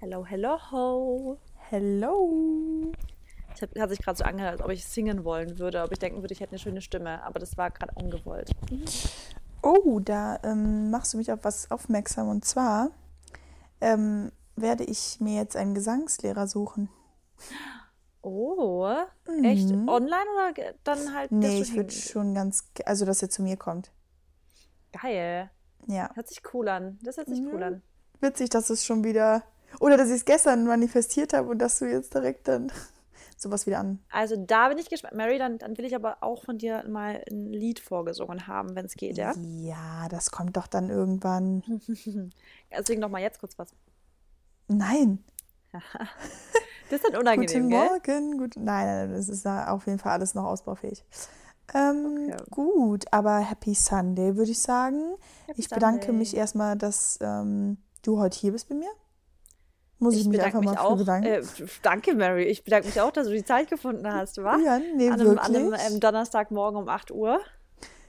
Hello, 0.00 0.24
hello, 0.26 0.58
ho. 0.70 1.38
Hello. 1.70 2.92
Ich 3.54 3.62
hab, 3.62 3.76
hat 3.78 3.90
sich 3.90 4.00
gerade 4.00 4.18
so 4.18 4.24
angehört, 4.24 4.52
als 4.52 4.62
ob 4.62 4.70
ich 4.70 4.84
singen 4.84 5.24
wollen 5.24 5.58
würde, 5.58 5.82
ob 5.82 5.92
ich 5.92 5.98
denken 5.98 6.20
würde, 6.22 6.34
ich 6.34 6.40
hätte 6.40 6.52
eine 6.52 6.58
schöne 6.58 6.82
Stimme, 6.82 7.22
aber 7.24 7.38
das 7.38 7.56
war 7.56 7.70
gerade 7.70 7.92
ungewollt. 7.94 8.50
Oh, 9.62 10.00
da 10.00 10.38
ähm, 10.42 10.90
machst 10.90 11.14
du 11.14 11.18
mich 11.18 11.32
auf 11.32 11.40
was 11.42 11.70
aufmerksam. 11.70 12.28
Und 12.28 12.44
zwar 12.44 12.90
ähm, 13.80 14.30
werde 14.54 14.84
ich 14.84 15.18
mir 15.20 15.36
jetzt 15.36 15.56
einen 15.56 15.74
Gesangslehrer 15.74 16.46
suchen. 16.46 16.90
Oh, 18.22 18.92
echt? 19.42 19.70
Mhm. 19.70 19.88
Online 19.88 20.26
oder 20.34 20.74
dann 20.84 21.14
halt? 21.14 21.32
Nee, 21.32 21.62
ich 21.62 21.74
würde 21.74 21.90
schon 21.90 22.34
ganz, 22.34 22.64
also 22.84 23.06
dass 23.06 23.22
er 23.22 23.30
zu 23.30 23.42
mir 23.42 23.56
kommt. 23.56 23.90
Geil. 24.92 25.50
Ja. 25.86 26.10
Hört 26.14 26.28
sich 26.28 26.42
cool 26.52 26.68
an. 26.68 26.98
Das 27.02 27.16
hört 27.16 27.28
sich 27.28 27.40
cool 27.40 27.56
Mhm. 27.56 27.62
an. 27.62 27.82
Witzig, 28.20 28.50
dass 28.50 28.70
es 28.70 28.84
schon 28.84 29.04
wieder, 29.04 29.42
oder 29.80 29.96
dass 29.96 30.08
ich 30.08 30.16
es 30.16 30.24
gestern 30.24 30.64
manifestiert 30.66 31.32
habe 31.32 31.48
und 31.48 31.58
dass 31.58 31.78
du 31.78 31.86
jetzt 31.86 32.14
direkt 32.14 32.48
dann 32.48 32.70
sowas 33.36 33.66
wieder 33.66 33.78
an. 33.80 33.98
Also 34.10 34.36
da 34.36 34.68
bin 34.68 34.78
ich 34.78 34.88
gespannt. 34.88 35.14
Mary, 35.14 35.38
dann, 35.38 35.58
dann 35.58 35.76
will 35.78 35.84
ich 35.84 35.94
aber 35.94 36.18
auch 36.22 36.44
von 36.44 36.58
dir 36.58 36.84
mal 36.88 37.22
ein 37.30 37.52
Lied 37.52 37.80
vorgesungen 37.80 38.46
haben, 38.46 38.74
wenn 38.74 38.86
es 38.86 38.94
geht, 38.94 39.18
ja? 39.18 39.34
Ja, 39.36 40.08
das 40.08 40.30
kommt 40.30 40.56
doch 40.56 40.66
dann 40.66 40.88
irgendwann. 40.90 41.62
Deswegen 42.70 43.00
noch 43.00 43.10
mal 43.10 43.20
jetzt 43.20 43.40
kurz 43.40 43.58
was. 43.58 43.68
Nein. 44.68 45.22
Das 46.88 47.00
ist 47.00 47.12
dann 47.12 47.20
unangenehm, 47.20 47.64
Guten? 47.64 47.68
Morgen. 47.68 48.38
Gut. 48.38 48.54
Nein, 48.56 48.86
nein, 48.86 49.12
das 49.12 49.28
ist 49.28 49.44
auf 49.44 49.86
jeden 49.86 49.98
Fall 49.98 50.12
alles 50.12 50.34
noch 50.36 50.44
ausbaufähig. 50.44 51.04
Ähm, 51.74 52.30
Okay. 52.32 52.44
Gut, 52.50 53.04
aber 53.12 53.38
Happy 53.40 53.74
Sunday 53.74 54.36
würde 54.36 54.52
ich 54.52 54.60
sagen. 54.60 55.16
Happy 55.46 55.60
ich 55.60 55.68
bedanke 55.68 56.06
Sunday. 56.06 56.18
mich 56.18 56.36
erstmal, 56.36 56.76
dass 56.76 57.18
ähm, 57.20 57.78
du 58.02 58.18
heute 58.20 58.38
hier 58.38 58.52
bist 58.52 58.68
bei 58.68 58.76
mir. 58.76 58.88
Muss 59.98 60.14
ich, 60.14 60.20
Ich 60.22 60.26
mich 60.28 60.42
einfach 60.42 60.60
mich 60.60 60.70
mal 60.72 60.78
auch. 60.78 60.96
bedanken. 60.96 61.26
Äh, 61.26 61.42
danke, 61.82 62.14
Mary. 62.14 62.44
Ich 62.44 62.64
bedanke 62.64 62.86
mich 62.88 63.00
auch, 63.00 63.10
dass 63.12 63.26
du 63.28 63.32
die 63.32 63.44
Zeit 63.44 63.70
gefunden 63.70 64.06
hast, 64.12 64.36
wa? 64.42 64.58
ja, 64.58 64.78
nee, 64.94 65.08
an 65.08 65.20
einem, 65.20 65.38
an 65.38 65.56
einem 65.56 65.74
ähm, 65.74 66.00
Donnerstagmorgen 66.00 66.78
um 66.80 66.88
8 66.88 67.10
Uhr. 67.12 67.40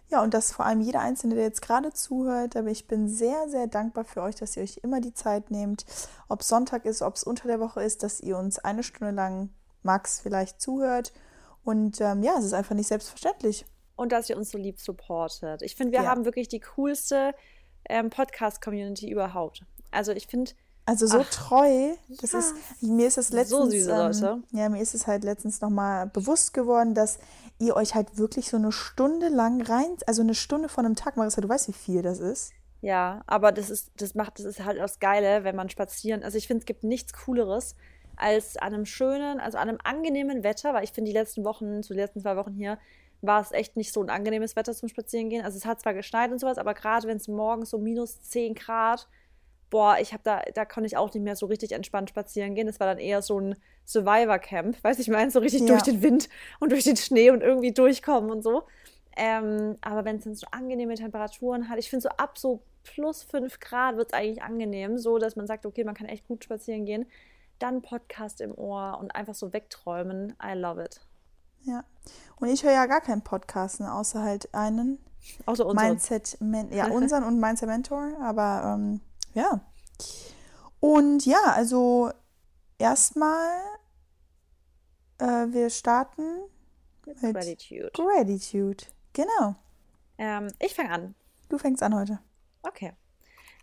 Ja, 0.09 0.22
und 0.23 0.34
dass 0.34 0.52
vor 0.53 0.66
allem 0.66 0.80
jeder 0.81 1.02
Einzelne, 1.02 1.36
der 1.36 1.44
jetzt 1.45 1.61
gerade 1.61 1.92
zuhört, 1.94 2.56
aber 2.56 2.70
ich 2.70 2.88
bin 2.88 3.08
sehr, 3.09 3.48
sehr 3.50 3.67
dankbar 3.67 4.06
für 4.06 4.22
euch, 4.22 4.36
dass 4.36 4.56
ihr 4.56 4.64
euch 4.64 4.80
immer 4.84 5.02
die 5.02 5.14
Zeit 5.14 5.52
nehmt, 5.52 5.86
ob 6.30 6.42
es 6.42 6.48
Sonntag 6.48 6.86
ist, 6.86 7.02
ob 7.02 7.16
es 7.16 7.23
unter 7.23 7.48
der 7.48 7.59
Woche 7.59 7.84
ist, 7.84 8.04
dass 8.04 8.20
ihr 8.22 8.38
uns 8.38 8.58
eine 8.59 8.83
Stunde 8.83 9.14
lang, 9.14 9.50
Max, 9.83 10.20
vielleicht 10.22 10.61
zuhört. 10.61 11.11
Und 11.64 12.00
ähm, 12.02 12.23
ja, 12.23 12.36
es 12.38 12.45
ist 12.45 12.54
einfach 12.54 12.76
nicht 12.76 12.88
selbstverständlich. 12.88 13.66
und 13.98 14.11
dass 14.11 14.30
ihr 14.30 14.38
uns 14.38 14.52
so 14.52 14.58
lieb 14.58 14.80
supportet. 14.80 15.61
Ich 15.61 15.76
finde, 15.76 15.94
wir 15.94 16.04
Ja. 16.04 16.09
haben 16.09 16.23
wirklich 16.23 16.48
die 16.48 16.59
coolste 16.61 17.33
ähm, 17.89 18.09
Podcast-Community 18.09 19.09
überhaupt. 19.09 19.66
Also 19.92 20.11
ich 20.14 20.28
finde, 20.28 20.52
Also 20.88 21.05
so 21.05 21.19
Ach, 21.19 21.30
treu, 21.30 21.95
das 22.21 22.33
ist, 22.33 22.55
mir 22.81 23.07
ist 23.07 23.17
es 23.17 23.27
So 23.27 23.35
letztens, 23.35 23.71
süße 23.71 23.91
ähm, 23.91 23.97
Leute. 23.97 24.43
ja, 24.53 24.69
mir 24.69 24.81
ist 24.81 24.95
es 24.95 25.05
halt 25.05 25.25
letztens 25.25 25.59
nochmal 25.59 26.07
bewusst 26.07 26.53
geworden, 26.53 26.93
dass 26.93 27.19
ihr 27.59 27.75
euch 27.75 27.93
halt 27.93 28.17
wirklich 28.17 28.49
so 28.49 28.55
eine 28.55 28.71
Stunde 28.71 29.27
lang 29.27 29.61
rein, 29.61 29.97
also 30.08 30.21
eine 30.21 30.33
Stunde 30.33 30.69
von 30.69 30.85
einem 30.85 30.95
Tag, 30.95 31.17
Marissa, 31.17 31.41
du 31.41 31.49
weißt, 31.49 31.67
wie 31.67 31.73
viel 31.73 32.02
das 32.03 32.19
ist. 32.21 32.53
ja, 32.81 33.21
aber 33.27 33.52
das 33.52 33.69
ist, 33.69 33.91
das 33.97 34.15
macht, 34.15 34.39
das 34.39 34.45
ist 34.45 34.63
halt 34.63 34.77
das 34.80 34.99
Geile, 34.99 35.43
wenn 35.43 35.58
man 35.58 35.69
spazieren. 35.69 36.23
Also 36.23 36.38
ich 36.38 36.47
finde, 36.47 36.61
es 36.61 36.65
gibt 36.65 36.83
nichts 36.85 37.11
Cooleres 37.11 37.75
als 38.15 38.55
an 38.55 38.73
einem 38.73 38.85
schönen, 38.85 39.39
also 39.41 39.58
an 39.58 39.67
einem 39.69 39.80
angenehmen 39.83 40.43
Wetter, 40.43 40.73
weil 40.73 40.85
ich 40.85 40.91
finde, 40.93 41.11
die 41.11 41.17
letzten 41.17 41.43
Wochen, 41.43 41.83
zu 41.83 41.93
den 41.93 41.99
letzten 41.99 42.21
zwei 42.21 42.38
Wochen 42.38 42.53
hier, 42.53 42.80
war 43.21 43.41
es 43.41 43.52
echt 43.52 43.75
nicht 43.75 43.91
so 43.93 44.02
ein 44.02 44.09
angenehmes 44.09 44.55
Wetter 44.55 44.73
zum 44.73 44.89
Spazierengehen. 44.89 45.43
Also 45.43 45.58
es 45.58 45.65
hat 45.65 45.81
zwar 45.81 45.93
geschneit 45.93 46.31
und 46.31 46.39
sowas, 46.39 46.58
aber 46.58 46.73
gerade 46.73 47.08
wenn 47.08 47.17
es 47.17 47.27
morgens 47.27 47.71
so 47.71 47.77
minus 47.77 48.21
10 48.21 48.53
Grad, 48.55 49.08
boah, 49.70 49.98
ich 50.00 50.14
habe 50.14 50.23
da, 50.23 50.42
da 50.54 50.66
konnte 50.66 50.88
ich 50.88 50.98
auch 50.98 51.14
nicht 51.14 51.23
mehr 51.23 51.36
so 51.36 51.46
richtig 51.46 51.72
entspannt 51.72 52.10
spazieren 52.10 52.56
gehen. 52.56 52.68
Das 52.68 52.80
war 52.80 52.88
dann 52.88 53.00
eher 53.00 53.22
so 53.22 53.40
ein 53.40 53.56
Survivor-Camp, 53.86 54.78
weiß 54.84 55.00
ich 55.00 55.10
meine, 55.10 55.32
so 55.32 55.40
richtig 55.40 55.62
Ja. 55.62 55.68
durch 55.68 55.84
den 55.84 56.02
Wind 56.02 56.30
und 56.60 56.72
durch 56.72 56.84
den 56.84 56.98
Schnee 56.98 57.32
und 57.32 57.42
irgendwie 57.42 57.72
durchkommen 57.72 58.32
und 58.32 58.42
so. 58.42 58.64
Ähm, 59.16 59.77
aber 59.82 60.06
wenn 60.06 60.17
es 60.17 60.26
dann 60.26 60.36
so 60.36 60.48
angenehme 60.52 60.94
Temperaturen 60.94 61.70
hat, 61.70 61.80
ich 61.80 61.89
finde 61.89 62.04
so 62.04 62.10
ab 62.10 62.38
so 62.38 62.61
plus 62.83 63.23
5 63.23 63.60
Grad 63.60 63.98
wird 63.98 64.14
es 64.14 64.14
eigentlich 64.14 64.44
angenehm, 64.44 64.98
so 64.98 65.17
dass 65.17 65.36
man 65.36 65.48
sagt, 65.48 65.66
okay, 65.66 65.83
man 65.83 65.95
kann 65.95 66.08
echt 66.08 66.27
gut 66.27 66.44
spazieren 66.44 66.86
gehen. 66.86 67.06
Dann 67.60 67.82
Podcast 67.82 68.39
im 68.42 68.54
Ohr 68.56 68.98
und 69.02 69.16
einfach 69.16 69.33
so 69.33 69.52
wegträumen. 69.52 70.36
I 70.44 70.54
love 70.54 70.83
it. 70.83 71.02
Ja. 71.64 71.83
Und 72.39 72.50
ich 72.50 72.64
höre 72.64 72.72
ja 72.72 72.86
gar 72.86 73.02
keinen 73.02 73.23
Podcast, 73.23 73.82
außer 73.82 74.22
halt 74.22 74.54
einen 74.54 75.00
Außer 75.45 75.66
unseren. 75.66 75.88
Mindset, 75.89 76.38
ja, 76.72 76.88
unseren 76.88 77.23
und 77.23 77.39
Mindset 77.39 77.67
Mentor, 77.67 78.11
aber 78.22 78.76
ähm, 78.77 79.02
ja. 79.37 79.61
Und 80.80 81.25
ja, 81.25 81.42
also 81.55 82.11
erstmal, 82.77 83.59
äh, 85.20 85.48
wir 85.49 85.70
starten 85.70 86.23
Mit 87.05 87.21
mit 87.21 87.33
Gratitude. 87.36 87.92
Gratitude. 87.93 88.83
Genau. 89.14 89.55
Ähm, 90.17 90.47
ich 90.59 90.76
fange 90.76 90.92
an. 90.92 91.15
Du 91.49 91.58
fängst 91.58 91.81
an 91.81 91.95
heute. 91.95 92.20
Okay. 92.64 92.93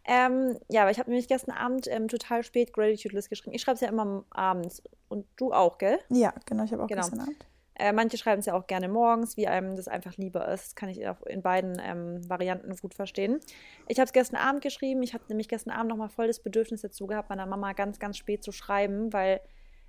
Ähm, 0.07 0.59
ja, 0.69 0.83
aber 0.83 0.91
ich 0.91 0.99
habe 0.99 1.11
nämlich 1.11 1.29
gestern 1.29 1.53
Abend 1.55 1.87
ähm, 1.89 2.09
total 2.09 2.43
spät 2.43 2.73
Gratitude 2.73 3.15
List 3.15 3.31
geschrieben. 3.31 3.55
Ich 3.55 3.63
schreibe 3.63 3.77
es 3.77 3.81
ja 3.81 3.89
immer 3.89 4.25
abends. 4.31 4.83
Und 5.09 5.27
du 5.37 5.53
auch, 5.53 5.79
gell? 5.79 5.99
Ja, 6.11 6.35
genau, 6.47 6.65
ich 6.65 6.73
habe 6.73 6.83
auch 6.83 6.89
Genau. 6.89 7.01
gestern 7.03 7.21
Abend. 7.21 7.47
Äh, 7.77 7.93
manche 7.93 8.17
schreiben 8.17 8.39
es 8.39 8.47
ja 8.47 8.55
auch 8.55 8.67
gerne 8.69 8.89
morgens, 8.89 9.37
wie 9.37 9.49
einem 9.49 9.75
das 9.75 9.89
einfach 9.89 10.17
lieber 10.17 10.47
ist. 10.49 10.67
Das 10.67 10.75
kann 10.77 10.89
ich 10.89 11.07
auch 11.09 11.23
in 11.23 11.43
beiden 11.43 11.81
ähm, 11.85 12.29
Varianten 12.29 12.77
gut 12.77 12.95
verstehen. 12.95 13.41
Ich 13.89 13.99
habe 13.99 14.07
es 14.07 14.13
gestern 14.13 14.37
Abend 14.37 14.63
geschrieben. 14.63 15.03
Ich 15.03 15.13
habe 15.13 15.25
nämlich 15.29 15.49
gestern 15.49 15.73
Abend 15.73 15.91
nochmal 15.91 16.09
voll 16.09 16.29
das 16.29 16.41
Bedürfnis 16.41 16.83
dazu 16.83 17.07
gehabt, 17.07 17.31
meiner 17.31 17.47
Mama 17.47 17.73
ganz, 17.73 17.99
ganz 17.99 18.17
spät 18.17 18.45
zu 18.45 18.53
schreiben, 18.53 19.13
weil 19.13 19.41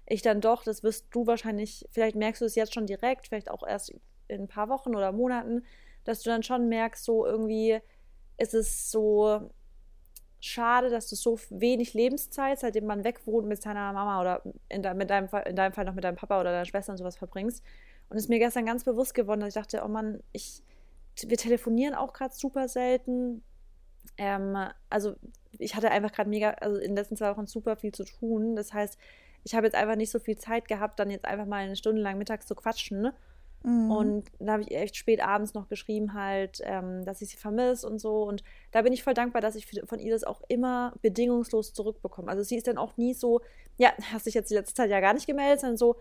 ich 0.08 0.22
dann 0.22 0.42
doch, 0.42 0.64
das 0.64 0.84
wirst 0.84 1.08
du 1.12 1.28
wahrscheinlich, 1.28 1.88
vielleicht 1.92 2.16
merkst 2.16 2.42
du 2.42 2.46
es 2.46 2.56
jetzt 2.56 2.74
schon 2.74 2.88
direkt, 2.88 3.28
vielleicht 3.28 3.50
auch 3.50 3.66
erst 3.66 3.94
in 4.28 4.42
ein 4.42 4.48
paar 4.48 4.70
Wochen 4.70 4.96
oder 4.96 5.12
Monaten, 5.12 5.64
dass 6.04 6.22
du 6.22 6.30
dann 6.30 6.44
schon 6.44 6.70
merkst, 6.70 7.04
so 7.04 7.26
irgendwie 7.26 7.80
ist 8.38 8.54
es 8.54 8.92
so 8.92 9.50
schade, 10.46 10.90
dass 10.90 11.10
du 11.10 11.16
so 11.16 11.40
wenig 11.50 11.94
Lebenszeit, 11.94 12.60
seitdem 12.60 12.86
man 12.86 13.04
weg 13.04 13.26
wohnt, 13.26 13.48
mit 13.48 13.62
seiner 13.62 13.92
Mama 13.94 14.22
oder 14.22 14.42
in, 14.70 14.84
de 14.84 14.94
mit 14.94 15.10
deinem 15.10 15.28
Fall, 15.28 15.44
in 15.48 15.56
deinem 15.56 15.74
Fall 15.74 15.86
noch 15.86 15.96
mit 15.96 16.04
deinem 16.04 16.16
Papa 16.16 16.40
oder 16.40 16.52
deiner 16.52 16.66
Schwester 16.66 16.92
und 16.92 16.98
sowas 16.98 17.18
verbringst. 17.18 17.64
Und 18.10 18.18
es 18.18 18.24
ist 18.24 18.30
mir 18.30 18.40
gestern 18.40 18.66
ganz 18.66 18.84
bewusst 18.84 19.16
geworden, 19.16 19.40
dass 19.40 19.50
ich 19.50 19.56
dachte, 19.56 19.82
oh 19.84 19.88
Mann, 19.88 20.22
ich, 20.32 20.62
wir 21.26 21.38
telefonieren 21.38 21.96
auch 21.96 22.14
gerade 22.14 22.34
super 22.36 22.68
selten. 22.68 23.44
Ähm, 24.18 24.56
also 24.90 25.16
ich 25.58 25.76
hatte 25.76 25.90
einfach 25.90 26.12
gerade 26.12 26.30
mega, 26.30 26.52
also 26.52 26.78
in 26.78 26.90
den 26.90 26.96
letzten 26.96 27.18
zwei 27.18 27.32
Wochen 27.32 27.48
super 27.48 27.76
viel 27.76 27.92
zu 27.92 28.06
tun. 28.06 28.56
Das 28.56 28.72
heißt, 28.72 29.00
ich 29.44 29.56
habe 29.56 29.66
jetzt 29.66 29.76
einfach 29.76 29.96
nicht 29.96 30.12
so 30.12 30.20
viel 30.20 30.38
Zeit 30.38 30.68
gehabt, 30.68 31.00
dann 31.00 31.10
jetzt 31.10 31.26
einfach 31.26 31.46
mal 31.46 31.64
eine 31.64 31.76
Stunde 31.76 32.02
lang 32.02 32.20
mittags 32.20 32.46
zu 32.46 32.54
quatschen. 32.54 33.12
Mhm. 33.66 33.90
Und 33.90 34.32
da 34.40 34.54
habe 34.54 34.64
ich 34.64 34.72
echt 34.72 34.96
spät 34.96 35.22
abends 35.22 35.56
noch 35.56 35.68
geschrieben, 35.68 36.14
halt, 36.14 36.62
ähm, 36.64 37.04
dass 37.04 37.22
ich 37.22 37.30
sie 37.30 37.38
vermisse 37.38 37.88
und 37.88 38.00
so. 38.00 38.24
Und 38.24 38.44
da 38.72 38.84
bin 38.84 38.94
ich 38.94 39.04
voll 39.04 39.16
dankbar, 39.16 39.42
dass 39.42 39.56
ich 39.56 39.66
von 39.66 40.00
ihr 40.00 40.14
das 40.14 40.24
auch 40.24 40.42
immer 40.48 40.94
bedingungslos 41.02 41.74
zurückbekomme. 41.74 42.30
Also 42.30 42.44
sie 42.44 42.58
ist 42.58 42.68
dann 42.68 42.78
auch 42.78 42.96
nie 42.96 43.16
so, 43.16 43.42
ja, 43.78 43.92
hast 44.14 44.28
dich 44.28 44.36
jetzt 44.36 44.52
die 44.52 44.54
letzte 44.54 44.76
Zeit 44.76 44.92
ja 44.92 45.00
gar 45.00 45.16
nicht 45.16 45.26
gemeldet, 45.26 45.62
sondern 45.62 45.78
so, 45.78 45.96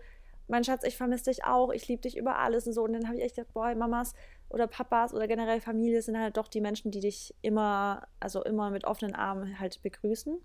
mein 0.47 0.63
Schatz, 0.63 0.83
ich 0.83 0.95
vermisse 0.95 1.25
dich 1.25 1.43
auch, 1.43 1.71
ich 1.71 1.87
liebe 1.87 2.03
dich 2.03 2.17
über 2.17 2.37
alles 2.37 2.67
und 2.67 2.73
so. 2.73 2.83
Und 2.83 2.93
dann 2.93 3.07
habe 3.07 3.17
ich 3.17 3.23
echt 3.23 3.35
gedacht, 3.35 3.51
boah, 3.55 3.73
Mamas 3.73 4.13
oder 4.49 4.67
Papas 4.67 5.11
oder 5.15 5.27
generell 5.27 5.59
Familie 5.59 6.03
sind 6.03 6.19
halt 6.19 6.37
doch 6.37 6.47
die 6.47 6.61
Menschen, 6.61 6.91
die 6.91 6.99
dich 6.99 7.33
immer, 7.41 8.07
also 8.19 8.43
immer 8.43 8.69
mit 8.69 8.85
offenen 8.85 9.15
Armen 9.15 9.59
halt 9.59 9.81
begrüßen. 9.81 10.37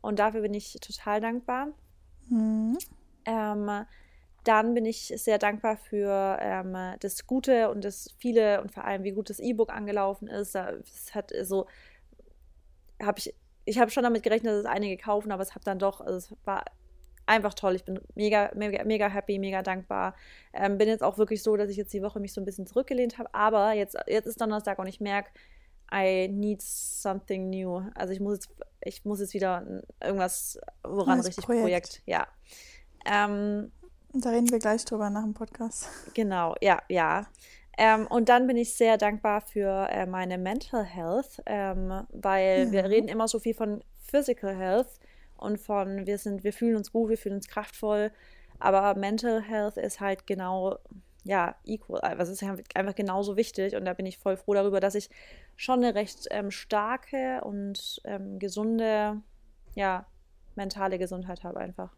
Und 0.00 0.18
dafür 0.18 0.40
bin 0.40 0.54
ich 0.54 0.72
total 0.80 1.20
dankbar. 1.20 1.68
Mhm. 2.28 2.78
Ähm, 3.26 3.86
dann 4.44 4.74
bin 4.74 4.86
ich 4.86 5.12
sehr 5.16 5.38
dankbar 5.38 5.76
für 5.76 6.38
ähm, 6.40 6.76
das 7.00 7.26
Gute 7.26 7.70
und 7.70 7.84
das 7.84 8.14
viele 8.18 8.60
und 8.62 8.72
vor 8.72 8.84
allem, 8.84 9.04
wie 9.04 9.12
gut 9.12 9.30
das 9.30 9.40
E-Book 9.40 9.70
angelaufen 9.70 10.28
ist. 10.28 10.54
Es 10.54 11.14
hat 11.14 11.32
so, 11.42 11.66
habe 13.02 13.18
ich, 13.18 13.34
ich 13.64 13.78
habe 13.78 13.90
schon 13.90 14.04
damit 14.04 14.22
gerechnet, 14.22 14.52
dass 14.52 14.60
es 14.60 14.66
einige 14.66 14.96
kaufen, 14.96 15.32
aber 15.32 15.42
es 15.42 15.54
hat 15.54 15.66
dann 15.66 15.78
doch, 15.78 16.00
also 16.00 16.16
es 16.16 16.36
war 16.44 16.64
einfach 17.26 17.54
toll. 17.54 17.74
Ich 17.74 17.84
bin 17.84 18.00
mega, 18.14 18.50
mega, 18.54 18.82
mega 18.84 19.08
happy, 19.08 19.38
mega 19.38 19.62
dankbar. 19.62 20.14
Ähm, 20.52 20.78
bin 20.78 20.88
jetzt 20.88 21.02
auch 21.02 21.18
wirklich 21.18 21.42
so, 21.42 21.56
dass 21.56 21.68
ich 21.68 21.76
jetzt 21.76 21.92
die 21.92 22.02
Woche 22.02 22.20
mich 22.20 22.32
so 22.32 22.40
ein 22.40 22.44
bisschen 22.44 22.66
zurückgelehnt 22.66 23.18
habe, 23.18 23.32
aber 23.34 23.72
jetzt, 23.72 23.96
jetzt 24.06 24.26
ist 24.26 24.40
Donnerstag 24.40 24.78
und 24.78 24.86
ich 24.86 25.00
merke, 25.00 25.30
I 25.92 26.28
need 26.28 26.62
something 26.62 27.50
new. 27.50 27.82
Also 27.94 28.12
ich 28.12 28.20
muss 28.20 28.34
jetzt, 28.34 28.50
ich 28.82 29.04
muss 29.04 29.20
jetzt 29.20 29.34
wieder 29.34 29.82
irgendwas, 30.02 30.58
woran 30.82 31.18
Neues 31.18 31.28
richtig 31.28 31.44
Projekt. 31.44 31.62
Projekt, 31.62 32.02
ja. 32.06 32.26
Ähm, 33.06 33.72
da 34.12 34.30
reden 34.30 34.50
wir 34.50 34.58
gleich 34.58 34.84
drüber 34.84 35.10
nach 35.10 35.22
dem 35.22 35.34
Podcast. 35.34 35.88
Genau, 36.14 36.54
ja, 36.60 36.80
ja. 36.88 37.26
Ähm, 37.76 38.06
und 38.08 38.28
dann 38.28 38.46
bin 38.46 38.56
ich 38.56 38.74
sehr 38.74 38.98
dankbar 38.98 39.40
für 39.40 39.88
äh, 39.90 40.06
meine 40.06 40.36
Mental 40.38 40.84
Health, 40.84 41.42
ähm, 41.46 42.04
weil 42.10 42.72
wir 42.72 42.80
Ja. 42.80 42.86
reden 42.86 43.08
immer 43.08 43.28
so 43.28 43.38
viel 43.38 43.54
von 43.54 43.84
Physical 44.00 44.56
Health 44.56 44.88
und 45.36 45.58
von 45.60 46.06
wir 46.06 46.18
sind, 46.18 46.42
wir 46.42 46.52
fühlen 46.52 46.76
uns 46.76 46.90
gut, 46.92 47.10
wir 47.10 47.18
fühlen 47.18 47.36
uns 47.36 47.46
kraftvoll, 47.48 48.10
aber 48.58 48.94
Mental 48.98 49.40
Health 49.42 49.76
ist 49.76 50.00
halt 50.00 50.26
genau, 50.26 50.78
ja, 51.24 51.54
equal, 51.64 52.00
also 52.00 52.32
es 52.32 52.42
ist 52.42 52.48
einfach 52.74 52.94
genauso 52.96 53.36
wichtig 53.36 53.76
und 53.76 53.84
da 53.84 53.94
bin 53.94 54.06
ich 54.06 54.18
voll 54.18 54.36
froh 54.36 54.54
darüber, 54.54 54.80
dass 54.80 54.96
ich 54.96 55.08
schon 55.56 55.84
eine 55.84 55.94
recht 55.94 56.26
ähm, 56.30 56.50
starke 56.50 57.42
und 57.44 58.00
ähm, 58.04 58.38
gesunde, 58.40 59.22
ja, 59.76 60.06
mentale 60.56 60.98
Gesundheit 60.98 61.44
habe 61.44 61.60
einfach. 61.60 61.97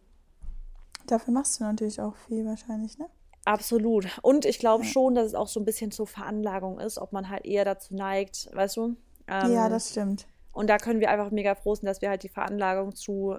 Dafür 1.06 1.32
machst 1.34 1.58
du 1.60 1.64
natürlich 1.64 2.00
auch 2.00 2.14
viel 2.28 2.46
wahrscheinlich, 2.46 2.98
ne? 2.98 3.06
Absolut. 3.44 4.06
Und 4.22 4.44
ich 4.44 4.58
glaube 4.58 4.84
Ja. 4.84 4.90
schon, 4.90 5.14
dass 5.14 5.26
es 5.26 5.34
auch 5.34 5.48
so 5.48 5.60
ein 5.60 5.64
bisschen 5.64 5.90
zur 5.90 6.06
Veranlagung 6.06 6.78
ist, 6.78 6.98
ob 6.98 7.12
man 7.12 7.28
halt 7.30 7.44
eher 7.46 7.64
dazu 7.64 7.94
neigt, 7.94 8.50
weißt 8.54 8.76
du? 8.76 8.96
Ähm, 9.26 9.52
Ja, 9.52 9.68
das 9.68 9.90
stimmt. 9.90 10.26
und 10.52 10.68
da 10.68 10.76
können 10.78 11.00
wir 11.00 11.10
einfach 11.10 11.30
mega 11.30 11.54
froh 11.54 11.74
sein, 11.74 11.86
dass 11.86 12.02
wir 12.02 12.10
halt 12.10 12.22
die 12.22 12.28
Veranlagung 12.28 12.94
zu 12.94 13.36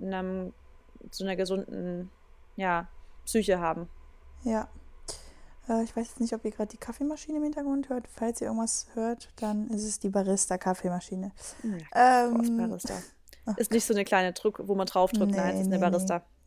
einem, 0.00 0.52
zu 1.10 1.24
einer 1.24 1.36
gesunden, 1.36 2.10
ja, 2.56 2.88
Psyche 3.26 3.60
haben. 3.60 3.88
Ja. 4.44 4.68
Äh, 5.68 5.82
ich 5.84 5.94
weiß 5.96 6.08
jetzt 6.08 6.20
nicht, 6.20 6.32
ob 6.34 6.44
ihr 6.44 6.50
gerade 6.50 6.70
die 6.70 6.76
Kaffeemaschine 6.78 7.38
im 7.38 7.44
Hintergrund 7.44 7.88
hört. 7.88 8.06
Falls 8.08 8.40
ihr 8.40 8.46
irgendwas 8.48 8.86
hört, 8.94 9.30
dann 9.36 9.68
ist 9.68 9.84
es 9.84 9.98
die 9.98 10.08
Barista-Kaffeemaschine. 10.10 11.32
Ja, 11.92 12.26
Ähm, 12.28 12.56
Barista. 12.56 12.94
Ist 13.56 13.72
nicht 13.72 13.84
so 13.84 13.92
eine 13.92 14.04
kleine 14.04 14.32
Drück, 14.32 14.60
wo 14.66 14.74
man 14.74 14.86
draufdrückt. 14.86 15.32
Nee, 15.32 15.36
Nein, 15.36 15.54
es 15.56 15.60
ist 15.62 15.66
eine 15.66 15.76
nee, 15.78 15.84
nee. 15.84 15.86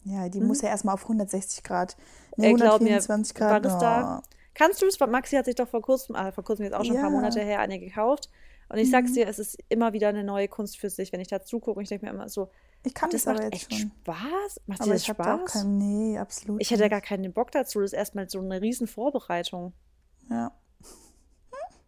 Ja, 0.03 0.29
die 0.29 0.39
Mhm. 0.39 0.47
muss 0.47 0.61
ja 0.61 0.69
erstmal 0.69 0.93
auf 0.93 1.07
160 1.07 1.63
Grad. 1.63 1.97
Ne, 2.37 2.47
Ey, 2.47 2.53
glaub 2.53 2.81
mir, 2.81 2.89
124 2.97 3.35
Grad. 3.35 3.65
Barista- 3.65 4.19
Oh. 4.19 4.23
Kannst 4.53 4.81
du 4.81 4.87
es? 4.87 4.99
Maxi 4.99 5.35
hat 5.35 5.45
sich 5.45 5.55
doch 5.55 5.67
vor 5.67 5.81
kurzem, 5.81 6.15
ah, 6.15 6.31
vor 6.31 6.43
kurzem 6.43 6.63
jetzt 6.65 6.73
auch 6.73 6.83
schon 6.83 6.95
ein 6.95 7.01
paar 7.01 7.11
Ja. 7.11 7.15
Monate 7.15 7.41
her 7.41 7.59
eine 7.59 7.79
gekauft. 7.79 8.29
Und 8.69 8.79
ich 8.79 8.89
sag's 8.89 9.11
Mhm. 9.11 9.15
dir, 9.15 9.27
es 9.27 9.37
ist 9.39 9.57
immer 9.69 9.93
wieder 9.93 10.07
eine 10.09 10.23
neue 10.23 10.47
Kunst 10.47 10.77
für 10.79 10.89
sich, 10.89 11.11
wenn 11.13 11.19
ich 11.21 11.27
da 11.27 11.41
zugucke. 11.41 11.77
Und 11.77 11.83
ich 11.83 11.89
denke 11.89 12.05
mir 12.05 12.11
immer 12.11 12.27
so, 12.27 12.49
Ich 12.83 12.93
kann 12.93 13.09
das 13.09 13.23
das, 13.23 13.27
aber 13.35 13.43
macht 13.43 13.53
jetzt 13.53 13.71
echt 13.71 13.81
schon. 13.81 13.91
Spaß? 14.03 14.61
Macht 14.65 14.79
dir 14.79 14.83
Aber 14.83 14.93
das 14.93 15.01
ich 15.01 15.07
da 15.07 15.13
auch 15.13 15.39
Spaß? 15.39 15.53
keinen. 15.53 15.77
Nee, 15.77 16.17
absolut. 16.17 16.61
Ich 16.61 16.71
hätte 16.71 16.83
nicht. 16.83 16.91
gar 16.91 17.01
keinen 17.01 17.33
Bock 17.33 17.51
dazu. 17.51 17.79
Das 17.81 17.91
ist 17.91 17.97
erstmal 17.97 18.29
so 18.29 18.39
eine 18.39 18.61
riesen 18.61 18.87
Vorbereitung. 18.87 19.73
Ja. 20.29 20.51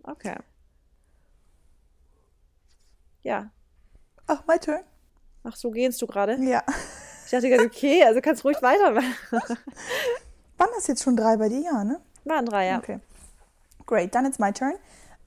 Okay. 0.03 0.35
Ja. 3.21 3.51
Ach, 4.27 4.44
my 4.47 4.57
turn. 4.59 4.81
Ach, 5.44 5.55
so 5.55 5.71
gehst 5.71 6.01
du 6.01 6.07
gerade? 6.07 6.38
Ja. 6.44 6.63
Ich 7.29 7.31
dachte 7.31 7.47
gerade, 7.47 7.65
okay, 7.65 8.03
also 8.03 8.21
kannst 8.21 8.43
ruhig 8.43 8.59
weitermachen. 8.59 9.13
Waren 10.57 10.69
das 10.73 10.87
jetzt 10.87 11.03
schon 11.03 11.15
drei 11.15 11.37
bei 11.37 11.47
dir? 11.47 11.61
Ja, 11.61 11.83
ne? 11.83 12.01
Waren 12.25 12.47
drei, 12.47 12.65
ja. 12.69 12.79
Okay. 12.79 13.01
Great, 13.85 14.15
dann 14.15 14.25
it's 14.25 14.39
my 14.39 14.51
turn. 14.51 14.73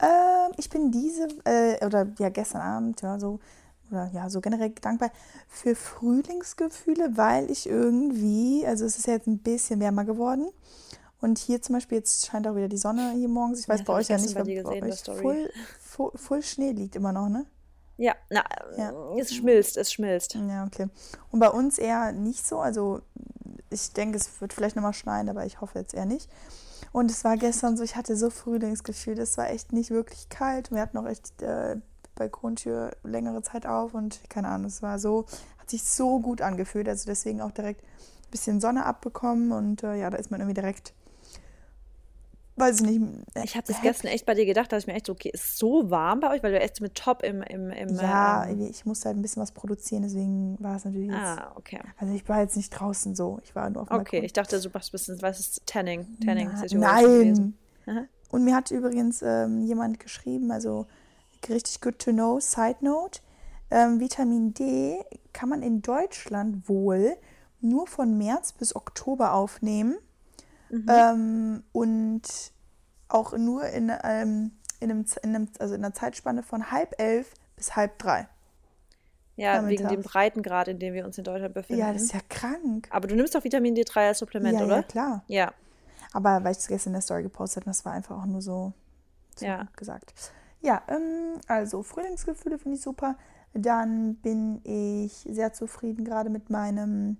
Ähm, 0.01 0.51
ich 0.57 0.69
bin 0.69 0.91
diese, 0.91 1.29
äh, 1.45 1.85
oder 1.85 2.07
ja, 2.19 2.27
gestern 2.27 2.59
Abend, 2.59 3.01
ja, 3.01 3.17
so, 3.17 3.39
oder 3.89 4.09
ja, 4.13 4.29
so 4.29 4.41
generell 4.41 4.71
dankbar 4.81 5.11
für 5.47 5.75
Frühlingsgefühle, 5.75 7.15
weil 7.15 7.49
ich 7.49 7.69
irgendwie, 7.69 8.67
also 8.67 8.83
es 8.83 8.97
ist 8.97 9.07
ja 9.07 9.13
jetzt 9.13 9.27
ein 9.27 9.37
bisschen 9.37 9.79
wärmer 9.79 10.03
geworden. 10.03 10.49
Und 11.21 11.39
hier 11.39 11.61
zum 11.61 11.75
Beispiel, 11.75 11.99
jetzt 11.99 12.25
scheint 12.25 12.45
auch 12.49 12.55
wieder 12.57 12.67
die 12.67 12.75
Sonne 12.75 13.13
hier 13.13 13.29
morgens. 13.29 13.61
Ich 13.61 13.69
weiß 13.69 13.79
Ja, 13.79 13.85
bei 13.85 13.93
euch 13.93 14.09
ja 14.09 14.17
nicht, 14.17 14.35
weil 14.35 14.43
bei 14.61 14.83
euch 14.83 15.03
voll, 15.05 15.49
voll, 15.79 16.11
voll 16.15 16.43
Schnee 16.43 16.73
liegt 16.73 16.97
immer 16.97 17.13
noch, 17.13 17.29
ne? 17.29 17.45
Ja, 18.03 18.15
na, 18.29 18.43
Ja. 18.77 18.91
es 19.17 19.33
schmilzt, 19.33 19.77
es 19.77 19.93
schmilzt. 19.93 20.33
Ja, 20.35 20.65
okay. 20.65 20.87
Und 21.31 21.39
bei 21.39 21.49
uns 21.49 21.77
eher 21.77 22.11
nicht 22.11 22.45
so. 22.45 22.59
Also 22.59 22.99
ich 23.69 23.93
denke, 23.93 24.17
es 24.17 24.41
wird 24.41 24.51
vielleicht 24.51 24.75
nochmal 24.75 24.93
schneien, 24.93 25.29
aber 25.29 25.45
ich 25.45 25.61
hoffe 25.61 25.79
jetzt 25.79 25.93
eher 25.93 26.05
nicht. 26.05 26.29
Und 26.91 27.09
es 27.09 27.23
war 27.23 27.37
gestern 27.37 27.77
so, 27.77 27.83
ich 27.83 27.95
hatte 27.95 28.17
so 28.17 28.29
Frühlingsgefühl. 28.29 29.17
Es 29.19 29.37
war 29.37 29.49
echt 29.49 29.71
nicht 29.71 29.89
wirklich 29.89 30.27
kalt. 30.27 30.69
Wir 30.71 30.81
hatten 30.81 30.97
auch 30.97 31.05
echt 31.07 31.41
äh, 31.41 31.77
Balkontür 32.15 32.91
längere 33.03 33.41
Zeit 33.41 33.65
auf 33.65 33.93
und 33.93 34.19
keine 34.29 34.49
Ahnung, 34.49 34.67
es 34.67 34.81
war 34.81 34.99
so, 34.99 35.25
hat 35.57 35.69
sich 35.69 35.83
so 35.83 36.19
gut 36.19 36.41
angefühlt. 36.41 36.89
Also 36.89 37.05
deswegen 37.05 37.41
auch 37.41 37.51
direkt 37.51 37.81
ein 37.83 38.31
bisschen 38.31 38.59
Sonne 38.59 38.85
abbekommen 38.85 39.53
und 39.53 39.81
äh, 39.83 39.95
ja, 39.95 40.09
da 40.09 40.17
ist 40.17 40.29
man 40.29 40.41
irgendwie 40.41 40.59
direkt, 40.59 40.93
weiß 42.55 42.81
ich 42.81 42.87
nicht. 42.87 43.01
Ich 43.43 43.55
habe 43.55 43.65
das 43.67 43.81
gestern 43.81 44.07
echt 44.07 44.25
bei 44.25 44.33
dir 44.33 44.45
gedacht, 44.45 44.71
dass 44.71 44.83
ich 44.83 44.87
mir 44.87 44.93
echt 44.93 45.07
so, 45.07 45.13
okay, 45.13 45.31
ist 45.33 45.57
so 45.57 45.89
warm 45.89 46.19
bei 46.19 46.31
euch, 46.31 46.43
weil 46.43 46.51
du 46.51 46.59
echt 46.59 46.81
mit 46.81 46.95
Top 46.95 47.23
im, 47.23 47.41
im, 47.41 47.71
im 47.71 47.95
Ja, 47.95 48.45
ähm, 48.45 48.67
ich 48.69 48.85
musste 48.85 49.09
halt 49.09 49.17
ein 49.17 49.21
bisschen 49.21 49.41
was 49.41 49.51
produzieren, 49.51 50.03
deswegen 50.03 50.57
war 50.59 50.75
es 50.75 50.85
natürlich 50.85 51.09
jetzt. 51.09 51.19
Ah, 51.19 51.51
okay. 51.55 51.79
Also 51.97 52.13
ich 52.13 52.27
war 52.29 52.41
jetzt 52.41 52.55
nicht 52.55 52.69
draußen 52.69 53.15
so, 53.15 53.39
ich 53.43 53.55
war 53.55 53.69
nur 53.69 53.81
auf 53.83 53.87
dem 53.89 53.95
Okay, 53.95 54.17
Balkon. 54.17 54.25
ich 54.25 54.33
dachte, 54.33 54.59
du 54.59 54.69
machst 54.73 54.89
ein 54.89 54.91
bisschen, 54.91 55.21
was 55.21 55.39
ist 55.39 55.65
Tanning? 55.65 56.07
Tanning 56.23 56.49
Na-. 56.73 57.01
Nein. 57.01 57.57
Und 58.29 58.45
mir 58.45 58.55
hat 58.55 58.71
übrigens 58.71 59.21
ähm, 59.21 59.61
jemand 59.61 59.99
geschrieben, 59.99 60.51
also 60.51 60.87
richtig 61.49 61.81
good 61.81 61.99
to 61.99 62.11
know, 62.11 62.39
Side 62.39 62.77
Note, 62.81 63.19
ähm, 63.69 63.99
Vitamin 63.99 64.53
D 64.53 64.99
kann 65.33 65.49
man 65.49 65.61
in 65.63 65.81
Deutschland 65.81 66.67
wohl 66.69 67.15
nur 67.61 67.87
von 67.87 68.17
März 68.17 68.53
bis 68.53 68.75
Oktober 68.75 69.33
aufnehmen 69.33 69.97
Mhm. 70.73 70.85
ähm, 70.89 71.63
und 71.71 72.21
auch 73.07 73.33
nur 73.37 73.65
in, 73.67 73.91
ähm, 74.03 74.51
in, 74.79 74.89
einem, 74.89 75.05
in, 75.21 75.35
einem, 75.35 75.47
also 75.59 75.75
in 75.75 75.85
einer 75.85 75.93
Zeitspanne 75.93 76.41
von 76.41 76.71
halb 76.71 76.99
elf 76.99 77.31
bis 77.55 77.75
halb 77.75 77.99
drei. 77.99 78.27
Ja, 79.35 79.61
Nachmittags. 79.61 79.79
wegen 79.79 79.89
dem 79.89 80.01
Breitengrad, 80.03 80.67
in 80.67 80.79
dem 80.79 80.93
wir 80.95 81.05
uns 81.05 81.17
in 81.17 81.23
Deutschland 81.23 81.53
befinden. 81.53 81.79
Ja, 81.79 81.93
das 81.93 82.03
ist 82.03 82.13
ja 82.13 82.21
krank. 82.27 82.87
Aber 82.91 83.07
du 83.07 83.15
nimmst 83.15 83.35
doch 83.35 83.43
Vitamin 83.43 83.75
D3 83.75 84.07
als 84.07 84.19
Supplement, 84.19 84.59
ja, 84.59 84.65
oder? 84.65 84.75
ja, 84.77 84.83
klar. 84.83 85.23
Ja. 85.27 85.53
Aber 86.11 86.43
weil 86.43 86.51
ich 86.53 86.59
es 86.59 86.67
gestern 86.67 86.89
in 86.89 86.93
der 86.93 87.01
Story 87.01 87.23
gepostet 87.23 87.57
habe, 87.63 87.65
das 87.69 87.85
war 87.85 87.93
einfach 87.93 88.17
auch 88.19 88.25
nur 88.25 88.41
so, 88.41 88.73
so 89.35 89.45
Ja. 89.45 89.67
gesagt. 89.75 90.13
Ja, 90.61 90.81
ähm, 90.87 91.39
also 91.47 91.83
Frühlingsgefühle 91.83 92.57
finde 92.57 92.77
ich 92.77 92.83
super. 92.83 93.15
Dann 93.53 94.15
bin 94.15 94.61
ich 94.63 95.27
sehr 95.29 95.53
zufrieden 95.53 96.03
gerade 96.05 96.29
mit 96.31 96.49
meinem, 96.49 97.17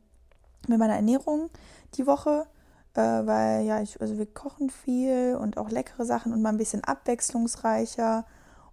mit 0.68 0.80
meiner 0.80 0.96
Ernährung 0.96 1.50
die 1.96 2.08
Woche. 2.08 2.48
Äh, 2.96 3.02
weil 3.26 3.66
ja, 3.66 3.82
ich, 3.82 4.00
also 4.02 4.18
wir 4.18 4.26
kochen 4.28 4.70
viel 4.70 5.38
und 5.40 5.58
auch 5.58 5.70
leckere 5.70 6.06
Sachen 6.06 6.34
und 6.34 6.42
mal 6.42 6.50
ein 6.50 6.58
bisschen 6.58 6.84
abwechslungsreicher. 6.84 8.26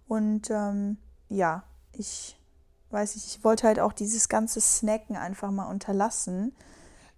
Und 0.07 0.49
ähm, 0.51 0.97
ja, 1.29 1.63
ich 1.93 2.37
weiß 2.91 3.15
nicht, 3.15 3.27
ich 3.27 3.43
wollte 3.43 3.67
halt 3.67 3.79
auch 3.79 3.93
dieses 3.93 4.29
ganze 4.29 4.61
Snacken 4.61 5.15
einfach 5.15 5.51
mal 5.51 5.69
unterlassen. 5.69 6.53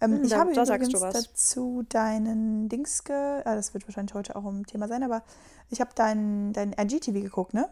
Ähm, 0.02 0.20
Hm, 0.20 0.24
ich 0.24 0.32
da- 0.32 0.40
habe 0.40 0.54
da 0.54 0.66
übrigens 0.66 1.08
dazu 1.10 1.84
deinen 1.90 2.70
Dings, 2.70 3.04
ge 3.04 3.16
ah, 3.46 3.56
das 3.56 3.74
wird 3.74 3.88
wahrscheinlich 3.88 4.14
heute 4.16 4.36
auch 4.36 4.46
ein 4.46 4.66
Thema 4.66 4.88
sein, 4.88 5.04
aber 5.04 5.24
ich 5.70 5.82
habe 5.82 5.92
dein, 5.96 6.54
dein 6.54 6.74
IGTV 6.74 7.22
geguckt, 7.22 7.54
ne? 7.54 7.70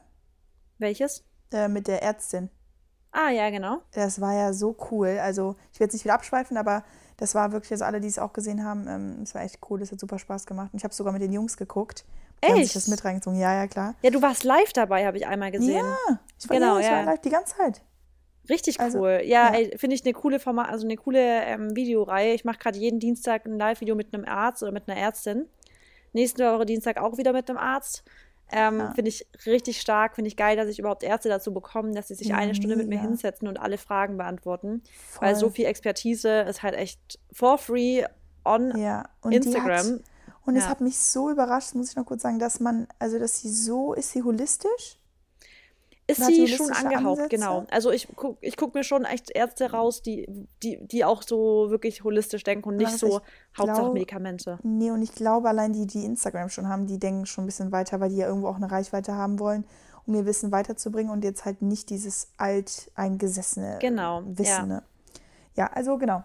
Welches? 0.80 1.24
Äh, 1.52 1.68
mit 1.70 1.88
der 1.88 2.02
Ärztin. 2.04 2.50
Ah, 3.12 3.30
ja, 3.30 3.50
genau. 3.50 3.80
Das 3.92 4.22
war 4.22 4.34
ja 4.34 4.54
so 4.54 4.76
cool. 4.90 5.20
Also, 5.22 5.56
ich 5.74 5.80
will 5.80 5.86
jetzt 5.86 5.94
nicht 5.94 6.06
wieder 6.06 6.14
abschweifen, 6.14 6.58
aber 6.58 6.84
das 7.18 7.36
war 7.36 7.52
wirklich, 7.52 7.72
also 7.72 7.86
alle, 7.86 8.00
die 8.00 8.08
es 8.08 8.18
auch 8.20 8.34
gesehen 8.34 8.64
haben, 8.64 8.88
ähm, 8.88 9.20
es 9.24 9.36
war 9.36 9.42
echt 9.44 9.60
cool, 9.70 9.80
das 9.80 9.92
hat 9.92 10.00
super 10.00 10.18
Spaß 10.18 10.46
gemacht. 10.46 10.70
Und 10.74 10.78
ich 10.78 10.84
habe 10.84 10.94
sogar 10.94 11.12
mit 11.14 11.22
den 11.22 11.34
Jungs 11.34 11.58
geguckt. 11.58 12.06
Die 12.44 12.48
haben 12.48 12.56
sich 12.56 12.66
Echt? 12.68 12.76
das 12.78 12.88
mit 12.88 13.04
reingezogen. 13.06 13.38
Ja, 13.40 13.54
ja, 13.54 13.68
klar. 13.68 13.94
Ja, 14.02 14.10
du 14.10 14.22
warst 14.22 14.44
live 14.44 14.74
dabei, 14.74 15.06
habe 15.06 15.18
ich 15.18 15.28
einmal 15.28 15.52
gesehen. 15.52 15.86
Ja, 15.86 15.98
ich 16.40 16.50
war, 16.50 16.58
Genau, 16.58 16.74
ja, 16.76 16.80
ich 16.80 16.86
ja. 16.88 16.92
war 16.94 17.04
live 17.06 17.20
die 17.22 17.30
ganze 17.30 17.56
Zeit. 17.56 17.82
Richtig 18.50 18.80
Also, 18.80 19.02
cool. 19.02 19.22
Ja, 19.24 19.54
ja. 19.54 19.60
ey, 19.60 19.78
finde 19.78 19.96
ich 19.96 20.04
eine 20.04 20.14
coole 20.14 20.40
Format, 20.40 20.70
also 20.70 20.88
eine 20.88 20.96
coole 20.96 21.44
ähm, 21.44 21.76
Videoreihe. 21.76 22.34
Ich 22.34 22.44
mache 22.44 22.58
gerade 22.58 22.80
jeden 22.80 23.00
Dienstag 23.00 23.46
ein 23.46 23.58
Live-Video 23.60 23.94
mit 23.94 24.14
einem 24.14 24.26
Arzt 24.26 24.64
oder 24.64 24.72
mit 24.72 24.90
einer 24.90 25.00
Ärztin. 25.00 25.48
Nächste 26.14 26.52
Woche 26.52 26.66
Dienstag 26.66 26.98
auch 26.98 27.18
wieder 27.18 27.34
mit 27.34 27.50
einem 27.50 27.60
Arzt. 27.60 28.04
Ähm, 28.52 28.80
Ja. 28.80 28.94
Finde 28.94 29.10
ich 29.10 29.26
richtig 29.46 29.80
stark, 29.82 30.16
finde 30.16 30.28
ich 30.28 30.36
geil, 30.38 30.56
dass 30.58 30.68
ich 30.68 30.80
überhaupt 30.80 31.04
Ärzte 31.04 31.30
dazu 31.30 31.54
bekomme, 31.54 31.94
dass 31.94 32.08
sie 32.10 32.16
sich 32.16 32.28
Ja, 32.28 32.36
eine 32.38 32.54
Stunde 32.56 32.76
mit 32.76 32.88
mir 32.88 32.96
mega. 32.98 33.08
hinsetzen 33.08 33.48
und 33.48 33.60
alle 33.60 33.78
Fragen 33.78 34.18
beantworten. 34.18 34.82
Weil 35.20 35.34
Voll. 35.36 35.40
so 35.40 35.50
viel 35.50 35.66
Expertise 35.66 36.42
ist 36.42 36.64
halt 36.64 36.76
echt 36.76 37.20
for 37.32 37.58
free 37.58 38.04
on 38.44 38.78
Ja, 38.78 39.06
und 39.22 39.32
die 39.32 39.38
hat, 39.40 39.46
Instagram. 39.46 40.00
und 40.46 40.56
es 40.56 40.64
Ja. 40.66 40.70
hat 40.70 40.82
mich 40.82 41.00
so 41.00 41.30
überrascht, 41.30 41.76
muss 41.76 41.90
ich 41.92 41.96
noch 41.96 42.06
kurz 42.06 42.22
sagen, 42.24 42.40
dass 42.40 42.60
man, 42.60 42.88
also 43.00 43.20
dass 43.20 43.40
sie 43.40 43.50
so, 43.50 43.94
ist 43.94 44.12
sie 44.12 44.24
holistisch? 44.24 44.98
Ist 46.08 46.26
sie 46.26 46.48
schon 46.48 46.72
angehaucht, 46.72 47.20
Ansätze? 47.22 47.30
genau. 47.30 47.66
Also 47.72 47.92
ich 47.92 48.08
gucke 48.16 48.38
ich 48.42 48.58
guck 48.58 48.74
mir 48.74 48.84
schon 48.84 49.06
echt 49.06 49.30
Ärzte 49.34 49.72
raus, 49.72 50.02
die, 50.02 50.28
die, 50.62 50.80
die 50.86 51.06
auch 51.06 51.24
so 51.24 51.70
wirklich 51.70 52.04
holistisch 52.04 52.44
denken 52.44 52.68
und 52.68 52.76
nicht 52.78 52.92
Was 52.94 53.00
so 53.00 53.22
Hauptsache 53.58 53.82
glaub- 53.82 53.94
Medikamente. 53.94 54.60
Nee, 54.64 54.92
und 54.92 55.02
ich 55.04 55.14
glaube, 55.16 55.48
allein 55.48 55.72
die, 55.72 55.86
die 55.88 56.04
Instagram 56.04 56.50
schon 56.50 56.68
haben, 56.68 56.86
die 56.88 57.00
denken 57.00 57.26
schon 57.26 57.44
ein 57.44 57.48
bisschen 57.48 57.72
weiter, 57.72 58.00
weil 58.02 58.10
die 58.10 58.18
ja 58.18 58.28
irgendwo 58.28 58.48
auch 58.48 58.58
eine 58.58 58.70
Reichweite 58.70 59.16
haben 59.16 59.40
wollen, 59.40 59.64
um 60.06 60.16
ihr 60.16 60.26
Wissen 60.26 60.52
weiterzubringen 60.52 61.12
und 61.14 61.24
jetzt 61.24 61.46
halt 61.46 61.62
nicht 61.62 61.90
dieses 61.90 62.30
alteingesessene 62.38 63.78
Genau, 63.80 64.24
Wissen. 64.26 64.46
ja. 64.46 64.66
Ne? 64.66 64.84
Ja, 65.56 65.68
also 65.68 65.98
genau. 65.98 66.24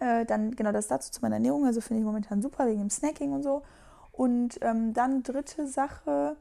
Äh, 0.00 0.26
dann 0.26 0.54
genau 0.54 0.70
das 0.70 0.86
dazu 0.86 1.10
zu 1.10 1.20
meiner 1.22 1.36
Ernährung. 1.36 1.64
Also 1.66 1.80
finde 1.80 2.00
ich 2.00 2.06
momentan 2.06 2.40
super 2.42 2.66
wegen 2.66 2.78
dem 2.80 2.90
Snacking 2.90 3.32
und 3.32 3.42
so. 3.42 3.62
Und 4.12 4.58
ähm, 4.62 4.92
dann 4.94 5.22
dritte 5.22 5.66
Sache, 5.66 6.36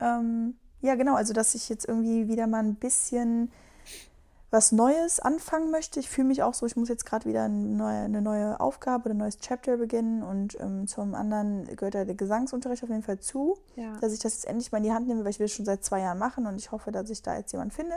ähm, 0.00 0.56
ja 0.84 0.94
genau, 0.94 1.14
also 1.14 1.32
dass 1.32 1.54
ich 1.54 1.68
jetzt 1.68 1.86
irgendwie 1.88 2.28
wieder 2.28 2.46
mal 2.46 2.62
ein 2.62 2.74
bisschen 2.76 3.50
was 4.50 4.70
Neues 4.70 5.18
anfangen 5.18 5.72
möchte. 5.72 5.98
Ich 5.98 6.08
fühle 6.08 6.28
mich 6.28 6.44
auch 6.44 6.54
so, 6.54 6.64
ich 6.64 6.76
muss 6.76 6.88
jetzt 6.88 7.04
gerade 7.04 7.28
wieder 7.28 7.42
eine 7.44 7.56
neue, 7.56 8.04
eine 8.04 8.22
neue 8.22 8.60
Aufgabe 8.60 9.06
oder 9.06 9.14
ein 9.14 9.18
neues 9.18 9.38
Chapter 9.38 9.78
beginnen 9.78 10.22
und 10.22 10.56
ähm, 10.60 10.86
zum 10.86 11.16
anderen 11.16 11.64
gehört 11.74 11.96
da 11.96 12.04
der 12.04 12.14
Gesangsunterricht 12.14 12.84
auf 12.84 12.88
jeden 12.88 13.02
Fall 13.02 13.18
zu, 13.18 13.58
Ja. 13.74 13.96
dass 14.00 14.12
ich 14.12 14.20
das 14.20 14.34
jetzt 14.34 14.46
endlich 14.46 14.70
mal 14.70 14.78
in 14.78 14.84
die 14.84 14.92
Hand 14.92 15.08
nehme, 15.08 15.24
weil 15.24 15.30
ich 15.30 15.40
will 15.40 15.46
es 15.46 15.52
schon 15.52 15.64
seit 15.64 15.82
zwei 15.82 16.00
Jahren 16.00 16.18
machen 16.18 16.46
und 16.46 16.56
ich 16.56 16.70
hoffe, 16.70 16.92
dass 16.92 17.10
ich 17.10 17.20
da 17.22 17.36
jetzt 17.36 17.50
jemanden 17.50 17.74
finde. 17.74 17.96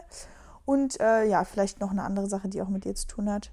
Und 0.65 1.00
äh, 1.00 1.25
ja, 1.25 1.44
vielleicht 1.44 1.79
noch 1.79 1.91
eine 1.91 2.03
andere 2.03 2.27
Sache, 2.27 2.50
die 2.50 2.62
auch 2.63 2.70
mit 2.70 2.86
dir 2.86 2.96
zu 2.96 3.06
tun 3.06 3.29
hat. 3.29 3.51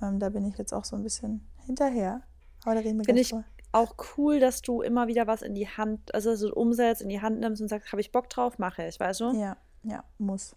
Ähm, 0.00 0.20
da 0.20 0.28
bin 0.28 0.44
ich 0.44 0.56
jetzt 0.56 0.72
auch 0.72 0.84
so 0.84 0.94
ein 0.94 1.02
bisschen 1.02 1.46
hinterher. 1.66 2.22
Aber 2.64 2.76
da 2.76 2.80
reden 2.82 2.98
wir 2.98 3.04
gleich 3.04 3.20
ich 3.20 3.30
drüber. 3.30 3.44
Auch 3.74 3.96
cool, 4.16 4.40
dass 4.40 4.62
du 4.62 4.82
immer 4.82 5.08
wieder 5.08 5.26
was 5.26 5.42
in 5.42 5.54
die 5.54 5.68
Hand, 5.68 6.14
also 6.14 6.34
so 6.36 6.52
umsetzt, 6.54 7.02
in 7.02 7.08
die 7.08 7.20
Hand 7.20 7.40
nimmst 7.40 7.60
und 7.60 7.68
sagst, 7.68 7.92
habe 7.92 8.00
ich 8.00 8.12
Bock 8.12 8.28
drauf, 8.30 8.58
mache 8.58 8.86
ich, 8.86 8.98
weißt 9.00 9.20
du? 9.20 9.32
Ja, 9.32 9.56
ja, 9.82 10.04
muss. 10.18 10.54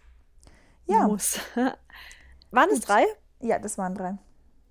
Ja, 0.86 1.06
Muss. 1.06 1.38
Waren 2.50 2.70
es 2.70 2.80
drei? 2.80 3.04
Ja, 3.40 3.58
das 3.58 3.76
waren 3.76 3.94
drei. 3.94 4.16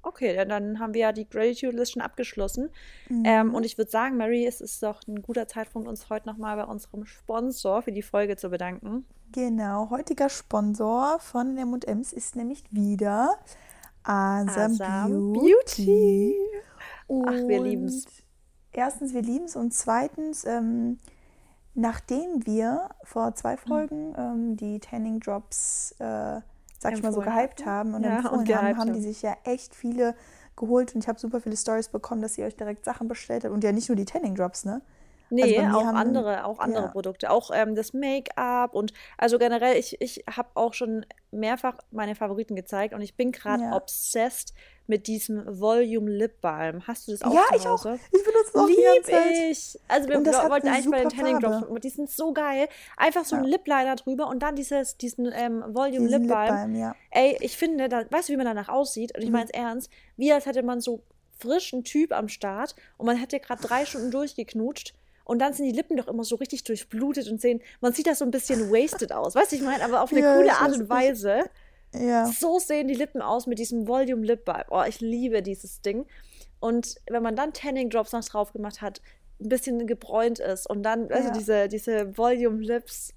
Okay, 0.01 0.45
dann, 0.45 0.79
haben 0.79 0.93
wir 0.93 1.01
ja 1.01 1.11
die 1.11 1.29
Gratitude 1.29 1.75
List 1.75 1.91
schon 1.91 2.01
abgeschlossen. 2.01 2.69
Mhm. 3.07 3.23
Ähm, 3.25 3.53
und 3.53 3.65
ich 3.65 3.77
würde 3.77 3.91
sagen, 3.91 4.17
Mary, 4.17 4.47
es 4.47 4.61
ist 4.61 4.81
doch 4.81 5.01
ein 5.07 5.21
guter 5.21 5.47
Zeitpunkt, 5.47 5.87
uns 5.87 6.09
heute 6.09 6.27
nochmal 6.27 6.55
bei 6.55 6.63
unserem 6.63 7.05
Sponsor 7.05 7.81
für 7.81 7.91
die 7.91 8.01
Folge 8.01 8.35
zu 8.35 8.49
bedanken. 8.49 9.05
Genau, 9.31 9.89
heutiger 9.89 10.29
Sponsor 10.29 11.19
von 11.19 11.57
M&M's 11.57 12.13
ist 12.13 12.35
nämlich 12.35 12.63
wieder 12.71 13.37
Asam, 14.03 14.71
Asam 14.71 15.33
Beauty. 15.33 16.33
Beauty. 17.07 17.25
Ach, 17.27 17.47
wir 17.47 17.61
lieben 17.61 17.85
es. 17.85 18.05
Erstens, 18.77 19.15
wir 19.15 19.23
lieben 19.23 19.45
es 19.45 19.55
und 19.55 19.73
zweitens, 19.73 20.45
ähm, 20.45 20.99
nachdem 21.73 22.45
wir 22.45 22.89
vor 23.03 23.33
zwei 23.33 23.53
hm. 23.53 23.67
Folgen 23.67 24.15
ähm, 24.15 24.55
die 24.55 24.79
Tanning 24.79 25.19
Drops, 25.19 25.95
äh, 25.97 26.41
sag 26.77 26.93
ich 26.93 27.01
mal 27.01 27.11
so, 27.11 27.21
gehypt 27.21 27.65
haben 27.65 27.95
und 27.95 28.03
ja, 28.03 28.17
empfohlen 28.17 28.41
und 28.41 28.55
haben, 28.55 28.77
haben 28.77 28.93
die 28.93 29.01
sich 29.01 29.23
ja 29.23 29.35
echt 29.45 29.73
viele 29.73 30.13
geholt 30.55 30.93
und 30.93 31.03
ich 31.03 31.07
habe 31.07 31.19
super 31.19 31.41
viele 31.41 31.57
Stories 31.57 31.89
bekommen, 31.89 32.21
dass 32.21 32.37
ihr 32.37 32.45
euch 32.45 32.55
direkt 32.55 32.85
Sachen 32.85 33.07
bestellt 33.07 33.45
habt 33.45 33.53
und 33.53 33.63
ja 33.63 33.71
nicht 33.71 33.89
nur 33.89 33.95
die 33.95 34.05
Tanning 34.05 34.35
Drops, 34.35 34.63
ne? 34.63 34.83
Also 35.29 35.45
nee, 35.45 35.59
also 35.59 35.77
auch 35.77 35.87
andere, 35.87 36.45
auch 36.45 36.59
andere 36.59 36.83
ja. 36.83 36.89
Produkte, 36.89 37.29
auch 37.29 37.51
ähm, 37.53 37.75
das 37.75 37.93
Make-up 37.93 38.73
und 38.73 38.93
also 39.17 39.37
generell, 39.37 39.77
ich, 39.77 39.99
ich 40.01 40.23
habe 40.29 40.49
auch 40.53 40.73
schon 40.73 41.05
mehrfach 41.31 41.77
meine 41.91 42.15
Favoriten 42.15 42.55
gezeigt 42.55 42.93
und 42.93 43.01
ich 43.01 43.15
bin 43.15 43.31
gerade 43.31 43.63
ja. 43.63 43.75
obsessed 43.75 44.53
mit 44.87 45.07
diesem 45.07 45.43
Volume 45.59 46.09
Lip 46.09 46.39
Balm. 46.39 46.87
Hast 46.87 47.07
du 47.07 47.11
das 47.11 47.21
auch 47.21 47.33
Ja, 47.33 47.43
ich 47.53 47.67
auch. 47.67 47.85
Ich 47.85 48.23
benutze 48.23 48.51
das 48.53 48.55
auch 48.55 48.67
Lieb 48.67 48.77
die 48.77 49.11
ganze 49.11 49.51
ich. 49.51 49.79
Also 49.89 50.07
wir 50.07 50.23
wollten 50.23 50.67
eigentlich 50.69 50.89
bei 50.89 50.99
den 51.01 51.09
Tanning 51.09 51.39
Drops, 51.39 51.67
die 51.83 51.89
sind 51.89 52.09
so 52.09 52.31
geil. 52.31 52.69
Einfach 52.95 53.25
so 53.25 53.35
ja. 53.35 53.41
ein 53.41 53.47
Lip 53.47 53.67
Liner 53.67 53.97
drüber 53.97 54.27
und 54.27 54.41
dann 54.41 54.55
dieses, 54.55 54.97
diesen 54.97 55.29
ähm, 55.33 55.63
Volume 55.67 56.07
diesen 56.07 56.21
Lip 56.21 56.29
Balm. 56.29 56.45
Lip 56.45 56.55
Balm 56.55 56.75
ja. 56.75 56.95
Ey, 57.11 57.37
ich 57.41 57.57
finde, 57.57 57.89
da, 57.89 58.09
weißt 58.09 58.29
du, 58.29 58.33
wie 58.33 58.37
man 58.37 58.45
danach 58.45 58.69
aussieht? 58.69 59.13
Und 59.15 59.21
ich 59.21 59.27
mhm. 59.27 59.33
meine 59.33 59.45
es 59.45 59.51
ernst, 59.51 59.91
wie 60.15 60.31
als 60.31 60.45
hätte 60.45 60.63
man 60.63 60.79
so 60.79 61.03
frischen 61.37 61.83
Typ 61.83 62.13
am 62.13 62.29
Start 62.29 62.75
und 62.97 63.05
man 63.05 63.17
hätte 63.17 63.39
gerade 63.39 63.61
drei 63.61 63.85
Stunden 63.85 64.11
durchgeknutscht 64.11 64.93
und 65.27 65.39
dann 65.39 65.51
sind 65.51 65.65
die 65.65 65.73
Lippen 65.73 65.97
doch 65.97 66.07
immer 66.07 66.23
so 66.23 66.37
richtig 66.37 66.63
durchblutet 66.63 67.29
und 67.29 67.41
sehen, 67.41 67.61
man 67.81 67.91
sieht 67.91 68.07
da 68.07 68.15
so 68.15 68.23
ein 68.23 68.31
bisschen 68.31 68.71
wasted 68.71 69.11
aus. 69.11 69.35
Weißt 69.35 69.51
du, 69.51 69.57
ich 69.57 69.61
meine, 69.61 69.83
aber 69.83 70.01
auf 70.01 70.11
eine 70.11 70.21
ja, 70.21 70.35
coole 70.37 70.53
Art 70.53 70.73
und 70.73 70.89
Weise. 70.89 71.41
Ja. 71.93 72.27
So 72.27 72.59
sehen 72.59 72.87
die 72.87 72.93
Lippen 72.93 73.21
aus 73.21 73.45
mit 73.45 73.59
diesem 73.59 73.89
Volume 73.89 74.25
Lip 74.25 74.45
Balm. 74.45 74.63
Oh, 74.69 74.83
ich 74.87 75.01
liebe 75.01 75.41
dieses 75.41 75.81
Ding. 75.81 76.05
Und 76.61 76.95
wenn 77.09 77.21
man 77.21 77.35
dann 77.35 77.51
Tanning 77.51 77.89
Drops 77.89 78.13
noch 78.13 78.23
drauf 78.23 78.53
gemacht 78.53 78.81
hat, 78.81 79.01
ein 79.41 79.49
bisschen 79.49 79.85
gebräunt 79.85 80.39
ist 80.39 80.67
und 80.69 80.81
dann, 80.83 81.11
also 81.11 81.29
diese, 81.31 81.67
diese 81.67 82.17
Volume 82.17 82.61
Lips. 82.61 83.13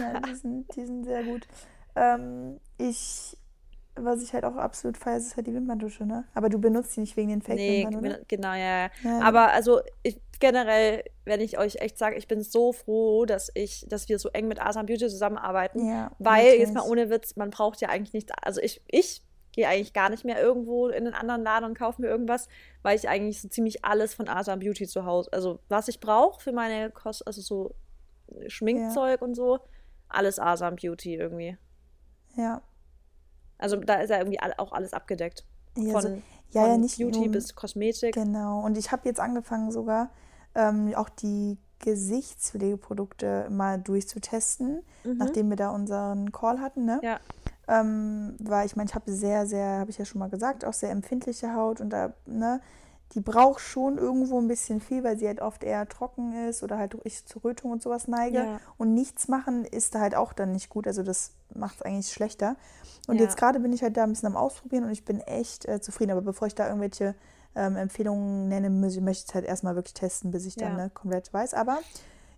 Ja, 0.00 0.20
die 0.20 0.34
sind, 0.36 0.76
die 0.76 0.86
sind 0.86 1.04
sehr 1.04 1.24
gut. 1.24 1.48
Ähm, 1.96 2.60
ich 2.78 3.36
was 3.96 4.22
ich 4.22 4.32
halt 4.32 4.44
auch 4.44 4.56
absolut 4.56 4.96
feiere, 4.96 5.18
ist 5.18 5.36
halt 5.36 5.46
die 5.46 5.54
Wimperndusche, 5.54 6.06
ne? 6.06 6.24
Aber 6.34 6.48
du 6.48 6.58
benutzt 6.58 6.96
die 6.96 7.00
nicht 7.00 7.16
wegen 7.16 7.30
den 7.30 7.42
Fake-Wimpern, 7.42 8.02
nee, 8.02 8.24
Genau, 8.28 8.52
ja, 8.52 8.90
ja. 9.02 9.20
Aber 9.22 9.52
also 9.52 9.80
ich, 10.02 10.20
generell, 10.38 11.04
wenn 11.24 11.40
ich 11.40 11.58
euch 11.58 11.76
echt 11.76 11.98
sage, 11.98 12.16
ich 12.16 12.28
bin 12.28 12.42
so 12.42 12.72
froh, 12.72 13.26
dass 13.26 13.50
ich, 13.54 13.86
dass 13.88 14.08
wir 14.08 14.18
so 14.18 14.28
eng 14.30 14.48
mit 14.48 14.60
Asam 14.60 14.86
Beauty 14.86 15.08
zusammenarbeiten. 15.08 15.86
Ja, 15.86 16.12
weil, 16.18 16.44
natürlich. 16.44 16.60
jetzt 16.60 16.74
mal 16.74 16.88
ohne 16.88 17.10
Witz, 17.10 17.36
man 17.36 17.50
braucht 17.50 17.80
ja 17.80 17.88
eigentlich 17.88 18.12
nichts. 18.12 18.32
Also 18.42 18.60
ich, 18.60 18.82
ich 18.88 19.22
gehe 19.52 19.68
eigentlich 19.68 19.92
gar 19.92 20.10
nicht 20.10 20.24
mehr 20.24 20.40
irgendwo 20.40 20.88
in 20.88 21.06
einen 21.06 21.14
anderen 21.14 21.42
Laden 21.42 21.64
und 21.64 21.78
kaufe 21.78 22.00
mir 22.00 22.08
irgendwas, 22.08 22.48
weil 22.82 22.96
ich 22.96 23.08
eigentlich 23.08 23.40
so 23.40 23.48
ziemlich 23.48 23.84
alles 23.84 24.14
von 24.14 24.28
Asam 24.28 24.60
Beauty 24.60 24.86
zu 24.86 25.04
Hause, 25.04 25.32
also 25.32 25.58
was 25.68 25.88
ich 25.88 26.00
brauche 26.00 26.40
für 26.40 26.52
meine 26.52 26.90
Kost, 26.90 27.26
also 27.26 27.40
so 27.40 27.74
Schminkzeug 28.46 29.20
ja. 29.20 29.26
und 29.26 29.34
so, 29.34 29.58
alles 30.08 30.38
Asam 30.38 30.76
Beauty 30.76 31.16
irgendwie. 31.16 31.58
Ja, 32.36 32.62
also 33.60 33.76
da 33.76 33.96
ist 33.96 34.10
ja 34.10 34.18
irgendwie 34.18 34.40
auch 34.40 34.72
alles 34.72 34.92
abgedeckt. 34.92 35.44
Ja, 35.76 35.92
von, 35.92 36.02
so, 36.02 36.08
ja, 36.50 36.62
von 36.62 36.70
ja, 36.70 36.78
nicht 36.78 36.98
Beauty 36.98 37.20
nur, 37.20 37.28
bis 37.30 37.54
Kosmetik. 37.54 38.14
Genau. 38.14 38.60
Und 38.64 38.76
ich 38.76 38.92
habe 38.92 39.02
jetzt 39.04 39.20
angefangen 39.20 39.70
sogar 39.70 40.10
ähm, 40.54 40.92
auch 40.94 41.08
die 41.08 41.58
Gesichtspflegeprodukte 41.80 43.48
mal 43.50 43.78
durchzutesten, 43.80 44.82
mhm. 45.04 45.16
nachdem 45.16 45.48
wir 45.48 45.56
da 45.56 45.70
unseren 45.70 46.30
Call 46.32 46.60
hatten, 46.60 46.84
ne? 46.84 47.00
Ja. 47.02 47.20
Ähm, 47.68 48.34
weil 48.40 48.66
ich 48.66 48.76
meine, 48.76 48.88
ich 48.88 48.94
habe 48.94 49.10
sehr, 49.10 49.46
sehr, 49.46 49.78
habe 49.78 49.90
ich 49.90 49.98
ja 49.98 50.04
schon 50.04 50.18
mal 50.18 50.28
gesagt, 50.28 50.64
auch 50.64 50.72
sehr 50.72 50.90
empfindliche 50.90 51.54
Haut 51.54 51.80
und 51.80 51.90
da, 51.90 52.12
ne, 52.26 52.60
die 53.14 53.20
braucht 53.20 53.60
schon 53.60 53.98
irgendwo 53.98 54.38
ein 54.38 54.46
bisschen 54.46 54.80
viel, 54.80 55.02
weil 55.02 55.18
sie 55.18 55.26
halt 55.26 55.40
oft 55.40 55.64
eher 55.64 55.88
trocken 55.88 56.48
ist 56.48 56.62
oder 56.62 56.78
halt 56.78 56.96
ich 57.04 57.26
zur 57.26 57.44
Rötung 57.44 57.72
und 57.72 57.82
sowas 57.82 58.06
neige. 58.06 58.38
Ja. 58.38 58.60
Und 58.78 58.94
nichts 58.94 59.26
machen 59.26 59.64
ist 59.64 59.94
da 59.94 60.00
halt 60.00 60.14
auch 60.14 60.32
dann 60.32 60.52
nicht 60.52 60.68
gut. 60.68 60.86
Also 60.86 61.02
das 61.02 61.32
macht 61.52 61.76
es 61.76 61.82
eigentlich 61.82 62.12
schlechter. 62.12 62.56
Und 63.08 63.16
ja. 63.16 63.22
jetzt 63.22 63.36
gerade 63.36 63.58
bin 63.58 63.72
ich 63.72 63.82
halt 63.82 63.96
da 63.96 64.04
ein 64.04 64.10
bisschen 64.10 64.28
am 64.28 64.36
Ausprobieren 64.36 64.84
und 64.84 64.90
ich 64.90 65.04
bin 65.04 65.20
echt 65.20 65.66
äh, 65.66 65.80
zufrieden. 65.80 66.12
Aber 66.12 66.22
bevor 66.22 66.46
ich 66.46 66.54
da 66.54 66.66
irgendwelche 66.68 67.16
ähm, 67.56 67.76
Empfehlungen 67.76 68.48
nenne, 68.48 68.70
möchte 68.70 69.08
ich 69.08 69.28
es 69.28 69.34
halt 69.34 69.44
erstmal 69.44 69.74
wirklich 69.74 69.94
testen, 69.94 70.30
bis 70.30 70.46
ich 70.46 70.54
dann 70.54 70.78
ja. 70.78 70.84
ne, 70.84 70.90
komplett 70.90 71.32
weiß. 71.32 71.54
Aber 71.54 71.78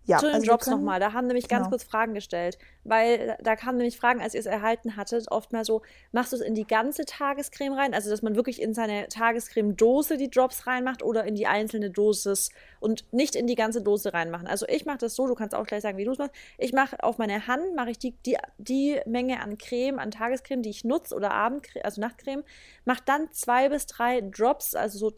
ja, 0.04 0.18
zu 0.18 0.26
den 0.26 0.34
also 0.36 0.46
Jobs 0.46 0.66
nochmal. 0.66 1.00
Da 1.00 1.12
haben 1.12 1.26
nämlich 1.26 1.48
ganz 1.48 1.64
genau. 1.64 1.70
kurz 1.70 1.84
Fragen 1.84 2.14
gestellt, 2.14 2.58
weil 2.84 3.38
da 3.42 3.54
kamen 3.54 3.78
nämlich 3.78 3.96
Fragen, 3.96 4.20
als 4.20 4.34
ihr 4.34 4.40
es 4.40 4.46
erhalten 4.46 4.96
hattet, 4.96 5.30
oft 5.30 5.52
mal 5.52 5.64
so, 5.64 5.82
machst 6.10 6.32
du 6.32 6.36
es 6.36 6.42
in 6.42 6.54
die 6.54 6.66
ganze 6.66 7.04
Tagescreme 7.04 7.74
rein? 7.74 7.94
Also, 7.94 8.10
dass 8.10 8.22
man 8.22 8.34
wirklich 8.34 8.60
in 8.60 8.74
seine 8.74 9.08
Tagescreme-Dose 9.08 10.16
die 10.16 10.30
Drops 10.30 10.66
reinmacht 10.66 11.02
oder 11.02 11.24
in 11.24 11.34
die 11.34 11.46
einzelne 11.46 11.90
Dosis 11.90 12.50
und 12.80 13.04
nicht 13.12 13.36
in 13.36 13.46
die 13.46 13.54
ganze 13.54 13.82
Dose 13.82 14.12
reinmachen. 14.12 14.46
Also, 14.46 14.66
ich 14.68 14.84
mache 14.84 14.98
das 14.98 15.14
so, 15.14 15.26
du 15.26 15.34
kannst 15.34 15.54
auch 15.54 15.66
gleich 15.66 15.82
sagen, 15.82 15.98
wie 15.98 16.04
du 16.04 16.12
es 16.12 16.18
machst. 16.18 16.34
Ich 16.58 16.72
mache 16.72 17.02
auf 17.02 17.18
meine 17.18 17.46
Hand, 17.46 17.74
mache 17.76 17.90
ich 17.90 17.98
die, 17.98 18.16
die, 18.26 18.36
die 18.58 19.00
Menge 19.06 19.40
an 19.40 19.56
Creme, 19.58 19.98
an 19.98 20.10
Tagescreme, 20.10 20.62
die 20.62 20.70
ich 20.70 20.84
nutze 20.84 21.14
oder 21.14 21.32
Abendcreme, 21.32 21.84
also 21.84 22.00
Nachtcreme, 22.00 22.42
mache 22.84 23.02
dann 23.04 23.30
zwei 23.32 23.68
bis 23.68 23.86
drei 23.86 24.20
Drops, 24.20 24.74
also 24.74 24.98
so 24.98 25.12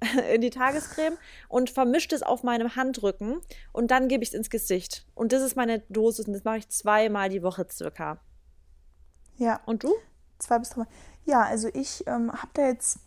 in 0.32 0.40
die 0.40 0.50
Tagescreme 0.50 1.16
und 1.48 1.70
vermische 1.70 2.14
es 2.14 2.22
auf 2.22 2.42
meinem 2.42 2.76
Handrücken 2.76 3.40
und 3.72 3.90
dann 3.90 4.08
gebe 4.08 4.22
ich 4.22 4.30
es 4.30 4.34
ins 4.34 4.50
Gesicht. 4.50 5.06
Und 5.14 5.32
das 5.32 5.42
ist 5.42 5.56
meine 5.56 5.80
Dosis 5.88 6.26
und 6.26 6.34
das 6.34 6.44
mache 6.44 6.58
ich 6.58 6.68
zweimal 6.68 7.28
die 7.28 7.42
Woche 7.42 7.66
circa. 7.70 8.18
Ja. 9.36 9.60
Und 9.66 9.84
du? 9.84 9.92
Zwei 10.38 10.58
bis 10.58 10.70
drei. 10.70 10.84
Ja, 11.24 11.42
also 11.42 11.68
ich 11.72 12.06
ähm, 12.06 12.32
habe 12.32 12.50
da 12.54 12.66
jetzt, 12.66 12.98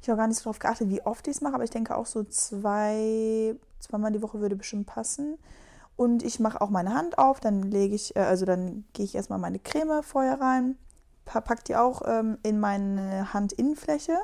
ich 0.00 0.08
habe 0.08 0.18
gar 0.18 0.26
nicht 0.26 0.38
so 0.38 0.44
darauf 0.44 0.58
geachtet, 0.58 0.90
wie 0.90 1.02
oft 1.02 1.26
ich 1.26 1.36
es 1.36 1.40
mache, 1.40 1.54
aber 1.54 1.64
ich 1.64 1.70
denke 1.70 1.96
auch 1.96 2.06
so 2.06 2.22
zwei, 2.24 3.56
zweimal 3.78 4.12
die 4.12 4.22
Woche 4.22 4.40
würde 4.40 4.56
bestimmt 4.56 4.86
passen. 4.86 5.38
Und 5.96 6.22
ich 6.22 6.40
mache 6.40 6.60
auch 6.60 6.70
meine 6.70 6.94
Hand 6.94 7.18
auf, 7.18 7.40
dann 7.40 7.62
lege 7.62 7.94
ich, 7.94 8.16
äh, 8.16 8.20
also 8.20 8.44
dann 8.44 8.84
gehe 8.92 9.04
ich 9.04 9.14
erstmal 9.14 9.38
meine 9.38 9.58
Creme 9.58 10.02
vorher 10.02 10.40
rein, 10.40 10.76
packe 11.24 11.62
die 11.66 11.76
auch 11.76 12.02
ähm, 12.06 12.38
in 12.42 12.60
meine 12.60 13.32
Handinnenfläche 13.32 14.18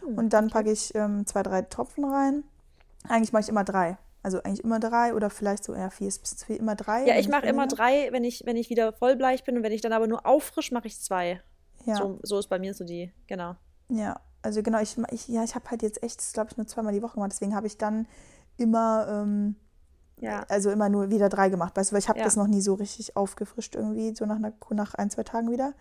hm, 0.00 0.18
und 0.18 0.32
dann 0.32 0.50
packe 0.50 0.70
ich 0.70 0.94
ähm, 0.94 1.26
zwei, 1.26 1.42
drei 1.42 1.62
Tropfen 1.62 2.04
rein. 2.04 2.44
Eigentlich 3.08 3.32
mache 3.32 3.42
ich 3.42 3.48
immer 3.48 3.64
drei. 3.64 3.96
Also 4.22 4.42
eigentlich 4.42 4.62
immer 4.64 4.80
drei 4.80 5.14
oder 5.14 5.30
vielleicht 5.30 5.64
so 5.64 5.72
eher 5.72 5.90
vier 5.90 6.08
bis 6.08 6.44
vier, 6.44 6.58
immer 6.58 6.76
drei. 6.76 7.06
Ja, 7.06 7.18
ich 7.18 7.28
mache 7.28 7.46
immer 7.46 7.66
drei, 7.66 8.08
wenn 8.12 8.22
ich, 8.22 8.44
wenn 8.44 8.56
ich 8.56 8.68
wieder 8.68 8.92
vollbleich 8.92 9.44
bin 9.44 9.56
und 9.56 9.62
wenn 9.62 9.72
ich 9.72 9.80
dann 9.80 9.94
aber 9.94 10.06
nur 10.06 10.26
auffrisch, 10.26 10.72
mache 10.72 10.88
ich 10.88 11.00
zwei. 11.00 11.40
Ja. 11.86 11.96
So, 11.96 12.18
so 12.22 12.38
ist 12.38 12.48
bei 12.48 12.58
mir 12.58 12.74
so 12.74 12.84
die, 12.84 13.12
genau. 13.26 13.56
Ja, 13.88 14.20
also 14.42 14.62
genau, 14.62 14.80
ich, 14.80 14.96
ich 15.10 15.28
ja, 15.28 15.42
ich 15.42 15.54
habe 15.54 15.70
halt 15.70 15.82
jetzt 15.82 16.02
echt, 16.02 16.22
glaube 16.34 16.50
ich, 16.50 16.56
nur 16.58 16.66
zweimal 16.66 16.92
die 16.92 17.02
Woche 17.02 17.14
gemacht, 17.14 17.32
deswegen 17.32 17.54
habe 17.54 17.66
ich 17.66 17.78
dann 17.78 18.06
immer, 18.58 19.06
ähm, 19.08 19.56
ja. 20.20 20.44
also 20.48 20.70
immer 20.70 20.90
nur 20.90 21.10
wieder 21.10 21.30
drei 21.30 21.48
gemacht, 21.48 21.76
weißt 21.76 21.90
du, 21.90 21.94
weil 21.94 22.00
ich 22.00 22.08
habe 22.08 22.18
ja. 22.18 22.24
das 22.24 22.36
noch 22.36 22.46
nie 22.46 22.60
so 22.60 22.74
richtig 22.74 23.16
aufgefrischt 23.16 23.74
irgendwie, 23.74 24.14
so 24.14 24.26
nach, 24.26 24.36
einer, 24.36 24.52
nach 24.70 24.94
ein, 24.94 25.10
zwei 25.10 25.22
Tagen 25.22 25.50
wieder. 25.50 25.72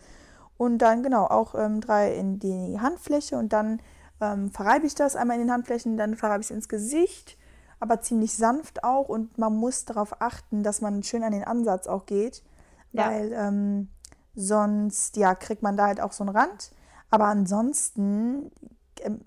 Und 0.58 0.80
dann 0.80 1.04
genau 1.04 1.26
auch 1.26 1.56
ähm, 1.56 1.80
drei 1.80 2.16
in 2.16 2.40
die 2.40 2.80
Handfläche 2.80 3.38
und 3.38 3.54
dann 3.54 3.82
ähm, 4.22 4.52
verreibe 4.52 4.86
ich 4.86 4.96
das 4.96 5.16
einmal 5.16 5.38
in 5.38 5.48
den 5.48 5.52
Handflächen, 5.52 5.98
dann 5.98 6.16
verreibe 6.16 6.42
ich 6.42 6.48
es 6.48 6.56
ins 6.56 6.70
Gesicht, 6.70 7.38
aber 7.80 8.02
ziemlich 8.02 8.36
sanft 8.36 8.84
auch 8.84 9.08
und 9.08 9.38
man 9.38 9.56
muss 9.56 9.86
darauf 9.86 10.22
achten, 10.22 10.64
dass 10.64 10.82
man 10.82 11.04
schön 11.04 11.24
an 11.24 11.32
den 11.32 11.44
Ansatz 11.44 11.88
auch 11.88 12.06
geht, 12.06 12.44
ja. 12.92 13.10
weil 13.10 13.32
ähm, 13.34 13.90
sonst 14.36 15.18
ja 15.18 15.36
kriegt 15.36 15.62
man 15.62 15.78
da 15.78 15.88
halt 15.88 16.02
auch 16.02 16.12
so 16.12 16.24
einen 16.24 16.36
Rand. 16.36 16.72
Aber 17.12 17.26
ansonsten 17.26 18.52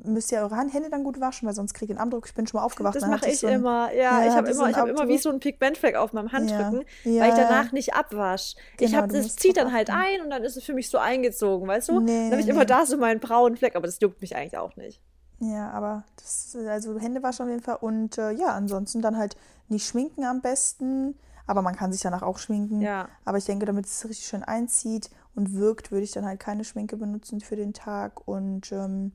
müsst 0.02 0.32
ihr 0.32 0.38
eure 0.38 0.56
Hände 0.56 0.90
dann 0.90 1.04
gut 1.04 1.20
waschen, 1.20 1.46
weil 1.46 1.54
sonst 1.54 1.74
kriege 1.74 1.92
ich 1.92 1.98
einen 1.98 2.02
Andruck. 2.02 2.26
Ich 2.26 2.34
bin 2.34 2.46
schon 2.46 2.58
mal 2.58 2.64
aufgewacht. 2.64 2.96
Das 2.96 3.06
mache 3.06 3.28
ich 3.28 3.40
so 3.40 3.46
ein, 3.46 3.54
immer. 3.54 3.92
Ja, 3.92 4.22
ja 4.22 4.28
ich 4.28 4.34
habe 4.34 4.50
immer, 4.50 4.72
hab 4.72 4.88
immer 4.88 5.08
wie 5.08 5.18
so 5.18 5.30
einen 5.30 5.40
Pigmentfleck 5.40 5.96
auf 5.96 6.12
meinem 6.12 6.32
Handrücken, 6.32 6.84
ja. 7.04 7.22
weil 7.22 7.30
ich 7.30 7.36
danach 7.36 7.72
nicht 7.72 7.94
abwasche. 7.94 8.56
Genau, 8.76 8.90
ich 8.90 8.96
habe 8.96 9.12
das 9.12 9.36
zieht 9.36 9.56
dann 9.56 9.72
halt 9.72 9.90
ein 9.90 10.20
und 10.22 10.30
dann 10.30 10.44
ist 10.44 10.56
es 10.56 10.64
für 10.64 10.74
mich 10.74 10.88
so 10.88 10.98
eingezogen, 10.98 11.66
weißt 11.68 11.88
du? 11.88 12.00
Nee, 12.00 12.24
dann 12.24 12.32
habe 12.32 12.40
ich 12.40 12.46
nee. 12.46 12.52
immer 12.52 12.64
da 12.64 12.86
so 12.86 12.96
meinen 12.96 13.20
braunen 13.20 13.56
Fleck, 13.56 13.76
aber 13.76 13.86
das 13.86 13.98
juckt 14.00 14.20
mich 14.20 14.36
eigentlich 14.36 14.56
auch 14.56 14.76
nicht. 14.76 15.00
Ja, 15.40 15.70
aber 15.70 16.04
das 16.16 16.56
also 16.68 16.98
Hände 16.98 17.22
waschen 17.22 17.44
auf 17.44 17.50
jeden 17.50 17.62
Fall 17.62 17.78
und 17.80 18.16
äh, 18.16 18.30
ja, 18.30 18.48
ansonsten 18.48 19.02
dann 19.02 19.16
halt 19.16 19.36
nicht 19.68 19.86
schminken 19.86 20.24
am 20.24 20.40
besten, 20.40 21.16
aber 21.46 21.62
man 21.62 21.74
kann 21.74 21.92
sich 21.92 22.00
danach 22.00 22.22
auch 22.22 22.38
schminken. 22.38 22.80
Ja. 22.80 23.08
Aber 23.24 23.38
ich 23.38 23.44
denke, 23.44 23.66
damit 23.66 23.86
es 23.86 24.04
richtig 24.08 24.26
schön 24.26 24.44
einzieht 24.44 25.10
und 25.34 25.54
wirkt, 25.54 25.90
würde 25.90 26.04
ich 26.04 26.12
dann 26.12 26.24
halt 26.24 26.38
keine 26.38 26.64
Schminke 26.64 26.96
benutzen 26.96 27.40
für 27.40 27.56
den 27.56 27.72
Tag 27.72 28.26
und 28.28 28.70
ähm, 28.70 29.12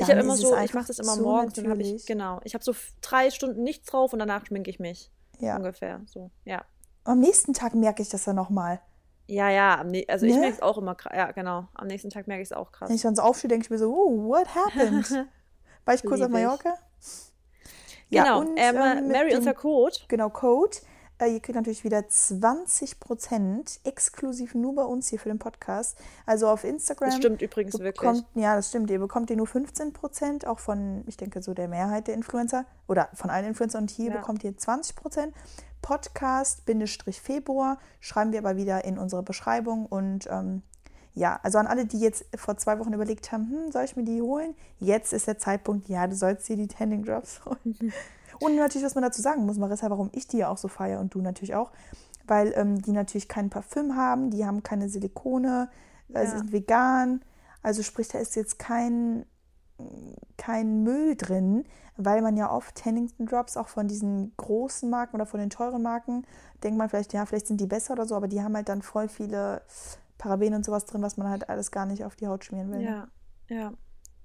ich 0.00 0.08
habe 0.10 0.20
immer 0.20 0.36
so, 0.36 0.56
ich 0.58 0.74
mache 0.74 0.86
das 0.86 0.98
immer 0.98 1.14
so 1.14 1.22
morgens, 1.22 1.54
dann 1.54 1.68
habe 1.68 1.82
ich, 1.82 2.06
genau, 2.06 2.40
ich 2.44 2.54
habe 2.54 2.64
so 2.64 2.72
drei 3.00 3.30
Stunden 3.30 3.62
nichts 3.62 3.86
drauf 3.86 4.12
und 4.12 4.18
danach 4.18 4.46
schminke 4.46 4.70
ich 4.70 4.78
mich. 4.78 5.10
Ja. 5.40 5.56
Ungefähr, 5.56 6.00
so, 6.06 6.30
ja. 6.44 6.64
Am 7.04 7.20
nächsten 7.20 7.54
Tag 7.54 7.74
merke 7.74 8.02
ich 8.02 8.08
das 8.08 8.24
dann 8.24 8.36
nochmal. 8.36 8.80
Ja, 9.26 9.50
ja, 9.50 9.84
also 10.08 10.26
ich 10.26 10.34
Ne? 10.34 10.40
merke 10.40 10.54
es 10.56 10.62
auch 10.62 10.78
immer, 10.78 10.92
kra- 10.92 11.14
ja, 11.16 11.30
genau. 11.32 11.68
Am 11.74 11.86
nächsten 11.86 12.10
Tag 12.10 12.26
merke 12.28 12.42
ich 12.42 12.48
es 12.48 12.52
auch 12.52 12.72
krass. 12.72 12.88
Wenn 12.88 12.96
ich 12.96 13.02
dann 13.02 13.14
so 13.14 13.22
aufstehe, 13.22 13.48
denke 13.48 13.64
ich 13.64 13.70
mir 13.70 13.78
so, 13.78 13.92
oh, 13.94 14.28
what 14.28 14.46
happened? 14.54 15.10
War 15.84 15.94
ich 15.94 16.02
kurz 16.02 16.20
auf. 16.20 16.28
Mallorca? 16.28 16.74
Genau, 18.10 18.40
und, 18.40 18.56
ähm, 18.56 18.76
ähm, 18.76 19.08
Mary, 19.08 19.36
unser 19.36 19.52
Code. 19.54 19.96
Genau, 20.08 20.30
Code. 20.30 20.76
Äh, 21.20 21.32
ihr 21.34 21.40
kriegt 21.40 21.56
natürlich 21.56 21.82
wieder 21.84 21.98
20% 21.98 23.80
exklusiv 23.84 24.54
nur 24.54 24.74
bei 24.74 24.84
uns 24.84 25.08
hier 25.08 25.18
für 25.18 25.28
den 25.28 25.38
Podcast. 25.38 25.98
Also 26.26 26.48
auf 26.48 26.64
Instagram. 26.64 27.08
Das 27.08 27.16
stimmt 27.16 27.42
übrigens 27.42 27.78
wirklich. 27.78 27.94
bekommt, 28.00 28.24
ja, 28.34 28.54
das 28.56 28.68
stimmt. 28.68 28.90
Ihr 28.90 28.98
bekommt 29.00 29.28
ihr 29.30 29.36
nur 29.36 29.46
15%, 29.46 30.46
auch 30.46 30.58
von, 30.60 31.02
ich 31.06 31.16
denke, 31.16 31.42
so 31.42 31.54
der 31.54 31.68
Mehrheit 31.68 32.06
der 32.06 32.14
Influencer 32.14 32.64
oder 32.86 33.08
von 33.14 33.30
allen 33.30 33.46
Influencern. 33.46 33.82
Und 33.82 33.90
hier 33.90 34.10
Ja. 34.10 34.16
bekommt 34.18 34.44
ihr 34.44 34.56
20%. 34.56 35.32
Podcast-Februar 35.82 37.78
schreiben 38.00 38.32
wir 38.32 38.38
aber 38.40 38.56
wieder 38.56 38.84
in 38.84 38.98
unsere 38.98 39.22
Beschreibung. 39.22 39.86
Und 39.86 40.26
ähm, 40.30 40.62
ja, 41.14 41.40
also 41.42 41.58
an 41.58 41.66
alle, 41.66 41.84
die 41.86 41.98
jetzt 41.98 42.24
vor 42.36 42.56
zwei 42.56 42.78
Wochen 42.78 42.92
überlegt 42.92 43.32
haben, 43.32 43.50
hm, 43.50 43.72
soll 43.72 43.84
ich 43.84 43.96
mir 43.96 44.04
die 44.04 44.22
holen? 44.22 44.54
Jetzt 44.78 45.12
ist 45.12 45.26
der 45.26 45.38
Zeitpunkt, 45.38 45.88
ja, 45.88 46.06
du 46.06 46.14
sollst 46.14 46.48
dir 46.48 46.56
die 46.56 46.68
Tending 46.68 47.04
Drops 47.04 47.40
holen. 47.44 47.92
Und 48.40 48.56
natürlich, 48.56 48.84
was 48.84 48.94
man 48.94 49.02
dazu 49.04 49.20
sagen 49.22 49.46
muss, 49.46 49.58
Marissa, 49.58 49.90
warum 49.90 50.10
ich 50.12 50.26
die 50.28 50.38
ja 50.38 50.48
auch 50.48 50.58
so 50.58 50.68
feiere 50.68 51.00
und 51.00 51.14
du 51.14 51.20
natürlich 51.20 51.54
auch, 51.54 51.72
weil 52.26 52.52
ähm, 52.56 52.80
die 52.82 52.92
natürlich 52.92 53.28
kein 53.28 53.50
Parfüm 53.50 53.96
haben, 53.96 54.30
die 54.30 54.44
haben 54.46 54.62
keine 54.62 54.88
Silikone, 54.88 55.70
äh, 56.12 56.26
sie 56.26 56.32
Ja. 56.32 56.38
sind 56.38 56.52
vegan. 56.52 57.22
Also 57.62 57.82
sprich, 57.82 58.08
da 58.08 58.18
ist 58.18 58.36
jetzt 58.36 58.58
kein, 58.58 59.26
kein 60.36 60.82
Müll 60.82 61.16
drin, 61.16 61.64
weil 61.96 62.22
man 62.22 62.36
ja 62.36 62.50
oft 62.50 62.74
Tennington 62.76 63.26
Drops 63.26 63.56
auch 63.56 63.68
von 63.68 63.88
diesen 63.88 64.32
großen 64.36 64.88
Marken 64.88 65.16
oder 65.16 65.26
von 65.26 65.40
den 65.40 65.50
teuren 65.50 65.82
Marken, 65.82 66.24
denkt 66.62 66.78
man 66.78 66.88
vielleicht, 66.88 67.12
ja, 67.12 67.26
vielleicht 67.26 67.46
sind 67.48 67.60
die 67.60 67.66
besser 67.66 67.94
oder 67.94 68.06
so, 68.06 68.14
aber 68.14 68.28
die 68.28 68.42
haben 68.42 68.54
halt 68.54 68.68
dann 68.68 68.82
voll 68.82 69.08
viele 69.08 69.62
Parabene 70.16 70.56
und 70.56 70.64
sowas 70.64 70.84
drin, 70.84 71.02
was 71.02 71.16
man 71.16 71.28
halt 71.28 71.48
alles 71.48 71.70
gar 71.70 71.86
nicht 71.86 72.04
auf 72.04 72.16
die 72.16 72.26
Haut 72.28 72.44
schmieren 72.44 72.70
will. 72.70 72.82
Ja, 72.82 73.08
ja. 73.48 73.72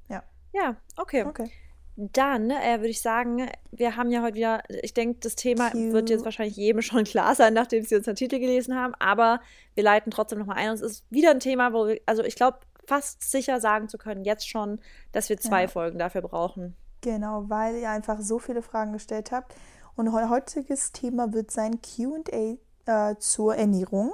Ja. 0.09 0.23
Ja, 0.51 0.75
okay. 0.97 1.23
Okay. 1.23 1.49
Dann 1.95 2.49
äh, 2.49 2.77
würde 2.79 2.89
ich 2.89 3.01
sagen, 3.01 3.47
wir 3.71 3.95
haben 3.95 4.09
ja 4.09 4.21
heute 4.23 4.35
wieder, 4.35 4.63
ich 4.81 4.93
denke, 4.95 5.19
das 5.21 5.35
Thema 5.35 5.69
Cute. 5.69 5.93
wird 5.93 6.09
jetzt 6.09 6.25
wahrscheinlich 6.25 6.55
jedem 6.57 6.81
schon 6.81 7.03
klar 7.03 7.35
sein, 7.35 7.53
nachdem 7.53 7.83
Sie 7.83 7.95
unseren 7.95 8.15
Titel 8.15 8.39
gelesen 8.39 8.75
haben, 8.75 8.95
aber 8.99 9.41
wir 9.75 9.83
leiten 9.83 10.09
trotzdem 10.11 10.39
nochmal 10.39 10.57
ein. 10.57 10.69
Und 10.69 10.75
es 10.75 10.81
ist 10.81 11.05
wieder 11.11 11.29
ein 11.31 11.39
Thema, 11.39 11.71
wo 11.73 11.87
wir, 11.87 11.99
also 12.07 12.23
ich 12.23 12.35
glaube, 12.35 12.57
fast 12.87 13.21
sicher 13.29 13.61
sagen 13.61 13.89
zu 13.89 13.97
können, 13.97 14.23
jetzt 14.25 14.49
schon, 14.49 14.79
dass 15.11 15.29
wir 15.29 15.37
zwei 15.37 15.63
Ja. 15.63 15.67
Folgen 15.67 15.99
dafür 15.99 16.21
brauchen. 16.21 16.75
Genau, 17.01 17.45
weil 17.47 17.75
ihr 17.77 17.89
einfach 17.89 18.19
so 18.21 18.39
viele 18.39 18.61
Fragen 18.61 18.93
gestellt 18.93 19.31
habt. 19.31 19.53
Und 19.95 20.11
heu- 20.11 20.29
heutiges 20.29 20.91
Thema 20.93 21.31
wird 21.33 21.51
sein 21.51 21.79
QA 21.81 22.55
äh, 22.85 23.15
zur 23.19 23.55
Ernährung. 23.55 24.13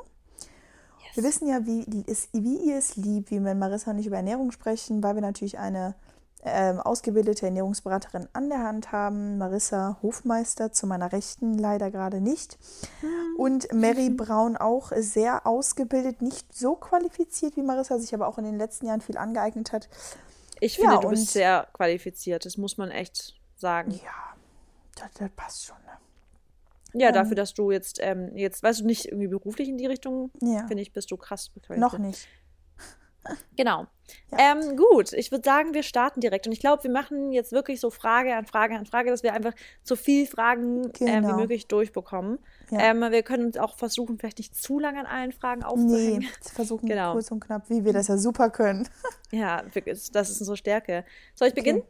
Wir 1.16 1.24
wissen 1.24 1.48
ja, 1.48 1.66
wie, 1.66 1.86
es, 2.08 2.30
wie 2.34 2.58
ihr 2.58 2.78
es 2.78 2.96
liebt, 2.96 3.32
wie 3.32 3.36
wir 3.36 3.42
mit 3.42 3.58
Marissa 3.58 3.94
nicht 3.94 4.06
über 4.06 4.18
Ernährung 4.18 4.52
sprechen, 4.52 5.02
weil 5.02 5.16
wir 5.16 5.22
natürlich 5.22 5.58
eine 5.58 5.96
ähm, 6.44 6.80
ausgebildete 6.80 7.46
Ernährungsberaterin 7.46 8.28
an 8.34 8.50
der 8.50 8.60
Hand 8.64 8.92
haben. 8.92 9.38
Marissa 9.38 9.98
Hofmeister 10.02 10.72
zu 10.72 10.88
meiner 10.88 11.12
Rechten, 11.12 11.58
leider 11.58 11.92
gerade 11.92 12.22
nicht. 12.22 12.58
Und 13.38 13.72
Mary 13.74 14.10
Braun 14.10 14.56
auch 14.58 14.92
sehr 14.96 15.46
ausgebildet, 15.46 16.22
nicht 16.22 16.54
so 16.56 16.76
qualifiziert 16.76 17.56
wie 17.58 17.62
Marissa, 17.64 17.98
sich 18.00 18.14
aber 18.14 18.28
auch 18.28 18.38
in 18.38 18.46
den 18.46 18.58
letzten 18.58 18.86
Jahren 18.88 19.02
viel 19.02 19.18
angeeignet 19.18 19.72
hat. 19.74 19.90
Ich 20.62 20.78
Ja, 20.78 20.84
finde, 20.90 21.02
du 21.02 21.08
und- 21.08 21.14
bist 21.16 21.32
sehr 21.32 21.68
qualifiziert, 21.74 22.46
das 22.46 22.58
muss 22.58 22.78
man 22.78 22.92
echt 22.92 23.36
sagen. 23.58 23.92
Ja, 23.92 24.36
das, 24.96 25.10
das 25.18 25.30
passt 25.36 25.66
schon. 25.66 25.78
Ne? 25.86 27.02
Ja, 27.02 27.10
Ähm, 27.10 27.14
dafür, 27.14 27.36
dass 27.36 27.54
du 27.54 27.72
jetzt, 27.72 28.00
ähm, 28.02 28.36
jetzt, 28.36 28.64
weißt 28.64 28.80
du, 28.82 28.86
nicht 28.86 29.06
irgendwie 29.06 29.28
beruflich 29.28 29.70
in 29.70 29.78
die 29.78 29.86
Richtung, 29.86 30.32
Ja, 30.42 30.66
finde 30.68 30.82
ich, 30.82 30.92
bist 30.92 31.12
du 31.12 31.18
krass 31.18 31.52
noch 31.76 31.98
nicht. 31.98 32.28
Genau. 33.56 33.86
Ja. 34.32 34.38
Ähm, 34.54 34.76
gut, 34.76 35.14
ich 35.14 35.32
würde 35.32 35.44
sagen, 35.44 35.74
wir 35.74 35.84
starten 35.84 36.20
direkt. 36.20 36.48
Und 36.48 36.54
ich 36.54 36.60
glaube, 36.60 36.84
wir 36.84 36.90
machen 36.90 37.32
jetzt 37.32 37.52
wirklich 37.52 37.80
so 37.80 37.90
Frage 37.92 38.34
an 38.36 38.46
Frage 38.48 38.76
an 38.76 38.86
Frage, 38.88 39.12
dass 39.12 39.22
wir 39.22 39.34
einfach 39.34 39.54
so 39.84 39.96
viel 39.96 40.26
Fragen 40.26 40.86
ähm, 40.86 40.92
wie 41.00 41.06
Genau. 41.06 41.36
möglich 41.38 41.68
durchbekommen. 41.68 42.40
Ja. 42.72 42.80
Ähm, 42.80 43.02
wir 43.02 43.22
können 43.24 43.46
uns 43.46 43.58
auch 43.58 43.78
versuchen, 43.78 44.18
vielleicht 44.18 44.40
nicht 44.40 44.56
zu 44.56 44.80
lange 44.80 45.00
an 45.00 45.06
allen 45.06 45.32
Fragen 45.32 45.62
Nee, 45.62 45.66
aufzuhängen. 45.68 46.28
sie 46.42 46.54
versuchen 46.56 46.88
Genau. 46.90 47.12
kurz 47.14 47.30
und 47.30 47.40
knapp, 47.42 47.70
wie 47.70 47.86
wir 47.86 47.94
das 47.94 48.08
ja 48.08 48.18
super 48.18 48.50
können. 48.50 48.88
Ja, 49.32 49.62
das 50.12 50.30
ist 50.32 50.40
unsere 50.40 50.58
Stärke. 50.58 51.06
Soll 51.36 51.50
ich 51.50 51.54
beginnen? 51.54 51.84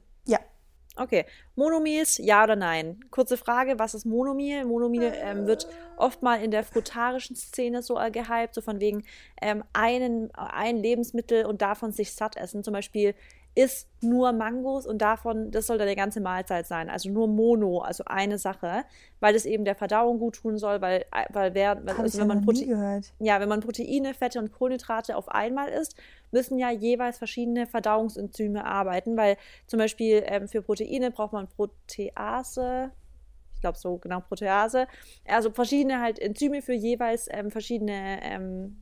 Okay. 0.95 1.25
Monomeals, 1.55 2.17
ja 2.17 2.43
oder 2.43 2.55
nein? 2.55 2.99
Kurze 3.09 3.37
Frage, 3.37 3.79
was 3.79 3.93
ist 3.93 4.05
Monomeal? 4.05 4.65
Monomeal 4.65 5.13
ähm, 5.15 5.47
wird 5.47 5.67
oft 5.97 6.21
mal 6.23 6.43
in 6.43 6.51
der 6.51 6.63
frutarischen 6.63 7.35
Szene 7.35 7.81
so 7.81 7.97
äh, 7.97 8.11
gehypt, 8.11 8.53
so 8.53 8.61
von 8.61 8.79
wegen 8.81 9.03
ähm, 9.41 9.63
einen, 9.71 10.29
ein 10.35 10.77
Lebensmittel 10.77 11.45
und 11.45 11.61
davon 11.61 11.91
sich 11.91 12.13
satt 12.13 12.35
essen. 12.35 12.63
Zum 12.63 12.73
Beispiel 12.73 13.15
isst 13.59 13.89
nur 14.01 14.31
Mangos 14.31 14.87
und 14.87 15.01
davon, 15.01 15.51
das 15.51 15.67
soll 15.67 15.77
dann 15.77 15.89
die 15.89 15.95
ganze 15.95 16.21
Mahlzeit 16.21 16.65
sein. 16.65 16.89
Also 16.89 17.09
nur 17.09 17.27
Mono, 17.27 17.79
also 17.79 18.05
eine 18.05 18.37
Sache, 18.37 18.85
weil 19.19 19.35
es 19.35 19.45
eben 19.45 19.65
der 19.65 19.75
Verdauung 19.75 20.17
gut 20.17 20.37
tun 20.37 20.57
soll, 20.57 20.79
weil, 20.79 21.03
weil, 21.29 21.53
wer, 21.53 21.85
weil 21.85 21.97
also 21.97 22.19
wenn 22.19 22.27
man 22.27 22.45
Protein 22.45 22.69
gehört. 22.69 23.11
ja, 23.19 23.41
wenn 23.41 23.49
man 23.49 23.59
Proteine, 23.59 24.13
Fette 24.13 24.39
und 24.39 24.53
Kohlenhydrate 24.53 25.17
auf 25.17 25.27
einmal 25.27 25.67
isst, 25.67 25.97
müssen 26.31 26.57
ja 26.57 26.71
jeweils 26.71 27.17
verschiedene 27.17 27.67
Verdauungsenzyme 27.67 28.63
arbeiten, 28.63 29.17
weil 29.17 29.35
zum 29.67 29.79
Beispiel 29.79 30.23
ähm, 30.25 30.47
für 30.47 30.61
Proteine 30.61 31.11
braucht 31.11 31.33
man 31.33 31.47
Protease, 31.47 32.91
ich 33.55 33.59
glaube 33.59 33.77
so 33.77 33.97
genau 33.97 34.21
Protease, 34.21 34.87
also 35.27 35.51
verschiedene 35.51 35.99
halt 35.99 36.17
Enzyme 36.17 36.61
für 36.61 36.73
jeweils 36.73 37.27
ähm, 37.29 37.51
verschiedene, 37.51 38.19
ähm, 38.23 38.77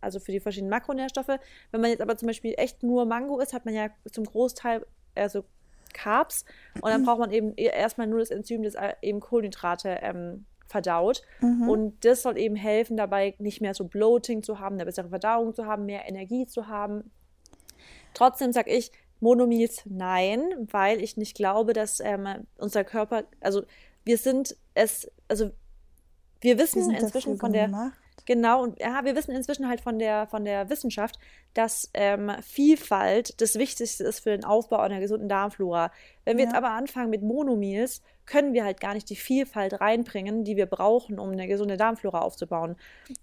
also 0.00 0.20
für 0.20 0.32
die 0.32 0.40
verschiedenen 0.40 0.70
Makronährstoffe. 0.70 1.38
Wenn 1.70 1.80
man 1.80 1.90
jetzt 1.90 2.00
aber 2.00 2.16
zum 2.16 2.26
Beispiel 2.26 2.54
echt 2.56 2.82
nur 2.82 3.04
Mango 3.06 3.38
isst, 3.40 3.52
hat 3.52 3.64
man 3.64 3.74
ja 3.74 3.88
zum 4.10 4.24
Großteil 4.24 4.84
also 5.14 5.44
Carbs 5.92 6.44
und 6.80 6.90
dann 6.90 7.02
braucht 7.04 7.18
man 7.18 7.30
eben 7.30 7.54
erstmal 7.56 8.06
nur 8.06 8.20
das 8.20 8.30
Enzym, 8.30 8.62
das 8.62 8.74
äh, 8.74 8.94
eben 9.02 9.20
Kohlenhydrate 9.20 9.98
ähm, 10.02 10.44
verdaut. 10.66 11.22
Mhm. 11.40 11.68
Und 11.68 12.04
das 12.04 12.22
soll 12.22 12.38
eben 12.38 12.56
helfen, 12.56 12.96
dabei 12.96 13.34
nicht 13.38 13.60
mehr 13.60 13.74
so 13.74 13.84
Bloating 13.84 14.42
zu 14.42 14.58
haben, 14.58 14.76
eine 14.76 14.86
bessere 14.86 15.08
Verdauung 15.08 15.54
zu 15.54 15.66
haben, 15.66 15.86
mehr 15.86 16.08
Energie 16.08 16.46
zu 16.46 16.68
haben. 16.68 17.10
Trotzdem 18.14 18.52
sage 18.52 18.70
ich 18.70 18.92
Monomeals 19.20 19.82
nein, 19.84 20.40
weil 20.70 21.02
ich 21.02 21.16
nicht 21.16 21.36
glaube, 21.36 21.72
dass 21.72 22.00
ähm, 22.00 22.26
unser 22.56 22.84
Körper, 22.84 23.24
also 23.40 23.62
wir 24.04 24.16
sind 24.16 24.56
es, 24.74 25.10
also 25.28 25.50
wir 26.40 26.58
wissen 26.58 26.90
inzwischen 26.90 27.36
von 27.36 27.52
der, 27.52 27.66
gemacht. 27.66 27.99
Genau, 28.26 28.62
und 28.62 28.78
ja, 28.80 29.04
wir 29.04 29.14
wissen 29.16 29.32
inzwischen 29.34 29.68
halt 29.68 29.80
von 29.80 29.98
der, 29.98 30.26
von 30.26 30.44
der 30.44 30.68
Wissenschaft, 30.70 31.18
dass 31.54 31.90
ähm, 31.94 32.30
Vielfalt 32.42 33.40
das 33.40 33.56
Wichtigste 33.56 34.04
ist 34.04 34.20
für 34.20 34.30
den 34.30 34.44
Aufbau 34.44 34.78
einer 34.78 35.00
gesunden 35.00 35.28
Darmflora. 35.28 35.90
Wenn 36.24 36.36
wir 36.36 36.44
Ja. 36.44 36.50
jetzt 36.50 36.56
aber 36.56 36.70
anfangen 36.70 37.10
mit 37.10 37.22
Monomeals, 37.22 38.02
können 38.26 38.52
wir 38.52 38.64
halt 38.64 38.80
gar 38.80 38.94
nicht 38.94 39.10
die 39.10 39.16
Vielfalt 39.16 39.80
reinbringen, 39.80 40.44
die 40.44 40.56
wir 40.56 40.66
brauchen, 40.66 41.18
um 41.18 41.30
eine 41.30 41.48
gesunde 41.48 41.76
Darmflora 41.76 42.20
aufzubauen. 42.20 42.76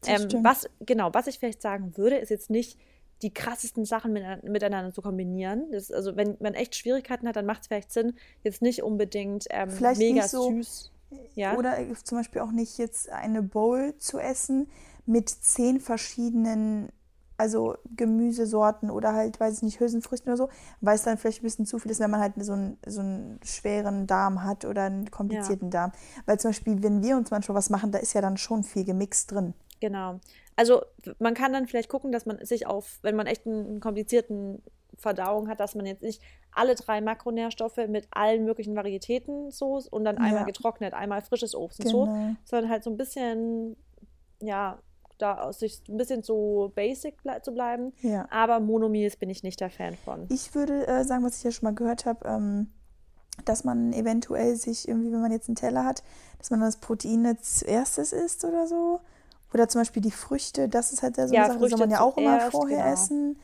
Ähm, 0.06 0.28
was, 0.44 0.70
genau, 0.82 1.14
was 1.14 1.28
ich 1.28 1.40
vielleicht 1.40 1.62
sagen 1.62 1.96
würde, 1.96 2.18
ist 2.18 2.30
jetzt 2.30 2.50
nicht 2.50 2.78
die 3.22 3.34
krassesten 3.34 3.86
Sachen 3.86 4.14
mit, 4.14 4.44
miteinander 4.44 4.92
zu 4.94 5.02
kombinieren. 5.02 5.72
Das, 5.72 5.92
also 5.92 6.16
wenn 6.18 6.36
man 6.40 6.54
echt 6.54 6.76
Schwierigkeiten 6.76 7.28
hat, 7.28 7.36
dann 7.36 7.46
macht 7.46 7.62
es 7.62 7.68
vielleicht 7.68 7.92
Sinn, 7.92 8.14
jetzt 8.44 8.62
nicht 8.62 8.84
unbedingt 8.84 9.46
ähm, 9.50 9.70
mega 9.80 10.14
nicht 10.16 10.28
so- 10.30 10.52
süß. 10.52 10.92
Ja? 11.36 11.56
Oder 11.56 11.78
zum 12.04 12.18
Beispiel 12.18 12.42
auch 12.42 12.52
nicht 12.52 12.78
jetzt 12.78 13.10
eine 13.10 13.42
Bowl 13.42 13.96
zu 13.98 14.20
essen 14.20 14.70
mit 15.06 15.30
zehn 15.30 15.80
verschiedenen, 15.80 16.90
also 17.38 17.76
Gemüsesorten 17.96 18.90
oder 18.90 19.14
halt, 19.14 19.40
weiß 19.40 19.58
ich 19.58 19.64
nicht, 19.64 19.80
Hülsenfrüchten 19.80 20.32
oder 20.32 20.38
so, 20.38 20.50
weil 20.82 20.96
es 20.96 21.04
dann 21.04 21.18
vielleicht 21.18 21.42
ein 21.42 21.44
bisschen 21.44 21.66
zu 21.66 21.80
viel 21.80 21.92
ist, 21.92 22.00
wenn 22.00 22.12
man 22.12 22.20
halt 22.20 22.34
so 22.38 22.54
einen, 22.54 22.78
so 22.86 23.00
einen 23.02 23.40
schweren 23.44 24.08
Darm 24.08 24.44
hat 24.44 24.66
oder 24.66 24.84
einen 24.84 25.10
komplizierten 25.12 25.70
Darm. 25.70 25.92
Weil 26.26 26.40
zum 26.40 26.50
Beispiel, 26.50 26.84
wenn 26.84 27.02
wir 27.04 27.16
uns 27.16 27.32
manchmal 27.32 27.58
was 27.58 27.70
machen, 27.70 27.92
da 27.92 28.00
ist 28.00 28.14
ja 28.14 28.22
dann 28.22 28.38
schon 28.38 28.64
viel 28.64 28.84
gemixt 28.84 29.32
drin. 29.32 29.54
Genau. 29.80 30.20
Also 30.58 30.82
man 31.20 31.34
kann 31.36 31.54
dann 31.54 31.68
vielleicht 31.68 31.88
gucken, 31.88 32.12
dass 32.12 32.26
man 32.26 32.44
sich 32.44 32.68
auf, 32.68 33.00
wenn 33.04 33.16
man 33.16 33.28
echt 33.28 33.46
einen 33.48 33.80
komplizierten 33.80 34.62
Verdauung 34.98 35.48
hat, 35.48 35.60
dass 35.60 35.76
man 35.76 35.86
jetzt 35.86 36.02
nicht 36.02 36.22
alle 36.52 36.74
drei 36.76 37.00
Makronährstoffe 37.00 37.78
mit 37.88 38.08
allen 38.12 38.44
möglichen 38.44 38.76
Varietäten 38.76 39.52
so 39.52 39.80
und 39.92 40.04
dann 40.04 40.18
einmal 40.18 40.42
Ja. 40.42 40.46
getrocknet, 40.46 40.94
einmal 40.96 41.22
frisches 41.22 41.54
Obst 41.56 41.80
und 41.82 41.88
so, 41.90 42.06
Genau. 42.06 42.36
sondern 42.44 42.72
halt 42.72 42.84
so 42.84 42.90
ein 42.90 42.98
bisschen, 42.98 43.78
ja, 44.42 44.80
da 45.20 45.38
aus 45.42 45.60
sich 45.60 45.82
ein 45.88 45.98
bisschen 45.98 46.24
so 46.24 46.72
basic 46.76 47.22
ble 47.24 47.40
zu 47.44 47.52
bleiben. 47.54 47.94
Ja. 48.02 48.28
Aber 48.32 48.60
Monomeals 48.60 49.16
bin 49.18 49.30
ich 49.30 49.44
nicht 49.44 49.60
der 49.62 49.70
Fan 49.70 49.96
von. 49.96 50.26
Ich 50.30 50.54
würde 50.56 50.88
äh, 50.88 51.04
sagen, 51.04 51.24
was 51.24 51.38
ich 51.38 51.44
ja 51.44 51.52
schon 51.52 51.66
mal 51.68 51.76
gehört 51.76 52.06
habe, 52.06 52.28
ähm, 52.28 52.68
dass 53.46 53.64
man 53.64 53.94
eventuell 53.94 54.56
sich 54.56 54.88
irgendwie, 54.88 55.12
wenn 55.12 55.22
man 55.22 55.32
jetzt 55.32 55.48
einen 55.50 55.56
Teller 55.56 55.86
hat, 55.86 56.04
dass 56.40 56.50
man 56.50 56.62
das 56.62 56.78
Protein 56.78 57.26
als 57.28 57.62
erstes 57.62 58.14
isst 58.14 58.44
oder 58.46 58.66
so. 58.68 59.00
Oder 59.54 59.68
zum 59.70 59.82
Beispiel 59.82 60.02
die 60.02 60.12
Früchte, 60.12 60.68
das 60.70 60.92
ist 60.92 61.04
halt 61.04 61.16
so 61.16 61.22
eine 61.22 61.32
Ja, 61.34 61.48
Sache, 61.48 61.60
das 61.60 61.70
soll 61.70 61.80
man 61.80 61.92
ja 61.92 62.02
auch 62.02 62.18
immer 62.18 62.40
vorher 62.40 62.78
genau. 62.80 62.94
essen. 62.94 63.38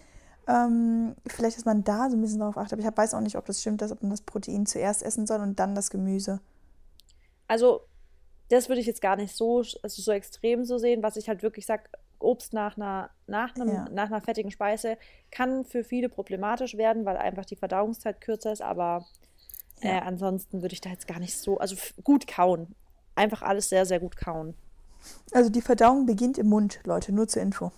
Ähm, 0.48 1.16
vielleicht, 1.28 1.58
dass 1.58 1.66
man 1.66 1.84
da 1.84 2.10
so 2.10 2.18
ein 2.18 2.22
bisschen 2.22 2.40
darauf 2.40 2.58
achtet. 2.58 2.74
Aber 2.80 2.88
ich 2.90 2.98
weiß 2.98 3.14
auch 3.14 3.22
nicht, 3.22 3.38
ob 3.38 3.46
das 3.46 3.62
stimmt, 3.62 3.82
dass 3.82 3.92
ob 3.92 4.02
man 4.02 4.12
das 4.12 4.22
Protein 4.22 4.66
zuerst 4.66 5.02
essen 5.04 5.26
soll 5.28 5.40
und 5.42 5.60
dann 5.60 5.76
das 5.76 5.90
Gemüse. 5.90 6.42
Also, 7.48 7.82
das 8.50 8.70
würde 8.70 8.82
ich 8.82 8.88
jetzt 8.88 9.02
gar 9.02 9.16
nicht 9.16 9.36
so, 9.36 9.60
also 9.84 10.02
so 10.02 10.12
extrem 10.12 10.66
so 10.66 10.78
sehen. 10.78 11.04
Was 11.04 11.18
ich 11.18 11.30
halt 11.30 11.44
wirklich 11.44 11.66
sage, 11.66 11.84
Obst 12.20 12.54
nach 12.54 12.78
einer, 12.78 13.10
nach, 13.28 13.56
einem, 13.56 13.70
Ja. 13.74 13.90
nach 13.92 14.08
einer 14.08 14.22
fettigen 14.22 14.52
Speise 14.52 14.98
kann 15.32 15.66
für 15.66 15.84
viele 15.84 16.10
problematisch 16.10 16.78
werden, 16.78 17.06
weil 17.06 17.18
einfach 17.18 17.46
die 17.46 17.56
Verdauungszeit 17.58 18.22
kürzer 18.22 18.54
ist, 18.54 18.62
aber 18.62 19.06
äh, 19.82 19.90
Ja. 19.90 20.00
ansonsten 20.02 20.62
würde 20.62 20.74
ich 20.74 20.82
da 20.82 20.90
jetzt 20.90 21.08
gar 21.08 21.20
nicht 21.20 21.38
so, 21.38 21.60
also 21.60 21.76
gut 22.04 22.28
kauen. 22.28 22.76
Einfach 23.16 23.42
alles 23.44 23.70
sehr, 23.70 23.86
sehr 23.86 24.00
gut 24.00 24.18
kauen. 24.18 24.56
Also 25.32 25.50
die 25.50 25.62
Verdauung 25.62 26.06
beginnt 26.06 26.38
im 26.38 26.48
Mund, 26.48 26.80
Leute, 26.84 27.12
nur 27.12 27.28
zur 27.28 27.42
Info. 27.42 27.72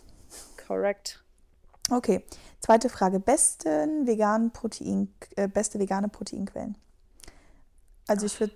Correct. 0.68 1.24
Okay, 1.92 2.24
zweite 2.60 2.90
Frage. 2.90 3.20
Besten 3.20 4.08
veganen 4.08 4.52
Protein, 4.52 5.14
äh, 5.36 5.48
beste 5.48 5.80
vegane 5.80 6.10
Proteinquellen. 6.10 6.78
Also 8.08 8.26
ich 8.26 8.40
würde 8.40 8.56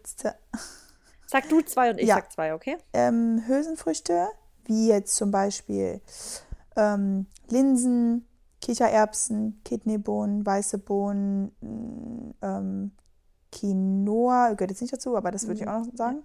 Sag 1.28 1.48
du 1.50 1.62
zwei 1.62 1.92
und 1.92 2.00
ich 2.00 2.08
Ja. 2.08 2.16
sag 2.16 2.32
zwei, 2.32 2.54
okay? 2.56 2.78
ähm, 2.94 3.44
Hülsenfrüchte, 3.46 4.28
wie 4.66 4.88
jetzt 4.88 5.16
zum 5.16 5.30
Beispiel 5.30 6.02
ähm, 6.76 7.28
Linsen, 7.50 8.26
Kichererbsen, 8.62 9.62
Kidneybohnen, 9.64 10.46
weiße 10.46 10.80
Bohnen, 10.80 11.52
mh, 11.62 12.34
ähm, 12.42 12.92
Quinoa, 13.52 14.54
gehört 14.54 14.72
jetzt 14.72 14.82
nicht 14.82 14.94
dazu, 14.94 15.16
aber 15.16 15.32
das 15.32 15.48
würde 15.48 15.62
ich 15.62 15.68
auch 15.68 15.86
noch 15.86 15.96
sagen. 15.96 16.24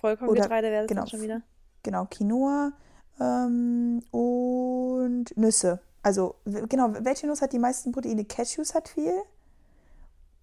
Vollkorngetreide 0.00 0.70
wäre 0.70 0.86
das 0.86 0.88
genau. 0.88 1.06
schon 1.06 1.22
wieder. 1.22 1.42
Genau, 1.82 2.06
Quinoa 2.10 2.72
ähm, 3.20 4.02
und 4.10 5.36
Nüsse. 5.36 5.80
Also, 6.02 6.36
genau, 6.44 6.94
welche 7.00 7.26
Nuss 7.26 7.42
hat 7.42 7.52
die 7.52 7.58
meisten 7.58 7.92
Proteine? 7.92 8.24
Cashews 8.24 8.74
hat 8.74 8.88
viel. 8.88 9.12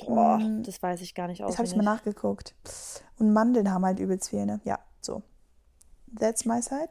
Boah, 0.05 0.37
Mm, 0.39 0.63
das 0.63 0.81
weiß 0.81 1.01
ich 1.01 1.13
gar 1.13 1.27
nicht 1.27 1.41
Das 1.41 1.57
habe 1.57 1.65
ich 1.67 1.75
mal 1.75 1.83
nachgeguckt. 1.83 2.55
Und 3.17 3.33
Mandeln 3.33 3.71
haben 3.73 3.85
halt 3.85 3.99
übelst 3.99 4.29
viel, 4.29 4.45
ne? 4.45 4.61
Ja, 4.63 4.79
so. 5.01 5.21
That's 6.17 6.45
my 6.45 6.61
side. 6.61 6.89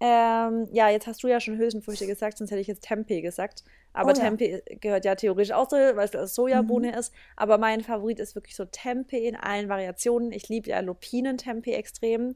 Ähm, 0.00 0.68
ja, 0.72 0.88
jetzt 0.88 1.06
hast 1.06 1.22
du 1.22 1.28
ja 1.28 1.38
schon 1.40 1.56
Hülsenfrüchte 1.58 2.06
gesagt, 2.06 2.36
sonst 2.38 2.50
hätte 2.50 2.60
ich 2.60 2.66
jetzt 2.66 2.82
Tempeh 2.82 3.20
gesagt. 3.22 3.62
Aber 3.92 4.10
Oh 4.10 4.14
ja. 4.14 4.14
Tempeh 4.14 4.62
gehört 4.80 5.04
ja 5.04 5.14
theoretisch 5.14 5.52
auch 5.52 5.70
so, 5.70 5.76
weil 5.76 6.00
es 6.04 6.16
aus 6.16 6.34
Sojabohne 6.34 6.88
Mhm. 6.88 6.94
ist. 6.98 7.12
Aber 7.36 7.56
mein 7.58 7.82
Favorit 7.82 8.18
ist 8.18 8.34
wirklich 8.34 8.56
so 8.56 8.64
Tempeh 8.64 9.26
in 9.28 9.36
allen 9.36 9.68
Variationen. 9.68 10.32
Ich 10.32 10.48
liebe 10.48 10.70
ja 10.70 10.80
Lupinen-Tempeh 10.80 11.72
extrem. 11.74 12.34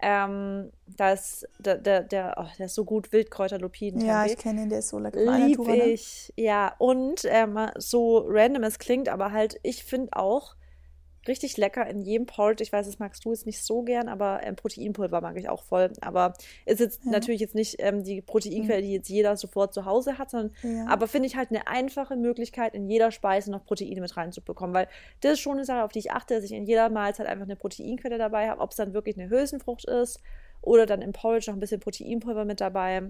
Ähm, 0.00 0.70
da 0.86 1.12
ist 1.12 1.48
der, 1.58 1.78
der, 1.78 2.02
der, 2.02 2.34
oh, 2.38 2.46
der 2.58 2.66
ist 2.66 2.74
so 2.74 2.84
gut, 2.84 3.06
Ja, 3.06 3.12
Wildkräuter-Lupinen-Tempeh. 3.12 4.32
ich 4.32 4.38
kenne 4.38 4.62
ihn, 4.62 4.68
der 4.68 4.80
ist 4.80 4.88
so 4.88 4.98
lecker. 4.98 5.24
Von 5.24 5.46
Lieb 5.46 5.58
ne? 5.58 5.84
ich, 5.86 6.32
ja. 6.36 6.74
Und 6.78 7.24
ähm, 7.24 7.58
so 7.76 8.24
random 8.28 8.64
es 8.64 8.78
klingt, 8.78 9.08
aber 9.08 9.32
halt, 9.32 9.58
ich 9.62 9.84
finde 9.84 10.12
auch 10.12 10.54
richtig 11.28 11.56
lecker 11.56 11.86
in 11.86 12.02
jedem 12.02 12.26
Porridge. 12.26 12.62
Ich 12.62 12.72
weiß, 12.72 12.86
das 12.86 12.98
magst 12.98 13.24
du 13.24 13.30
jetzt 13.32 13.46
nicht 13.46 13.62
so 13.64 13.82
gern, 13.82 14.08
aber 14.08 14.42
ähm, 14.42 14.56
Proteinpulver 14.56 15.20
mag 15.20 15.36
ich 15.36 15.48
auch 15.48 15.62
voll. 15.62 15.92
Aber 16.00 16.34
ist 16.64 16.80
jetzt 16.80 17.04
Ja. 17.04 17.10
natürlich 17.12 17.40
jetzt 17.40 17.54
nicht 17.54 17.76
ähm, 17.80 18.04
die 18.04 18.22
Proteinquelle, 18.22 18.82
die 18.82 18.92
jetzt 18.92 19.08
jeder 19.08 19.36
sofort 19.36 19.74
zu 19.74 19.84
Hause 19.84 20.18
hat, 20.18 20.30
sondern 20.30 20.54
Ja. 20.62 20.86
aber 20.88 21.08
finde 21.08 21.26
ich 21.26 21.36
halt 21.36 21.50
eine 21.50 21.66
einfache 21.66 22.16
Möglichkeit, 22.16 22.74
in 22.74 22.88
jeder 22.88 23.10
Speise 23.10 23.50
noch 23.50 23.64
Proteine 23.64 24.00
mit 24.00 24.16
reinzubekommen. 24.16 24.74
Weil 24.74 24.88
das 25.20 25.34
ist 25.34 25.40
schon 25.40 25.54
eine 25.56 25.64
Sache, 25.64 25.84
auf 25.84 25.92
die 25.92 25.98
ich 26.00 26.12
achte, 26.12 26.34
dass 26.34 26.44
ich 26.44 26.52
in 26.52 26.64
jeder 26.64 26.88
Mahlzeit 26.90 27.26
einfach 27.26 27.44
eine 27.46 27.56
Proteinquelle 27.56 28.18
dabei 28.18 28.48
habe. 28.48 28.60
Ob 28.60 28.70
es 28.70 28.76
dann 28.76 28.92
wirklich 28.94 29.18
eine 29.18 29.28
Hülsenfrucht 29.30 29.84
ist 29.86 30.20
oder 30.62 30.86
dann 30.86 31.02
im 31.02 31.12
Porridge 31.12 31.50
noch 31.50 31.56
ein 31.56 31.60
bisschen 31.60 31.80
Proteinpulver 31.80 32.44
mit 32.44 32.60
dabei. 32.60 33.02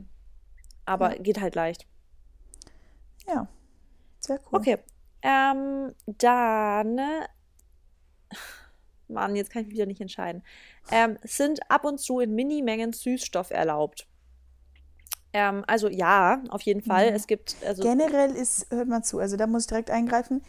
Aber 0.85 1.17
Ja. 1.17 1.23
geht 1.23 1.41
halt 1.41 1.55
leicht. 1.55 1.87
Ja, 3.29 3.49
sehr 4.21 4.39
cool. 4.53 4.61
Okay. 4.61 4.79
Ähm, 5.23 5.93
dann. 6.07 7.01
Mann, 9.09 9.37
jetzt 9.37 9.51
kann 9.51 9.63
ich 9.63 9.69
mich 9.69 9.77
wieder 9.77 9.87
nicht 9.87 10.01
entscheiden. 10.01 10.43
Ähm, 10.91 11.19
sind 11.23 11.71
ab 11.71 11.85
und 11.85 11.99
zu 11.99 12.21
in 12.21 12.35
Minimengen 12.35 12.93
Süßstoff 12.93 13.51
erlaubt? 13.51 14.09
Ähm, 15.33 15.65
also 15.67 15.89
ja, 15.89 16.43
auf 16.49 16.63
jeden 16.63 16.83
Fall. 16.83 17.07
Ja. 17.07 17.13
Es 17.13 17.27
gibt, 17.27 17.57
also 17.65 17.83
Generell 17.83 18.35
ist, 18.35 18.71
hört 18.71 18.89
mal 18.89 19.03
zu, 19.03 19.19
also 19.19 19.37
da 19.37 19.47
muss 19.47 19.63
ich 19.63 19.69
direkt 19.69 19.91
eingreifen. 19.91 20.43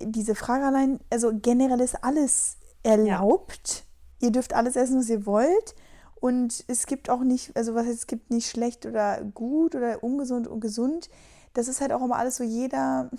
Diese 0.00 0.34
Frage 0.34 0.64
allein, 0.64 1.00
also 1.10 1.30
generell 1.32 1.80
ist 1.80 2.02
alles 2.02 2.58
erlaubt. 2.82 3.84
Ihr 4.20 4.32
dürft 4.32 4.52
alles 4.52 4.76
essen, 4.76 4.98
was 4.98 5.08
ihr 5.08 5.24
wollt. 5.24 5.74
Und 6.16 6.64
es 6.68 6.86
gibt 6.86 7.10
auch 7.10 7.20
nicht, 7.20 7.56
also 7.56 7.74
was 7.74 7.86
heißt, 7.86 7.98
es 7.98 8.06
gibt 8.06 8.30
nicht 8.30 8.48
schlecht 8.48 8.86
oder 8.86 9.22
gut 9.22 9.74
oder 9.74 10.02
ungesund 10.02 10.48
und 10.48 10.60
gesund. 10.60 11.10
Das 11.52 11.68
ist 11.68 11.80
halt 11.80 11.92
auch 11.92 12.02
immer 12.02 12.16
alles 12.16 12.36
so 12.36 12.44
jeder, 12.44 13.10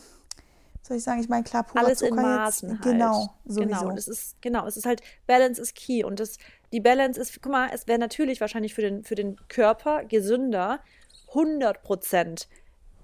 soll 0.88 0.98
ich 0.98 1.04
sagen, 1.04 1.20
ich 1.22 1.30
meine, 1.30 1.44
klar, 1.44 1.64
purer 1.64 1.86
alles 1.86 2.02
in 2.02 2.10
Zucker 2.10 2.22
Maßen 2.22 2.70
jetzt, 2.70 2.86
halt. 2.86 2.94
genau, 2.96 3.36
sowieso. 3.46 3.86
Genau, 3.86 3.96
das 3.96 4.08
ist, 4.08 4.42
genau, 4.42 4.68
es 4.68 4.78
ist 4.78 4.86
halt, 4.86 5.02
Balance 5.28 5.62
ist 5.62 5.76
key. 5.76 6.04
Und 6.04 6.20
das, 6.20 6.38
die 6.72 6.80
Balance 6.80 7.20
ist, 7.20 7.42
guck 7.42 7.52
mal, 7.52 7.70
es 7.74 7.88
wäre 7.88 8.00
natürlich 8.00 8.42
wahrscheinlich 8.42 8.74
für 8.74 8.82
den, 8.82 9.04
für 9.04 9.16
den 9.16 9.36
Körper 9.48 10.06
gesünder, 10.06 10.82
100% 11.34 12.48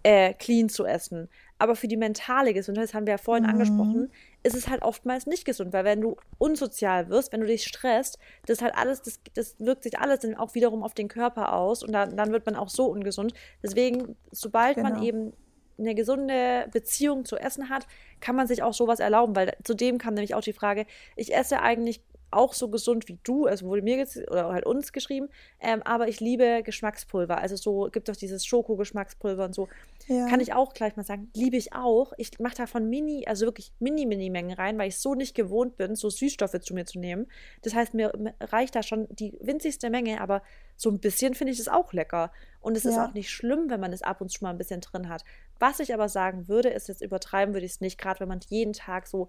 äh, 0.03 0.33
clean 0.33 0.69
zu 0.69 0.85
essen. 0.85 1.29
Aber 1.59 1.75
für 1.75 1.87
die 1.87 1.97
mentale 1.97 2.53
Gesundheit, 2.53 2.85
das 2.85 2.93
haben 2.95 3.05
wir 3.05 3.13
ja 3.13 3.17
vorhin 3.19 3.43
Mhm. 3.43 3.51
angesprochen, 3.51 4.11
ist 4.43 4.55
es 4.55 4.67
halt 4.67 4.81
oftmals 4.81 5.27
nicht 5.27 5.45
gesund, 5.45 5.73
weil 5.73 5.85
wenn 5.85 6.01
du 6.01 6.17
unsozial 6.39 7.09
wirst, 7.09 7.31
wenn 7.31 7.41
du 7.41 7.45
dich 7.47 7.65
stresst, 7.65 8.17
das 8.45 8.61
halt 8.63 8.75
alles, 8.75 9.03
das, 9.03 9.19
das 9.35 9.55
wirkt 9.59 9.83
sich 9.83 9.99
alles 9.99 10.19
dann 10.21 10.35
auch 10.35 10.55
wiederum 10.55 10.81
auf 10.83 10.95
den 10.95 11.07
Körper 11.07 11.53
aus 11.53 11.83
und 11.83 11.91
dann, 11.91 12.17
dann 12.17 12.31
wird 12.31 12.45
man 12.47 12.55
auch 12.55 12.69
so 12.69 12.87
ungesund. 12.87 13.33
Deswegen, 13.61 14.15
sobald 14.31 14.81
man 14.81 14.93
Genau. 14.93 15.03
eben 15.03 15.33
eine 15.81 15.95
gesunde 15.95 16.67
Beziehung 16.71 17.25
zu 17.25 17.37
Essen 17.37 17.69
hat, 17.69 17.87
kann 18.19 18.35
man 18.35 18.47
sich 18.47 18.63
auch 18.63 18.73
sowas 18.73 18.99
erlauben, 18.99 19.35
weil 19.35 19.55
zudem 19.63 19.97
kam 19.97 20.13
nämlich 20.13 20.35
auch 20.35 20.41
die 20.41 20.53
Frage, 20.53 20.85
ich 21.15 21.33
esse 21.33 21.61
eigentlich 21.61 22.01
auch 22.31 22.53
so 22.53 22.69
gesund 22.69 23.07
wie 23.07 23.19
du, 23.23 23.45
also 23.45 23.65
wurde 23.67 23.81
mir 23.81 24.05
oder 24.29 24.49
halt 24.49 24.65
uns 24.65 24.91
geschrieben, 24.93 25.29
ähm, 25.59 25.81
aber 25.83 26.07
ich 26.07 26.19
liebe 26.19 26.61
Geschmackspulver, 26.63 27.37
also 27.37 27.55
so 27.55 27.89
gibt 27.91 28.09
doch 28.09 28.15
dieses 28.15 28.45
Schoko-Geschmackspulver 28.45 29.45
und 29.45 29.53
so. 29.55 29.67
Ja. 30.07 30.27
Kann 30.27 30.39
ich 30.39 30.53
auch 30.53 30.73
gleich 30.73 30.95
mal 30.95 31.03
sagen, 31.03 31.29
liebe 31.35 31.57
ich 31.57 31.73
auch. 31.73 32.13
Ich 32.17 32.39
mache 32.39 32.55
davon 32.55 32.89
mini, 32.89 33.25
also 33.27 33.45
wirklich 33.45 33.71
mini, 33.79 34.05
mini 34.05 34.29
Mengen 34.29 34.53
rein, 34.53 34.77
weil 34.79 34.87
ich 34.89 34.97
so 34.97 35.13
nicht 35.13 35.35
gewohnt 35.35 35.77
bin, 35.77 35.95
so 35.95 36.09
Süßstoffe 36.09 36.59
zu 36.61 36.73
mir 36.73 36.85
zu 36.85 36.99
nehmen. 36.99 37.27
Das 37.61 37.75
heißt, 37.75 37.93
mir 37.93 38.11
reicht 38.39 38.75
da 38.75 38.83
schon 38.83 39.07
die 39.11 39.37
winzigste 39.39 39.89
Menge, 39.89 40.19
aber 40.21 40.41
so 40.75 40.89
ein 40.89 40.99
bisschen 40.99 41.35
finde 41.35 41.51
ich 41.53 41.59
das 41.59 41.67
auch 41.67 41.93
lecker. 41.93 42.31
Und 42.59 42.75
es 42.75 42.85
ist 42.85 42.95
Ja. 42.95 43.05
auch 43.07 43.13
nicht 43.13 43.29
schlimm, 43.29 43.69
wenn 43.69 43.79
man 43.79 43.93
es 43.93 44.01
ab 44.01 44.21
und 44.21 44.29
zu 44.31 44.43
mal 44.43 44.49
ein 44.49 44.57
bisschen 44.57 44.81
drin 44.81 45.09
hat. 45.09 45.23
Was 45.59 45.79
ich 45.79 45.93
aber 45.93 46.09
sagen 46.09 46.47
würde, 46.47 46.69
ist 46.69 46.87
jetzt 46.87 47.01
übertreiben 47.03 47.53
würde 47.53 47.65
ich 47.67 47.73
es 47.73 47.81
nicht, 47.81 47.99
gerade 47.99 48.19
wenn 48.19 48.27
man 48.27 48.39
jeden 48.49 48.73
Tag 48.73 49.05
so 49.07 49.27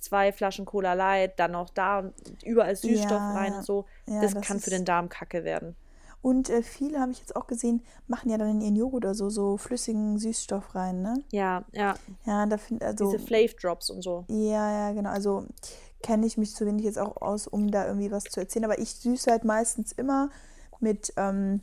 zwei 0.00 0.32
Flaschen 0.32 0.64
Cola 0.64 0.94
Light, 0.94 1.38
dann 1.38 1.52
noch 1.52 1.70
da 1.70 2.00
und 2.00 2.14
überall 2.44 2.76
Süßstoff 2.76 3.10
Ja, 3.10 3.32
rein 3.32 3.54
und 3.54 3.64
so. 3.64 3.86
Ja, 4.06 4.20
das, 4.20 4.34
das 4.34 4.42
kann 4.42 4.60
für 4.60 4.70
den 4.70 4.84
Darm 4.84 5.08
kacke 5.08 5.44
werden. 5.44 5.76
Und 6.22 6.50
äh, 6.50 6.62
viele 6.62 6.98
habe 7.00 7.12
ich 7.12 7.20
jetzt 7.20 7.36
auch 7.36 7.46
gesehen, 7.46 7.82
machen 8.08 8.30
ja 8.30 8.38
dann 8.38 8.48
in 8.50 8.60
ihren 8.60 8.74
Joghurt 8.76 9.04
oder 9.04 9.14
so, 9.14 9.30
so 9.30 9.56
flüssigen 9.58 10.18
Süßstoff 10.18 10.74
rein, 10.74 11.00
ne? 11.00 11.22
Ja, 11.30 11.64
ja. 11.72 11.94
Ja, 12.24 12.46
da 12.46 12.56
finde 12.58 12.86
also. 12.86 13.12
Diese 13.12 13.24
Flav 13.24 13.54
Drops 13.54 13.90
und 13.90 14.02
so. 14.02 14.24
Ja, 14.28 14.70
ja, 14.88 14.92
genau. 14.92 15.10
Also 15.10 15.44
kenne 16.02 16.26
ich 16.26 16.36
mich 16.36 16.54
zu 16.54 16.66
wenig 16.66 16.84
jetzt 16.84 16.98
auch 16.98 17.22
aus, 17.22 17.46
um 17.46 17.70
da 17.70 17.86
irgendwie 17.86 18.10
was 18.10 18.24
zu 18.24 18.40
erzählen. 18.40 18.64
Aber 18.64 18.78
ich 18.78 18.96
süße 18.96 19.30
halt 19.30 19.44
meistens 19.44 19.92
immer 19.92 20.30
mit 20.80 21.12
ähm, 21.16 21.60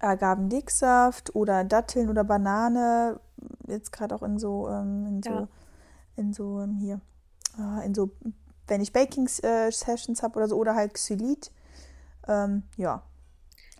Agavendicksaft 0.00 1.34
oder 1.34 1.64
Datteln 1.64 2.08
oder 2.10 2.24
Banane. 2.24 3.20
Jetzt 3.66 3.92
gerade 3.92 4.14
auch 4.14 4.22
in 4.22 4.38
so, 4.38 4.68
ähm, 4.68 5.06
in 5.06 5.22
so, 5.22 5.30
Ja. 5.30 5.48
in 6.16 6.32
so 6.32 6.60
ähm, 6.60 6.76
hier, 6.76 7.00
äh, 7.58 7.86
in 7.86 7.94
so, 7.94 8.10
wenn 8.66 8.80
ich 8.80 8.92
Baking-Sessions 8.92 10.22
habe 10.22 10.36
oder 10.38 10.48
so, 10.48 10.56
oder 10.56 10.74
halt 10.74 10.94
Xylit. 10.94 11.50
Ähm, 12.28 12.62
ja. 12.76 13.02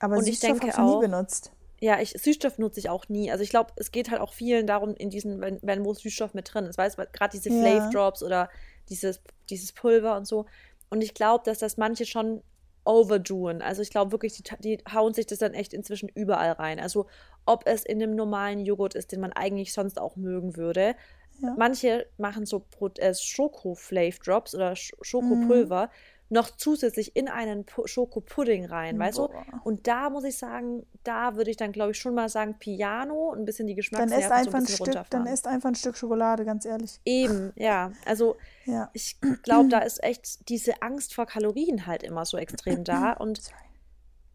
Aber 0.00 0.16
Und 0.16 0.24
Süßstoff 0.24 0.60
habe 0.60 0.68
ich 0.70 0.76
noch 0.76 0.84
nie 0.84 0.92
auch- 0.94 1.00
benutzt. 1.00 1.52
Ja, 1.80 1.98
ich, 2.00 2.10
Süßstoff 2.10 2.58
nutze 2.58 2.78
ich 2.78 2.90
auch 2.90 3.08
nie. 3.08 3.32
Also 3.32 3.42
ich 3.42 3.50
glaube, 3.50 3.72
es 3.74 3.90
geht 3.90 4.10
halt 4.12 4.20
auch 4.20 4.32
vielen 4.32 4.68
darum, 4.68 4.94
in 4.94 5.10
diesen, 5.10 5.40
wenn, 5.40 5.58
wenn 5.62 5.84
wo 5.84 5.92
Süßstoff 5.94 6.32
mit 6.32 6.52
drin 6.54 6.66
ist. 6.66 6.78
Weißt 6.78 6.96
du, 6.96 7.04
gerade 7.12 7.32
diese 7.32 7.50
Ja. 7.50 7.60
Flav 7.60 7.90
Drops 7.92 8.22
oder 8.22 8.48
dieses, 8.88 9.20
dieses 9.50 9.72
Pulver 9.72 10.16
und 10.16 10.24
so. 10.26 10.46
Und 10.90 11.02
ich 11.02 11.12
glaube, 11.14 11.42
dass 11.44 11.58
das 11.58 11.76
manche 11.78 12.06
schon 12.06 12.42
overdoen. 12.84 13.62
Also 13.62 13.82
ich 13.82 13.90
glaube 13.90 14.12
wirklich, 14.12 14.34
die, 14.34 14.42
die 14.60 14.78
hauen 14.92 15.12
sich 15.14 15.26
das 15.26 15.38
dann 15.40 15.54
echt 15.54 15.72
inzwischen 15.72 16.08
überall 16.08 16.52
rein. 16.52 16.78
Also 16.78 17.06
ob 17.46 17.66
es 17.66 17.84
in 17.84 18.00
einem 18.02 18.14
normalen 18.14 18.60
Joghurt 18.60 18.94
ist, 18.94 19.10
den 19.12 19.20
man 19.20 19.32
eigentlich 19.32 19.72
sonst 19.72 20.00
auch 20.00 20.14
mögen 20.16 20.56
würde. 20.56 20.94
Ja. 21.40 21.54
Manche 21.58 22.06
machen 22.18 22.46
so 22.46 22.64
äh, 22.98 23.14
Schoko-Flav 23.14 24.18
Drops 24.20 24.54
oder 24.54 24.76
Sch 24.76 24.92
Schokopulver 25.00 25.90
noch 26.28 26.50
zusätzlich 26.56 27.14
in 27.14 27.28
einen 27.28 27.66
Pu- 27.66 27.86
Schokopudding 27.86 28.64
rein, 28.64 28.98
weißt 28.98 29.18
du? 29.18 29.28
Boah. 29.28 29.44
Und 29.64 29.86
da 29.86 30.08
muss 30.08 30.24
ich 30.24 30.38
sagen, 30.38 30.86
da 31.04 31.36
würde 31.36 31.50
ich 31.50 31.58
dann, 31.58 31.72
glaube 31.72 31.90
ich, 31.90 31.98
schon 31.98 32.14
mal 32.14 32.30
sagen, 32.30 32.54
Piano 32.58 33.32
ein 33.34 33.44
bisschen 33.44 33.66
die 33.66 33.74
Dann 33.74 33.76
Geschmacksnerven 33.76 34.18
isst 34.18 34.50
so 34.50 34.56
ein 34.56 34.62
ein 34.62 34.66
Stück, 34.94 35.10
dann 35.10 35.26
isst 35.26 35.46
einfach 35.46 35.68
ein 35.68 35.74
Stück 35.74 35.94
Schokolade, 35.94 36.46
ganz 36.46 36.64
ehrlich. 36.64 37.00
Eben, 37.04 37.52
ja. 37.56 37.92
Also 38.06 38.36
Ja. 38.64 38.88
ich 38.94 39.20
glaube, 39.42 39.68
da 39.68 39.78
ist 39.80 40.02
echt 40.02 40.48
diese 40.48 40.80
Angst 40.80 41.14
vor 41.14 41.26
Kalorien 41.26 41.86
halt 41.86 42.02
immer 42.02 42.24
so 42.24 42.38
extrem 42.38 42.82
da. 42.84 43.12
Und 43.18 43.42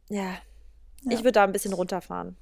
ja, 0.10 0.22
Ja. 0.22 1.12
ich 1.12 1.20
würde 1.20 1.32
da 1.32 1.46
ein 1.46 1.52
bisschen 1.52 1.74
runterfahren. 1.74 2.38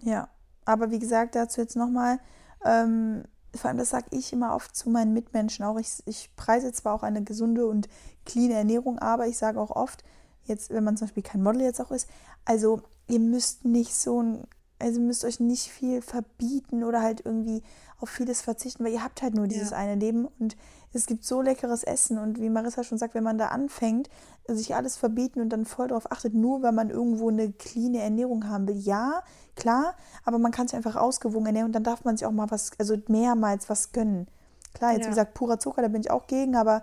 Ja, 0.00 0.30
aber 0.64 0.90
wie 0.90 0.98
gesagt, 0.98 1.34
dazu 1.34 1.60
jetzt 1.60 1.76
nochmal, 1.76 2.20
ähm, 2.64 3.24
vor 3.56 3.68
allem 3.68 3.78
das 3.78 3.90
sage 3.90 4.06
ich 4.10 4.32
immer 4.32 4.54
oft 4.54 4.74
zu 4.76 4.90
meinen 4.90 5.12
Mitmenschen 5.12 5.64
auch, 5.64 5.78
ich, 5.78 6.02
ich 6.06 6.30
preise 6.36 6.72
zwar 6.72 6.94
auch 6.94 7.02
eine 7.02 7.22
gesunde 7.22 7.66
und 7.66 7.88
clean 8.24 8.50
Ernährung, 8.50 8.98
aber 8.98 9.26
ich 9.26 9.38
sage 9.38 9.60
auch 9.60 9.70
oft, 9.70 10.04
jetzt, 10.44 10.70
wenn 10.70 10.84
man 10.84 10.96
zum 10.96 11.06
Beispiel 11.06 11.22
kein 11.22 11.42
Model 11.42 11.62
jetzt 11.62 11.80
auch 11.80 11.90
ist, 11.90 12.08
also 12.44 12.82
ihr 13.08 13.20
müsst 13.20 13.64
nicht 13.64 13.94
so 13.94 14.22
ein, 14.22 14.44
also 14.78 15.00
ihr 15.00 15.06
müsst 15.06 15.24
euch 15.24 15.40
nicht 15.40 15.68
viel 15.68 16.02
verbieten 16.02 16.84
oder 16.84 17.00
halt 17.02 17.22
irgendwie 17.24 17.62
auf 18.00 18.10
vieles 18.10 18.42
verzichten, 18.42 18.84
weil 18.84 18.92
ihr 18.92 19.04
habt 19.04 19.22
halt 19.22 19.34
nur 19.34 19.46
dieses 19.46 19.70
Ja. 19.70 19.76
eine 19.76 19.94
Leben 19.94 20.26
und 20.38 20.56
es 20.92 21.06
gibt 21.06 21.24
so 21.24 21.40
leckeres 21.40 21.82
Essen 21.84 22.18
und 22.18 22.38
wie 22.40 22.50
Marissa 22.50 22.84
schon 22.84 22.98
sagt, 22.98 23.14
wenn 23.14 23.24
man 23.24 23.38
da 23.38 23.48
anfängt, 23.48 24.08
sich 24.46 24.74
alles 24.74 24.96
verbieten 24.96 25.40
und 25.40 25.48
dann 25.50 25.64
voll 25.64 25.88
darauf 25.88 26.10
achtet, 26.12 26.34
nur 26.34 26.62
weil 26.62 26.72
man 26.72 26.90
irgendwo 26.90 27.28
eine 27.30 27.52
cleane 27.52 28.00
Ernährung 28.00 28.48
haben 28.48 28.68
will, 28.68 28.76
ja, 28.76 29.22
klar, 29.56 29.94
aber 30.24 30.38
man 30.38 30.52
kann 30.52 30.68
sich 30.68 30.76
einfach 30.76 30.96
ausgewogen 30.96 31.46
ernähren 31.46 31.66
und 31.66 31.72
dann 31.72 31.84
darf 31.84 32.04
man 32.04 32.16
sich 32.16 32.26
auch 32.26 32.32
mal 32.32 32.50
was, 32.50 32.72
also 32.78 32.96
mehrmals 33.08 33.68
was 33.70 33.92
gönnen. 33.92 34.28
Klar, 34.74 34.92
jetzt 34.92 35.02
Ja. 35.02 35.06
wie 35.06 35.10
gesagt, 35.10 35.34
purer 35.34 35.58
Zucker, 35.58 35.82
da 35.82 35.88
bin 35.88 36.00
ich 36.00 36.10
auch 36.10 36.26
gegen, 36.26 36.56
aber 36.56 36.82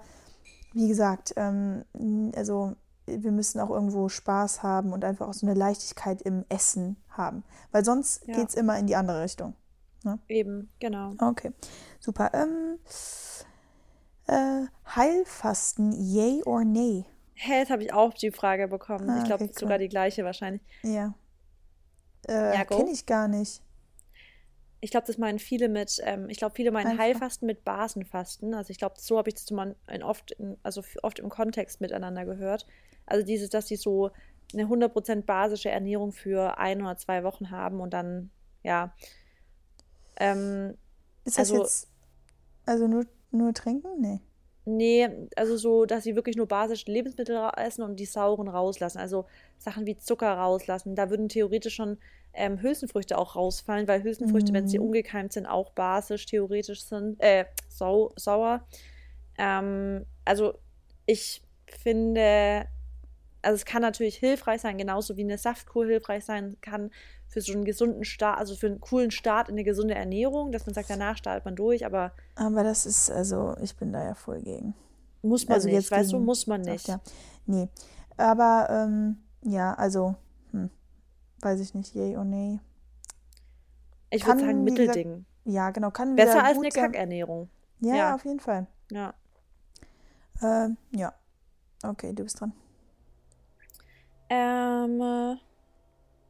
wie 0.74 0.88
gesagt, 0.88 1.34
ähm, 1.36 1.84
also 2.36 2.74
wir 3.20 3.32
müssen 3.32 3.60
auch 3.60 3.70
irgendwo 3.70 4.10
Spaß 4.10 4.64
haben 4.64 4.94
und 4.94 5.04
einfach 5.06 5.28
auch 5.28 5.34
so 5.34 5.46
eine 5.46 5.56
Leichtigkeit 5.56 6.22
im 6.22 6.46
Essen 6.50 6.98
haben, 7.10 7.44
weil 7.72 7.84
sonst 7.86 8.26
Ja. 8.28 8.36
geht 8.36 8.50
es 8.50 8.56
immer 8.56 8.78
in 8.78 8.88
die 8.88 8.96
andere 8.96 9.24
Richtung. 9.24 9.54
Eben, 10.28 10.70
genau. 10.80 11.14
Okay, 11.20 11.52
super. 12.00 12.32
Ähm, 12.34 12.80
äh, 14.28 14.66
Heilfasten, 14.96 15.92
yay 15.92 16.42
or 16.46 16.64
nay? 16.66 17.06
Hä, 17.36 17.60
jetzt 17.60 17.70
habe 17.72 17.84
ich 17.84 17.94
auch 17.94 18.14
die 18.14 18.32
Frage 18.32 18.68
bekommen. 18.68 19.10
Ah, 19.10 19.18
ich 19.20 19.26
glaube, 19.26 19.44
okay, 19.46 19.54
sogar 19.60 19.78
die 19.78 19.90
gleiche 19.90 20.24
wahrscheinlich. 20.24 20.62
Ja. 20.84 21.14
Äh, 22.28 22.56
Ja, 22.56 22.66
kenne 22.66 22.92
ich 22.92 23.06
gar 23.06 23.28
nicht. 23.28 23.62
Ich 24.80 24.90
glaube, 24.90 25.06
das 25.06 25.18
meinen 25.20 25.38
viele 25.38 25.70
mit, 25.70 26.00
ähm, 26.04 26.30
ich 26.30 26.38
glaube, 26.38 26.56
viele 26.56 26.72
meinen 26.72 26.88
Einfach. 26.88 27.04
Heilfasten 27.04 27.46
mit 27.46 27.64
Basenfasten. 27.64 28.54
Also 28.56 28.72
ich 28.72 28.80
glaube, 28.80 28.96
so 28.98 29.18
habe 29.18 29.30
ich 29.30 29.36
das 29.36 29.48
in 29.88 30.04
oft, 30.04 30.32
in, 30.32 30.58
also 30.64 30.84
oft 31.04 31.20
im 31.20 31.30
Kontext 31.30 31.82
miteinander 31.82 32.26
gehört. 32.26 32.66
Also 33.06 33.26
dieses, 33.26 33.50
dass 33.50 33.68
sie 33.68 33.76
so 33.76 34.12
eine 34.54 34.68
100% 34.68 35.26
basische 35.26 35.70
Ernährung 35.70 36.12
für 36.12 36.58
ein 36.58 36.82
oder 36.82 36.98
zwei 36.98 37.24
Wochen 37.24 37.52
haben 37.52 37.80
und 37.80 37.92
dann, 37.94 38.30
ja. 38.64 38.94
Ähm, 40.18 40.78
Ist 41.26 41.38
das 41.38 41.52
Also- 41.52 41.62
jetzt, 41.64 41.88
also 42.66 42.88
nur, 42.88 43.06
nur 43.32 43.54
trinken? 43.54 43.88
Nee. 44.00 44.20
nee, 44.66 45.28
also 45.36 45.58
so, 45.58 45.86
dass 45.86 46.04
sie 46.04 46.16
wirklich 46.16 46.36
nur 46.36 46.48
basische 46.48 46.92
Lebensmittel 46.92 47.50
essen 47.58 47.84
und 47.84 47.96
die 48.00 48.06
sauren 48.06 48.48
rauslassen. 48.48 49.00
Also 49.00 49.26
Sachen 49.58 49.86
wie 49.86 49.98
Zucker 49.98 50.34
rauslassen. 50.34 50.96
Da 50.96 51.10
würden 51.10 51.30
theoretisch 51.30 51.76
schon 51.76 51.98
ähm, 52.34 52.62
Hülsenfrüchte 52.62 53.18
auch 53.18 53.36
rausfallen, 53.36 53.88
weil 53.88 54.04
Hülsenfrüchte, 54.04 54.54
wenn 54.54 54.68
sie 54.68 54.80
Mhm. 54.80 54.86
ungekeimt 54.86 55.34
sind, 55.34 55.46
auch 55.48 55.72
basisch 55.72 56.26
theoretisch 56.26 56.84
sind, 56.84 57.20
äh, 57.20 57.46
sau 57.68 58.12
sauer. 58.16 58.66
Ähm, 59.38 60.06
also 60.26 60.54
ich 61.06 61.42
finde, 61.68 62.66
also 63.42 63.56
es 63.56 63.66
kann 63.66 63.82
natürlich 63.82 64.16
hilfreich 64.18 64.62
sein, 64.62 64.78
genauso 64.78 65.18
wie 65.18 65.24
eine 65.24 65.38
Saftkur 65.38 65.86
hilfreich 65.86 66.26
sein 66.26 66.58
kann 66.62 66.92
für 67.28 67.42
so 67.42 67.54
einen 67.54 67.64
gesunden 67.66 68.04
Start, 68.04 68.38
also 68.40 68.56
für 68.56 68.68
einen 68.68 68.82
coolen 68.82 69.10
Start 69.12 69.48
in 69.50 69.56
eine 69.56 69.64
gesunde 69.64 69.96
Ernährung, 69.96 70.52
dass 70.52 70.66
man 70.66 70.74
sagt, 70.76 70.90
danach 70.90 71.18
startet 71.18 71.46
man 71.46 71.56
durch, 71.56 71.86
aber 71.86 72.12
Aber 72.36 72.64
das 72.64 72.86
ist, 72.86 73.10
also 73.10 73.56
ich 73.62 73.76
bin 73.78 73.94
da 73.94 74.04
ja 74.04 74.14
voll 74.16 74.42
gegen. 74.42 74.74
muss 75.22 75.48
man 75.48 75.56
Also 75.56 75.68
nicht, 75.68 75.76
jetzt 75.76 75.92
weißt 75.92 76.12
du, 76.12 76.20
muss 76.20 76.46
man 76.48 76.62
nicht. 76.62 76.88
ja. 76.88 77.00
Nee. 77.46 77.70
Aber, 78.18 78.68
ähm, 78.70 79.18
ja, 79.44 79.74
also, 79.74 80.16
hm, 80.52 80.70
weiß 81.40 81.60
ich 81.62 81.74
nicht, 81.74 81.96
yay 81.96 82.16
or 82.18 82.26
nay. 82.26 82.60
Ich 84.10 84.26
würde 84.28 84.42
sagen, 84.42 84.64
Mittelding. 84.64 85.26
Ja, 85.46 85.70
genau, 85.72 85.90
kann 85.90 86.14
wieder 86.14 86.26
Besser 86.26 86.44
als 86.44 86.58
eine. 86.58 86.70
Kackernährung. 86.70 87.50
Ja, 87.80 87.96
Ja. 87.96 88.16
auf 88.16 88.26
jeden 88.26 88.40
Fall. 88.42 88.68
Ja. 88.92 89.14
Ähm, 90.44 90.78
ja. 90.92 91.14
Okay, 91.84 92.14
du 92.14 92.24
bist 92.24 92.40
dran. 92.40 92.52
Ähm, 94.34 95.02
äh, 95.02 95.36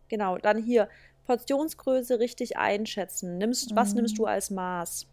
genau, 0.09 0.37
dann 0.39 0.57
hier. 0.57 0.89
Portionsgröße 1.27 2.19
richtig 2.19 2.57
einschätzen. 2.57 3.37
Nimmst, 3.37 3.75
was 3.75 3.93
nimmst 3.93 4.15
Mhm. 4.15 4.17
du 4.17 4.25
als 4.25 4.49
Maß? 4.49 5.05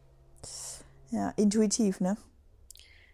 Ja, 1.11 1.33
intuitiv, 1.37 2.01
ne? 2.01 2.17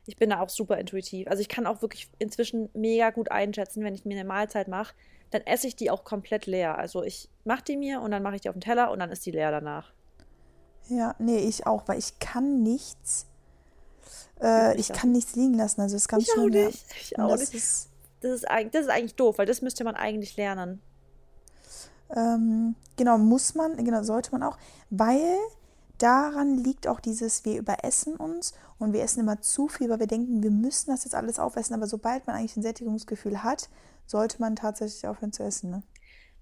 Ich 0.06 0.16
bin 0.16 0.30
da 0.30 0.40
auch 0.40 0.48
super 0.48 0.78
intuitiv. 0.78 1.26
Also 1.28 1.40
ich 1.40 1.48
kann 1.48 1.66
auch 1.66 1.82
wirklich 1.82 2.08
inzwischen 2.20 2.68
mega 2.72 3.10
gut 3.10 3.30
einschätzen, 3.32 3.82
wenn 3.82 3.94
ich 3.94 4.04
mir 4.04 4.14
eine 4.18 4.26
Mahlzeit 4.28 4.68
mache, 4.68 4.94
dann 5.32 5.42
esse 5.42 5.66
ich 5.66 5.74
die 5.74 5.90
auch 5.90 6.04
komplett 6.04 6.46
leer. 6.46 6.78
Also 6.78 7.02
ich 7.02 7.28
mache 7.44 7.64
die 7.64 7.76
mir 7.76 8.00
und 8.00 8.12
dann 8.12 8.22
mache 8.22 8.36
ich 8.36 8.42
die 8.42 8.48
auf 8.48 8.54
den 8.54 8.60
Teller 8.60 8.90
und 8.92 9.00
dann 9.00 9.10
ist 9.10 9.26
die 9.26 9.32
leer 9.32 9.50
danach. 9.50 9.92
Ja, 10.88 11.16
nee, 11.18 11.38
ich 11.38 11.66
auch, 11.66 11.88
weil 11.88 11.98
ich 11.98 12.18
kann 12.20 12.62
nichts, 12.62 13.26
äh, 14.40 14.78
Ich 14.78 14.92
kann 14.92 15.10
nichts 15.12 15.34
liegen 15.34 15.54
lassen. 15.54 15.80
Also 15.80 15.96
es 15.96 16.02
ist 16.02 16.08
ganz 16.08 16.22
Ich 16.24 16.38
auch 16.38 16.48
nicht. 16.48 16.84
Ich 17.00 17.18
auch 17.18 17.36
nicht. 17.36 17.52
Das 18.24 18.32
ist, 18.32 18.50
eigentlich, 18.50 18.72
das 18.72 18.86
ist 18.86 18.90
eigentlich 18.90 19.16
doof, 19.16 19.36
weil 19.36 19.44
das 19.44 19.60
müsste 19.60 19.84
man 19.84 19.96
eigentlich 19.96 20.38
lernen. 20.38 20.80
ähm, 22.16 22.74
genau, 22.96 23.18
muss 23.18 23.54
man, 23.54 23.76
genau, 23.84 24.02
sollte 24.02 24.32
man 24.32 24.42
auch, 24.42 24.56
weil 24.88 25.36
daran 25.98 26.56
liegt 26.56 26.88
auch 26.88 27.00
dieses, 27.00 27.44
wir 27.44 27.58
überessen 27.58 28.16
uns 28.16 28.54
und 28.78 28.94
wir 28.94 29.02
essen 29.02 29.20
immer 29.20 29.42
zu 29.42 29.68
viel, 29.68 29.90
weil 29.90 30.00
wir 30.00 30.06
denken, 30.06 30.42
wir 30.42 30.50
müssen 30.50 30.90
das 30.90 31.04
jetzt 31.04 31.14
alles 31.14 31.38
aufessen. 31.38 31.74
Aber 31.74 31.86
sobald 31.86 32.26
man 32.26 32.36
eigentlich 32.36 32.56
ein 32.56 32.62
Sättigungsgefühl 32.62 33.42
hat, 33.42 33.68
sollte 34.06 34.40
man 34.40 34.56
tatsächlich 34.56 35.06
aufhören 35.06 35.32
zu 35.34 35.42
essen, 35.42 35.70
ne? 35.70 35.82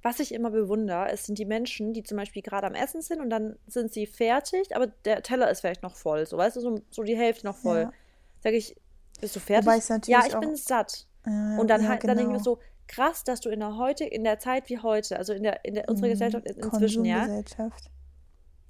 Was 0.04 0.20
ich 0.20 0.32
immer 0.32 0.50
bewundere, 0.50 1.10
es 1.10 1.26
sind 1.26 1.38
die 1.38 1.44
Menschen, 1.44 1.94
die 1.94 2.04
zum 2.04 2.16
Beispiel 2.16 2.42
gerade 2.42 2.68
am 2.68 2.74
Essen 2.74 3.02
sind 3.02 3.20
und 3.20 3.30
dann 3.30 3.56
sind 3.66 3.92
sie 3.92 4.06
fertig, 4.06 4.76
aber 4.76 4.86
der 4.86 5.24
Teller 5.24 5.50
ist 5.50 5.62
vielleicht 5.62 5.82
noch 5.82 5.96
voll. 5.96 6.26
So, 6.26 6.36
weißt 6.36 6.56
du, 6.56 6.60
so, 6.60 6.80
so 6.90 7.02
die 7.02 7.16
Hälfte 7.16 7.46
noch 7.46 7.56
voll. 7.56 7.82
Ja. 7.82 7.92
Sag 8.40 8.52
ich, 8.52 8.76
bist 9.20 9.34
du 9.34 9.40
fertig? 9.40 9.66
Ja, 10.06 10.24
ich 10.26 10.38
bin 10.38 10.54
satt. 10.56 11.08
Äh, 11.26 11.58
Und 11.60 11.68
dann 11.68 11.82
ja, 11.82 11.88
halt, 11.88 12.02
dann 12.04 12.16
denke 12.16 12.22
ich 12.22 12.26
mir 12.28 12.32
genau. 12.42 12.42
so, 12.42 12.58
krass, 12.88 13.24
dass 13.24 13.40
du 13.40 13.48
in 13.48 13.60
der 13.60 13.76
heute, 13.76 14.04
in 14.04 14.24
der 14.24 14.38
Zeit 14.38 14.68
wie 14.68 14.78
heute, 14.78 15.16
also 15.16 15.32
in 15.32 15.42
der, 15.42 15.64
in 15.64 15.74
der 15.74 15.88
unserer 15.88 16.08
Mhm. 16.08 16.12
Gesellschaft 16.12 16.46
inzwischen, 16.46 17.04
ja, 17.04 17.26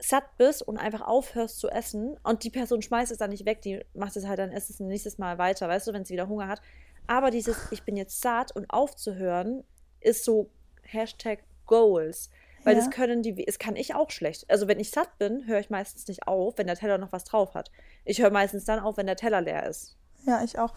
satt 0.00 0.24
bist 0.36 0.62
und 0.66 0.78
einfach 0.78 1.00
aufhörst 1.02 1.58
zu 1.60 1.68
essen 1.68 2.16
und 2.24 2.42
die 2.42 2.50
Person 2.50 2.82
schmeißt 2.82 3.12
es 3.12 3.18
dann 3.18 3.30
nicht 3.30 3.46
weg, 3.46 3.62
die 3.62 3.84
macht 3.94 4.16
es 4.16 4.26
halt 4.26 4.38
dann 4.40 4.50
isst 4.50 4.68
es 4.68 4.80
nächstes 4.80 5.16
Mal 5.18 5.38
weiter, 5.38 5.68
weißt 5.68 5.86
du, 5.86 5.92
wenn 5.92 6.04
sie 6.04 6.14
wieder 6.14 6.28
Hunger 6.28 6.48
hat. 6.48 6.60
Aber 7.06 7.30
dieses, 7.30 7.56
ich 7.70 7.84
bin 7.84 7.96
jetzt 7.96 8.20
satt 8.20 8.54
und 8.54 8.68
aufzuhören, 8.70 9.64
ist 10.00 10.24
so 10.24 10.50
Hashtag 10.82 11.40
Goals. 11.66 12.30
Weil 12.64 12.74
Ja. 12.76 12.80
das 12.80 12.90
können 12.90 13.22
die, 13.22 13.44
das 13.44 13.58
kann 13.58 13.74
ich 13.76 13.94
auch 13.94 14.10
schlecht. 14.10 14.48
Also 14.50 14.68
wenn 14.68 14.78
ich 14.80 14.90
satt 14.90 15.18
bin, 15.18 15.46
höre 15.46 15.58
ich 15.60 15.70
meistens 15.70 16.06
nicht 16.06 16.26
auf, 16.28 16.58
wenn 16.58 16.66
der 16.68 16.76
Teller 16.76 16.98
noch 16.98 17.10
was 17.12 17.24
drauf 17.24 17.54
hat. 17.54 17.70
Ich 18.04 18.20
höre 18.22 18.30
meistens 18.30 18.64
dann 18.64 18.78
auf, 18.80 18.96
wenn 18.96 19.06
der 19.06 19.16
Teller 19.16 19.40
leer 19.40 19.68
ist. 19.68 19.96
Ja, 20.26 20.42
ich 20.44 20.58
auch. 20.58 20.72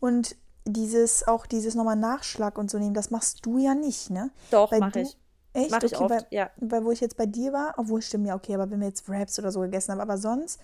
Und 0.00 0.36
dieses, 0.72 1.26
auch 1.26 1.46
dieses 1.46 1.74
nochmal 1.74 1.96
Nachschlag 1.96 2.58
und 2.58 2.70
so 2.70 2.78
nehmen, 2.78 2.94
das 2.94 3.10
machst 3.10 3.44
du 3.46 3.58
ja 3.58 3.74
nicht, 3.74 4.10
ne? 4.10 4.30
Doch, 4.50 4.70
Weil 4.72 4.80
mache 4.80 4.92
du- 4.92 5.00
ich. 5.00 5.16
Echt? 5.54 5.70
Mache 5.70 5.86
ich 5.86 5.96
okay, 5.96 6.04
oft, 6.04 6.10
weil, 6.14 6.26
ja. 6.30 6.50
weil 6.58 6.84
wo 6.84 6.90
ich 6.92 7.00
jetzt 7.00 7.16
bei 7.16 7.26
dir 7.26 7.52
war, 7.52 7.74
obwohl 7.78 8.02
stimmt 8.02 8.26
ja, 8.26 8.34
okay, 8.36 8.54
aber 8.54 8.70
wenn 8.70 8.80
wir 8.80 8.86
jetzt 8.88 9.08
Wraps 9.08 9.38
oder 9.38 9.50
so 9.50 9.60
gegessen 9.60 9.92
haben, 9.92 10.00
aber 10.00 10.18
sonst 10.18 10.60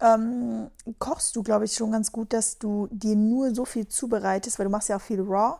ähm, 0.00 0.70
kochst 0.98 1.36
du, 1.36 1.42
glaube 1.42 1.64
ich, 1.64 1.74
schon 1.74 1.92
ganz 1.92 2.10
gut, 2.12 2.32
dass 2.32 2.58
du 2.58 2.88
dir 2.90 3.14
nur 3.16 3.54
so 3.54 3.64
viel 3.64 3.86
zubereitest, 3.86 4.58
weil 4.58 4.64
du 4.66 4.70
machst 4.70 4.88
ja 4.88 4.96
auch 4.96 5.00
viel 5.00 5.20
Raw, 5.22 5.58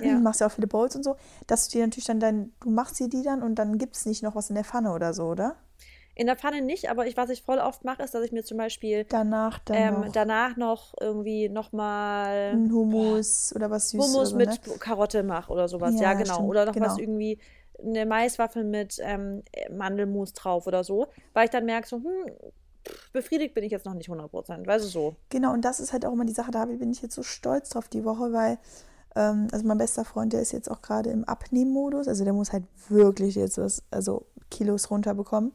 Ja. 0.00 0.18
machst 0.20 0.40
ja 0.40 0.46
auch 0.46 0.52
viele 0.52 0.68
Bowls 0.68 0.94
und 0.96 1.02
so, 1.02 1.16
dass 1.46 1.68
du 1.68 1.78
dir 1.78 1.84
natürlich 1.86 2.06
dann 2.06 2.20
dein, 2.20 2.52
du 2.60 2.70
machst 2.70 2.98
dir 3.00 3.08
die 3.08 3.22
dann 3.22 3.42
und 3.42 3.56
dann 3.56 3.76
gibt 3.78 3.96
es 3.96 4.06
nicht 4.06 4.22
noch 4.22 4.34
was 4.36 4.48
in 4.50 4.54
der 4.54 4.64
Pfanne 4.64 4.92
oder 4.92 5.12
so, 5.12 5.24
oder? 5.24 5.56
In 6.16 6.26
der 6.26 6.36
Pfanne 6.36 6.62
nicht, 6.62 6.90
aber 6.90 7.06
ich, 7.06 7.16
was 7.16 7.30
ich 7.30 7.42
voll 7.42 7.58
oft 7.58 7.84
mache, 7.84 8.02
ist, 8.02 8.14
dass 8.14 8.24
ich 8.24 8.30
mir 8.30 8.44
zum 8.44 8.56
Beispiel 8.56 9.04
Danach 9.04 9.60
ähm, 9.70 10.02
noch 10.02 10.12
danach 10.12 10.56
noch 10.56 10.94
irgendwie 11.00 11.48
nochmal 11.48 12.52
ein 12.54 12.72
Hummus 12.72 13.52
oder 13.54 13.70
was 13.70 13.90
Süßes 13.90 14.14
Hummus 14.14 14.30
so, 14.30 14.36
mit 14.36 14.48
ne? 14.48 14.78
Karotte 14.78 15.24
mache 15.24 15.52
oder 15.52 15.66
sowas. 15.66 15.94
Ja, 15.96 16.12
Ja, 16.12 16.14
genau. 16.14 16.34
stimmt, 16.34 16.48
Oder 16.48 16.66
noch 16.66 16.72
genau. 16.72 16.86
was 16.86 16.98
irgendwie, 16.98 17.38
eine 17.82 18.06
Maiswaffel 18.06 18.64
mit 18.64 18.98
ähm, 19.02 19.42
Mandelmus 19.70 20.32
drauf 20.32 20.66
oder 20.66 20.84
so. 20.84 21.08
Weil 21.32 21.46
ich 21.46 21.50
dann 21.50 21.64
merke, 21.64 21.88
so, 21.88 21.96
hm, 21.96 22.32
befriedigt 23.12 23.54
bin 23.54 23.64
ich 23.64 23.72
jetzt 23.72 23.86
noch 23.86 23.94
nicht 23.94 24.08
100%. 24.08 24.66
Weißt 24.66 24.84
du, 24.84 24.88
so. 24.88 25.16
Genau, 25.30 25.52
und 25.52 25.64
das 25.64 25.80
ist 25.80 25.92
halt 25.92 26.04
auch 26.06 26.12
immer 26.12 26.24
die 26.24 26.32
Sache, 26.32 26.50
da 26.50 26.64
bin 26.66 26.90
ich 26.90 27.02
jetzt 27.02 27.14
so 27.14 27.22
stolz 27.22 27.70
drauf 27.70 27.88
die 27.88 28.04
Woche, 28.04 28.32
weil, 28.32 28.58
ähm, 29.16 29.48
also 29.52 29.66
mein 29.66 29.78
bester 29.78 30.04
Freund, 30.04 30.32
der 30.32 30.40
ist 30.40 30.52
jetzt 30.52 30.70
auch 30.70 30.82
gerade 30.82 31.10
im 31.10 31.24
Abnehmmodus, 31.24 32.08
also 32.08 32.24
der 32.24 32.32
muss 32.32 32.52
halt 32.52 32.64
wirklich 32.88 33.34
jetzt 33.34 33.58
was, 33.58 33.82
also 33.90 34.26
Kilos 34.50 34.90
runterbekommen. 34.90 35.52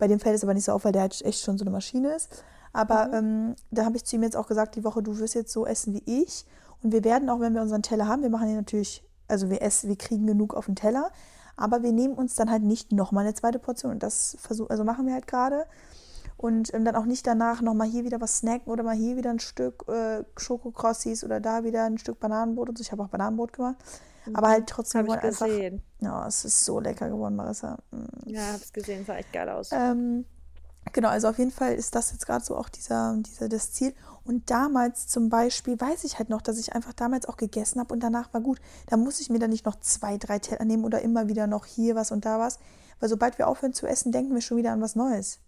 Bei 0.00 0.08
dem 0.08 0.18
fällt 0.18 0.34
es 0.34 0.42
aber 0.42 0.54
nicht 0.54 0.64
so 0.64 0.72
auf, 0.72 0.84
weil 0.84 0.92
der 0.92 1.02
halt 1.02 1.22
echt 1.22 1.44
schon 1.44 1.56
so 1.58 1.62
eine 1.64 1.70
Maschine 1.70 2.12
ist. 2.14 2.42
Aber 2.72 3.08
Mhm. 3.08 3.14
ähm, 3.14 3.56
da 3.70 3.84
habe 3.84 3.96
ich 3.96 4.04
zu 4.04 4.16
ihm 4.16 4.22
jetzt 4.24 4.36
auch 4.36 4.48
gesagt, 4.48 4.74
die 4.74 4.82
Woche, 4.84 5.02
du 5.02 5.18
wirst 5.18 5.34
jetzt 5.34 5.52
so 5.52 5.66
essen 5.66 5.94
wie 5.94 6.02
ich. 6.22 6.44
Und 6.82 6.92
wir 6.92 7.04
werden 7.04 7.28
auch, 7.28 7.40
wenn 7.40 7.54
wir 7.54 7.62
unseren 7.62 7.82
Teller 7.82 8.08
haben, 8.08 8.22
wir 8.22 8.30
machen 8.30 8.48
ihn 8.48 8.56
natürlich, 8.56 9.04
also 9.28 9.50
wir 9.50 9.62
essen, 9.62 9.88
wir 9.88 9.96
kriegen 9.96 10.26
genug 10.26 10.54
auf 10.54 10.66
den 10.66 10.76
Teller, 10.76 11.10
aber 11.56 11.82
wir 11.82 11.92
nehmen 11.92 12.14
uns 12.14 12.34
dann 12.34 12.50
halt 12.50 12.62
nicht 12.62 12.90
nochmal 12.92 13.24
eine 13.24 13.34
zweite 13.34 13.58
Portion. 13.58 13.92
Und 13.92 14.02
das 14.02 14.36
versuch, 14.40 14.70
also 14.70 14.82
machen 14.84 15.06
wir 15.06 15.12
halt 15.14 15.26
gerade. 15.26 15.66
Und 16.36 16.72
ähm, 16.72 16.86
dann 16.86 16.96
auch 16.96 17.04
nicht 17.04 17.26
danach 17.26 17.60
nochmal 17.60 17.86
hier 17.86 18.04
wieder 18.04 18.20
was 18.20 18.38
snacken 18.38 18.72
oder 18.72 18.82
mal 18.82 18.96
hier 18.96 19.16
wieder 19.16 19.28
ein 19.30 19.40
Stück 19.40 19.84
äh, 19.88 20.24
Schokokrossis 20.38 21.22
oder 21.22 21.38
da 21.38 21.64
wieder 21.64 21.84
ein 21.84 21.98
Stück 21.98 22.18
Bananenbrot 22.18 22.70
und 22.70 22.78
so. 22.78 22.82
Ich 22.82 22.92
habe 22.92 23.02
auch 23.02 23.08
Bananenbrot 23.08 23.52
gemacht. 23.52 23.76
Aber 24.32 24.48
halt 24.48 24.66
trotzdem 24.68 25.06
wollen 25.06 25.18
einfach. 25.18 25.46
gesehen. 25.46 25.82
Ja, 26.00 26.26
es 26.26 26.44
ist 26.44 26.64
so 26.64 26.80
lecker 26.80 27.08
geworden, 27.08 27.36
Marissa. 27.36 27.78
Mm. 27.90 28.30
Ja, 28.30 28.46
habe 28.46 28.62
es 28.62 28.72
gesehen. 28.72 29.04
Sah 29.04 29.16
echt 29.16 29.32
geil 29.32 29.48
aus. 29.48 29.70
Ähm, 29.72 30.24
Genau, 30.92 31.08
also 31.08 31.28
auf 31.28 31.38
jeden 31.38 31.50
Fall 31.50 31.74
ist 31.74 31.94
das 31.94 32.10
jetzt 32.10 32.26
gerade 32.26 32.44
so 32.44 32.56
auch 32.56 32.68
dieser, 32.68 33.16
dieser 33.18 33.48
das 33.48 33.72
Ziel. 33.72 33.94
Und 34.24 34.50
damals 34.50 35.06
zum 35.06 35.28
Beispiel 35.28 35.80
weiß 35.80 36.04
ich 36.04 36.18
halt 36.18 36.30
noch, 36.30 36.42
dass 36.42 36.58
ich 36.58 36.72
einfach 36.72 36.92
damals 36.92 37.26
auch 37.26 37.36
gegessen 37.36 37.80
habe 37.80 37.92
und 37.94 38.00
danach 38.00 38.32
war 38.34 38.40
gut. 38.40 38.60
Da 38.86 38.96
muss 38.96 39.20
ich 39.20 39.30
mir 39.30 39.38
dann 39.38 39.50
nicht 39.50 39.66
noch 39.66 39.78
zwei, 39.78 40.18
drei 40.18 40.38
Teller 40.38 40.64
nehmen 40.64 40.84
oder 40.84 41.00
immer 41.02 41.28
wieder 41.28 41.46
noch 41.46 41.64
hier 41.64 41.94
was 41.94 42.10
und 42.10 42.24
da 42.24 42.38
was. 42.38 42.58
Weil 42.98 43.08
sobald 43.08 43.38
wir 43.38 43.46
aufhören 43.46 43.72
zu 43.72 43.86
essen, 43.86 44.10
denken 44.10 44.34
wir 44.34 44.40
schon 44.40 44.58
wieder 44.58 44.72
an 44.72 44.80
was 44.80 44.96
Neues. 44.96 45.38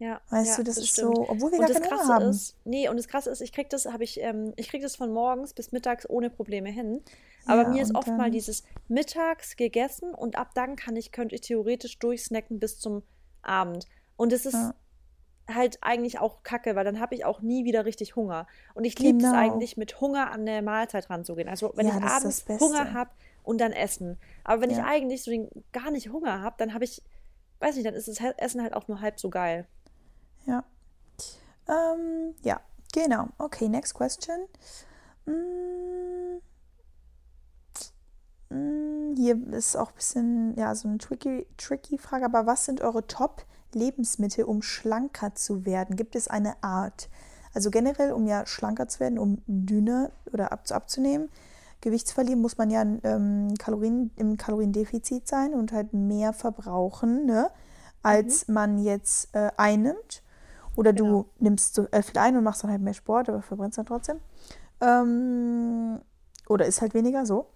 Ja, 0.00 0.18
Weißt 0.30 0.52
ja, 0.52 0.56
du, 0.56 0.62
das, 0.64 0.76
das 0.76 0.84
ist 0.84 0.90
stimmt. 0.92 1.14
so, 1.14 1.28
obwohl 1.28 1.52
wir 1.52 1.58
Und 1.58 1.66
gar 1.66 1.78
das 1.78 1.88
Krasse 1.88 2.14
haben. 2.14 2.30
ist, 2.30 2.56
nee, 2.64 2.88
und 2.88 2.96
das 2.96 3.06
Krasse 3.06 3.28
ist, 3.28 3.42
ich 3.42 3.52
krieg 3.52 3.68
das, 3.68 3.84
habe 3.84 4.02
ich, 4.02 4.18
ähm, 4.22 4.54
ich 4.56 4.70
krieg 4.70 4.80
das 4.80 4.96
von 4.96 5.12
morgens 5.12 5.52
bis 5.52 5.72
mittags 5.72 6.08
ohne 6.08 6.30
Probleme 6.30 6.70
hin. 6.70 7.02
Aber 7.44 7.64
Ja, 7.64 7.68
mir 7.68 7.82
ist 7.82 7.94
oft 7.94 8.08
mal 8.08 8.30
dieses 8.30 8.64
mittags 8.88 9.56
gegessen 9.56 10.14
und 10.14 10.38
ab 10.38 10.52
dann 10.54 10.76
kann 10.76 10.96
ich, 10.96 11.12
könnte 11.12 11.34
ich 11.34 11.42
theoretisch 11.42 11.98
durchsnacken 11.98 12.58
bis 12.58 12.78
zum 12.78 13.02
Abend. 13.42 13.84
Und 14.16 14.32
es 14.32 14.46
ist 14.46 14.54
ja, 14.54 14.74
halt 15.54 15.76
eigentlich 15.82 16.18
auch 16.18 16.44
Kacke, 16.44 16.76
weil 16.76 16.84
dann 16.86 16.98
habe 16.98 17.14
ich 17.14 17.26
auch 17.26 17.42
nie 17.42 17.66
wieder 17.66 17.84
richtig 17.84 18.16
Hunger. 18.16 18.46
Und 18.72 18.84
ich 18.84 18.98
liebe 18.98 19.18
es 19.18 19.24
genau. 19.24 19.36
eigentlich, 19.36 19.76
mit 19.76 20.00
Hunger 20.00 20.30
an 20.30 20.48
eine 20.48 20.62
Mahlzeit 20.62 21.10
ranzugehen. 21.10 21.48
Also 21.48 21.72
wenn 21.74 21.86
ich 21.86 21.92
abends 21.92 22.46
Hunger 22.48 22.94
habe 22.94 23.10
und 23.42 23.60
dann 23.60 23.72
essen. 23.72 24.16
Aber 24.44 24.62
wenn 24.62 24.70
ich 24.70 24.80
eigentlich 24.80 25.22
so 25.22 25.30
den, 25.30 25.50
gar 25.72 25.90
nicht 25.90 26.08
Hunger 26.08 26.40
habe, 26.40 26.56
dann 26.56 26.72
habe 26.72 26.84
ich, 26.84 27.02
weiß 27.58 27.74
nicht, 27.74 27.86
dann 27.86 27.94
ist 27.94 28.08
das 28.08 28.18
Essen 28.38 28.62
halt 28.62 28.72
auch 28.72 28.88
nur 28.88 29.02
halb 29.02 29.20
so 29.20 29.28
geil. 29.28 29.66
Ja. 30.50 30.64
Ähm, 31.68 32.34
ja, 32.42 32.60
genau. 32.92 33.28
Okay, 33.38 33.68
next 33.68 33.94
question. 33.94 34.36
Mm, 35.26 36.40
mm, 38.54 39.16
hier 39.16 39.52
ist 39.52 39.76
auch 39.76 39.90
ein 39.90 39.94
bisschen, 39.94 40.56
ja, 40.56 40.74
so 40.74 40.88
eine 40.88 40.98
tricky, 40.98 41.46
tricky 41.56 41.98
Frage, 41.98 42.24
aber 42.24 42.46
was 42.46 42.64
sind 42.64 42.80
eure 42.80 43.06
Top-Lebensmittel, 43.06 44.44
um 44.44 44.62
schlanker 44.62 45.34
zu 45.34 45.64
werden? 45.64 45.96
Gibt 45.96 46.16
es 46.16 46.28
eine 46.28 46.62
Art? 46.62 47.08
Also 47.54 47.70
generell, 47.70 48.12
um 48.12 48.26
ja 48.26 48.46
schlanker 48.46 48.88
zu 48.88 49.00
werden, 49.00 49.18
um 49.18 49.42
dünner 49.46 50.10
oder 50.32 50.52
ab, 50.52 50.64
abzunehmen, 50.70 51.30
Gewicht 51.80 52.08
zu 52.08 52.14
verlieren, 52.14 52.40
muss 52.40 52.58
man 52.58 52.70
ja 52.70 52.82
ähm, 52.82 53.54
Kalorien, 53.58 54.10
im 54.16 54.36
Kaloriendefizit 54.36 55.26
sein 55.26 55.54
und 55.54 55.72
halt 55.72 55.92
mehr 55.94 56.32
verbrauchen, 56.32 57.26
ne, 57.26 57.50
Mhm. 58.02 58.06
als 58.08 58.48
man 58.48 58.78
jetzt 58.78 59.34
äh, 59.34 59.50
einnimmt. 59.56 60.22
Oder 60.80 60.94
Genau. 60.94 61.24
du 61.24 61.26
nimmst 61.40 61.74
so 61.74 61.82
viel 61.84 62.18
ein 62.18 62.36
und 62.38 62.42
machst 62.44 62.64
dann 62.64 62.70
halt 62.70 62.80
mehr 62.80 62.94
Sport, 62.94 63.28
aber 63.28 63.42
verbrennst 63.42 63.76
dann 63.76 63.84
trotzdem. 63.84 64.16
Ähm, 64.80 66.00
oder 66.48 66.64
ist 66.64 66.80
halt 66.80 66.94
weniger 66.94 67.26
so. 67.26 67.50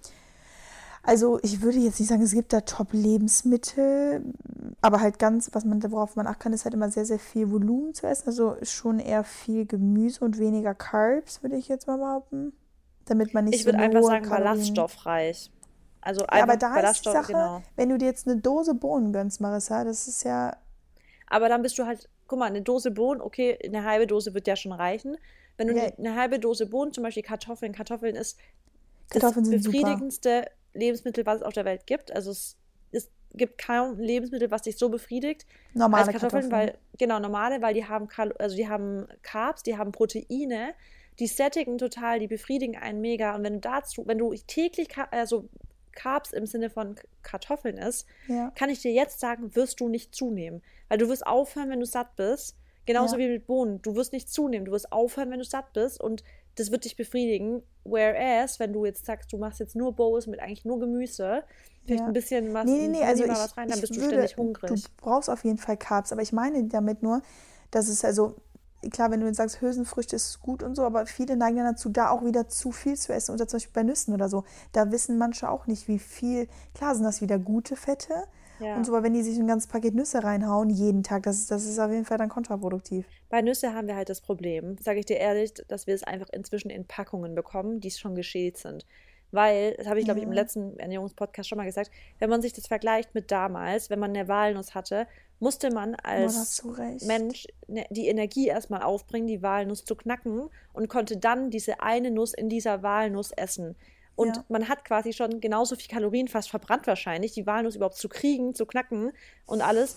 Also 1.02 1.38
ich 1.42 1.62
würde 1.62 1.78
jetzt 1.78 1.98
nicht 2.00 2.08
sagen, 2.10 2.20
es 2.20 2.32
gibt 2.32 2.52
da 2.52 2.60
Top-Lebensmittel, 2.60 4.24
aber 4.82 5.00
halt 5.00 5.18
ganz, 5.18 5.48
was 5.52 5.64
man, 5.64 5.82
worauf 5.90 6.16
man 6.16 6.26
achten 6.26 6.40
kann, 6.42 6.52
ist 6.52 6.64
halt 6.66 6.74
immer 6.74 6.90
sehr, 6.90 7.06
sehr 7.06 7.18
viel 7.18 7.50
Volumen 7.50 7.94
zu 7.94 8.06
essen. 8.06 8.26
Also 8.26 8.56
schon 8.62 8.98
eher 9.00 9.24
viel 9.24 9.64
Gemüse 9.64 10.22
und 10.22 10.38
weniger 10.38 10.74
Carbs, 10.74 11.42
würde 11.42 11.56
ich 11.56 11.68
jetzt 11.68 11.87
mal 11.87 11.96
behaupten. 11.96 12.52
Damit 13.06 13.32
man 13.32 13.44
nicht 13.46 13.54
Ich 13.56 13.62
so 13.62 13.66
würde 13.68 13.78
einfach 13.78 14.02
sagen, 14.02 14.24
Kalorien. 14.26 14.54
ballaststoffreich. 14.54 15.50
Also 16.02 16.20
Ja, 16.22 16.42
aber 16.42 16.52
einfach 16.52 16.74
da 16.74 16.90
ist 16.90 17.04
die 17.06 17.10
Sache, 17.10 17.32
genau. 17.32 17.62
wenn 17.76 17.88
du 17.88 17.96
dir 17.96 18.06
jetzt 18.06 18.28
eine 18.28 18.38
Dose 18.38 18.74
Bohnen 18.74 19.12
gönnst, 19.14 19.40
Marissa, 19.40 19.84
das 19.84 20.08
ist 20.08 20.24
ja, 20.24 20.54
Aber 21.28 21.48
dann 21.48 21.62
bist 21.62 21.78
du 21.78 21.87
halt, 21.87 22.08
guck 22.26 22.38
mal, 22.38 22.46
eine 22.46 22.62
Dose 22.62 22.90
Bohnen, 22.90 23.20
okay, 23.20 23.58
eine 23.64 23.84
halbe 23.84 24.06
Dose 24.06 24.34
wird 24.34 24.46
ja 24.46 24.56
schon 24.56 24.72
reichen. 24.72 25.16
Wenn 25.56 25.68
du 25.68 25.76
ja, 25.76 25.92
eine, 25.96 26.16
halbe 26.16 26.38
Dose 26.38 26.66
Bohnen, 26.66 26.92
zum 26.92 27.04
Beispiel 27.04 27.22
Kartoffeln, 27.22 27.72
Kartoffeln 27.72 28.16
ist 28.16 28.38
das 29.10 29.20
Kartoffeln 29.20 29.44
super. 29.44 29.58
befriedigendste 29.62 30.50
Lebensmittel, 30.72 31.24
was 31.26 31.37
es 31.37 31.42
auf 31.42 31.52
der 31.52 31.64
Welt 31.64 31.87
gibt. 31.87 32.12
Also 32.12 32.30
es, 32.30 32.56
es 32.90 33.08
gibt 33.34 33.58
kaum 33.64 33.98
Lebensmittel, 33.98 34.50
was 34.50 34.62
dich 34.62 34.76
so 34.76 34.88
befriedigt 34.88 35.46
als 35.68 35.78
Normale 35.78 36.12
Kartoffeln, 36.12 36.50
Kartoffeln. 36.50 36.52
weil, 36.52 36.78
genau, 36.98 37.20
normale, 37.20 37.62
weil 37.62 37.74
die 37.74 37.87
haben, 37.87 38.08
Kal 38.08 38.32
also 38.38 38.56
die 38.56 38.68
haben 38.68 39.06
Carbs, 39.22 39.62
die 39.62 39.76
haben 39.76 39.92
Proteine, 39.92 40.74
die 41.20 41.26
sättigen 41.28 41.78
total, 41.78 42.18
die 42.18 42.26
befriedigen 42.26 42.76
einen 42.76 43.00
mega. 43.00 43.37
Und 43.37 43.44
wenn 43.44 43.54
du 43.54 43.60
dazu, 43.60 44.04
wenn 44.06 44.18
du 44.18 44.34
täglich, 44.46 44.88
also 45.12 45.48
Carbs 45.94 46.33
im 46.33 46.46
Sinne 46.46 46.70
von 46.70 46.96
Kartoffeln 47.22 47.78
isst, 47.78 48.07
Ja, 48.28 48.50
kann 48.54 48.70
ich 48.70 48.80
dir 48.80 48.92
jetzt 48.92 49.20
sagen, 49.20 49.54
wirst 49.54 49.80
du 49.80 49.88
nicht 49.88 50.14
zunehmen. 50.14 50.62
Weil 50.88 50.98
du 50.98 51.09
wirst 51.09 51.26
aufhören, 51.26 51.70
wenn 51.70 51.80
du 51.80 51.87
satt 51.87 52.16
bist. 52.16 52.57
Genauso 52.87 53.16
ja, 53.16 53.20
wie 53.20 53.28
mit 53.33 53.46
Bohnen. 53.46 53.80
Du 53.80 53.94
wirst 53.94 54.12
nicht 54.12 54.30
zunehmen. 54.30 54.66
Du 54.66 54.72
wirst 54.72 54.92
aufhören, 54.92 55.30
wenn 55.30 55.38
du 55.38 55.44
satt 55.44 55.72
bist. 55.72 56.00
Und 56.00 56.22
das 56.57 56.70
wird 56.70 56.85
dich 56.85 56.96
befriedigen. 56.96 57.62
Whereas, 57.85 58.61
wenn 58.61 58.72
du 58.72 58.85
jetzt 58.85 59.07
sagst, 59.07 59.33
du 59.33 59.38
machst 59.38 59.61
jetzt 59.61 59.74
nur 59.76 59.94
Bowls 59.94 60.26
mit 60.26 60.40
eigentlich 60.40 60.64
nur 60.64 60.78
Gemüse, 60.78 61.44
vielleicht 61.85 62.00
ja. 62.00 62.07
ein 62.07 62.12
bisschen 62.12 62.54
was, 62.54 62.64
Nee, 62.64 62.88
nee, 62.88 62.88
nee, 62.88 63.02
also 63.02 63.24
ich, 63.24 63.30
was 63.30 63.57
rein, 63.57 63.68
dann 63.68 63.80
bist 63.80 63.94
du 63.94 64.00
würde, 64.00 64.09
ständig 64.09 64.35
du 64.35 64.42
hungrig. 64.42 64.85
brauchst 64.96 65.28
auf 65.28 65.44
jeden 65.44 65.59
Fall 65.59 65.76
Carbs, 65.76 66.12
aber 66.12 66.22
ich 66.22 66.33
meine 66.33 66.64
damit 66.64 67.02
nur, 67.02 67.22
dass 67.70 67.88
es 67.88 68.04
also, 68.04 68.37
klar, 68.90 69.11
wenn 69.11 69.20
du 69.20 69.27
jetzt 69.27 69.37
sagst, 69.37 69.61
Hülsenfrüchte 69.61 70.16
ist 70.16 70.40
gut 70.40 70.62
und 70.62 70.75
so, 70.75 70.83
aber 70.85 71.07
viele 71.07 71.37
neigen 71.37 71.57
dann 71.59 71.66
dazu, 71.75 71.88
da 71.88 72.11
auch 72.11 72.25
wieder 72.25 72.49
zu 72.49 72.73
viel 72.73 72.97
zu 72.97 73.12
essen. 73.12 73.33
Oder 73.33 73.47
zum 73.49 73.59
Beispiel 73.59 73.73
bei 73.73 73.83
Nüssen 73.83 74.14
oder 74.14 74.29
so. 74.29 74.44
Da 74.73 74.90
wissen 74.92 75.18
manche 75.18 75.49
auch 75.51 75.66
nicht, 75.66 75.88
wie 75.88 75.99
viel. 75.99 76.49
Klar 76.75 76.94
sind 76.94 77.05
das 77.05 77.20
wieder 77.20 77.38
gute 77.38 77.77
Fette 77.77 78.25
und 78.75 78.85
Ja. 78.85 78.85
so, 78.85 78.92
aber 78.94 79.05
wenn 79.05 79.14
die 79.14 79.23
sich 79.23 79.38
ein 79.38 79.47
ganzes 79.47 79.68
Paket 79.68 79.94
Nüsse 79.94 80.23
reinhauen, 80.25 80.70
jeden 80.70 81.03
Tag, 81.03 81.23
das 81.25 81.38
ist, 81.38 81.51
das 81.51 81.64
ist 81.64 81.79
auf 81.79 81.90
jeden 81.90 82.05
Fall 82.05 82.18
dann 82.18 82.29
kontraproduktiv. 82.29 83.07
Bei 83.29 83.42
Nüsse 83.42 83.75
haben 83.75 83.87
wir 83.87 83.97
halt 83.97 84.09
das 84.09 84.20
Problem, 84.23 84.79
sage 84.79 85.01
ich 85.01 85.07
dir 85.07 85.18
ehrlich, 85.18 85.53
dass 85.68 85.87
wir 85.87 85.94
es 85.94 86.03
einfach 86.05 86.29
inzwischen 86.33 86.70
in 86.70 86.87
Packungen 86.87 87.35
bekommen, 87.35 87.81
die 87.81 87.90
schon 87.90 88.14
geschält 88.14 88.57
sind. 88.59 88.87
Weil, 89.30 89.74
das 89.74 89.88
habe 89.88 89.98
ich, 89.98 90.04
glaube 90.04 90.20
ich, 90.20 90.26
im 90.26 90.32
letzten 90.32 90.78
Ernährungspodcast 90.78 91.48
schon 91.48 91.58
mal 91.58 91.64
gesagt, 91.64 91.90
wenn 92.20 92.30
man 92.30 92.40
sich 92.40 92.52
das 92.52 92.68
vergleicht 92.68 93.14
mit 93.14 93.30
damals, 93.32 93.90
wenn 93.90 93.98
man 93.98 94.10
eine 94.10 94.28
Walnuss 94.28 94.74
hatte, 94.74 95.08
musste 95.40 95.72
man 95.72 95.94
als. 95.96 96.34
Mensch 97.06 97.46
ne- 97.66 97.87
die 97.90 98.06
Energie 98.06 98.46
erstmal 98.46 98.82
aufbringen, 98.82 99.26
die 99.26 99.42
Walnuss 99.42 99.84
zu 99.84 99.96
knacken 99.96 100.48
und 100.72 100.88
konnte 100.88 101.16
dann 101.16 101.50
diese 101.50 101.80
eine 101.80 102.10
Nuss 102.10 102.32
in 102.32 102.48
dieser 102.48 102.82
Walnuss 102.82 103.32
essen. 103.32 103.74
Und 104.16 104.37
Ja, 104.37 104.44
man 104.48 104.68
hat 104.68 104.84
quasi 104.84 105.12
schon 105.12 105.40
genauso 105.40 105.74
viel 105.74 105.88
Kalorien 105.88 106.28
fast 106.28 106.48
verbrannt 106.48 106.87
wahrscheinlich, 106.87 107.32
die 107.32 107.46
Walnuss 107.46 107.74
überhaupt 107.76 107.96
zu 107.96 108.08
kriegen, 108.08 108.54
zu 108.54 108.64
knacken 108.64 109.12
und 109.46 109.60
alles, 109.60 109.96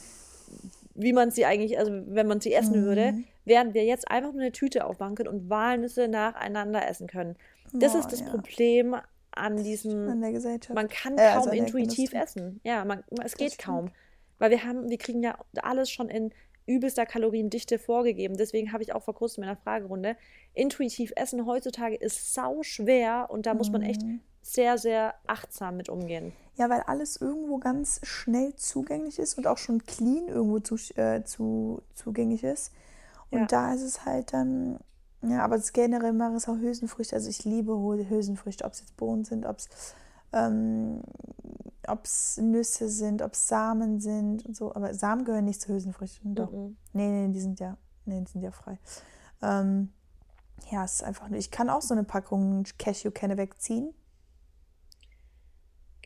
wie 0.95 1.13
man 1.13 1.29
sie 1.29 1.45
eigentlich, 1.45 1.77
also 1.77 1.91
wenn 2.07 2.27
man 2.27 2.41
sie 2.41 2.53
essen 2.53 2.83
würde, 2.83 3.11
mhm. 3.11 3.25
während 3.45 3.73
wir 3.75 3.85
jetzt 3.85 4.09
einfach 4.09 4.33
nur 4.33 4.41
eine 4.41 4.51
Tüte 4.51 4.85
aufmachen 4.85 5.15
können 5.15 5.29
und 5.29 5.49
Walnüsse 5.49 6.07
nacheinander 6.07 6.87
essen 6.87 7.07
können. 7.07 7.35
Das 7.73 7.93
ist 7.93 8.03
Boah, 8.03 8.09
das 8.09 8.19
ja. 8.21 8.29
Problem 8.29 8.95
an 9.37 9.57
An 9.57 9.63
diesem, 9.63 10.21
der 10.21 10.31
Gesellschaft. 10.31 10.73
man 10.75 10.87
kann 10.89 11.17
Äh, 11.17 11.21
also 11.21 11.49
kaum 11.49 11.49
an 11.49 11.57
der 11.57 11.65
intuitiv 11.67 12.13
essen. 12.13 12.59
Ja, 12.63 12.83
man, 12.85 13.03
es 13.11 13.17
Das 13.31 13.35
geht 13.35 13.53
stimmt. 13.53 13.65
kaum. 13.65 13.91
Weil 14.39 14.51
wir 14.51 14.63
haben, 14.63 14.89
wir 14.89 14.97
kriegen 14.97 15.23
ja 15.23 15.37
alles 15.61 15.89
schon 15.89 16.09
in 16.09 16.31
übelster 16.65 17.05
Kaloriendichte 17.05 17.79
vorgegeben. 17.79 18.35
Deswegen 18.37 18.71
habe 18.73 18.83
ich 18.83 18.93
auch 18.93 19.01
vor 19.03 19.15
kurzem 19.15 19.43
in 19.43 19.47
der 19.47 19.55
Fragerunde, 19.57 20.17
intuitiv 20.53 21.13
essen 21.15 21.45
heutzutage 21.45 21.95
ist 21.95 22.33
sau 22.33 22.61
schwer 22.61 23.27
und 23.29 23.45
da 23.45 23.53
muss 23.53 23.71
man 23.71 23.81
echt 23.81 24.03
Mhm. 24.03 24.19
sehr, 24.41 24.77
sehr 24.77 25.13
achtsam 25.27 25.77
mit 25.77 25.87
umgehen. 25.89 26.33
Ja, 26.55 26.69
weil 26.69 26.81
alles 26.81 27.17
irgendwo 27.21 27.57
ganz 27.57 27.99
schnell 28.03 28.55
zugänglich 28.55 29.17
ist 29.19 29.37
und 29.37 29.47
auch 29.47 29.57
schon 29.57 29.85
clean 29.85 30.27
irgendwo 30.27 30.59
zu, 30.59 30.75
äh, 30.95 31.23
zu, 31.23 31.81
zugänglich 31.93 32.43
ist. 32.43 32.73
Und 33.31 33.39
Ja. 33.39 33.45
da 33.47 33.73
ist 33.73 33.81
es 33.83 34.05
halt 34.05 34.33
dann, 34.33 34.79
ja, 35.29 35.43
aber 35.43 35.55
ist 35.57 35.73
generell 35.73 36.13
mache 36.13 36.35
es 36.35 36.47
auch 36.47 36.57
Hülsenfrüchte. 36.57 37.15
Also 37.15 37.29
ich 37.29 37.43
liebe 37.45 37.71
Hü- 37.73 38.09
Hülsenfrüchte, 38.09 38.65
ob 38.65 38.73
es 38.73 38.81
jetzt 38.81 38.97
Bohnen 38.97 39.23
sind, 39.23 39.45
ob 39.45 39.57
es 39.57 39.69
ähm, 40.33 41.01
ob's 41.87 42.37
Nüsse 42.37 42.89
sind, 42.89 43.21
ob 43.21 43.33
es 43.33 43.47
Samen 43.47 43.99
sind 43.99 44.45
und 44.45 44.55
so. 44.55 44.73
Aber 44.75 44.93
Samen 44.93 45.25
gehören 45.25 45.45
nicht 45.45 45.61
zu 45.61 45.69
Hülsenfrüchten, 45.69 46.35
doch. 46.35 46.51
Mhm. 46.51 46.77
Nee, 46.93 47.09
nee, 47.09 47.33
die 47.33 47.39
sind 47.41 47.59
ja, 47.59 47.77
nee, 48.05 48.21
die 48.21 48.31
sind 48.31 48.41
ja 48.41 48.51
frei. 48.51 48.79
Ähm, 49.41 49.93
ja, 50.71 50.83
es 50.85 50.95
ist 50.95 51.03
einfach 51.03 51.29
nur, 51.29 51.39
ich 51.39 51.51
kann 51.51 51.69
auch 51.69 51.81
so 51.81 51.93
eine 51.93 52.03
Packung 52.03 52.63
Cashew-Kerne 52.79 53.37
wegziehen. 53.37 53.93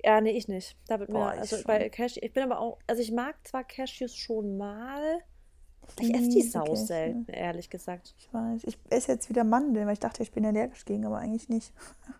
Ja, 0.03 0.19
nee, 0.21 0.31
ich 0.31 0.47
nicht. 0.47 0.77
Da 0.87 0.99
wird 0.99 1.09
mir, 1.11 1.33
ich 1.35 1.39
also 1.39 1.57
schon. 1.57 1.65
bei 1.67 1.89
Cashew, 1.89 2.19
ich 2.23 2.33
bin 2.33 2.43
aber 2.43 2.59
auch, 2.59 2.79
also 2.87 3.01
ich 3.01 3.11
mag 3.11 3.35
zwar 3.47 3.63
Cashews 3.63 4.15
schon 4.15 4.57
mal, 4.57 5.21
Ich 5.99 6.13
esse 6.13 6.29
die 6.29 6.41
sau 6.41 6.63
Cashew. 6.63 6.75
selten, 6.75 7.31
ehrlich 7.31 7.69
gesagt. 7.69 8.15
Ich 8.17 8.33
weiß. 8.33 8.63
Ich 8.65 8.77
esse 8.89 9.11
jetzt 9.13 9.29
wieder 9.29 9.43
Mandeln, 9.43 9.85
weil 9.87 9.93
ich 9.93 9.99
dachte, 9.99 10.23
ich 10.23 10.31
bin 10.31 10.45
allergisch 10.45 10.85
gegen, 10.85 11.05
aber 11.05 11.17
eigentlich 11.17 11.49
nicht. 11.49 11.73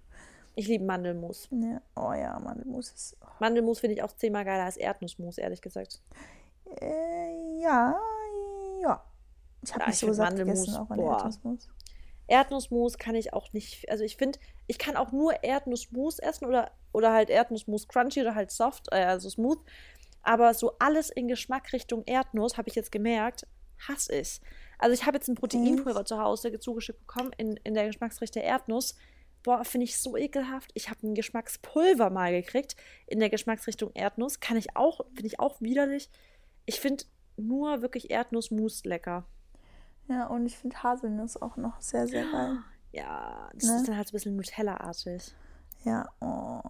Ich 0.54 0.68
liebe 0.68 0.84
Mandelmus. 0.84 1.48
Ja. 1.52 1.82
Oh 1.96 2.12
ja, 2.14 2.38
Mandelmus 2.40 2.92
ist. 2.92 3.18
Mandelmus 3.40 3.80
finde 3.80 3.96
ich 3.96 4.04
auch 4.04 4.12
zehnmal 4.12 4.44
geiler 4.44 4.66
als 4.66 4.76
Erdnussmus, 4.76 5.38
ehrlich 5.38 5.62
gesagt. 5.62 6.02
Äh, 6.82 7.62
ja, 7.62 7.98
ja. 8.82 9.02
Ich 9.64 9.72
habe 9.74 9.84
Ja, 9.84 9.88
nicht 9.88 10.04
ich 10.04 10.14
so 10.14 10.22
Mandelmus, 10.22 10.60
gegessen, 10.66 10.76
auch 10.76 10.90
an. 10.90 11.00
Erdnussmus. 11.00 11.70
Erdnussmus 12.28 12.98
kann 12.98 13.16
ich 13.16 13.34
auch 13.34 13.52
nicht, 13.54 13.90
also 13.90 14.04
ich 14.04 14.18
finde, 14.18 14.40
ich 14.68 14.78
kann 14.78 14.96
auch 14.96 15.12
nur 15.12 15.44
Erdnussmus 15.44 16.20
essen 16.20 16.46
oder, 16.46 16.72
oder 16.94 17.14
halt 17.14 17.30
Erdnussmus 17.30 17.88
crunchy 17.88 18.22
oder 18.22 18.36
halt 18.36 18.52
soft, 18.52 18.88
äh, 18.92 19.04
also 19.04 19.30
smooth. 19.30 19.60
Aber 20.24 20.54
so 20.54 20.74
alles 20.80 21.10
in 21.10 21.28
Geschmack 21.28 21.74
Richtung 21.74 22.04
Erdnuss, 22.06 22.58
habe 22.58 22.70
ich 22.70 22.76
jetzt 22.76 22.92
gemerkt, 22.92 23.48
hasse 23.88 24.14
ich. 24.16 24.42
Also 24.78 24.94
ich 24.94 25.06
habe 25.06 25.18
jetzt 25.18 25.28
ein 25.28 25.36
Proteinpulver 25.36 26.06
zu 26.06 26.20
Hause 26.20 26.60
zugeschickt 26.60 27.00
bekommen 27.00 27.32
in, 27.38 27.58
in 27.58 27.74
der 27.74 27.88
Geschmacksrichtung 27.88 28.42
Erdnuss. 28.44 28.96
Boah, 29.44 29.64
finde 29.66 29.86
ich 29.86 29.98
so 30.00 30.16
ekelhaft. 30.18 30.70
Ich 30.76 30.90
habe 30.90 31.06
ein 31.08 31.16
Geschmackspulver 31.16 32.10
mal 32.12 32.32
gekriegt 32.32 32.76
in 33.08 33.20
der 33.20 33.30
Geschmacksrichtung 33.30 33.92
Erdnuss. 33.94 34.40
Kann 34.40 34.58
ich 34.58 34.76
auch, 34.76 35.02
finde 35.08 35.28
ich 35.28 35.40
auch 35.40 35.60
widerlich. 35.62 36.10
Ich 36.66 36.80
finde 36.80 37.06
nur 37.38 37.82
wirklich 37.82 38.12
Erdnussmus 38.12 38.84
lecker. 38.86 39.26
Ja, 40.08 40.28
und 40.28 40.46
ich 40.46 40.58
finde 40.58 40.84
Haselnuss 40.84 41.42
auch 41.42 41.58
noch 41.58 41.80
sehr, 41.82 42.08
sehr 42.08 42.26
geil. 42.32 42.58
Ja, 42.92 43.50
das 43.54 43.64
Ne? 43.70 43.76
ist 43.78 43.88
dann 43.88 43.98
halt 43.98 44.08
so 44.08 44.12
ein 44.12 44.18
bisschen 44.18 44.36
Nutella-artig. 44.36 45.34
Ja, 45.86 46.10
oh. 46.20 46.62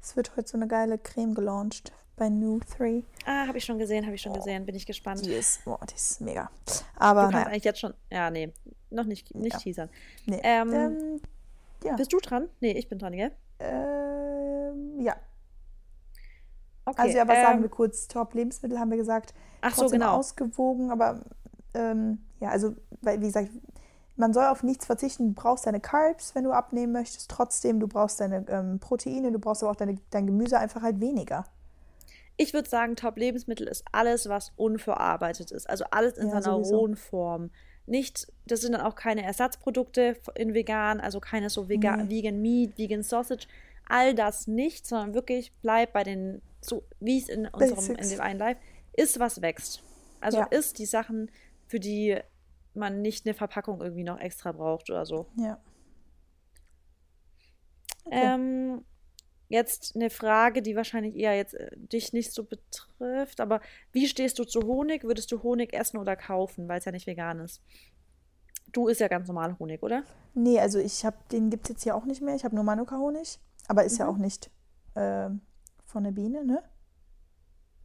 Es 0.00 0.16
wird 0.16 0.36
heute 0.36 0.48
so 0.48 0.56
eine 0.56 0.66
geile 0.66 0.98
Creme 0.98 1.34
gelauncht 1.34 1.92
bei 2.18 2.28
New 2.28 2.60
3. 2.76 3.02
Ah, 3.24 3.46
habe 3.46 3.58
ich 3.58 3.64
schon 3.64 3.78
gesehen, 3.78 4.04
habe 4.04 4.14
ich 4.14 4.22
schon 4.22 4.32
gesehen. 4.32 4.66
Bin 4.66 4.74
ich 4.74 4.86
gespannt. 4.86 5.24
Die 5.24 5.32
ist, 5.32 5.64
boah, 5.64 5.78
die 5.88 5.94
ist 5.94 6.20
mega. 6.20 6.50
Du 6.66 6.72
Aber 6.96 7.22
kannst 7.22 7.34
naja, 7.34 7.46
eigentlich 7.46 7.64
jetzt 7.64 7.80
schon. 7.80 7.94
Ja, 8.10 8.30
nee, 8.30 8.52
noch 8.90 9.04
nicht, 9.04 9.34
nicht 9.34 9.54
Ja. 9.54 9.58
teasern. 9.58 9.88
nee. 10.26 10.40
Ähm, 10.42 10.72
Ähm, 10.72 11.20
ja. 11.84 11.94
Bist 11.96 12.12
du 12.12 12.18
dran? 12.18 12.48
Nee, 12.60 12.72
ich 12.72 12.88
bin 12.88 12.98
dran, 12.98 13.12
gell? 13.12 13.32
Ähm, 13.60 15.00
ja. 15.00 15.16
Okay. 16.84 17.02
Also, 17.02 17.18
aber 17.20 17.34
sagen 17.34 17.56
ähm, 17.58 17.62
wir 17.62 17.68
kurz, 17.68 18.08
Top-Lebensmittel 18.08 18.78
haben 18.78 18.90
wir 18.90 18.96
gesagt. 18.96 19.34
Ach 19.60 19.74
so, 19.74 19.88
genau. 19.88 20.16
ausgewogen, 20.16 20.90
aber 20.90 21.20
ähm, 21.74 22.18
ja, 22.40 22.48
also, 22.50 22.74
weil, 23.02 23.20
wie 23.20 23.26
gesagt, 23.26 23.50
man 24.16 24.32
soll 24.32 24.46
auf 24.46 24.62
nichts 24.62 24.86
verzichten. 24.86 25.34
Du 25.34 25.40
brauchst 25.40 25.66
deine 25.66 25.80
Carbs, 25.80 26.34
wenn 26.34 26.44
du 26.44 26.52
abnehmen 26.52 26.92
möchtest, 26.92 27.30
trotzdem. 27.30 27.78
Du 27.78 27.86
brauchst 27.86 28.20
deine 28.20 28.44
ähm, 28.48 28.80
Proteine, 28.80 29.30
du 29.30 29.38
brauchst 29.38 29.62
aber 29.62 29.72
auch 29.72 29.76
deine, 29.76 29.98
dein 30.10 30.26
Gemüse 30.26 30.58
einfach 30.58 30.82
halt 30.82 30.98
weniger. 31.00 31.44
Ich 32.40 32.54
würde 32.54 32.68
sagen, 32.68 32.94
Top-Lebensmittel 32.96 33.66
ist 33.66 33.84
alles, 33.92 34.28
was 34.28 34.52
unverarbeitet 34.56 35.50
ist. 35.50 35.68
Also 35.68 35.84
alles 35.90 36.16
in 36.16 36.28
Ja, 36.28 36.40
seiner 36.40 36.54
rohen 36.56 36.94
Form. 36.96 37.50
Nicht, 37.84 38.32
das 38.46 38.60
sind 38.60 38.72
dann 38.72 38.80
auch 38.82 38.94
keine 38.94 39.24
Ersatzprodukte 39.24 40.16
in 40.36 40.54
vegan, 40.54 41.00
also 41.00 41.20
keine 41.20 41.50
so 41.50 41.68
vega 41.68 41.96
Nee. 41.96 42.08
Vegan 42.22 42.40
Meat, 42.40 42.78
Vegan 42.78 43.02
Sausage, 43.02 43.48
all 43.88 44.14
das 44.14 44.46
nicht, 44.46 44.86
sondern 44.86 45.14
wirklich 45.14 45.52
bleibt 45.62 45.92
bei 45.94 46.04
den, 46.04 46.40
so 46.60 46.84
wie 47.00 47.18
es 47.18 47.28
in 47.28 47.46
unserem, 47.48 47.78
in 47.90 47.96
Basics. 47.96 48.08
dem 48.10 48.20
einen 48.20 48.38
Live 48.38 48.58
ist, 48.92 49.18
was 49.18 49.42
wächst. 49.42 49.82
Also 50.20 50.38
Ja. 50.38 50.44
ist 50.46 50.78
die 50.78 50.86
Sachen, 50.86 51.30
für 51.66 51.80
die 51.80 52.18
man 52.74 53.02
nicht 53.02 53.26
eine 53.26 53.34
Verpackung 53.34 53.80
irgendwie 53.80 54.04
noch 54.04 54.20
extra 54.20 54.52
braucht 54.52 54.90
oder 54.90 55.04
so. 55.06 55.26
Ja. 55.36 55.58
Okay. 58.04 58.34
Ähm, 58.34 58.84
jetzt 59.48 59.94
eine 59.96 60.10
Frage, 60.10 60.62
die 60.62 60.76
wahrscheinlich 60.76 61.16
eher 61.16 61.34
jetzt 61.36 61.54
äh, 61.54 61.70
dich 61.76 62.12
nicht 62.12 62.32
so 62.32 62.44
betrifft, 62.44 63.40
aber 63.40 63.60
wie 63.92 64.06
stehst 64.06 64.38
du 64.38 64.44
zu 64.44 64.62
Honig? 64.62 65.04
Würdest 65.04 65.32
du 65.32 65.42
Honig 65.42 65.72
essen 65.74 65.98
oder 65.98 66.16
kaufen, 66.16 66.68
weil 66.68 66.78
es 66.78 66.84
ja 66.84 66.92
nicht 66.92 67.06
vegan 67.06 67.40
ist? 67.40 67.62
Du 68.72 68.88
isst 68.88 69.00
ja 69.00 69.08
ganz 69.08 69.26
normal 69.28 69.58
Honig, 69.58 69.82
oder? 69.82 70.04
Nee, 70.34 70.60
also 70.60 70.78
ich 70.78 71.04
habe, 71.04 71.16
den 71.32 71.48
gibt 71.50 71.64
es 71.64 71.70
jetzt 71.70 71.82
hier 71.84 71.94
auch 71.96 72.04
nicht 72.04 72.20
mehr. 72.20 72.34
Ich 72.34 72.44
habe 72.44 72.54
nur 72.54 72.64
Manuka-Honig. 72.64 73.38
Aber 73.66 73.84
ist 73.84 73.98
ja 73.98 74.04
Mhm. 74.06 74.10
auch 74.14 74.18
nicht 74.18 74.50
ähm, 74.94 75.40
von 75.86 76.04
der 76.04 76.10
Biene, 76.12 76.44
ne? 76.44 76.62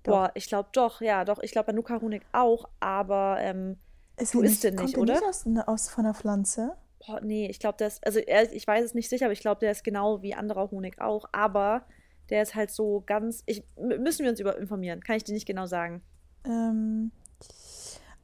Doch. 0.03 0.11
Boah, 0.11 0.31
ich 0.33 0.47
glaube 0.47 0.69
doch, 0.73 0.99
ja, 0.99 1.23
doch. 1.23 1.39
Ich 1.41 1.51
glaube 1.51 1.71
Manuka-Honig 1.71 2.23
auch, 2.33 2.67
aber 2.81 3.37
ähm, 3.39 3.77
Ist 4.17 4.33
Du 4.33 4.41
isst 4.41 4.63
den 4.65 4.75
nicht, 4.75 4.95
der 4.95 5.01
oder? 5.01 5.13
nicht 5.13 5.23
aus, 5.23 5.45
ne, 5.45 5.65
aus 5.67 5.89
von 5.89 6.03
der 6.03 6.13
Pflanze? 6.13 6.75
Boah, 7.05 7.19
nee, 7.21 7.47
ich 7.49 7.59
glaube, 7.59 7.77
der 7.77 7.87
ist, 7.87 8.05
also 8.05 8.19
ich 8.19 8.65
weiß 8.67 8.83
es 8.85 8.93
nicht 8.93 9.09
sicher, 9.09 9.25
aber 9.25 9.33
ich 9.33 9.41
glaube, 9.41 9.59
der 9.59 9.71
ist 9.71 9.83
genau 9.83 10.21
wie 10.21 10.33
anderer 10.33 10.71
Honig 10.71 10.99
auch, 11.01 11.25
aber 11.31 11.85
der 12.29 12.41
ist 12.41 12.55
halt 12.55 12.71
so 12.71 13.03
ganz, 13.05 13.43
ich, 13.45 13.63
müssen 13.77 14.23
wir 14.23 14.29
uns 14.31 14.39
über 14.39 14.57
informieren, 14.57 15.01
kann 15.03 15.17
ich 15.17 15.23
dir 15.23 15.33
nicht 15.33 15.45
genau 15.45 15.65
sagen. 15.65 16.01
Ähm, 16.45 17.11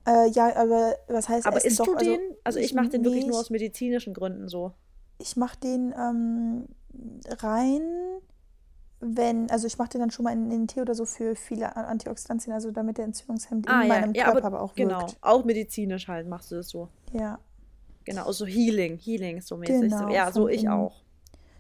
äh, 0.07 0.29
ja, 0.29 0.55
aber 0.55 0.95
was 1.07 1.29
heißt 1.29 1.45
Aber 1.47 1.57
essen 1.57 1.67
isst 1.67 1.79
doch? 1.79 1.87
du 1.87 1.95
Also, 1.95 2.11
den? 2.15 2.35
Also 2.43 2.59
ich 2.59 2.67
ich- 2.67 2.73
mache 2.73 2.89
den 2.89 3.03
wirklich 3.03 3.23
nee, 3.23 3.29
nur 3.29 3.39
aus 3.39 3.49
medizinischen 3.49 4.13
Gründen 4.13 4.47
so. 4.47 4.73
Ich 5.19 5.35
mache 5.35 5.59
den 5.59 5.93
ähm, 5.97 6.67
rein, 7.41 7.81
wenn, 9.01 9.49
also 9.51 9.67
ich 9.67 9.77
mache 9.77 9.89
den 9.89 10.01
dann 10.01 10.11
schon 10.11 10.23
mal 10.23 10.31
in, 10.33 10.45
in 10.45 10.49
den 10.51 10.67
Tee 10.67 10.81
oder 10.81 10.95
so 10.95 11.05
für 11.05 11.35
viele 11.35 11.75
Antioxidantien, 11.75 12.53
also 12.53 12.71
damit 12.71 12.97
der 12.97 13.05
Entzündungshemd 13.05 13.65
in 13.67 13.71
Ah 13.71 13.83
ja, 13.83 13.87
meinem 13.87 14.13
ja, 14.13 14.23
Körper 14.25 14.37
aber 14.39 14.47
aber 14.47 14.61
auch 14.61 14.75
genau, 14.75 14.99
wirkt. 15.01 15.17
auch 15.21 15.45
medizinisch 15.45 16.07
halt 16.07 16.27
machst 16.27 16.51
du 16.51 16.55
das 16.55 16.69
so. 16.69 16.89
Ja, 17.11 17.39
Genau, 18.09 18.31
so 18.31 18.45
Healing, 18.45 18.97
Healing 18.97 19.41
so 19.41 19.57
mäßig. 19.57 19.97
So. 19.97 20.05
genau, 20.05 20.09
Ja, 20.09 20.31
so 20.31 20.47
ich 20.47 20.63
innen. 20.63 20.73
auch. 20.73 21.03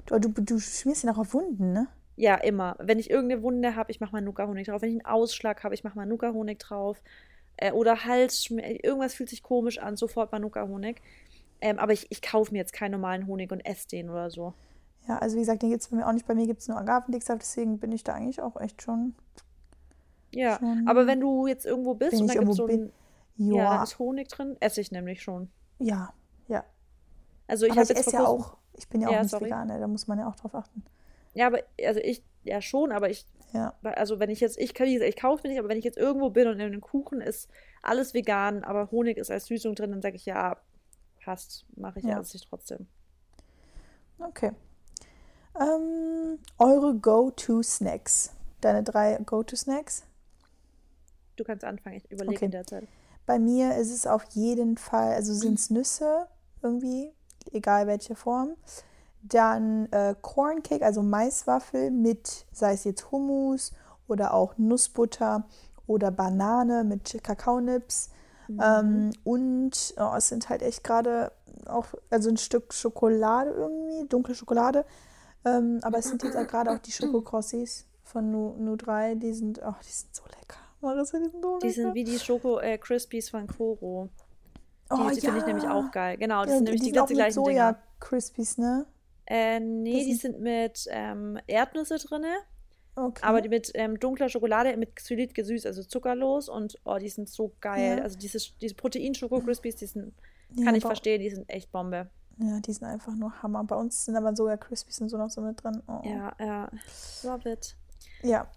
Du, 0.05 0.19
du, 0.19 0.29
du 0.29 0.59
schmierst 0.59 1.03
ihn 1.03 1.09
auch 1.09 1.17
auf 1.19 1.33
Wunden, 1.33 1.73
ne? 1.73 1.87
Ja, 2.15 2.35
immer. 2.35 2.75
Wenn 2.79 2.99
ich 2.99 3.09
irgendeine 3.09 3.43
Wunde 3.43 3.75
habe, 3.75 3.91
ich 3.91 3.99
mache 3.99 4.11
Manuka-Honig 4.13 4.67
drauf. 4.67 4.81
Wenn 4.81 4.89
ich 4.89 4.95
einen 4.95 5.05
Ausschlag 5.05 5.63
habe, 5.63 5.73
ich 5.75 5.83
mache 5.83 5.97
Manuka-Honig 5.97 6.57
drauf. 6.59 7.01
Äh, 7.57 7.71
oder 7.71 8.05
Halsschmerzen, 8.05 8.75
irgendwas 8.83 9.13
fühlt 9.13 9.29
sich 9.29 9.43
komisch 9.43 9.79
an, 9.79 9.95
sofort 9.95 10.31
Manuka-Honig. 10.31 11.01
Ähm, 11.61 11.77
aber 11.79 11.93
ich, 11.93 12.07
ich 12.09 12.21
kaufe 12.21 12.51
mir 12.51 12.57
jetzt 12.59 12.73
keinen 12.73 12.91
normalen 12.91 13.27
Honig 13.27 13.51
und 13.51 13.61
esse 13.65 13.87
den 13.87 14.09
oder 14.09 14.29
so. 14.31 14.53
Ja, 15.07 15.17
also 15.19 15.35
wie 15.35 15.41
gesagt, 15.41 15.61
den 15.61 15.69
gibt 15.69 15.81
es 15.81 15.87
bei 15.89 15.97
mir 15.97 16.07
auch 16.07 16.13
nicht. 16.13 16.25
Bei 16.27 16.35
mir 16.35 16.47
gibt 16.47 16.61
es 16.61 16.67
nur 16.67 16.77
Agavendicksaft, 16.77 17.41
deswegen 17.41 17.79
bin 17.79 17.91
ich 17.91 18.03
da 18.03 18.13
eigentlich 18.13 18.41
auch 18.41 18.59
echt 18.59 18.81
schon, 18.81 19.15
Ja, 20.31 20.57
schon 20.59 20.87
aber 20.87 21.07
wenn 21.07 21.19
du 21.19 21.47
jetzt 21.47 21.65
irgendwo 21.65 21.93
bist 21.95 22.21
und 22.21 22.27
da 22.27 22.35
gibt 22.35 22.49
es 22.49 22.55
so 22.57 22.65
ein, 22.67 22.91
ja, 23.37 23.67
da 23.69 23.77
Ja, 23.77 23.83
ist 23.83 23.99
Honig 23.99 24.27
drin, 24.29 24.55
esse 24.59 24.81
ich 24.81 24.91
nämlich 24.91 25.21
schon. 25.21 25.49
ja. 25.79 26.13
Also 27.49 27.65
ich 27.65 27.71
Aber 27.73 27.81
habe 27.81 27.91
ich 27.91 27.97
jetzt 27.97 28.07
esse 28.07 28.15
ja 28.17 28.25
auch, 28.25 28.57
ich 28.73 28.87
bin 28.87 29.01
ja 29.01 29.09
auch 29.09 29.13
ja, 29.13 29.21
nicht 29.23 29.31
sorry. 29.31 29.45
Veganer, 29.45 29.79
da 29.79 29.87
muss 29.87 30.07
man 30.07 30.19
ja 30.19 30.27
auch 30.29 30.35
drauf 30.35 30.55
achten. 30.55 30.83
Ja, 31.33 31.47
aber 31.47 31.59
also 31.85 31.99
ich, 31.99 32.23
ja 32.43 32.61
schon, 32.61 32.91
aber 32.91 33.09
ich 33.09 33.25
Ja, 33.53 33.73
Also 33.81 34.19
wenn 34.19 34.29
ich 34.29 34.39
jetzt, 34.39 34.57
ich, 34.57 34.73
kann- 34.73 34.87
wie 34.87 34.93
gesagt, 34.93 35.09
ich 35.09 35.19
kaufe 35.21 35.41
mir 35.43 35.49
nicht, 35.49 35.59
aber 35.59 35.69
wenn 35.69 35.77
ich 35.77 35.85
jetzt 35.85 35.97
irgendwo 35.97 36.29
bin 36.29 36.47
und 36.47 36.55
in 36.59 36.61
einem 36.67 36.81
Kuchen 36.81 37.21
ist 37.21 37.49
alles 37.81 38.13
vegan, 38.13 38.63
aber 38.63 38.91
Honig 38.91 39.17
ist 39.17 39.31
als 39.31 39.45
Süßung 39.47 39.75
drin, 39.75 39.91
dann 39.91 40.01
sage 40.01 40.15
ich 40.15 40.25
ja, 40.25 40.57
passt, 41.23 41.65
mache 41.75 41.99
ich, 41.99 42.05
Ja. 42.05 42.21
ich 42.21 42.45
trotzdem. 42.47 42.87
okay. 44.19 44.51
Ähm, 45.59 46.39
eure 46.57 46.95
Go-To-Snacks. 46.95 48.31
Deine 48.61 48.83
drei 48.83 49.17
Go-To-Snacks? 49.25 50.05
Du 51.35 51.43
kannst 51.43 51.63
anfangen, 51.65 51.97
ich 51.97 52.11
überlege 52.11 52.35
Okay. 52.35 52.45
in 52.45 52.51
der 52.51 52.65
Zeit. 52.65 52.87
Bei 53.25 53.39
mir 53.39 53.75
ist 53.75 53.91
es 53.91 54.07
auf 54.07 54.23
jeden 54.31 54.77
Fall, 54.77 55.13
also 55.13 55.33
sind 55.33 55.59
es 55.59 55.69
Nüsse 55.69 56.27
irgendwie, 56.61 57.13
egal 57.51 57.87
welche 57.87 58.15
Form. 58.15 58.55
Dann 59.21 59.91
äh, 59.91 60.15
Corn 60.21 60.63
Cake, 60.63 60.85
also 60.85 61.01
Maiswaffel 61.01 61.91
mit, 61.91 62.45
sei 62.51 62.73
es 62.73 62.85
jetzt 62.85 63.11
Hummus 63.11 63.73
oder 64.07 64.33
auch 64.33 64.57
Nussbutter 64.57 65.43
oder 65.87 66.11
Banane 66.11 66.83
mit 66.83 67.21
Kakaonips. 67.23 68.09
Mhm. 68.47 68.61
Ähm, 68.63 69.11
und 69.23 69.93
oh, 69.97 70.13
es 70.15 70.29
sind 70.29 70.49
halt 70.49 70.61
echt 70.61 70.83
gerade 70.83 71.31
auch, 71.65 71.85
also 72.09 72.29
ein 72.29 72.37
Stück 72.37 72.73
Schokolade 72.73 73.51
irgendwie, 73.51 74.07
dunkle 74.07 74.35
Schokolade. 74.35 74.85
Ähm, 75.45 75.79
aber 75.83 75.99
es 75.99 76.05
sind 76.05 76.23
jetzt 76.23 76.35
auch 76.37 76.47
gerade 76.47 76.71
auch 76.71 76.79
die 76.79 76.91
Schokokrossis 76.91 77.85
von 78.03 78.31
Nu, 78.31 78.55
Nu 78.57 78.75
3, 78.75 79.15
die 79.15 79.33
sind, 79.33 79.61
oh, 79.65 79.73
die 79.85 79.91
sind 79.91 80.15
so 80.15 80.23
lecker. 80.25 80.57
Marissa, 80.81 81.17
die 81.17 81.25
sind 81.25 81.41
so 81.41 81.59
Die 81.59 81.67
lecker. 81.67 81.81
sind 81.81 81.93
wie 81.93 82.03
die 82.03 82.19
Schoko 82.19 82.59
äh, 82.59 82.77
Crispies 82.77 83.29
von 83.29 83.47
Koro. 83.47 84.09
Die, 84.91 84.95
Oh, 84.99 85.09
die 85.13 85.21
finde 85.21 85.39
ich 85.39 85.45
nämlich 85.45 85.63
ja. 85.65 85.73
auch 85.73 85.91
geil. 85.91 86.17
Genau, 86.17 86.41
das 86.41 86.49
Ja, 86.51 86.55
sind 86.57 86.63
nämlich 86.65 86.81
die, 86.81 86.91
ganz 86.91 87.07
die 87.09 87.13
mit 87.13 87.19
gleichen 87.23 87.43
Dinger. 87.43 87.77
Soja-Crispies, 87.99 88.57
ne? 88.57 88.85
Äh, 89.27 89.59
nee, 89.59 89.93
Das 89.97 90.05
die 90.05 90.13
sind- 90.15 90.33
sind 90.33 90.41
mit 90.41 90.87
ähm, 90.89 91.37
Erdnüsse 91.45 91.97
drinne, 91.97 92.33
Okay. 92.95 93.21
aber 93.23 93.41
die 93.41 93.49
mit 93.49 93.71
ähm, 93.75 93.99
dunkler 93.99 94.29
Schokolade, 94.29 94.75
mit 94.77 94.95
Xylit 94.95 95.35
gesüßt, 95.35 95.67
also 95.67 95.83
zuckerlos 95.83 96.49
und 96.49 96.79
oh, 96.85 96.97
die 96.97 97.09
sind 97.09 97.29
so 97.29 97.51
geil. 97.61 97.97
Ja. 97.99 98.03
Also 98.03 98.17
diese, 98.17 98.39
diese 98.59 98.73
Protein-Schoko-Crispies, 98.75 99.75
die 99.75 99.85
sind, 99.85 100.13
Ja, 100.55 100.65
kann 100.65 100.73
ich 100.75 100.83
verstehen, 100.83 101.21
die 101.21 101.29
sind 101.29 101.47
echt 101.49 101.71
Bombe. 101.71 102.09
Ja, 102.41 102.59
die 102.59 102.73
sind 102.73 102.87
einfach 102.87 103.13
nur 103.13 103.31
Hammer. 103.43 103.63
Bei 103.65 103.75
uns 103.75 104.05
sind 104.05 104.15
aber 104.15 104.35
sogar 104.35 104.57
Crispies 104.57 104.99
und 105.01 105.09
so 105.09 105.17
noch 105.17 105.29
so 105.29 105.41
mit 105.41 105.61
drin. 105.63 105.83
Oh. 105.87 106.01
Ja, 106.03 106.33
ja. 106.39 106.69
Love 107.23 107.51
it. 107.51 107.75
Ja, 108.23 108.47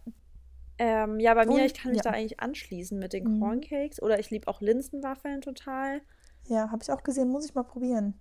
Ähm, 0.79 1.21
ja, 1.21 1.35
bei 1.35 1.45
mir, 1.45 1.53
Und- 1.55 1.61
ich 1.61 1.75
kann 1.75 1.93
mich 1.93 1.99
ja. 2.03 2.11
da 2.11 2.17
eigentlich 2.17 2.41
anschließen 2.41 2.99
mit 2.99 3.13
den 3.13 3.25
Mhm. 3.25 3.41
Corncakes. 3.41 4.01
Oder 4.03 4.19
ich 4.19 4.31
liebe 4.31 4.49
auch 4.49 4.61
Linsenwaffeln 4.63 5.41
total. 5.43 6.01
Ja, 6.47 6.71
habe 6.71 6.83
ich 6.83 6.91
auch 6.91 7.03
gesehen. 7.03 7.29
Muss 7.29 7.45
ich 7.47 7.55
mal 7.55 7.63
probieren. 7.63 8.15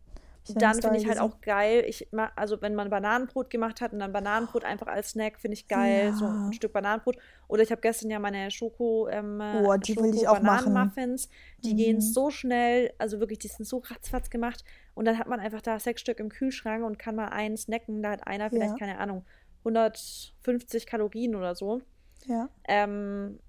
Der 0.48 0.56
Dann 0.56 0.82
finde 0.82 0.98
ich 0.98 1.06
halt 1.06 1.20
gesehen. 1.20 1.32
auch 1.34 1.40
geil, 1.42 1.84
ich 1.88 2.08
also 2.36 2.60
wenn 2.64 2.74
man 2.74 2.90
Bananenbrot 2.90 3.52
gemacht 3.52 3.80
hat 3.80 3.94
und 3.94 4.00
dann 4.00 4.12
Bananenbrot 4.12 4.64
einfach 4.66 4.88
als 4.88 5.12
Snack, 5.12 5.40
finde 5.40 5.54
ich 5.54 5.68
geil, 5.68 6.14
so 6.14 6.26
Ja. 6.26 6.48
ein 6.48 6.54
Stück 6.54 6.74
Bananenbrot. 6.74 7.18
Oder 7.48 7.62
ich 7.62 7.70
habe 7.72 7.82
gestern 7.82 8.10
ja 8.10 8.18
meine 8.18 8.50
Schoko, 8.50 9.08
ähm, 9.10 9.40
äh, 9.40 9.62
Oh, 9.64 9.76
die 9.78 9.96
will 9.98 10.16
ich 10.16 10.28
auch 10.28 10.42
machen. 10.42 10.74
Schoko-Bananen-Muffins. 10.74 11.30
Die 11.64 11.76
gehen 11.76 11.98
Mhm. 11.98 12.02
so 12.02 12.32
schnell, 12.32 12.92
also 12.98 13.20
wirklich, 13.20 13.38
die 13.38 13.50
sind 13.50 13.66
so 13.66 13.78
ratzfatz 13.86 14.32
gemacht. 14.32 14.64
Und 14.96 15.06
dann 15.06 15.20
hat 15.20 15.28
man 15.28 15.40
einfach 15.40 15.62
da 15.62 15.80
sechs 15.80 16.02
Stück 16.02 16.20
im 16.20 16.30
Kühlschrank 16.30 16.84
und 16.84 16.98
kann 16.98 17.16
mal 17.16 17.28
einen 17.30 17.56
snacken. 17.56 18.02
Da 18.02 18.10
hat 18.12 18.26
einer 18.26 18.50
vielleicht, 18.50 18.72
Ja. 18.72 18.78
keine 18.80 18.98
Ahnung, 18.98 19.24
150 19.64 20.88
Kalorien 20.88 21.36
oder 21.36 21.54
so. 21.54 21.82
Ja, 22.26 22.50
Ähm, 22.68 23.40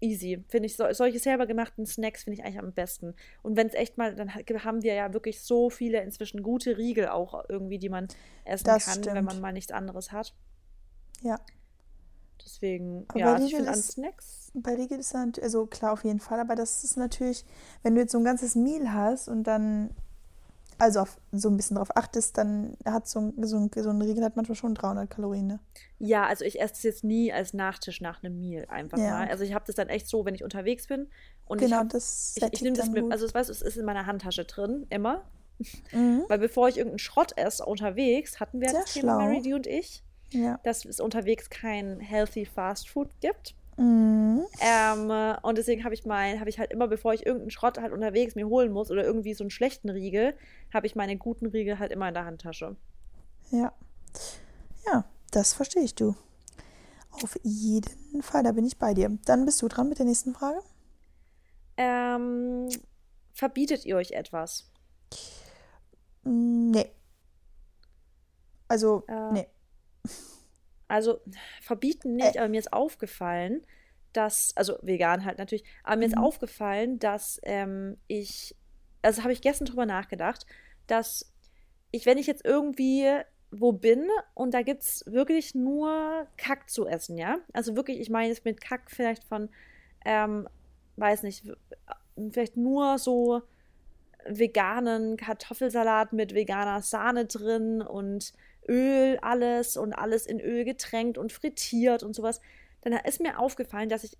easy. 0.00 0.44
Finde 0.48 0.66
ich, 0.66 0.76
so, 0.76 0.84
solche 0.92 1.18
selber 1.18 1.46
gemachten 1.46 1.86
Snacks 1.86 2.24
finde 2.24 2.38
ich 2.40 2.44
eigentlich 2.44 2.58
am 2.58 2.72
besten. 2.72 3.14
Und 3.42 3.56
wenn 3.56 3.66
es 3.68 3.74
echt 3.74 3.98
mal, 3.98 4.14
dann 4.14 4.34
ha- 4.34 4.40
haben 4.64 4.82
wir 4.82 4.94
ja 4.94 5.12
wirklich 5.12 5.40
so 5.42 5.70
viele 5.70 6.02
inzwischen 6.02 6.42
gute 6.42 6.76
Riegel 6.78 7.08
auch 7.08 7.44
irgendwie, 7.48 7.78
die 7.78 7.88
man 7.88 8.08
essen 8.44 8.64
Das 8.64 8.86
kann, 8.86 8.96
wenn 9.04 9.12
stimmt. 9.12 9.24
man 9.26 9.40
mal 9.40 9.52
nichts 9.52 9.72
anderes 9.72 10.12
hat. 10.12 10.34
ja. 11.22 11.40
Deswegen, 12.44 13.06
Aber 13.08 13.18
ja, 13.18 13.32
also 13.34 13.46
ich 13.46 13.52
Riegel 13.54 13.64
finde 13.64 13.72
an 13.72 13.82
Snacks. 13.82 14.52
Bei 14.54 14.74
Riegel 14.74 14.98
ist 15.00 15.12
dann, 15.14 15.32
also 15.42 15.66
klar, 15.66 15.92
auf 15.92 16.04
jeden 16.04 16.20
Fall, 16.20 16.38
aber 16.38 16.54
das 16.54 16.84
ist 16.84 16.96
natürlich, 16.96 17.44
wenn 17.82 17.94
du 17.94 18.02
jetzt 18.02 18.12
so 18.12 18.18
ein 18.18 18.24
ganzes 18.24 18.54
Meal 18.54 18.92
hast 18.92 19.28
und 19.28 19.44
dann, 19.44 19.90
also 20.78 21.00
auf, 21.00 21.18
so 21.32 21.48
ein 21.48 21.56
bisschen 21.56 21.76
drauf 21.76 21.96
achtest, 21.96 22.36
dann 22.38 22.76
hat 22.84 23.08
so 23.08 23.20
ein, 23.20 23.46
so, 23.46 23.56
ein, 23.56 23.70
so 23.74 23.90
ein 23.90 24.00
Riegel 24.02 24.24
hat 24.24 24.36
manchmal 24.36 24.56
schon 24.56 24.74
300 24.74 25.10
Kalorien, 25.10 25.46
ne? 25.46 25.60
Ja, 25.98 26.26
also 26.26 26.44
ich 26.44 26.60
esse 26.60 26.74
es 26.74 26.82
jetzt 26.82 27.04
nie 27.04 27.32
als 27.32 27.54
Nachtisch 27.54 28.00
nach 28.00 28.22
einem 28.22 28.38
Meal 28.38 28.66
einfach 28.68 28.98
ja. 28.98 29.10
mal. 29.10 29.28
Also 29.28 29.44
ich 29.44 29.54
habe 29.54 29.64
das 29.66 29.74
dann 29.74 29.88
echt 29.88 30.08
so, 30.08 30.24
wenn 30.24 30.34
ich 30.34 30.44
unterwegs 30.44 30.86
bin 30.86 31.08
und 31.46 31.58
genau, 31.58 31.76
ich, 31.76 31.80
hab, 31.80 31.88
das 31.88 32.34
ich, 32.36 32.42
ich 32.52 32.62
nehme 32.62 32.76
das 32.76 32.90
mit, 32.90 33.10
also 33.10 33.32
weißt, 33.32 33.50
es 33.50 33.62
ist 33.62 33.76
in 33.76 33.84
meiner 33.84 34.06
Handtasche 34.06 34.44
drin, 34.44 34.86
immer. 34.90 35.24
Mhm. 35.92 36.24
Weil 36.28 36.38
bevor 36.38 36.68
ich 36.68 36.76
irgendeinen 36.76 36.98
Schrott 36.98 37.32
esse 37.36 37.64
unterwegs, 37.64 38.40
hatten 38.40 38.60
wir 38.60 38.68
Sehr 38.68 38.80
das 38.82 38.92
Thema 38.92 39.16
Mary, 39.16 39.40
die 39.40 39.54
und 39.54 39.66
ich, 39.66 40.02
ja. 40.30 40.60
dass 40.64 40.84
es 40.84 41.00
unterwegs 41.00 41.50
kein 41.50 41.98
healthy 42.00 42.44
Fast 42.44 42.88
Food 42.88 43.08
gibt. 43.20 43.54
Mhm. 43.76 44.46
Ähm, 44.60 45.36
und 45.42 45.58
deswegen 45.58 45.84
habe 45.84 45.94
ich 45.94 46.06
mein, 46.06 46.40
habe 46.40 46.48
ich 46.48 46.58
halt 46.58 46.70
immer, 46.70 46.88
bevor 46.88 47.12
ich 47.12 47.26
irgendeinen 47.26 47.50
Schrott 47.50 47.78
halt 47.78 47.92
unterwegs 47.92 48.34
mir 48.34 48.48
holen 48.48 48.72
muss 48.72 48.90
oder 48.90 49.04
irgendwie 49.04 49.34
so 49.34 49.44
einen 49.44 49.50
schlechten 49.50 49.90
Riegel, 49.90 50.34
habe 50.72 50.86
ich 50.86 50.96
meine 50.96 51.16
guten 51.16 51.46
Riegel 51.46 51.78
halt 51.78 51.92
immer 51.92 52.08
in 52.08 52.14
der 52.14 52.24
Handtasche. 52.24 52.76
Ja. 53.50 53.72
Ja, 54.86 55.04
das 55.30 55.52
verstehe 55.52 55.82
ich 55.82 55.94
du. 55.94 56.14
Auf 57.10 57.38
jeden 57.42 58.22
Fall, 58.22 58.42
da 58.42 58.52
bin 58.52 58.66
ich 58.66 58.78
bei 58.78 58.94
dir. 58.94 59.18
Dann 59.24 59.44
bist 59.44 59.60
du 59.62 59.68
dran 59.68 59.88
mit 59.88 59.98
der 59.98 60.06
nächsten 60.06 60.34
Frage. 60.34 60.60
Ähm, 61.76 62.68
verbietet 63.32 63.84
ihr 63.84 63.96
euch 63.96 64.12
etwas? 64.12 64.70
Nee. 66.24 66.90
Also, 68.68 69.04
äh, 69.06 69.32
nee. 69.32 69.46
Also 70.88 71.20
verbieten 71.60 72.16
nicht, 72.16 72.36
äh. 72.36 72.38
aber 72.38 72.48
mir 72.48 72.60
ist 72.60 72.72
aufgefallen, 72.72 73.66
dass, 74.12 74.52
also 74.56 74.78
vegan 74.82 75.24
halt 75.24 75.38
natürlich, 75.38 75.64
aber 75.84 75.96
mir 75.96 76.06
mhm. 76.06 76.12
ist 76.12 76.18
aufgefallen, 76.18 76.98
dass 76.98 77.40
ähm, 77.42 77.98
ich, 78.06 78.56
also 79.02 79.22
habe 79.22 79.32
ich 79.32 79.40
gestern 79.40 79.66
drüber 79.66 79.86
nachgedacht, 79.86 80.46
dass 80.86 81.32
ich, 81.90 82.06
wenn 82.06 82.18
ich 82.18 82.26
jetzt 82.26 82.44
irgendwie 82.44 83.06
wo 83.50 83.72
bin 83.72 84.08
und 84.34 84.54
da 84.54 84.62
gibt 84.62 84.82
es 84.82 85.04
wirklich 85.06 85.54
nur 85.54 86.26
Kack 86.36 86.68
zu 86.68 86.86
essen, 86.86 87.16
ja? 87.16 87.38
Also 87.52 87.76
wirklich, 87.76 88.00
ich 88.00 88.10
meine 88.10 88.28
jetzt 88.28 88.44
mit 88.44 88.60
Kack 88.60 88.90
vielleicht 88.90 89.24
von, 89.24 89.48
ähm, 90.04 90.48
weiß 90.96 91.22
nicht, 91.22 91.44
vielleicht 92.32 92.56
nur 92.56 92.98
so 92.98 93.42
veganen 94.28 95.16
Kartoffelsalat 95.16 96.12
mit 96.12 96.34
veganer 96.34 96.82
Sahne 96.82 97.26
drin 97.26 97.82
und 97.82 98.32
Öl, 98.68 99.18
alles 99.22 99.76
und 99.76 99.92
alles 99.92 100.26
in 100.26 100.40
Öl 100.40 100.64
getränkt 100.64 101.18
und 101.18 101.32
frittiert 101.32 102.02
und 102.02 102.14
sowas, 102.14 102.40
dann 102.82 102.92
ist 103.04 103.20
mir 103.20 103.38
aufgefallen, 103.38 103.88
dass 103.88 104.04
ich, 104.04 104.16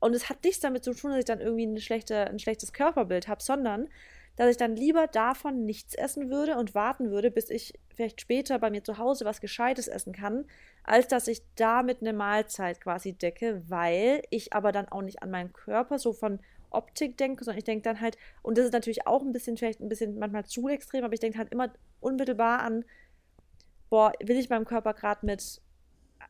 und 0.00 0.14
es 0.14 0.28
hat 0.28 0.44
nichts 0.44 0.60
damit 0.60 0.84
zu 0.84 0.94
tun, 0.94 1.10
dass 1.10 1.20
ich 1.20 1.24
dann 1.24 1.40
irgendwie 1.40 1.80
schlechte, 1.80 2.28
ein 2.28 2.38
schlechtes 2.38 2.72
Körperbild 2.72 3.28
habe, 3.28 3.42
sondern 3.42 3.88
dass 4.36 4.50
ich 4.50 4.56
dann 4.56 4.76
lieber 4.76 5.06
davon 5.06 5.64
nichts 5.66 5.94
essen 5.94 6.30
würde 6.30 6.56
und 6.56 6.74
warten 6.74 7.10
würde, 7.10 7.30
bis 7.30 7.50
ich 7.50 7.78
vielleicht 7.94 8.20
später 8.20 8.58
bei 8.58 8.70
mir 8.70 8.82
zu 8.82 8.96
Hause 8.98 9.24
was 9.24 9.40
Gescheites 9.40 9.88
essen 9.88 10.12
kann, 10.12 10.46
als 10.84 11.08
dass 11.08 11.28
ich 11.28 11.42
damit 11.56 12.00
eine 12.00 12.12
Mahlzeit 12.12 12.80
quasi 12.80 13.12
decke, 13.12 13.62
weil 13.68 14.22
ich 14.30 14.52
aber 14.54 14.72
dann 14.72 14.88
auch 14.88 15.02
nicht 15.02 15.22
an 15.22 15.30
meinen 15.30 15.52
Körper 15.52 15.98
so 15.98 16.12
von 16.12 16.40
Optik 16.70 17.18
denke, 17.18 17.44
sondern 17.44 17.58
ich 17.58 17.64
denke 17.64 17.82
dann 17.82 18.00
halt, 18.00 18.16
und 18.40 18.56
das 18.56 18.64
ist 18.64 18.72
natürlich 18.72 19.06
auch 19.06 19.20
ein 19.20 19.32
bisschen, 19.32 19.58
vielleicht 19.58 19.80
ein 19.80 19.90
bisschen 19.90 20.18
manchmal 20.18 20.46
zu 20.46 20.68
extrem, 20.68 21.04
aber 21.04 21.12
ich 21.12 21.20
denke 21.20 21.38
halt 21.38 21.52
immer 21.52 21.70
unmittelbar 22.00 22.60
an 22.60 22.84
boah, 23.92 24.10
will 24.24 24.38
ich 24.38 24.48
meinem 24.48 24.64
Körper 24.64 24.94
gerade 24.94 25.26
mit 25.26 25.60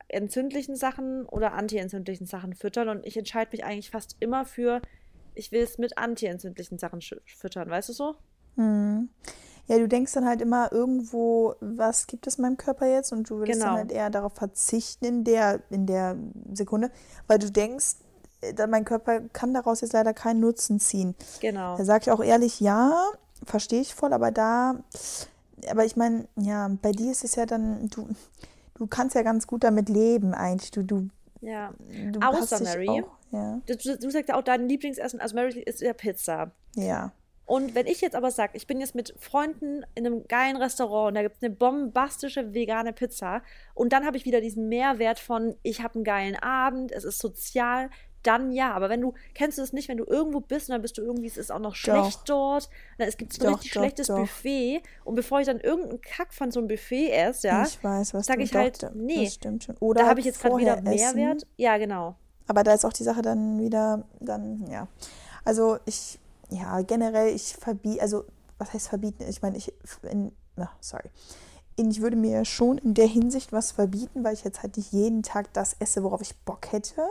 entzündlichen 0.09 0.75
Sachen 0.75 1.25
oder 1.27 1.53
antientzündlichen 1.53 2.27
Sachen 2.27 2.55
füttern 2.55 2.89
und 2.89 3.07
ich 3.07 3.17
entscheide 3.17 3.53
mich 3.53 3.65
eigentlich 3.65 3.93
fast 3.93 4.17
immer 4.19 4.45
für, 4.45 4.83
ich 5.37 5.53
will 5.53 5.63
es 5.63 5.79
mit 5.79 5.97
antientzündlichen 5.97 6.79
Sachen 6.79 7.01
füttern, 7.25 7.71
weißt 7.71 7.91
du 7.91 7.93
so? 7.93 8.17
Hm. 8.57 9.11
Ja, 9.69 9.79
du 9.79 9.87
denkst 9.87 10.13
dann 10.13 10.27
halt 10.27 10.43
immer 10.43 10.73
irgendwo, 10.73 11.55
was 11.61 12.09
gibt 12.09 12.27
es 12.27 12.37
meinem 12.37 12.57
Körper 12.57 12.87
jetzt 12.87 13.13
und 13.13 13.31
du 13.31 13.39
willst 13.39 13.53
genau. 13.53 13.67
dann 13.67 13.77
halt 13.77 13.93
eher 13.93 14.11
darauf 14.11 14.35
verzichten 14.35 15.05
in 15.05 15.23
der, 15.23 15.61
in 15.71 15.87
der 15.87 16.17
Sekunde, 16.53 16.91
weil 17.29 17.39
du 17.39 17.49
denkst, 17.49 17.95
äh, 18.41 18.67
mein 18.67 18.85
Körper 18.85 19.21
kann 19.33 19.55
daraus 19.55 19.83
jetzt 19.83 19.93
leider 19.93 20.13
keinen 20.13 20.41
Nutzen 20.41 20.81
ziehen. 20.81 21.15
Genau. 21.41 21.77
Da 21.77 21.85
sage 21.85 22.03
ich 22.03 22.11
auch 22.11 22.25
ehrlich, 22.25 22.59
ja, 22.59 23.05
verstehe 23.47 23.83
ich 23.83 23.95
voll, 23.95 24.13
aber 24.13 24.33
da 24.33 24.83
aber 25.71 25.85
ich 25.85 25.97
meine, 25.97 26.29
ja, 26.37 26.71
bei 26.81 26.93
dir 26.93 27.11
ist 27.11 27.25
es 27.25 27.37
ja 27.37 27.47
dann, 27.47 27.89
du, 27.89 28.09
du 28.75 28.87
kannst 28.87 29.15
ja 29.15 29.23
ganz 29.23 29.47
gut 29.47 29.65
damit 29.65 29.89
leben 29.89 30.35
eigentlich. 30.35 30.71
Du, 30.71 30.83
du, 30.83 31.09
ja. 31.41 31.73
Du 32.13 32.21
Außer 32.21 32.63
Mary. 32.63 32.89
Auch, 32.89 33.11
ja. 33.33 33.61
Du, 33.67 33.77
du, 33.77 34.11
sagst 34.11 34.29
ja 34.29 34.37
auch, 34.37 34.43
dein 34.43 34.69
Lieblingsessen, 34.69 35.21
also 35.21 35.35
Mary 35.35 35.61
ist 35.61 35.81
ja 35.81 35.93
Pizza. 35.93 36.53
Ja. 36.77 37.13
Und 37.45 37.75
wenn 37.75 37.87
ich 37.87 38.01
jetzt 38.01 38.15
aber 38.15 38.31
sage, 38.31 38.53
ich 38.57 38.67
bin 38.67 38.81
jetzt 38.81 38.95
mit 38.95 39.15
Freunden 39.19 39.85
in 39.95 40.07
einem 40.07 40.27
geilen 40.27 40.57
Restaurant 40.57 41.09
und 41.09 41.15
da 41.17 41.23
gibt 41.23 41.37
es 41.37 41.43
eine 41.43 41.55
bombastische 41.55 42.55
vegane 42.55 42.93
Pizza 42.93 43.43
und 43.75 43.93
dann 43.93 44.07
habe 44.07 44.17
ich 44.17 44.25
wieder 44.25 44.41
diesen 44.41 44.69
Mehrwert 44.69 45.19
von, 45.19 45.57
ich 45.63 45.83
habe 45.83 45.97
einen 45.97 46.05
geilen 46.05 46.37
Abend, 46.37 46.93
es 46.93 47.05
ist 47.05 47.19
sozial, 47.19 47.91
dann 48.23 48.53
ja. 48.53 48.73
Aber 48.73 48.89
wenn 48.89 49.01
du, 49.01 49.15
kennst 49.35 49.59
du 49.59 49.63
das 49.63 49.73
nicht, 49.73 49.89
wenn 49.89 49.99
du 49.99 50.05
irgendwo 50.05 50.41
bist 50.41 50.69
und 50.69 50.73
dann 50.73 50.83
bist 50.83 50.99
du 50.99 51.03
irgendwie, 51.03 51.27
es 51.27 51.37
ist 51.37 51.51
auch 51.51 51.59
noch 51.59 51.75
schlecht 51.75 52.21
doch. 52.21 52.61
dort, 52.61 52.71
dann, 52.99 53.09
es 53.09 53.17
gibt 53.17 53.33
so 53.33 53.47
ein 53.47 53.55
richtig 53.55 53.73
doch, 53.73 53.81
schlechtes 53.81 54.07
doch. 54.09 54.19
Buffet 54.19 54.83
und 55.05 55.15
bevor 55.15 55.41
ich 55.41 55.47
dann 55.47 55.61
irgendeinen 55.61 56.01
Kack 56.01 56.33
von 56.33 56.51
so 56.51 56.61
einem 56.61 56.69
Buffet 56.69 57.11
esse, 57.11 57.49
ja, 57.49 57.65
ich 57.65 57.83
weiß, 57.83 58.15
was 58.15 58.27
sage 58.27 58.43
ich 58.43 58.55
halt, 58.55 58.91
nee, 58.95 59.25
das 59.25 59.35
stimmt 59.35 59.65
schon. 59.65 59.77
Oder 59.79 60.03
da 60.03 60.09
habe 60.09 60.21
ich 60.21 60.27
jetzt 60.27 60.41
gerade 60.41 60.57
wieder 60.57 60.81
Mehrwert. 60.81 61.47
Ja, 61.57 61.77
genau. 61.79 62.17
Aber 62.49 62.65
da 62.65 62.75
ist 62.75 62.85
auch 62.85 62.93
die 62.93 63.05
Sache 63.05 63.23
dann 63.23 63.59
wieder, 63.59 64.05
dann, 64.21 64.67
ja. 64.69 64.89
Also 65.45 65.79
ich, 65.87 66.19
ja, 66.51 66.81
generell, 66.83 67.35
ich 67.35 67.55
verbiete, 67.57 68.03
also, 68.03 68.25
was 68.59 68.73
heißt 68.73 68.89
verbieten? 68.89 69.25
Ich 69.29 69.43
meine, 69.43 69.57
ich, 69.57 69.73
in, 70.03 70.33
na, 70.57 70.71
sorry 70.81 71.11
ich 71.77 72.01
würde 72.01 72.17
mir 72.17 72.45
schon 72.45 72.79
in 72.79 72.95
der 72.95 73.07
Hinsicht 73.07 73.53
was 73.53 73.73
verbieten, 73.73 74.25
weil 74.25 74.35
ich 74.35 74.45
jetzt 74.45 74.63
halt 74.63 74.77
nicht 74.77 74.93
jeden 74.93 75.23
Tag 75.23 75.53
das 75.53 75.77
esse, 75.79 76.03
worauf 76.03 76.21
ich 76.21 76.37
Bock 76.45 76.73
hätte. 76.73 77.03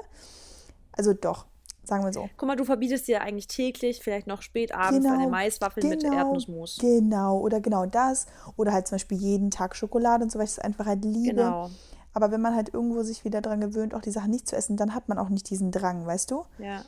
Also 0.93 1.13
doch, 1.13 1.45
sagen 1.83 2.03
wir 2.03 2.13
so. 2.13 2.29
Guck 2.37 2.47
mal, 2.47 2.55
du 2.55 2.65
verbietest 2.65 3.07
dir 3.07 3.21
eigentlich 3.21 3.47
täglich, 3.47 4.01
vielleicht 4.01 4.27
noch 4.27 4.41
spät 4.41 4.73
abends, 4.73 5.05
genau, 5.05 5.19
eine 5.19 5.29
Maiswaffel 5.29 5.81
genau, 5.81 5.95
mit 5.95 6.03
Erdnussmus. 6.03 6.77
Genau, 6.79 7.39
oder 7.39 7.59
genau 7.59 7.85
das. 7.85 8.27
Oder 8.55 8.73
halt 8.73 8.87
zum 8.87 8.95
Beispiel 8.95 9.17
jeden 9.17 9.51
Tag 9.51 9.75
Schokolade 9.75 10.23
und 10.23 10.31
so, 10.31 10.39
weil 10.39 10.45
ich 10.45 10.51
es 10.51 10.59
einfach 10.59 10.85
halt 10.85 11.03
liebe. 11.03 11.35
Genau. 11.35 11.69
Aber 12.13 12.31
wenn 12.31 12.41
man 12.41 12.55
halt 12.55 12.73
irgendwo 12.73 13.03
sich 13.03 13.23
wieder 13.23 13.41
daran 13.41 13.61
gewöhnt, 13.61 13.93
auch 13.93 14.01
die 14.01 14.11
Sachen 14.11 14.31
nicht 14.31 14.47
zu 14.47 14.55
essen, 14.55 14.75
dann 14.77 14.93
hat 14.93 15.07
man 15.07 15.17
auch 15.17 15.29
nicht 15.29 15.49
diesen 15.49 15.71
Drang, 15.71 16.05
weißt 16.05 16.31
du? 16.31 16.45
Ja. 16.59 16.83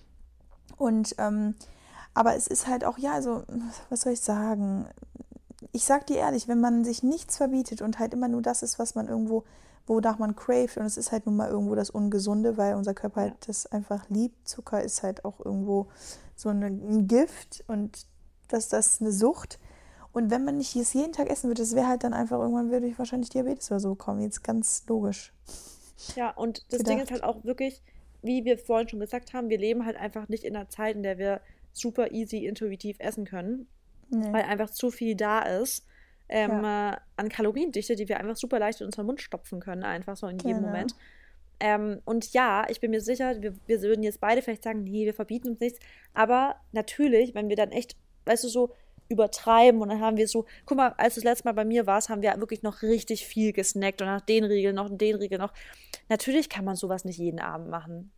Und, 0.77 1.15
ähm, 1.17 1.55
aber 2.13 2.35
es 2.35 2.47
ist 2.47 2.67
halt 2.67 2.83
auch, 2.83 2.97
ja, 2.97 3.13
also, 3.13 3.43
was 3.89 4.01
soll 4.01 4.13
ich 4.13 4.21
sagen? 4.21 4.85
Ich 5.71 5.85
sag 5.85 6.05
dir 6.07 6.17
ehrlich, 6.17 6.47
wenn 6.47 6.59
man 6.59 6.83
sich 6.83 7.03
nichts 7.03 7.37
verbietet 7.37 7.81
und 7.81 7.99
halt 7.99 8.13
immer 8.13 8.27
nur 8.27 8.41
das 8.41 8.63
ist, 8.63 8.79
was 8.79 8.95
man 8.95 9.07
irgendwo 9.07 9.43
wonach 9.87 10.19
man 10.19 10.35
craved. 10.35 10.77
Und 10.77 10.85
es 10.85 10.97
ist 10.97 11.11
halt 11.11 11.25
nun 11.25 11.35
mal 11.35 11.49
irgendwo 11.49 11.75
das 11.75 11.89
Ungesunde, 11.89 12.57
weil 12.57 12.75
unser 12.75 12.93
Körper 12.93 13.21
halt 13.21 13.47
das 13.47 13.65
einfach 13.67 14.09
liebt. 14.09 14.47
Zucker 14.47 14.83
ist 14.83 15.03
halt 15.03 15.25
auch 15.25 15.43
irgendwo 15.43 15.87
so 16.35 16.49
ein 16.49 17.07
Gift 17.07 17.63
und 17.67 18.05
das, 18.47 18.69
das 18.69 19.01
eine 19.01 19.11
Sucht. 19.11 19.59
Und 20.11 20.29
wenn 20.29 20.45
man 20.45 20.57
nicht 20.57 20.75
jeden 20.75 21.11
Tag 21.11 21.29
essen 21.29 21.49
würde, 21.49 21.61
das 21.61 21.75
wäre 21.75 21.87
halt 21.87 22.03
dann 22.03 22.13
einfach, 22.13 22.39
irgendwann 22.39 22.69
würde 22.69 22.85
ich 22.85 22.99
wahrscheinlich 22.99 23.29
Diabetes 23.29 23.71
oder 23.71 23.79
so 23.79 23.89
bekommen. 23.89 24.21
Jetzt 24.21 24.43
ganz 24.43 24.83
logisch. 24.87 25.33
Ja, 26.15 26.31
und 26.31 26.63
das 26.69 26.79
gedacht. 26.79 26.87
Ding 26.87 26.99
ist 27.03 27.11
halt 27.11 27.23
auch 27.23 27.43
wirklich, 27.43 27.81
wie 28.21 28.45
wir 28.45 28.57
vorhin 28.57 28.87
schon 28.87 28.99
gesagt 28.99 29.33
haben, 29.33 29.49
wir 29.49 29.57
leben 29.57 29.85
halt 29.85 29.97
einfach 29.97 30.29
nicht 30.29 30.43
in 30.43 30.55
einer 30.55 30.69
Zeit, 30.69 30.95
in 30.95 31.03
der 31.03 31.17
wir 31.17 31.41
super 31.71 32.11
easy 32.11 32.45
intuitiv 32.45 32.97
essen 32.99 33.25
können, 33.25 33.67
nee. 34.09 34.31
weil 34.31 34.43
einfach 34.43 34.69
zu 34.69 34.91
viel 34.91 35.15
da 35.15 35.41
ist 35.41 35.83
ähm, 36.33 36.63
ja. 36.63 36.93
äh, 36.93 36.97
an 37.15 37.29
Kaloriendichte, 37.29 37.95
die 37.95 38.09
wir 38.09 38.19
einfach 38.19 38.35
super 38.35 38.57
leicht 38.57 38.81
in 38.81 38.87
unseren 38.87 39.05
Mund 39.05 39.21
stopfen 39.21 39.59
können, 39.59 39.83
einfach 39.83 40.17
so 40.17 40.25
in 40.25 40.39
jedem 40.39 40.57
genau. 40.57 40.67
Moment. 40.67 40.95
Ähm, 41.59 42.01
und 42.05 42.33
ja, 42.33 42.65
ich 42.69 42.81
bin 42.81 42.89
mir 42.89 43.01
sicher, 43.01 43.39
wir, 43.41 43.53
wir 43.67 43.81
würden 43.83 44.01
jetzt 44.01 44.19
beide 44.19 44.41
vielleicht 44.41 44.63
sagen, 44.63 44.83
nee, 44.83 45.05
wir 45.05 45.13
verbieten 45.13 45.49
uns 45.49 45.59
nichts. 45.59 45.79
Aber 46.15 46.55
natürlich, 46.71 47.35
wenn 47.35 47.49
wir 47.49 47.55
dann 47.55 47.71
echt, 47.71 47.95
weißt 48.25 48.43
du, 48.43 48.47
so 48.47 48.71
übertreiben 49.09 49.79
und 49.79 49.89
dann 49.89 50.01
haben 50.01 50.17
wir 50.17 50.27
so, 50.27 50.45
guck 50.65 50.77
mal, 50.77 50.95
als 50.97 51.13
du 51.13 51.21
das 51.21 51.25
letzte 51.25 51.47
Mal 51.47 51.53
bei 51.53 51.65
mir 51.65 51.85
warst, 51.85 52.09
haben 52.09 52.23
wir 52.23 52.33
wirklich 52.39 52.63
noch 52.63 52.81
richtig 52.81 53.27
viel 53.27 53.53
gesnackt 53.53 54.01
und 54.01 54.07
nach 54.07 54.21
den 54.21 54.43
Regeln 54.43 54.75
noch 54.75 54.89
und 54.89 54.99
den 54.99 55.15
Regeln 55.15 55.39
noch. 55.39 55.53
Natürlich 56.09 56.49
kann 56.49 56.65
man 56.65 56.75
sowas 56.75 57.05
nicht 57.05 57.19
jeden 57.19 57.39
Abend 57.39 57.69
machen. 57.69 58.11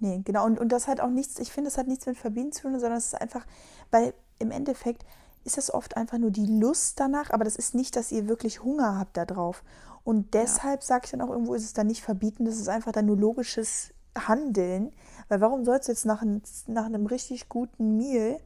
Nee, 0.00 0.20
genau. 0.22 0.44
Und, 0.44 0.60
und 0.60 0.70
das 0.70 0.86
hat 0.86 1.00
auch 1.00 1.08
nichts, 1.08 1.38
ich 1.38 1.50
finde, 1.50 1.70
das 1.70 1.78
hat 1.78 1.88
nichts 1.88 2.04
mit 2.04 2.18
Verbieten 2.18 2.52
zu 2.52 2.62
tun, 2.62 2.78
sondern 2.78 2.98
es 2.98 3.06
ist 3.06 3.14
einfach, 3.14 3.46
weil 3.90 4.12
im 4.38 4.50
Endeffekt, 4.50 5.04
ist 5.48 5.58
es 5.58 5.72
oft 5.72 5.96
einfach 5.96 6.18
nur 6.18 6.30
die 6.30 6.46
Lust 6.46 7.00
danach, 7.00 7.30
aber 7.30 7.44
das 7.44 7.56
ist 7.56 7.74
nicht, 7.74 7.96
dass 7.96 8.12
ihr 8.12 8.28
wirklich 8.28 8.62
Hunger 8.62 8.98
habt 8.98 9.16
darauf. 9.16 9.64
Und 10.04 10.34
deshalb 10.34 10.80
ja. 10.80 10.86
sage 10.86 11.02
ich 11.06 11.10
dann 11.10 11.20
auch 11.20 11.30
irgendwo, 11.30 11.54
ist 11.54 11.64
es 11.64 11.72
dann 11.72 11.88
nicht 11.88 12.02
verbieten, 12.02 12.44
das 12.44 12.56
ist 12.56 12.68
einfach 12.68 12.92
dann 12.92 13.06
nur 13.06 13.16
logisches 13.16 13.92
Handeln. 14.16 14.92
Weil 15.28 15.40
warum 15.40 15.64
sollst 15.64 15.88
du 15.88 15.92
jetzt 15.92 16.06
nach, 16.06 16.22
ein, 16.22 16.42
nach 16.66 16.86
einem 16.86 17.06
richtig 17.06 17.48
guten 17.48 17.96
Meal 17.96 18.38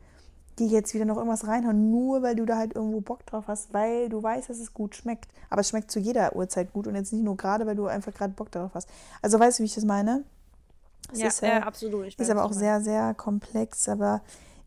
die 0.59 0.68
jetzt 0.68 0.92
wieder 0.92 1.05
noch 1.05 1.16
irgendwas 1.16 1.46
reinhauen, 1.46 1.90
nur 1.90 2.22
weil 2.22 2.36
du 2.36 2.44
da 2.44 2.59
halt 2.59 2.74
irgendwo 2.74 3.00
Bock 3.00 3.24
drauf 3.26 3.44
hast, 3.48 3.72
weil 3.72 4.09
du 4.09 4.22
weißt, 4.22 4.50
dass 4.50 4.59
es 4.59 4.74
gut 4.74 4.94
schmeckt. 4.94 5.30
Aber 5.48 5.62
es 5.62 5.68
schmeckt 5.68 5.90
zu 5.90 5.98
jeder 5.98 6.36
Uhrzeit 6.36 6.72
gut 6.72 6.86
und 6.86 6.94
jetzt 6.94 7.12
nicht 7.12 7.24
nur 7.24 7.36
gerade, 7.36 7.66
weil 7.66 7.76
du 7.76 7.86
einfach 7.86 8.12
gerade 8.12 8.34
Bock 8.34 8.50
darauf 8.50 8.74
hast. 8.74 8.88
Also 9.22 9.38
weißt 9.38 9.59
du, 9.59 9.62
wie 9.62 9.66
ich 9.66 9.74
das 9.74 9.84
meine? 9.84 10.24
Es 11.11 11.20
ja, 11.20 11.28
ist, 11.28 11.40
ja, 11.42 11.59
absolut. 11.61 12.07
Ich 12.07 12.18
ist 12.18 12.30
aber 12.30 12.44
auch 12.44 12.53
sehr, 12.53 12.80
sehr 12.80 13.14
komplex. 13.14 13.88
Aber 13.88 14.20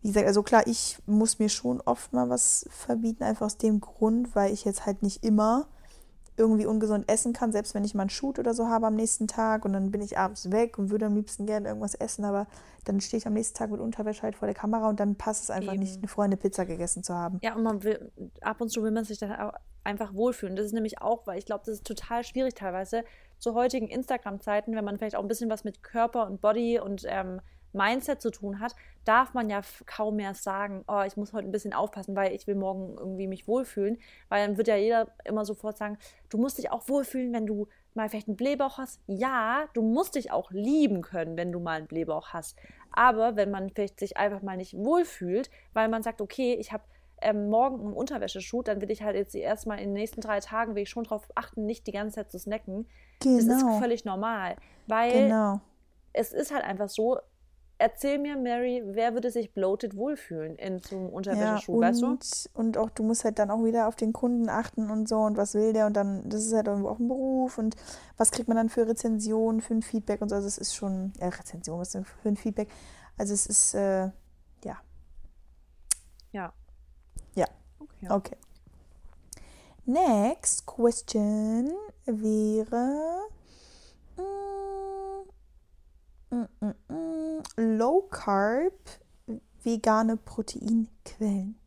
wie 0.06 0.10
gesagt, 0.10 0.28
also 0.28 0.44
klar, 0.44 0.68
ich 0.68 1.00
muss 1.08 1.40
mir 1.40 1.50
schon 1.50 1.82
oft 1.82 2.14
mal 2.14 2.30
was 2.30 2.68
verbieten, 2.70 3.24
einfach 3.24 3.48
aus 3.48 3.58
dem 3.58 3.82
Grund, 3.82 4.36
weil 4.36 4.54
ich 4.54 4.64
jetzt 4.64 4.86
halt 4.86 5.02
nicht 5.02 5.24
immer 5.24 5.66
irgendwie 6.38 6.68
ungesund 6.68 7.10
essen 7.10 7.34
kann, 7.34 7.52
selbst 7.52 7.74
wenn 7.74 7.84
ich 7.84 7.96
mal 7.96 8.04
einen 8.04 8.12
Shoot 8.12 8.38
oder 8.38 8.54
so 8.54 8.68
habe 8.68 8.86
am 8.86 8.94
nächsten 8.94 9.28
Tag 9.28 9.66
und 9.66 9.74
dann 9.74 9.90
bin 9.90 10.02
ich 10.02 10.20
abends 10.20 10.52
weg 10.52 10.78
und 10.78 10.92
würde 10.92 11.08
am 11.08 11.16
liebsten 11.16 11.48
gerne 11.48 11.70
irgendwas 11.70 11.96
essen, 11.96 12.24
aber 12.24 12.46
dann 12.84 13.02
stehe 13.02 13.18
ich 13.18 13.26
am 13.26 13.34
nächsten 13.34 13.58
Tag 13.58 13.72
mit 13.72 13.80
Unterwäsche 13.80 14.22
halt 14.22 14.36
vor 14.36 14.48
der 14.48 14.54
Kamera 14.54 14.90
und 14.90 15.00
dann 15.00 15.16
passt 15.16 15.46
es 15.46 15.50
einfach 15.50 15.74
Eben. 15.74 15.82
nicht, 15.82 15.98
eine 15.98 16.08
Freundin 16.08 16.38
Pizza 16.38 16.68
gegessen 16.68 17.02
zu 17.02 17.16
haben. 17.16 17.40
Ja, 17.42 17.56
und 17.56 17.64
man 17.64 17.82
will, 17.82 18.12
ab 18.42 18.62
und 18.62 18.70
zu 18.70 18.84
will 18.84 18.92
man 18.92 19.06
sich 19.06 19.18
dann 19.18 19.52
einfach 19.84 20.14
wohlfühlen. 20.14 20.56
Das 20.56 20.68
ist 20.68 20.74
nämlich 20.74 21.02
auch, 21.02 21.26
weil 21.26 21.40
ich 21.40 21.48
glaube, 21.48 21.64
das 21.66 21.78
ist 21.78 21.88
total 21.88 22.24
schwierig 22.24 22.54
teilweise 22.54 23.06
zu 23.40 23.56
heutigen 23.56 23.88
Instagram-Zeiten, 23.88 24.76
wenn 24.76 24.86
man 24.86 25.00
vielleicht 25.00 25.16
auch 25.16 25.24
ein 25.24 25.28
bisschen 25.28 25.50
was 25.50 25.64
mit 25.64 25.82
Körper 25.82 26.28
und 26.28 26.42
Body 26.42 26.80
und 26.80 27.06
ähm, 27.08 27.42
Mindset 27.76 28.22
zu 28.22 28.32
tun 28.32 28.60
hat, 28.60 28.76
darf 29.04 29.34
man 29.34 29.50
ja 29.50 29.62
kaum 29.86 30.16
mehr 30.16 30.34
sagen, 30.34 30.84
oh, 30.88 31.04
ich 31.06 31.16
muss 31.16 31.34
heute 31.34 31.48
ein 31.48 31.52
bisschen 31.52 31.74
aufpassen, 31.74 32.16
weil 32.16 32.34
ich 32.34 32.48
will 32.48 32.56
morgen 32.56 32.96
irgendwie 32.98 33.28
mich 33.28 33.48
wohlfühlen. 33.48 34.00
Weil 34.30 34.48
dann 34.48 34.58
wird 34.58 34.68
ja 34.68 34.76
jeder 34.76 35.08
immer 35.24 35.46
sofort 35.46 35.78
sagen, 35.78 35.98
du 36.30 36.38
musst 36.38 36.58
dich 36.58 36.72
auch 36.72 36.88
wohlfühlen, 36.90 37.32
wenn 37.34 37.46
du 37.46 37.68
mal 37.94 38.10
vielleicht 38.10 38.28
einen 38.28 38.38
Blähbauch 38.38 38.78
hast. 38.78 39.02
Ja, 39.08 39.66
du 39.74 39.82
musst 39.82 40.16
dich 40.16 40.32
auch 40.32 40.52
lieben 40.52 41.02
können, 41.02 41.38
wenn 41.38 41.52
du 41.52 41.60
mal 41.60 41.78
einen 41.78 41.88
Blähbauch 41.88 42.30
hast. 42.30 42.58
Aber 42.92 43.36
wenn 43.36 43.52
man 43.52 43.70
vielleicht 43.70 44.00
sich 44.00 44.18
einfach 44.18 44.42
mal 44.42 44.58
nicht 44.58 44.76
wohlfühlt, 44.76 45.50
weil 45.74 45.88
man 45.88 46.04
sagt, 46.04 46.22
okay, 46.22 46.56
ich 46.56 46.72
habe 46.74 46.84
ähm, 47.22 47.50
morgen 47.50 47.80
einen 47.80 47.94
Unterwäscheshoot, 47.94 48.68
dann 48.68 48.82
will 48.82 48.92
ich 48.92 49.04
halt 49.04 49.16
jetzt 49.16 49.36
erstmal 49.36 49.80
in 49.80 49.86
den 49.86 49.94
nächsten 49.94 50.22
drei 50.22 50.40
Tagen 50.40 50.76
will 50.76 50.84
ich 50.84 50.90
schon 50.90 51.04
darauf 51.04 51.28
achten, 51.36 51.66
nicht 51.66 51.88
die 51.88 51.92
ganze 51.92 52.16
Zeit 52.16 52.32
zu 52.32 52.40
snacken. 52.40 52.88
Genau. 53.22 53.36
Das 53.38 53.46
ist 53.46 53.62
genau. 53.62 53.80
völlig 53.80 54.06
normal, 54.06 54.56
weil 54.88 55.12
genau. 55.12 55.62
es 56.14 56.34
ist 56.34 56.54
halt 56.54 56.64
einfach 56.64 56.90
so, 56.90 57.20
Erzähl 57.78 58.20
mir, 58.20 58.38
Mary, 58.38 58.82
wer 58.86 59.14
würde 59.14 59.30
sich 59.30 59.54
bloated 59.54 59.98
wohlfühlen 59.98 60.56
in 60.56 60.80
so 60.80 60.96
einem 60.96 61.10
Unterwäscheschuh, 61.10 61.82
ja, 61.82 61.90
weißt 61.90 62.02
du? 62.02 62.18
Und 62.54 62.78
auch, 62.78 62.90
du 62.90 63.04
musst 63.04 63.26
halt 63.26 63.38
dann 63.38 63.52
auch 63.52 63.66
wieder 63.66 63.90
auf 63.90 63.98
den 63.98 64.14
Kunden 64.14 64.48
achten 64.48 64.90
und 64.90 65.10
so 65.10 65.18
und 65.18 65.36
was 65.36 65.56
will 65.56 65.74
der 65.74 65.86
und 65.86 65.94
dann, 65.94 66.30
das 66.30 66.46
ist 66.46 66.54
halt 66.54 66.68
irgendwo 66.68 66.88
auch 66.88 67.00
ein 67.00 67.10
Beruf 67.10 67.58
und 67.58 67.76
was 68.16 68.32
kriegt 68.32 68.48
man 68.48 68.56
dann 68.56 68.70
für 68.70 68.88
Rezensionen, 68.88 69.60
für 69.60 69.74
ein 69.74 69.82
Feedback 69.82 70.22
und 70.22 70.30
so. 70.30 70.36
Also 70.36 70.48
es 70.48 70.58
ist 70.58 70.74
schon, 70.74 71.12
ja, 71.20 71.28
Rezension, 71.28 71.78
was 71.78 71.92
denn 71.92 72.06
für 72.06 72.30
ein 72.30 72.38
Feedback? 72.38 72.70
Also 73.18 73.34
es 73.34 73.46
ist, 73.46 73.74
äh, 73.74 74.10
ja. 74.64 74.78
Ja. 76.32 76.54
Ja. 77.36 77.48
Okay. 77.80 78.08
okay. 78.10 78.38
Next 79.86 80.66
question 80.66 81.72
wäre. 82.06 83.28
Mh, 84.16 84.24
mm 84.24 84.55
Low 87.58 88.02
Carb 88.10 88.74
vegane 89.64 90.18
Proteinquellen. 90.18 91.60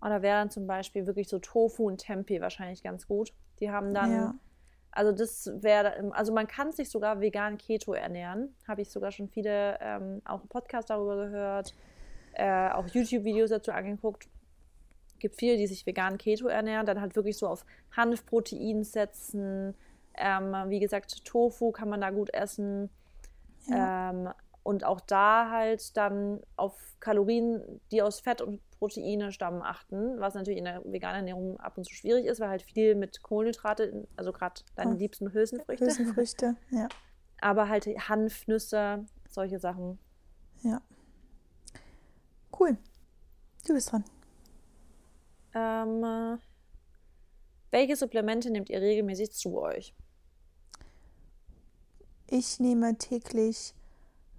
Oder 0.00 0.22
wäre 0.22 0.38
dann 0.38 0.50
zum 0.50 0.66
Beispiel 0.66 1.06
wirklich 1.06 1.28
so 1.28 1.38
Tofu 1.38 1.86
und 1.86 1.98
Tempeh 1.98 2.40
wahrscheinlich 2.40 2.82
ganz 2.82 3.06
gut. 3.06 3.32
Die 3.60 3.70
haben 3.70 3.94
dann, 3.94 4.12
ja. 4.12 4.34
also 4.90 5.12
das 5.12 5.50
wäre, 5.62 6.12
also 6.12 6.32
man 6.32 6.46
kann 6.46 6.72
sich 6.72 6.90
sogar 6.90 7.20
vegan 7.20 7.56
Keto 7.58 7.94
ernähren. 7.94 8.54
Habe 8.68 8.82
ich 8.82 8.90
sogar 8.90 9.10
schon 9.10 9.28
viele, 9.28 9.78
ähm, 9.80 10.20
auch 10.24 10.40
einen 10.40 10.48
Podcast 10.48 10.90
darüber 10.90 11.16
gehört, 11.16 11.74
äh, 12.34 12.70
auch 12.70 12.86
YouTube-Videos 12.86 13.50
dazu 13.50 13.72
angeguckt. 13.72 14.28
Gibt 15.18 15.36
viele, 15.36 15.56
die 15.56 15.66
sich 15.66 15.86
vegan 15.86 16.18
Keto 16.18 16.46
ernähren, 16.48 16.84
dann 16.84 17.00
halt 17.00 17.16
wirklich 17.16 17.38
so 17.38 17.48
auf 17.48 17.64
Hanfprotein 17.96 18.84
setzen. 18.84 19.74
Ähm, 20.14 20.54
wie 20.68 20.80
gesagt, 20.80 21.24
Tofu 21.24 21.72
kann 21.72 21.88
man 21.88 22.02
da 22.02 22.10
gut 22.10 22.32
essen. 22.34 22.90
Ja. 23.68 24.10
Ähm, 24.10 24.28
und 24.62 24.82
auch 24.82 25.00
da 25.00 25.48
halt 25.50 25.96
dann 25.96 26.40
auf 26.56 26.76
Kalorien, 26.98 27.80
die 27.92 28.02
aus 28.02 28.18
Fett 28.18 28.40
und 28.40 28.60
Proteine 28.78 29.30
stammen, 29.30 29.62
achten, 29.62 30.18
was 30.18 30.34
natürlich 30.34 30.58
in 30.58 30.64
der 30.64 30.84
veganen 30.84 31.18
Ernährung 31.18 31.60
ab 31.60 31.78
und 31.78 31.84
zu 31.84 31.94
schwierig 31.94 32.26
ist, 32.26 32.40
weil 32.40 32.48
halt 32.48 32.62
viel 32.62 32.94
mit 32.94 33.22
Kohlenhydrate, 33.22 34.08
also 34.16 34.32
gerade 34.32 34.62
deine 34.74 34.94
oh. 34.94 34.98
liebsten 34.98 35.32
Hülsenfrüchte. 35.32 35.84
Hülsenfrüchte, 35.84 36.56
ja. 36.70 36.88
Aber 37.40 37.68
halt 37.68 37.86
Hanf, 37.86 38.48
Nüsse, 38.48 39.06
solche 39.28 39.60
Sachen. 39.60 39.98
Ja. 40.62 40.80
Cool. 42.58 42.76
Du 43.66 43.74
bist 43.74 43.92
dran. 43.92 44.04
Ähm, 45.54 46.38
welche 47.70 47.96
Supplemente 47.96 48.50
nehmt 48.50 48.68
ihr 48.68 48.80
regelmäßig 48.80 49.32
zu 49.32 49.58
euch? 49.60 49.94
Ich 52.28 52.60
nehme 52.60 52.96
täglich 52.98 53.74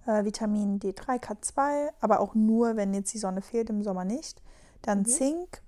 äh, 0.05 0.23
Vitamin 0.25 0.79
D3, 0.79 1.21
K2, 1.21 1.89
aber 1.99 2.19
auch 2.19 2.35
nur, 2.35 2.75
wenn 2.75 2.93
jetzt 2.93 3.13
die 3.13 3.17
Sonne 3.17 3.41
fehlt, 3.41 3.69
im 3.69 3.83
Sommer 3.83 4.05
nicht. 4.05 4.41
Dann 4.81 4.99
mhm. 4.99 5.05
Zink 5.05 5.61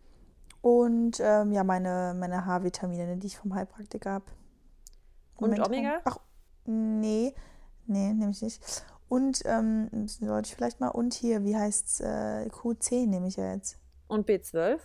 und 0.62 1.20
ähm, 1.22 1.52
ja, 1.52 1.64
meine, 1.64 2.16
meine 2.18 2.46
Haarvitamine, 2.46 3.18
die 3.18 3.28
ich 3.28 3.38
vom 3.38 3.56
Heilpraktiker 3.56 4.12
habe. 4.12 4.26
Und 5.38 5.60
Omega? 5.60 6.02
Ach, 6.04 6.18
nee, 6.66 7.34
nee, 7.88 8.14
nehme 8.14 8.32
ich 8.32 8.42
nicht. 8.42 8.84
Und, 9.08 9.42
ähm, 9.46 9.90
sollte 10.08 10.50
ich 10.50 10.56
vielleicht 10.56 10.80
mal, 10.80 10.90
und 10.90 11.14
hier, 11.14 11.44
wie 11.44 11.56
heißt's, 11.56 12.02
äh, 12.02 12.50
Q10 12.52 13.08
nehme 13.08 13.28
ich 13.28 13.38
ja 13.38 13.54
jetzt. 13.54 13.80
Und 14.08 14.28
B12? 14.28 14.80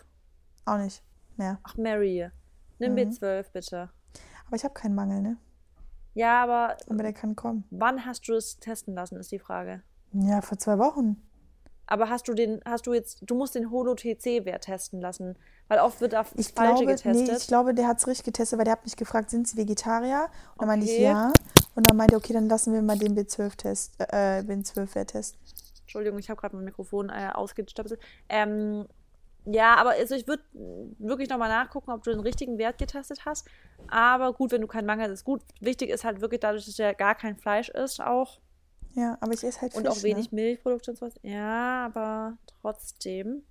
Auch 0.65 0.79
nicht 0.79 1.03
mehr. 1.37 1.59
Ach, 1.63 1.77
Mary, 1.77 2.31
nimm 2.79 2.93
mhm. 2.93 2.99
B12 2.99 3.47
bitte. 3.53 3.91
Aber 4.47 4.57
ich 4.57 4.65
habe 4.65 4.75
keinen 4.75 4.95
Mangel, 4.95 5.21
ne? 5.21 5.37
Ja, 6.15 6.43
aber. 6.43 6.77
Aber 6.89 7.03
der 7.03 7.13
kann 7.13 7.37
kommen. 7.37 7.65
Wann 7.71 8.07
hast 8.07 8.29
du 8.29 8.35
es 8.35 8.59
testen 8.59 8.95
lassen, 8.95 9.17
ist 9.17 9.33
die 9.33 9.39
Frage. 9.39 9.83
Ja, 10.13 10.41
vor 10.41 10.59
zwei 10.59 10.79
Wochen. 10.79 11.21
Aber 11.87 12.09
hast 12.09 12.29
du 12.29 12.35
den, 12.35 12.61
hast 12.65 12.87
du 12.87 12.95
jetzt, 12.95 13.19
du 13.23 13.35
musst 13.35 13.55
den 13.55 13.71
Holo-TC-Wert 13.71 14.65
testen 14.65 15.01
lassen, 15.01 15.37
weil 15.69 15.81
oft 15.81 16.01
wird 16.01 16.15
da 16.15 16.25
ich 16.35 16.49
falsche 16.49 16.85
glaube, 16.85 16.87
getestet. 16.87 17.29
Nee, 17.29 17.37
ich 17.37 17.47
glaube, 17.47 17.75
der 17.75 17.87
hat 17.87 17.99
es 17.99 18.07
richtig 18.07 18.25
getestet, 18.25 18.59
weil 18.59 18.65
der 18.65 18.73
hat 18.73 18.85
mich 18.85 18.97
gefragt, 18.97 19.29
sind 19.29 19.47
Sie 19.47 19.59
Vegetarier? 19.59 20.23
Und 20.23 20.31
dann 20.31 20.55
okay. 20.57 20.67
meinte 20.67 20.87
ich 20.87 20.99
ja. 20.99 21.33
Und 21.75 21.87
dann 21.87 21.97
meinte 21.97 22.15
er, 22.15 22.19
okay, 22.19 22.33
dann 22.33 22.49
lassen 22.49 22.73
wir 22.73 22.81
mal 22.81 22.97
den 22.97 23.17
B12-Test, 23.17 23.97
äh, 23.99 24.43
B12-Wert 24.47 25.11
testen. 25.11 25.39
Entschuldigung, 25.83 26.19
ich 26.19 26.31
habe 26.31 26.41
gerade 26.41 26.57
mein 26.57 26.65
Mikrofon 26.65 27.11
äh, 27.11 27.29
ausgestöpselt. 27.35 28.01
Ähm, 28.29 28.87
ja, 29.47 29.77
aber 29.77 29.91
also 29.91 30.15
ich 30.15 30.27
würde 30.27 30.43
wirklich 30.99 31.29
nochmal 31.29 31.51
nachgucken, 31.51 31.91
ob 31.91 32.03
du 32.03 32.11
den 32.11 32.21
richtigen 32.21 32.57
Wert 32.59 32.79
getestet 32.79 33.25
hast. 33.27 33.47
Aber 33.89 34.33
gut, 34.33 34.53
wenn 34.53 34.63
du 34.63 34.67
keinen 34.67 34.87
Mangel 34.87 35.05
hast, 35.05 35.13
ist 35.13 35.25
gut. 35.25 35.43
Wichtig 35.61 35.91
ist 35.91 36.05
halt 36.05 36.21
wirklich 36.21 36.41
dadurch, 36.41 36.65
dass 36.65 36.77
der 36.77 36.95
gar 36.95 37.15
kein 37.15 37.37
Fleisch 37.37 37.69
ist 37.69 38.01
auch. 38.01 38.41
Ja, 38.95 39.19
aber 39.21 39.33
ich 39.33 39.45
esse 39.45 39.61
halt 39.61 39.73
Fisch, 39.73 39.83
Und 39.83 39.89
auch 39.89 40.03
wenig 40.03 40.31
ne? 40.33 40.43
Milchprodukte 40.43 40.93
und 40.93 40.97
sowas. 40.97 41.15
Ja, 41.23 41.87
aber 41.87 42.39
trotzdem. 42.61 43.43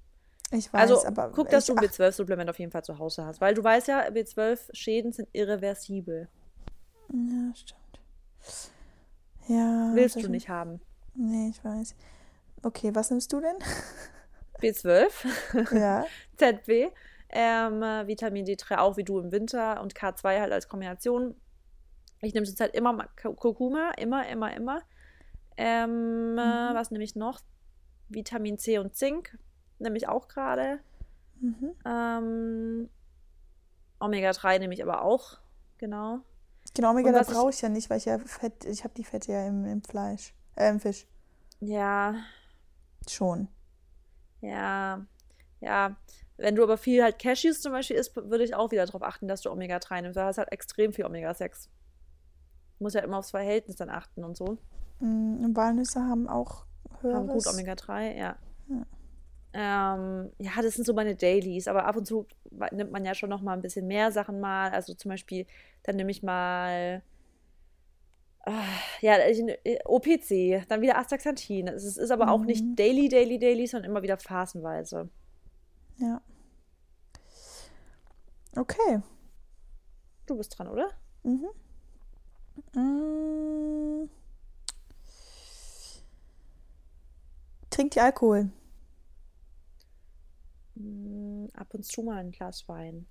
Ich 0.51 0.71
weiß, 0.71 0.81
also, 0.81 1.05
aber. 1.05 1.31
Guck, 1.31 1.49
dass 1.49 1.65
du 1.65 1.75
ein 1.75 1.79
B12-Supplement 1.79 2.49
auf 2.49 2.59
jeden 2.59 2.71
Fall 2.71 2.83
zu 2.83 2.97
Hause 2.97 3.25
hast. 3.25 3.41
Weil 3.41 3.53
du 3.53 3.63
weißt 3.63 3.87
ja, 3.87 4.07
B12-Schäden 4.07 5.11
sind 5.11 5.27
irreversibel. 5.33 6.29
Ja, 7.11 7.55
stimmt. 7.55 7.79
Ja. 9.47 9.91
Willst 9.93 10.15
du 10.15 10.29
nicht 10.29 10.49
haben. 10.49 10.79
Nee, 11.15 11.49
ich 11.49 11.63
weiß. 11.63 11.95
Okay, 12.63 12.95
was 12.95 13.11
nimmst 13.11 13.31
du 13.33 13.41
denn? 13.41 13.55
B12, 14.62 15.76
ja. 15.76 16.06
ZB, 16.38 16.91
ähm, 17.30 17.82
Vitamin 18.08 18.45
D3 18.45 18.78
auch 18.78 18.97
wie 18.97 19.04
du 19.04 19.20
im 19.20 19.32
Winter 19.32 19.82
und 19.82 19.93
K2 19.93 20.39
halt 20.39 20.54
als 20.54 20.68
Kombination. 20.68 21.36
Ich 22.22 22.34
nehme 22.34 22.45
zurzeit 22.45 22.76
immer 22.76 23.08
Kurkuma, 23.36 23.91
immer, 23.97 24.28
immer, 24.28 24.56
immer. 24.56 24.82
Ähm, 25.58 26.34
mhm. 26.34 26.38
Was 26.38 26.91
nehme 26.91 27.04
ich 27.04 27.16
noch? 27.16 27.41
Vitamin 28.10 28.58
C 28.58 28.78
und 28.78 28.95
Zink 28.95 29.38
nehme 29.80 29.97
ich 29.97 30.08
auch 30.08 30.28
gerade. 30.28 30.80
Mhm. 31.39 31.76
Ähm, 31.86 32.89
Omega-3 33.99 34.60
nehme 34.60 34.74
ich 34.74 34.84
aber 34.84 35.01
auch, 35.01 35.39
genau. 35.78 36.20
Genau, 36.74 36.91
Omega-3 36.91 37.34
brauche 37.34 37.49
ich 37.49 37.62
ja 37.62 37.70
nicht, 37.70 37.89
weil 37.89 37.97
ich 37.97 38.06
ja 38.06 38.20
Fett, 38.20 38.66
ich 38.66 38.84
habe 38.84 38.93
die 38.93 39.04
Fette 39.04 39.32
ja 39.32 39.45
im, 39.47 39.66
im 39.66 39.84
Fleisch, 39.84 40.34
äh, 40.56 40.70
im 40.70 40.80
Fisch. 40.80 41.06
Ja. 41.60 42.16
Schon. 43.08 43.47
Ja, 44.43 45.05
ja. 45.61 45.95
Wenn 46.37 46.55
du 46.55 46.63
aber 46.63 46.77
viel 46.77 47.03
halt 47.03 47.19
Cashews 47.19 47.61
zum 47.61 47.71
Beispiel 47.71 47.95
isst, 47.95 48.15
würde 48.15 48.43
ich 48.43 48.55
auch 48.55 48.71
wieder 48.71 48.85
darauf 48.85 49.03
achten, 49.03 49.27
dass 49.27 49.41
du 49.41 49.51
Omega-3 49.51 50.01
nimmst. 50.01 50.17
Da 50.17 50.25
hast 50.25 50.37
halt 50.37 50.51
extrem 50.51 50.91
viel 50.91 51.05
Omega-6. 51.05 51.69
Muss 52.79 52.93
ja 52.95 53.01
immer 53.01 53.17
aufs 53.17 53.31
Verhältnis 53.31 53.77
dann 53.77 53.89
achten 53.89 54.23
und 54.23 54.35
so. 54.35 54.57
Mm, 54.99 55.55
Walnüsse 55.55 56.01
haben 56.01 56.27
auch 56.27 56.65
höheres. 57.01 57.17
Haben 57.17 57.27
gut 57.27 57.47
Omega-3, 57.47 58.17
ja. 58.17 58.35
Ja. 58.67 58.85
Ähm, 59.53 60.31
ja, 60.39 60.51
das 60.61 60.73
sind 60.73 60.85
so 60.85 60.93
meine 60.93 61.15
Dailies, 61.15 61.67
aber 61.67 61.85
ab 61.85 61.95
und 61.95 62.07
zu 62.07 62.25
nimmt 62.71 62.91
man 62.91 63.05
ja 63.05 63.13
schon 63.13 63.29
noch 63.29 63.41
mal 63.41 63.53
ein 63.53 63.61
bisschen 63.61 63.85
mehr 63.87 64.11
Sachen 64.11 64.39
mal. 64.39 64.71
Also 64.71 64.95
zum 64.95 65.09
Beispiel, 65.09 65.45
dann 65.83 65.95
nehme 65.95 66.11
ich 66.11 66.23
mal 66.23 67.03
ja, 69.01 69.17
äh, 69.17 69.79
OPC, 69.85 70.67
dann 70.67 70.81
wieder 70.81 70.97
Astaxanthin. 70.97 71.67
Es 71.69 71.83
ist, 71.83 71.97
ist 71.97 72.11
aber 72.11 72.25
mhm. 72.25 72.31
auch 72.31 72.45
nicht 72.45 72.63
mhm. 72.63 72.75
daily, 72.75 73.07
daily, 73.07 73.39
daily, 73.39 73.67
sondern 73.67 73.91
immer 73.91 74.03
wieder 74.03 74.17
phasenweise. 74.17 75.09
Ja. 75.97 76.21
Okay. 78.55 79.01
Du 80.25 80.37
bist 80.37 80.57
dran, 80.57 80.67
oder? 80.67 80.89
Mhm. 81.23 81.47
mhm. 82.73 84.09
Trinkt 87.69 87.95
ihr 87.95 88.03
Alkohol? 88.03 88.51
Mm, 90.75 91.47
ab 91.53 91.73
und 91.73 91.83
zu 91.83 92.03
mal 92.03 92.17
ein 92.17 92.31
Glas 92.31 92.67
Wein. 92.67 93.07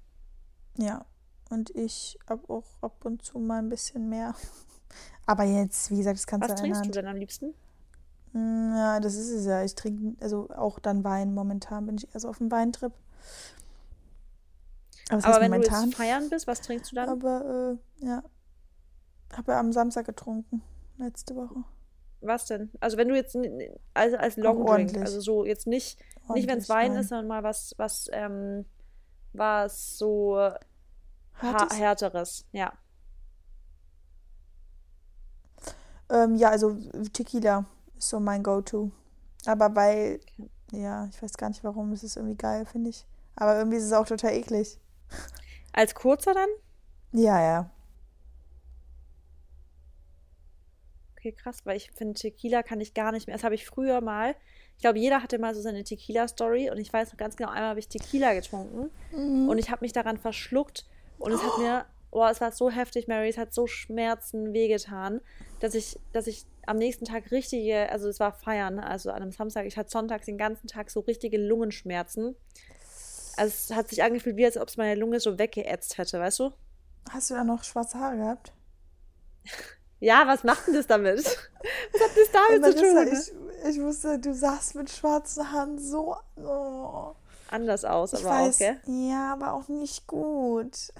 Ja. 0.78 1.04
Und 1.53 1.68
ich 1.70 2.18
habe 2.28 2.48
auch 2.48 2.64
ab 2.80 3.05
und 3.05 3.22
zu 3.24 3.38
mal 3.38 3.59
ein 3.59 3.68
bisschen 3.68 4.09
mehr. 4.09 4.34
Aber 5.26 5.44
jetzt, 5.44 5.90
wie 5.90 5.98
gesagt, 5.98 6.16
das 6.18 6.26
kannst 6.26 6.48
Was 6.48 6.57
du 6.57 6.62
der 6.62 6.72
trinkst 6.72 6.88
du 6.88 6.92
denn 6.92 7.07
am 7.07 7.16
liebsten? 7.16 7.55
Mm, 8.32 8.74
Ja, 8.74 9.00
das 9.00 9.14
ist 9.14 9.30
es 9.30 9.44
ja. 9.44 9.62
Ich 9.62 9.74
trinke, 9.74 10.16
also 10.22 10.48
auch 10.50 10.78
dann 10.78 11.05
Wein. 11.05 11.34
Momentan 11.34 11.86
bin 11.86 11.96
ich 11.98 12.12
eher 12.14 12.20
so 12.20 12.28
auf 12.28 12.38
dem 12.38 12.50
Weintrip. 12.50 12.92
Aber 15.11 15.18
was 15.18 15.24
Aber 15.26 15.40
wenn 15.40 15.50
du 15.50 15.57
momentan? 15.59 15.84
jetzt 15.84 15.96
feiern 15.96 16.30
bist, 16.30 16.46
was 16.46 16.61
trinkst 16.62 16.90
du 16.92 16.96
dann? 16.96 17.09
Aber 17.11 17.78
äh, 18.00 18.07
ja, 18.07 18.22
habe 19.36 19.53
ja 19.53 19.61
am 19.61 19.72
Samstag 19.72 20.07
getrunken, 20.07 20.62
letzte 20.98 21.36
Woche. 21.36 21.64
Was 22.22 22.46
denn? 22.46 22.70
Also 22.80 22.96
wenn 22.96 23.09
du 23.09 23.14
jetzt 23.16 23.34
n- 23.34 23.62
als, 23.94 24.14
Auch 24.14 24.36
Long 24.38 24.64
Drink, 24.64 24.96
also 25.03 25.20
so 25.20 25.44
jetzt 25.44 25.66
nicht, 25.66 25.98
nicht 26.34 26.48
wenn 26.48 26.59
es 26.59 26.68
Wein 26.68 26.92
Wein. 26.92 27.00
ist, 27.00 27.09
sondern 27.09 27.26
mal 27.26 27.42
was, 27.42 27.74
was, 27.78 28.09
ähm, 28.12 28.64
was 29.32 29.98
so 29.98 30.38
ha 31.40 31.52
Hartes? 31.52 31.78
härteres. 31.78 32.44
Ja. 32.52 32.72
Ähm, 36.10 36.36
ja, 36.36 36.50
also 36.50 36.76
Tequila 37.12 37.64
ist 37.96 38.08
so 38.10 38.20
mein 38.20 38.42
Go-To. 38.42 38.90
Aber 39.46 39.74
weil, 39.74 40.20
Okay. 40.38 40.50
ja, 40.72 41.06
ich 41.10 41.22
weiß 41.22 41.32
gar 41.34 41.48
nicht 41.48 41.64
warum, 41.64 41.92
es 41.92 42.02
ist 42.04 42.16
irgendwie 42.16 42.36
geil, 42.36 42.66
finde 42.66 42.90
ich. 42.90 43.06
Aber 43.36 43.56
irgendwie 43.56 43.78
ist 43.78 43.84
es 43.84 43.92
auch 43.92 44.06
total 44.06 44.32
eklig. 44.32 44.78
Als 45.72 45.94
kurzer 45.94 46.34
dann? 46.34 46.48
Ja, 47.12 47.40
ja. 47.40 47.70
Okay, 51.16 51.32
krass, 51.32 51.64
weil 51.64 51.76
ich 51.76 51.92
finde, 51.92 52.14
Tequila 52.18 52.62
kann 52.62 52.80
ich 52.80 52.94
gar 52.94 53.12
nicht 53.12 53.26
mehr. 53.26 53.36
Das 53.36 53.44
habe 53.44 53.54
ich 53.54 53.64
früher 53.64 54.00
mal. 54.00 54.34
Ich 54.76 54.82
glaube, 54.82 54.98
jeder 54.98 55.22
hatte 55.22 55.38
mal 55.38 55.54
so 55.54 55.60
seine 55.60 55.84
Tequila-Story 55.84 56.70
und 56.70 56.78
ich 56.78 56.92
weiß 56.92 57.12
noch 57.12 57.16
ganz 57.16 57.36
genau, 57.36 57.50
einmal 57.50 57.70
habe 57.70 57.78
ich 57.80 57.88
Tequila 57.88 58.34
getrunken 58.34 58.90
Mhm. 59.12 59.48
und 59.48 59.58
ich 59.58 59.70
habe 59.70 59.84
mich 59.84 59.92
daran 59.92 60.18
verschluckt 60.18 60.84
und 61.22 61.32
es 61.32 61.42
hat 61.42 61.58
mir, 61.58 61.84
oh, 62.10 62.26
es 62.26 62.40
war 62.40 62.52
so 62.52 62.70
heftig, 62.70 63.06
Mary, 63.06 63.28
es 63.28 63.38
hat 63.38 63.54
so 63.54 63.66
Schmerzen 63.66 64.52
wehgetan, 64.52 65.20
dass 65.60 65.74
ich, 65.74 65.98
dass 66.12 66.26
ich 66.26 66.44
am 66.66 66.76
nächsten 66.76 67.04
Tag 67.04 67.30
richtige, 67.30 67.88
also 67.90 68.08
es 68.08 68.20
war 68.20 68.32
Feiern, 68.32 68.78
also 68.78 69.10
an 69.10 69.22
einem 69.22 69.32
Samstag, 69.32 69.66
ich 69.66 69.76
hatte 69.76 69.90
sonntags 69.90 70.26
den 70.26 70.38
ganzen 70.38 70.66
Tag 70.66 70.90
so 70.90 71.00
richtige 71.00 71.38
Lungenschmerzen. 71.38 72.36
Also 73.36 73.54
es 73.54 73.74
hat 73.74 73.88
sich 73.88 74.02
angefühlt, 74.02 74.36
wie 74.36 74.44
als 74.44 74.58
ob 74.58 74.68
es 74.68 74.76
meine 74.76 74.98
Lunge 75.00 75.20
so 75.20 75.38
weggeätzt 75.38 75.96
hätte, 75.96 76.20
weißt 76.20 76.40
du? 76.40 76.52
Hast 77.10 77.30
du 77.30 77.34
da 77.34 77.44
noch 77.44 77.64
schwarze 77.64 77.98
Haare 77.98 78.16
gehabt? 78.16 78.52
Ja, 80.02 80.26
was 80.26 80.42
macht 80.42 80.66
denn 80.66 80.74
das 80.74 80.88
damit? 80.88 81.18
Was 81.92 82.00
hat 82.02 82.10
das 82.16 82.32
damit 82.32 82.76
zu 82.76 82.82
tun? 82.82 83.08
Ich, 83.62 83.76
ich 83.76 83.80
wusste, 83.80 84.18
du 84.18 84.34
sahst 84.34 84.74
mit 84.74 84.90
schwarzen 84.90 85.52
Haaren 85.52 85.78
so. 85.78 86.16
Oh. 86.34 87.14
Anders 87.53 87.84
aus, 87.84 88.12
Ich 88.14 88.24
aber 88.24 88.30
weiß, 88.46 88.55
auch, 88.55 88.59
gell? 88.59 88.80
ja, 88.86 89.32
aber 89.34 89.53
auch 89.53 89.68
nicht 89.68 90.07
gut. 90.07 90.92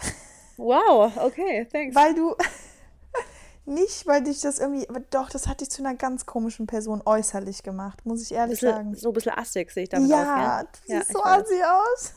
Wow, 0.57 1.11
okay, 1.17 1.67
thanks. 1.73 1.95
Weil 1.97 2.15
du. 2.15 2.37
Nicht, 3.65 4.09
weil 4.09 4.23
dich 4.25 4.41
das 4.41 4.59
irgendwie. 4.59 4.89
Aber 4.89 4.99
doch, 5.11 5.31
das 5.31 5.47
hat 5.47 5.61
dich 5.61 5.71
zu 5.71 5.83
einer 5.85 5.95
ganz 5.95 6.27
komischen 6.27 6.67
Person 6.67 7.01
äußerlich 7.05 7.63
gemacht, 7.63 8.05
muss 8.05 8.21
ich 8.23 8.33
ehrlich 8.33 8.59
bisschen, 8.59 8.75
sagen. 8.75 8.95
so 8.97 9.11
ein 9.11 9.13
bisschen 9.15 9.39
assig 9.39 9.71
sehe 9.71 9.85
ich 9.85 9.89
damit 9.89 10.11
Ja, 10.11 10.63
aus, 10.63 10.67
du 10.83 10.89
gell? 10.89 10.99
siehst 10.99 11.11
ich 11.11 11.17
so 11.17 11.23
assi 11.23 11.63
aus. 11.63 12.13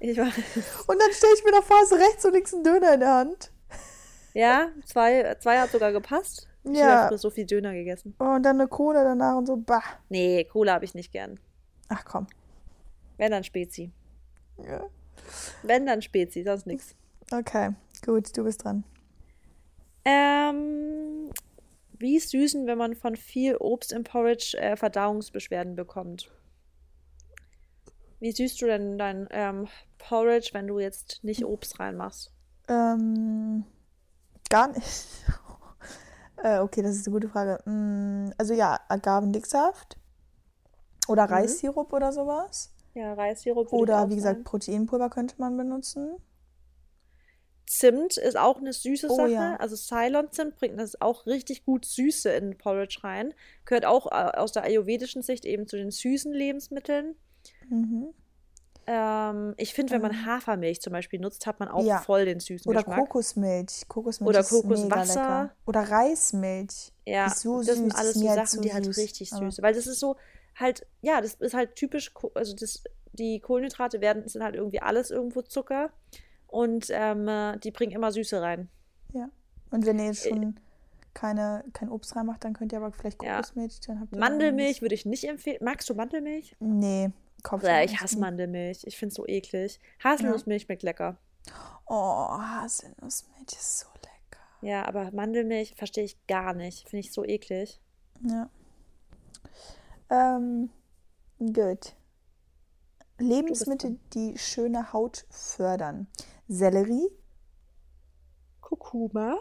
Ich 0.00 0.18
weiß. 0.18 0.34
Und 0.86 1.00
dann 1.00 1.10
stelle 1.12 1.32
ich 1.34 1.44
mir 1.44 1.52
da 1.52 1.62
vor, 1.62 1.76
hast 1.80 1.92
du 1.92 1.96
rechts 1.96 2.24
und 2.26 2.32
links 2.34 2.52
einen 2.54 2.62
Döner 2.62 2.94
in 2.94 3.00
der 3.00 3.14
Hand. 3.14 3.50
Ja, 4.34 4.68
zwei, 4.84 5.34
zwei 5.40 5.58
hat 5.60 5.70
sogar 5.72 5.92
gepasst. 5.92 6.46
Ich 6.64 6.76
Ja. 6.78 7.04
habe 7.04 7.18
so 7.18 7.30
viel 7.30 7.46
Döner 7.46 7.72
gegessen. 7.72 8.14
Und 8.18 8.42
dann 8.44 8.60
eine 8.60 8.68
Cola 8.68 9.02
danach 9.02 9.36
und 9.36 9.46
so, 9.46 9.56
bah. 9.56 9.82
Nee, 10.10 10.44
Cola 10.44 10.74
habe 10.74 10.84
ich 10.84 10.94
nicht 10.94 11.10
gern. 11.10 11.40
Ach 11.88 12.04
komm. 12.04 12.26
Wenn 13.18 13.30
dann 13.30 13.44
Spezi. 13.44 13.92
Ja. 14.58 14.84
Wenn 15.62 15.86
dann 15.86 16.02
Spezi, 16.02 16.42
sonst 16.42 16.66
nichts. 16.66 16.94
Okay, 17.30 17.70
gut, 18.04 18.36
du 18.36 18.44
bist 18.44 18.64
dran. 18.64 18.84
Ähm, 20.04 21.30
wie 21.98 22.18
süßen, 22.18 22.66
wenn 22.66 22.78
man 22.78 22.94
von 22.96 23.16
viel 23.16 23.56
Obst 23.56 23.92
im 23.92 24.04
Porridge 24.04 24.56
äh, 24.58 24.76
Verdauungsbeschwerden 24.76 25.76
bekommt? 25.76 26.30
Wie 28.18 28.32
süßt 28.32 28.60
du 28.60 28.66
denn 28.66 28.98
dein 28.98 29.28
ähm, 29.30 29.68
Porridge, 29.98 30.50
wenn 30.52 30.66
du 30.66 30.78
jetzt 30.78 31.22
nicht 31.22 31.44
Obst 31.44 31.80
reinmachst? 31.80 32.32
Ähm, 32.68 33.64
gar 34.48 34.68
nicht. 34.68 35.06
äh, 36.42 36.58
okay, 36.58 36.82
das 36.82 36.96
ist 36.96 37.06
eine 37.06 37.14
gute 37.14 37.28
Frage. 37.28 37.58
Mm, 37.68 38.30
also 38.38 38.54
ja, 38.54 38.78
Agavendicksaft 38.88 39.96
oder 41.08 41.26
Mhm. 41.26 41.32
Reissirup 41.32 41.92
oder 41.92 42.12
sowas. 42.12 42.71
Ja, 42.94 43.14
Reissirup 43.14 43.72
Oder 43.72 44.08
wie 44.10 44.16
gesagt. 44.16 44.44
Proteinpulver 44.44 45.08
könnte 45.10 45.36
man 45.38 45.56
benutzen. 45.56 46.16
Zimt 47.66 48.18
ist 48.18 48.36
auch 48.36 48.58
eine 48.58 48.72
süße 48.72 49.06
Oh 49.08 49.16
Sache. 49.16 49.30
ja. 49.30 49.56
Also 49.56 49.76
Ceylon-Zimt 49.76 50.56
bringt 50.56 50.78
das 50.78 51.00
auch 51.00 51.26
richtig 51.26 51.64
gut 51.64 51.86
Süße 51.86 52.30
in 52.30 52.58
Porridge 52.58 52.98
rein. 53.02 53.32
Gehört 53.64 53.86
auch 53.86 54.06
äh, 54.06 54.36
aus 54.36 54.52
der 54.52 54.64
ayurvedischen 54.64 55.22
Sicht 55.22 55.44
eben 55.46 55.66
zu 55.66 55.76
den 55.76 55.90
süßen 55.90 56.32
Lebensmitteln. 56.34 57.14
Mhm. 57.70 58.08
Ähm, 58.86 59.54
ich 59.56 59.72
finde, 59.72 59.92
wenn 59.92 60.02
man 60.02 60.26
Hafermilch 60.26 60.82
zum 60.82 60.92
Beispiel 60.92 61.20
nutzt, 61.20 61.46
hat 61.46 61.60
man 61.60 61.68
auch 61.68 61.84
Ja. 61.84 62.00
voll 62.00 62.24
den 62.26 62.40
süßen 62.40 62.68
Oder 62.68 62.80
Geschmack. 62.80 62.98
Kokosmilch. 62.98 63.84
Kokosmilch 63.88 64.28
Oder 64.36 64.44
Kokoswasser. 64.44 65.54
Oder 65.64 65.80
Reismilch. 65.82 66.92
Ja, 67.06 67.30
so 67.30 67.62
das 67.62 67.76
sind 67.76 67.94
alles 67.94 68.14
so 68.14 68.28
halt 68.28 68.48
Sachen, 68.48 68.62
die 68.62 68.74
halt 68.74 68.86
richtig 68.98 69.32
Aber- 69.32 69.46
süß. 69.50 69.62
Weil 69.62 69.72
das 69.72 69.86
ist 69.86 70.00
so 70.00 70.16
halt, 70.56 70.86
ja, 71.00 71.20
das 71.20 71.34
ist 71.34 71.54
halt 71.54 71.76
typisch, 71.76 72.12
also 72.34 72.54
das, 72.54 72.84
die 73.12 73.40
Kohlenhydrate 73.40 74.00
werden, 74.00 74.26
sind 74.28 74.42
halt 74.42 74.54
irgendwie 74.54 74.80
alles 74.80 75.10
irgendwo 75.10 75.42
Zucker 75.42 75.90
und 76.46 76.86
ähm, 76.90 77.28
äh, 77.28 77.58
die 77.58 77.70
bringen 77.70 77.92
immer 77.92 78.12
Süße 78.12 78.40
rein. 78.40 78.68
Ja. 79.12 79.28
Und 79.70 79.86
wenn 79.86 79.98
ihr 79.98 80.06
jetzt 80.06 80.28
schon 80.28 80.58
keine, 81.14 81.64
kein 81.72 81.90
Obst 81.90 82.14
reinmacht, 82.16 82.44
dann 82.44 82.52
könnt 82.54 82.72
ihr 82.72 82.78
aber 82.78 82.92
vielleicht 82.92 83.22
Äh, 83.22 83.26
Ja. 83.26 83.36
Kokosmilch. 83.36 83.80
Dann 83.86 84.00
habt 84.00 84.12
ihr 84.12 84.18
Mandelmilch 84.18 84.82
würde 84.82 84.94
ich 84.94 85.06
nicht 85.06 85.24
empfehlen. 85.24 85.58
Magst 85.62 85.88
du 85.90 85.94
Mandelmilch? 85.94 86.56
Nee, 86.60 87.10
Kopf. 87.42 87.62
Ja, 87.64 87.82
ich 87.82 88.00
hasse 88.00 88.18
Mandelmilch. 88.18 88.84
Ich 88.84 88.96
finde 88.96 89.10
es 89.10 89.16
so 89.16 89.26
eklig. 89.26 89.80
Haselnussmilch 90.02 90.62
schmeckt 90.62 90.82
lecker. 90.82 91.16
Oh, 91.86 92.28
Haselnussmilch 92.30 93.52
ist 93.52 93.80
so 93.80 93.86
lecker. 93.96 94.42
Ja, 94.60 94.86
aber 94.86 95.10
Mandelmilch 95.12 95.74
verstehe 95.76 96.04
ich 96.04 96.24
gar 96.26 96.54
nicht. 96.54 96.88
Finde 96.88 97.00
ich 97.00 97.12
so 97.12 97.24
eklig. 97.24 97.80
Ja. 98.26 98.48
Ähm, 100.12 100.68
gut. 101.38 101.94
Lebensmittel, 103.18 103.98
die 104.12 104.36
schöne 104.36 104.92
Haut 104.92 105.24
fördern. 105.30 106.06
Sellerie. 106.48 107.08
Kurkuma. 108.60 109.38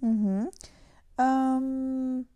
Mhm. 0.00 0.50
Ähm, 1.18 2.26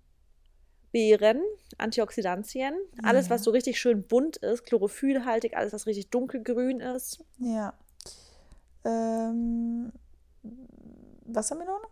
Beeren, 0.92 1.42
Antioxidantien, 1.78 2.74
alles, 3.02 3.28
was 3.30 3.42
so 3.42 3.50
richtig 3.50 3.80
schön 3.80 4.06
bunt 4.06 4.36
ist, 4.36 4.64
chlorophyllhaltig, 4.64 5.56
alles, 5.56 5.72
was 5.72 5.86
richtig 5.86 6.10
dunkelgrün 6.10 6.80
ist. 6.80 7.24
ja. 7.38 7.74
Ähm, 8.84 9.92
Wassermelone? 11.24 11.84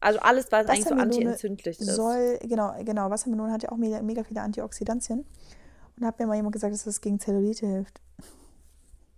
Also 0.00 0.20
alles, 0.20 0.46
was 0.50 0.66
eigentlich 0.66 0.84
so 0.84 0.90
Wassermelone 0.90 1.14
antientzündlich 1.14 1.80
ist. 1.80 1.94
Soll, 1.94 2.38
genau, 2.42 2.72
genau, 2.84 3.10
Wassermelone 3.10 3.52
hat 3.52 3.62
ja 3.64 3.72
auch 3.72 3.76
mega, 3.76 4.00
mega 4.02 4.22
viele 4.22 4.42
Antioxidantien. 4.42 5.24
Und 5.98 6.06
hat 6.06 6.18
mir 6.20 6.26
mal 6.26 6.36
jemand 6.36 6.52
gesagt, 6.52 6.72
dass 6.72 6.84
das 6.84 7.00
gegen 7.00 7.18
Zellulite 7.18 7.66
hilft. 7.66 8.00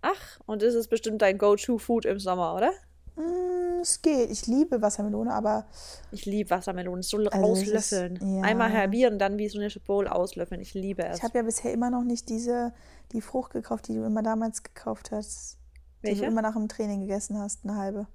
Ach, 0.01 0.39
und 0.47 0.63
das 0.63 0.73
ist 0.73 0.87
bestimmt 0.87 1.21
dein 1.21 1.37
Go-To-Food 1.37 2.05
im 2.05 2.19
Sommer, 2.19 2.55
oder? 2.55 2.71
Mm, 3.15 3.81
es 3.81 4.01
geht. 4.01 4.31
Ich 4.31 4.47
liebe 4.47 4.81
Wassermelone, 4.81 5.31
aber 5.31 5.65
Ich 6.11 6.25
liebe 6.25 6.49
Wassermelonen. 6.49 7.03
So 7.03 7.17
Also 7.17 7.53
es 7.53 7.91
ist- 7.91 7.91
ja. 7.91 8.41
Einmal 8.41 8.73
halbieren, 8.73 9.19
dann 9.19 9.37
wie 9.37 9.47
so 9.49 9.59
eine 9.59 9.69
Bowl 9.85 10.07
auslöffeln. 10.07 10.59
Ich 10.61 10.73
liebe 10.73 11.03
es. 11.05 11.17
ich 11.17 11.23
habe 11.23 11.37
ja 11.37 11.43
bisher 11.43 11.71
immer 11.71 11.91
noch 11.91 12.03
nicht 12.03 12.29
diese, 12.29 12.73
die 13.11 13.21
Frucht 13.21 13.53
gekauft, 13.53 13.87
die 13.87 13.93
du 13.93 14.03
immer 14.03 14.23
damals 14.23 14.63
gekauft 14.63 15.11
hast. 15.11 15.59
Die 16.01 16.07
Welche? 16.07 16.21
du 16.21 16.27
immer 16.27 16.41
nach 16.41 16.55
dem 16.55 16.67
Training 16.67 17.01
gegessen 17.01 17.37
hast, 17.37 17.63
eine 17.63 17.75
halbe. 17.75 18.07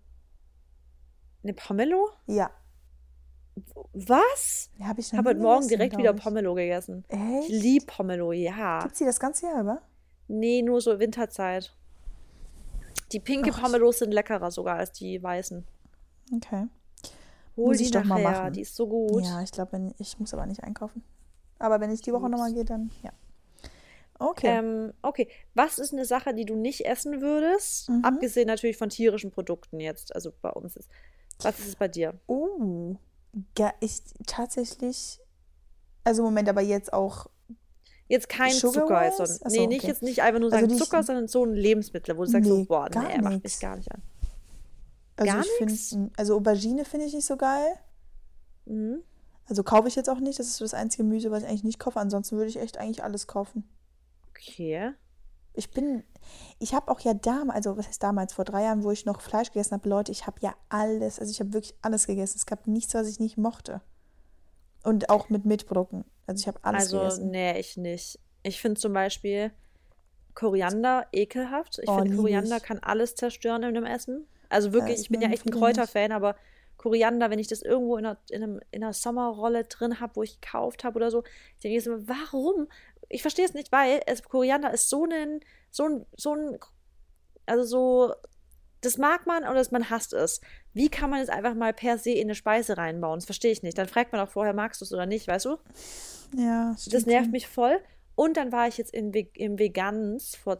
Eine 1.47 1.55
Pomelo? 1.55 2.11
Ja. 2.27 2.51
Was? 3.93 4.69
Die 4.77 4.85
habe 4.85 5.01
ich 5.01 5.13
Ich 5.13 5.17
habe 5.17 5.29
heute 5.29 5.39
Morgen 5.39 5.69
direkt 5.69 5.97
wieder 5.97 6.13
ich. 6.13 6.21
Pomelo 6.21 6.55
gegessen. 6.55 7.05
Ich 7.09 7.17
Echt? 7.17 7.49
liebe 7.51 7.87
Pomelo, 7.87 8.33
ja. 8.33 8.81
Gibt's 8.83 8.99
die 8.99 9.05
das 9.05 9.21
ganze 9.21 9.47
Jahr 9.47 9.61
über? 9.61 9.81
Nee, 10.27 10.63
nur 10.63 10.81
so 10.81 10.99
Winterzeit. 10.99 11.73
Die 13.13 13.21
pinke 13.21 13.53
Ach. 13.55 13.63
Pomelos 13.63 14.01
sind 14.01 14.13
leckerer 14.13 14.51
sogar 14.51 14.79
als 14.79 14.91
die 14.91 15.23
weißen. 15.23 15.65
Okay. 16.35 16.67
Hol 17.57 17.67
Muss 17.69 17.77
die 17.79 17.85
ich 17.85 17.91
doch 17.93 18.03
mal 18.03 18.21
nachher, 18.21 18.41
machen. 18.41 18.53
die 18.55 18.63
ist 18.63 18.75
so 18.75 18.89
gut. 18.89 19.23
Ja, 19.23 19.41
ich 19.41 19.53
glaube, 19.53 19.95
ich 19.99 20.19
muss 20.19 20.35
aber 20.35 20.47
nicht 20.47 20.65
einkaufen. 20.65 21.05
Aber 21.61 21.81
wenn 21.81 21.93
ich 21.93 22.01
die 22.01 22.13
Woche 22.13 22.29
nochmal 22.29 22.53
gehe, 22.53 22.65
dann 22.65 22.91
ja. 23.05 23.13
Okay. 24.19 24.49
Ähm, 24.49 24.95
okay, 25.03 25.29
was 25.55 25.79
ist 25.79 25.93
eine 25.93 26.07
Sache, 26.07 26.35
die 26.35 26.45
du 26.45 26.57
nicht 26.57 26.85
essen 26.87 27.21
würdest? 27.21 27.89
Mhm. 27.89 28.05
Abgesehen 28.05 28.49
natürlich 28.49 28.77
von 28.79 28.89
tierischen 28.89 29.31
Produkten 29.31 29.79
jetzt, 29.79 30.13
also 30.13 30.33
bei 30.43 30.51
uns 30.51 30.75
ist. 30.75 30.91
Was 31.43 31.59
ist 31.59 31.69
es 31.69 31.77
bei 31.77 31.89
dir? 31.89 32.15
Oh, 32.27 32.97
ja, 33.59 33.73
ich 33.81 34.03
tatsächlich, 34.27 35.21
also 36.05 36.23
Moment, 36.23 36.49
aber 36.49 36.63
jetzt 36.63 36.93
auch 36.93 37.27
Jetzt 38.09 38.29
kein 38.29 38.53
Zucker. 38.53 39.05
Jetzt, 39.05 39.17
sondern, 39.17 39.37
Achso, 39.43 39.61
nee, 39.61 39.67
nicht 39.67 39.81
okay. 39.81 39.89
jetzt 39.89 40.03
nicht 40.03 40.23
einfach 40.23 40.39
nur 40.39 40.53
also 40.53 40.61
sagen 40.61 40.73
also 40.73 40.85
Zucker, 40.85 41.03
sondern 41.03 41.29
so 41.29 41.45
ein 41.45 41.55
Lebensmittel, 41.55 42.17
wo 42.17 42.25
du 42.25 42.31
sagst, 42.31 42.49
nee, 42.49 42.57
so, 42.57 42.65
boah, 42.65 42.89
nee, 42.89 43.13
er 43.13 43.23
macht 43.23 43.43
mich 43.43 43.59
gar 43.59 43.77
nicht 43.77 43.91
an. 43.91 44.03
Also 45.17 45.33
gar 45.33 45.43
ich 45.43 45.87
finde, 45.89 46.11
also 46.17 46.37
Aubergine 46.37 46.85
finde 46.85 47.07
ich 47.07 47.15
nicht 47.15 47.27
so 47.27 47.37
geil. 47.37 47.67
Mhm. 48.67 49.03
Also 49.49 49.63
kaufe 49.63 49.89
ich 49.89 49.97
jetzt 49.97 50.09
auch 50.09 50.21
nicht. 50.21 50.39
Das 50.39 50.47
ist 50.47 50.57
so 50.57 50.65
das 50.65 50.75
einzige 50.75 51.05
Gemüse, 51.05 51.31
was 51.31 51.43
ich 51.43 51.49
eigentlich 51.49 51.65
nicht 51.65 51.79
kaufe. 51.79 51.99
Ansonsten 51.99 52.37
würde 52.37 52.49
ich 52.49 52.59
echt 52.59 52.79
eigentlich 52.79 53.03
alles 53.03 53.27
kaufen. 53.27 53.65
Okay. 54.31 54.93
Ich 55.57 55.71
bin, 55.71 56.05
ich 56.59 56.75
habe 56.75 56.91
auch 56.91 57.01
ja 57.01 57.15
damals, 57.15 57.57
also 57.57 57.77
was 57.77 57.89
heißt 57.89 58.03
damals, 58.03 58.35
vor 58.35 58.45
drei 58.45 58.65
Jahren, 58.65 58.85
wo 58.85 58.91
ich 58.91 59.07
noch 59.07 59.21
Fleisch 59.21 59.49
gegessen 59.49 59.73
habe, 59.73 59.89
Leute, 59.89 60.13
ich 60.13 60.27
habe 60.27 60.39
ja 60.41 60.55
alles, 60.69 61.19
also 61.19 61.31
ich 61.31 61.41
habe 61.41 61.53
wirklich 61.53 61.75
alles 61.83 62.07
gegessen. 62.07 62.37
Es 62.37 62.47
gab 62.47 62.67
nichts, 62.67 62.95
was 62.95 63.09
ich 63.09 63.21
nicht 63.21 63.39
mochte. 63.39 63.81
Und 64.85 65.11
auch 65.11 65.31
mit 65.31 65.45
Milchprodukten. 65.45 66.05
Also 66.27 66.43
ich 66.43 66.47
habe 66.47 66.59
alles 66.63 66.85
also, 66.85 66.99
gegessen. 66.99 67.21
Also, 67.21 67.31
nee, 67.31 67.59
ich 67.59 67.77
nicht. 67.77 68.19
Ich 68.43 68.61
finde 68.61 68.81
zum 68.81 68.93
Beispiel 68.93 69.51
Koriander 70.35 71.07
ekelhaft. 71.13 71.79
Ich 71.83 71.89
oh, 71.89 71.99
finde, 71.99 72.17
Koriander 72.17 72.61
kann 72.61 72.79
alles 72.81 73.15
zerstören 73.17 73.63
in 73.65 73.75
dem 73.75 73.85
Essen. 73.85 74.27
Also 74.49 74.73
wirklich, 74.73 75.01
ich 75.01 75.09
bin 75.09 75.21
ja 75.21 75.31
echt 75.31 75.47
ein 75.47 75.51
Kräuterfan, 75.51 76.13
aber 76.13 76.37
Koriander, 76.77 77.31
wenn 77.31 77.39
ich 77.39 77.49
das 77.49 77.63
irgendwo 77.63 77.97
in 77.97 78.07
einer, 78.07 78.19
in 78.31 78.43
einem, 78.43 78.61
in 78.71 78.85
einer 78.85 78.93
Sommerrolle 78.93 79.65
drin 79.65 79.99
habe, 79.99 80.17
wo 80.17 80.23
ich 80.23 80.41
gekauft 80.41 80.85
habe 80.85 80.97
oder 80.97 81.11
so, 81.11 81.25
denke 81.65 81.79
ich 81.79 81.87
immer, 81.87 82.07
warum? 82.07 82.69
Ich 83.09 83.23
verstehe 83.23 83.45
es 83.45 83.55
nicht, 83.55 83.73
weil 83.73 84.01
es, 84.07 84.23
Koriander 84.23 84.73
ist 84.73 84.89
so 84.89 85.05
ein, 85.05 85.41
so 85.71 85.85
ein, 85.85 86.07
so 86.17 86.35
ein, 86.35 86.59
also 87.47 87.65
so, 87.65 88.15
das 88.81 88.99
mag 88.99 89.27
man 89.27 89.45
oder 89.45 89.65
man 89.71 89.91
hasst 89.91 90.13
es. 90.13 90.41
Wie 90.73 90.89
kann 90.89 91.11
man 91.11 91.21
es 91.21 91.29
einfach 91.29 91.55
mal 91.55 91.73
per 91.73 91.99
se 91.99 92.11
in 92.11 92.27
eine 92.27 92.35
Speise 92.35 92.77
reinbauen? 92.77 93.19
Das 93.19 93.27
verstehe 93.27 93.53
ich 93.53 93.63
nicht. 93.63 93.79
Dann 93.79 93.89
fragt 93.89 94.13
man 94.13 94.21
auch 94.21 94.31
vorher, 94.31 94.53
magst 94.53 94.81
du 94.81 94.85
es 94.85 94.93
oder 94.93 95.07
nicht, 95.07 95.29
weißt 95.29 95.47
du? 95.47 95.57
Ja. 96.37 96.77
Das 96.91 97.07
nervt 97.07 97.31
mich 97.31 97.49
voll. 97.49 97.81
Und 98.15 98.37
dann 98.37 98.53
war 98.53 98.69
ich 98.69 98.79
jetzt 98.79 98.93
in, 98.93 99.13
im 99.13 99.59
Vegans 99.59 100.37
vor 100.37 100.59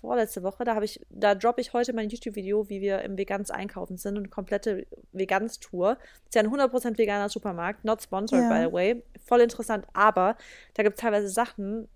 vorletzte 0.00 0.42
Woche, 0.42 0.64
da 0.64 0.74
habe 0.74 0.84
ich, 0.84 1.04
da 1.10 1.34
droppe 1.34 1.60
ich 1.60 1.72
heute 1.72 1.92
mein 1.92 2.08
YouTube-Video, 2.08 2.68
wie 2.68 2.80
wir 2.80 3.02
im 3.02 3.18
Vegans 3.18 3.50
einkaufen 3.50 3.96
sind 3.96 4.16
und 4.16 4.30
komplette 4.30 4.86
Vegans-Tour. 5.18 5.98
Ist 6.24 6.34
ja 6.34 6.42
ein 6.42 6.48
100% 6.48 6.98
veganer 6.98 7.28
Supermarkt, 7.28 7.84
not 7.84 8.02
sponsored 8.02 8.42
ja. 8.42 8.48
by 8.48 8.66
the 8.66 8.72
way. 8.72 9.02
Voll 9.26 9.40
interessant, 9.40 9.86
aber 9.92 10.36
da 10.74 10.82
gibt 10.82 10.96
es 10.96 11.02
teilweise 11.02 11.28
Sachen, 11.28 11.88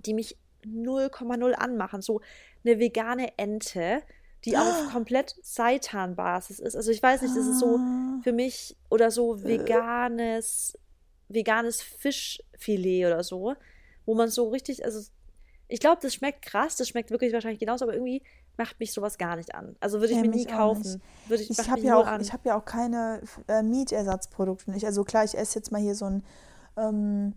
die 0.00 0.14
mich 0.14 0.36
0,0 0.64 1.52
anmachen. 1.52 2.02
So 2.02 2.20
eine 2.64 2.78
vegane 2.78 3.32
Ente, 3.36 4.02
die 4.44 4.56
ah. 4.56 4.62
auf 4.62 4.92
komplett 4.92 5.36
Seitan-Basis 5.42 6.60
ist. 6.60 6.76
Also 6.76 6.90
ich 6.90 7.02
weiß 7.02 7.22
nicht, 7.22 7.36
das 7.36 7.46
ist 7.46 7.60
so 7.60 7.76
ah. 7.76 8.20
für 8.22 8.32
mich 8.32 8.76
oder 8.88 9.10
so 9.10 9.36
äh. 9.36 9.44
veganes, 9.44 10.78
veganes 11.28 11.82
Fischfilet 11.82 13.06
oder 13.06 13.22
so, 13.22 13.54
wo 14.06 14.14
man 14.14 14.28
so 14.28 14.48
richtig, 14.48 14.84
also 14.84 15.00
ich 15.68 15.80
glaube, 15.80 15.98
das 16.00 16.14
schmeckt 16.14 16.42
krass, 16.42 16.76
das 16.76 16.88
schmeckt 16.88 17.10
wirklich 17.10 17.32
wahrscheinlich 17.32 17.60
genauso, 17.60 17.84
aber 17.84 17.94
irgendwie 17.94 18.22
macht 18.58 18.80
mich 18.80 18.92
sowas 18.92 19.16
gar 19.16 19.36
nicht 19.36 19.54
an. 19.54 19.76
Also 19.80 20.00
würde 20.00 20.12
ich 20.12 20.16
ja, 20.16 20.22
mir 20.22 20.30
nie 20.30 20.44
kaufen. 20.44 21.00
Würde 21.26 21.42
ich 21.42 21.50
ich 21.50 21.70
habe 21.70 21.80
ja, 21.80 21.96
auch, 21.96 22.06
hab 22.06 22.44
ja 22.44 22.58
auch 22.58 22.64
keine 22.64 23.22
äh, 23.46 23.62
Meat-Ersatzprodukte. 23.62 24.70
Nicht. 24.72 24.84
Also 24.84 25.04
klar, 25.04 25.24
ich 25.24 25.38
esse 25.38 25.58
jetzt 25.58 25.70
mal 25.70 25.80
hier 25.80 25.94
so 25.94 26.06
ein, 26.06 26.24
ähm, 26.76 27.34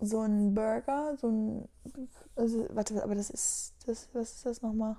so 0.00 0.20
ein 0.20 0.54
Burger, 0.54 1.16
so 1.20 1.28
ein, 1.28 1.68
also, 2.36 2.66
warte, 2.70 3.02
aber 3.02 3.14
das 3.14 3.30
ist, 3.30 3.74
das, 3.86 4.08
was 4.12 4.32
ist 4.32 4.46
das 4.46 4.62
nochmal? 4.62 4.96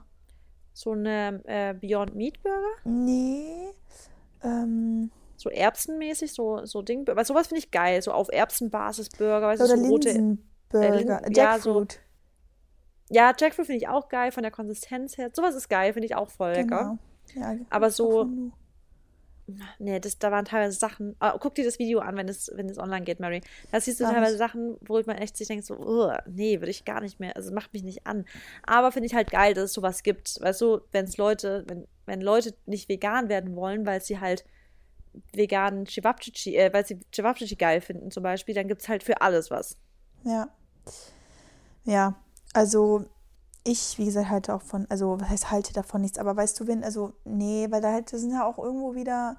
So 0.74 0.92
eine 0.92 1.42
äh, 1.46 1.74
Beyond 1.74 2.16
Meat 2.16 2.42
Burger? 2.44 2.76
Nee. 2.84 3.74
Ähm, 4.44 5.12
so 5.38 5.50
erbsenmäßig, 5.50 6.34
so, 6.34 6.66
so 6.66 6.82
Ding. 6.82 7.08
Weil 7.08 7.26
sowas 7.26 7.48
finde 7.48 7.60
ich 7.60 7.72
geil, 7.72 8.02
so 8.02 8.12
auf 8.12 8.30
Erbsenbasis 8.32 9.10
Burger, 9.10 9.48
weißt 9.48 9.62
Oder 9.62 9.76
du, 9.76 9.84
so 9.84 9.90
rote. 9.90 10.12
Linsenburger, 10.12 11.28
äh. 11.28 11.34
Ja, 11.34 11.60
so, 11.60 11.86
ja, 13.14 13.34
Jackfruit 13.38 13.68
finde 13.68 13.78
ich 13.78 13.88
auch 13.88 14.10
geil 14.10 14.32
von 14.32 14.44
der 14.44 14.52
Konsistenz 14.52 15.18
her. 15.18 15.30
Sowas 15.34 15.56
ist 15.56 15.70
geil, 15.70 15.94
finde 15.94 16.08
ich 16.08 16.16
auch 16.16 16.30
voll 16.30 16.54
lecker. 16.54 16.98
Genau. 17.34 17.46
Ja, 17.48 17.56
Aber 17.70 17.90
so. 17.90 18.30
Nee, 19.78 20.00
das, 20.00 20.18
da 20.20 20.32
waren 20.32 20.46
teilweise 20.46 20.78
Sachen. 20.78 21.16
Oh, 21.20 21.32
guck 21.40 21.54
dir 21.56 21.66
das 21.66 21.78
Video 21.78 22.00
an, 22.00 22.16
wenn 22.16 22.30
es, 22.30 22.50
wenn 22.56 22.70
es 22.70 22.78
online 22.78 23.04
geht, 23.04 23.20
Mary. 23.20 23.42
Da 23.72 23.80
siehst 23.80 24.00
du 24.00 24.06
teilweise 24.06 24.38
Sachen, 24.38 24.78
wo 24.82 25.02
man 25.06 25.18
echt 25.18 25.36
sich 25.36 25.48
denkt, 25.50 25.66
so, 25.66 25.76
oh, 25.76 26.14
nee, 26.28 26.62
würde 26.62 26.72
ich 26.72 26.86
gar 26.86 27.02
nicht 27.02 27.20
mehr, 27.20 27.36
also 27.36 27.54
macht 27.54 27.74
mich 27.74 27.84
nicht 27.84 28.08
an. 28.08 28.26
Aber 28.66 28.92
finde 28.94 29.08
ich 29.08 29.16
halt 29.16 29.32
geil, 29.32 29.54
dass 29.54 29.66
es 29.66 29.74
sowas 29.74 30.02
gibt. 30.02 30.42
Weißt 30.42 30.62
du, 30.62 30.82
wenn 30.94 31.06
es 31.06 31.18
Leute, 31.18 31.66
wenn, 31.68 31.86
wenn 32.06 32.22
Leute 32.22 32.56
nicht 32.66 32.88
vegan 32.88 33.28
werden 33.28 33.56
wollen, 33.56 33.86
weil 33.86 34.02
sie 34.02 34.20
halt 34.20 34.46
veganen 35.34 35.86
Chivapchichi, 35.86 36.56
äh, 36.56 36.74
weil 36.74 36.86
sie 36.86 37.00
Chivapchichi 37.12 37.56
geil 37.56 37.82
finden 37.82 38.12
zum 38.12 38.24
Beispiel, 38.24 38.56
dann 38.56 38.70
gibt 38.70 38.82
es 38.82 38.90
halt 38.90 39.04
für 39.04 39.22
alles 39.22 39.52
was. 39.52 39.78
Ja. 40.24 40.48
Ja, 41.84 42.23
also 42.54 43.06
ich, 43.64 43.98
wie 43.98 44.06
gesagt, 44.06 44.30
halte 44.30 44.54
auch 44.54 44.62
von, 44.62 44.86
also 44.90 45.20
was 45.20 45.30
heißt 45.30 45.52
halte 45.52 45.74
davon 45.74 46.02
nichts, 46.02 46.18
aber 46.18 46.36
weißt 46.36 46.60
du, 46.60 46.68
wenn, 46.68 46.84
also 46.84 47.14
nee, 47.24 47.68
weil 47.70 47.82
da 47.82 47.92
halt, 47.92 48.10
sind 48.10 48.32
ja 48.32 48.46
auch 48.46 48.58
irgendwo 48.58 48.96
wieder, 48.96 49.38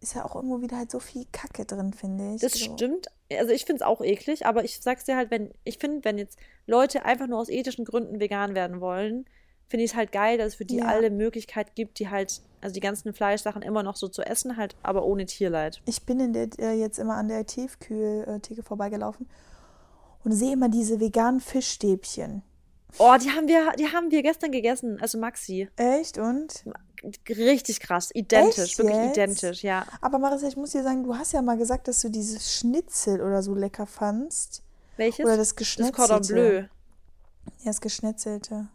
ist 0.00 0.14
ja 0.14 0.24
auch 0.24 0.34
irgendwo 0.34 0.62
wieder 0.62 0.78
halt 0.78 0.90
so 0.90 0.98
viel 0.98 1.26
Kacke 1.30 1.64
drin, 1.64 1.92
finde 1.92 2.34
ich. 2.34 2.40
Das 2.40 2.52
so. 2.52 2.72
stimmt. 2.74 3.06
Also 3.32 3.52
ich 3.52 3.64
finde 3.64 3.82
es 3.82 3.86
auch 3.86 4.00
eklig, 4.00 4.46
aber 4.46 4.64
ich 4.64 4.80
sag's 4.80 5.04
dir 5.04 5.16
halt, 5.16 5.30
wenn, 5.30 5.50
ich 5.62 5.78
finde, 5.78 6.04
wenn 6.04 6.18
jetzt 6.18 6.38
Leute 6.66 7.04
einfach 7.04 7.28
nur 7.28 7.38
aus 7.38 7.48
ethischen 7.48 7.84
Gründen 7.84 8.18
vegan 8.18 8.54
werden 8.54 8.80
wollen, 8.80 9.26
finde 9.68 9.84
ich 9.84 9.92
es 9.92 9.96
halt 9.96 10.10
geil, 10.10 10.36
dass 10.36 10.48
es 10.48 10.54
für 10.56 10.64
die 10.64 10.78
ja. 10.78 10.86
alle 10.86 11.10
Möglichkeit 11.10 11.76
gibt, 11.76 12.00
die 12.00 12.08
halt, 12.08 12.42
also 12.60 12.74
die 12.74 12.80
ganzen 12.80 13.14
Fleischsachen 13.14 13.62
immer 13.62 13.84
noch 13.84 13.94
so 13.94 14.08
zu 14.08 14.22
essen, 14.22 14.56
halt, 14.56 14.74
aber 14.82 15.04
ohne 15.04 15.26
Tierleid. 15.26 15.80
Ich 15.86 16.04
bin 16.04 16.18
in 16.18 16.32
der, 16.32 16.48
äh, 16.58 16.72
jetzt 16.72 16.98
immer 16.98 17.14
an 17.14 17.28
der 17.28 17.46
Tiefkühltheke 17.46 18.64
vorbeigelaufen 18.64 19.28
und 20.24 20.32
sehe 20.32 20.52
immer 20.52 20.68
diese 20.68 21.00
veganen 21.00 21.40
Fischstäbchen. 21.40 22.42
Oh, 22.98 23.14
die 23.20 23.30
haben 23.30 23.46
wir, 23.48 23.72
die 23.78 23.86
haben 23.86 24.10
wir 24.10 24.22
gestern 24.22 24.50
gegessen, 24.50 25.00
also 25.00 25.18
Maxi. 25.18 25.68
Echt 25.76 26.18
und? 26.18 26.64
Richtig 27.28 27.80
krass, 27.80 28.10
identisch, 28.12 28.58
Echt 28.58 28.78
wirklich 28.78 28.96
jetzt? 28.96 29.16
identisch, 29.16 29.62
ja. 29.62 29.86
Aber 30.00 30.18
Marissa, 30.18 30.48
ich 30.48 30.56
muss 30.56 30.72
dir 30.72 30.82
sagen, 30.82 31.04
du 31.04 31.16
hast 31.16 31.32
ja 31.32 31.40
mal 31.40 31.56
gesagt, 31.56 31.88
dass 31.88 32.02
du 32.02 32.10
dieses 32.10 32.52
Schnitzel 32.54 33.22
oder 33.22 33.42
so 33.42 33.54
lecker 33.54 33.86
fandst. 33.86 34.62
Welches? 34.96 35.24
Oder 35.24 35.36
das 35.36 35.56
geschnetzelte. 35.56 35.96
Das 35.96 36.08
Cordon 36.08 36.26
Bleu. 36.28 36.56
Ja, 37.60 37.64
das 37.64 37.80
geschnetzelte. 37.80 38.68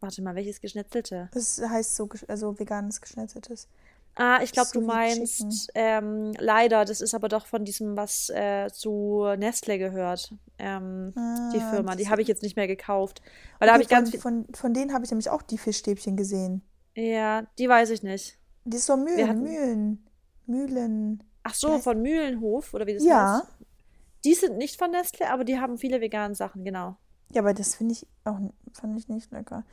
Warte 0.00 0.22
mal, 0.22 0.34
welches 0.34 0.60
geschnetzelte? 0.60 1.28
Das 1.32 1.60
heißt 1.60 1.96
so, 1.96 2.08
also 2.28 2.58
veganes 2.58 3.00
geschnetzeltes. 3.00 3.68
Ah, 4.20 4.40
ich 4.42 4.50
glaube, 4.50 4.70
du 4.72 4.80
meinst 4.80 5.70
ähm, 5.76 6.32
leider, 6.38 6.84
das 6.84 7.00
ist 7.00 7.14
aber 7.14 7.28
doch 7.28 7.46
von 7.46 7.64
diesem, 7.64 7.96
was 7.96 8.28
äh, 8.30 8.68
zu 8.72 9.24
Nestle 9.38 9.78
gehört. 9.78 10.34
Ähm, 10.58 11.12
ah, 11.14 11.50
die 11.54 11.60
Firma, 11.60 11.94
die 11.94 12.08
habe 12.08 12.20
ich 12.20 12.26
jetzt 12.26 12.42
nicht 12.42 12.56
mehr 12.56 12.66
gekauft. 12.66 13.22
Weil 13.60 13.68
okay, 13.68 13.68
da 13.68 13.72
habe 13.74 13.82
ich 13.84 13.88
ganz 13.88 14.10
von, 14.10 14.44
von, 14.44 14.54
von 14.54 14.74
denen 14.74 14.92
habe 14.92 15.04
ich 15.04 15.10
nämlich 15.12 15.30
auch 15.30 15.42
die 15.42 15.56
Fischstäbchen 15.56 16.16
gesehen. 16.16 16.62
Ja, 16.96 17.46
die 17.58 17.68
weiß 17.68 17.90
ich 17.90 18.02
nicht. 18.02 18.38
Die 18.64 18.76
ist 18.76 18.86
so 18.86 18.96
Mühlen, 18.96 19.28
hatten... 19.28 19.42
Mühlen. 19.44 20.04
Mühlen. 20.46 21.22
Ach 21.44 21.54
so, 21.54 21.78
von 21.78 22.02
Mühlenhof 22.02 22.74
oder 22.74 22.88
wie 22.88 22.94
das 22.94 23.04
ja. 23.04 23.36
heißt. 23.36 23.46
Die 24.24 24.34
sind 24.34 24.58
nicht 24.58 24.80
von 24.80 24.90
Nestle, 24.90 25.30
aber 25.30 25.44
die 25.44 25.60
haben 25.60 25.78
viele 25.78 26.00
vegane 26.00 26.34
Sachen, 26.34 26.64
genau. 26.64 26.96
Ja, 27.32 27.42
aber 27.42 27.54
das 27.54 27.76
finde 27.76 27.92
ich 27.92 28.06
auch 28.24 28.38
fand 28.72 28.98
ich 28.98 29.08
nicht 29.08 29.30
lecker. 29.30 29.64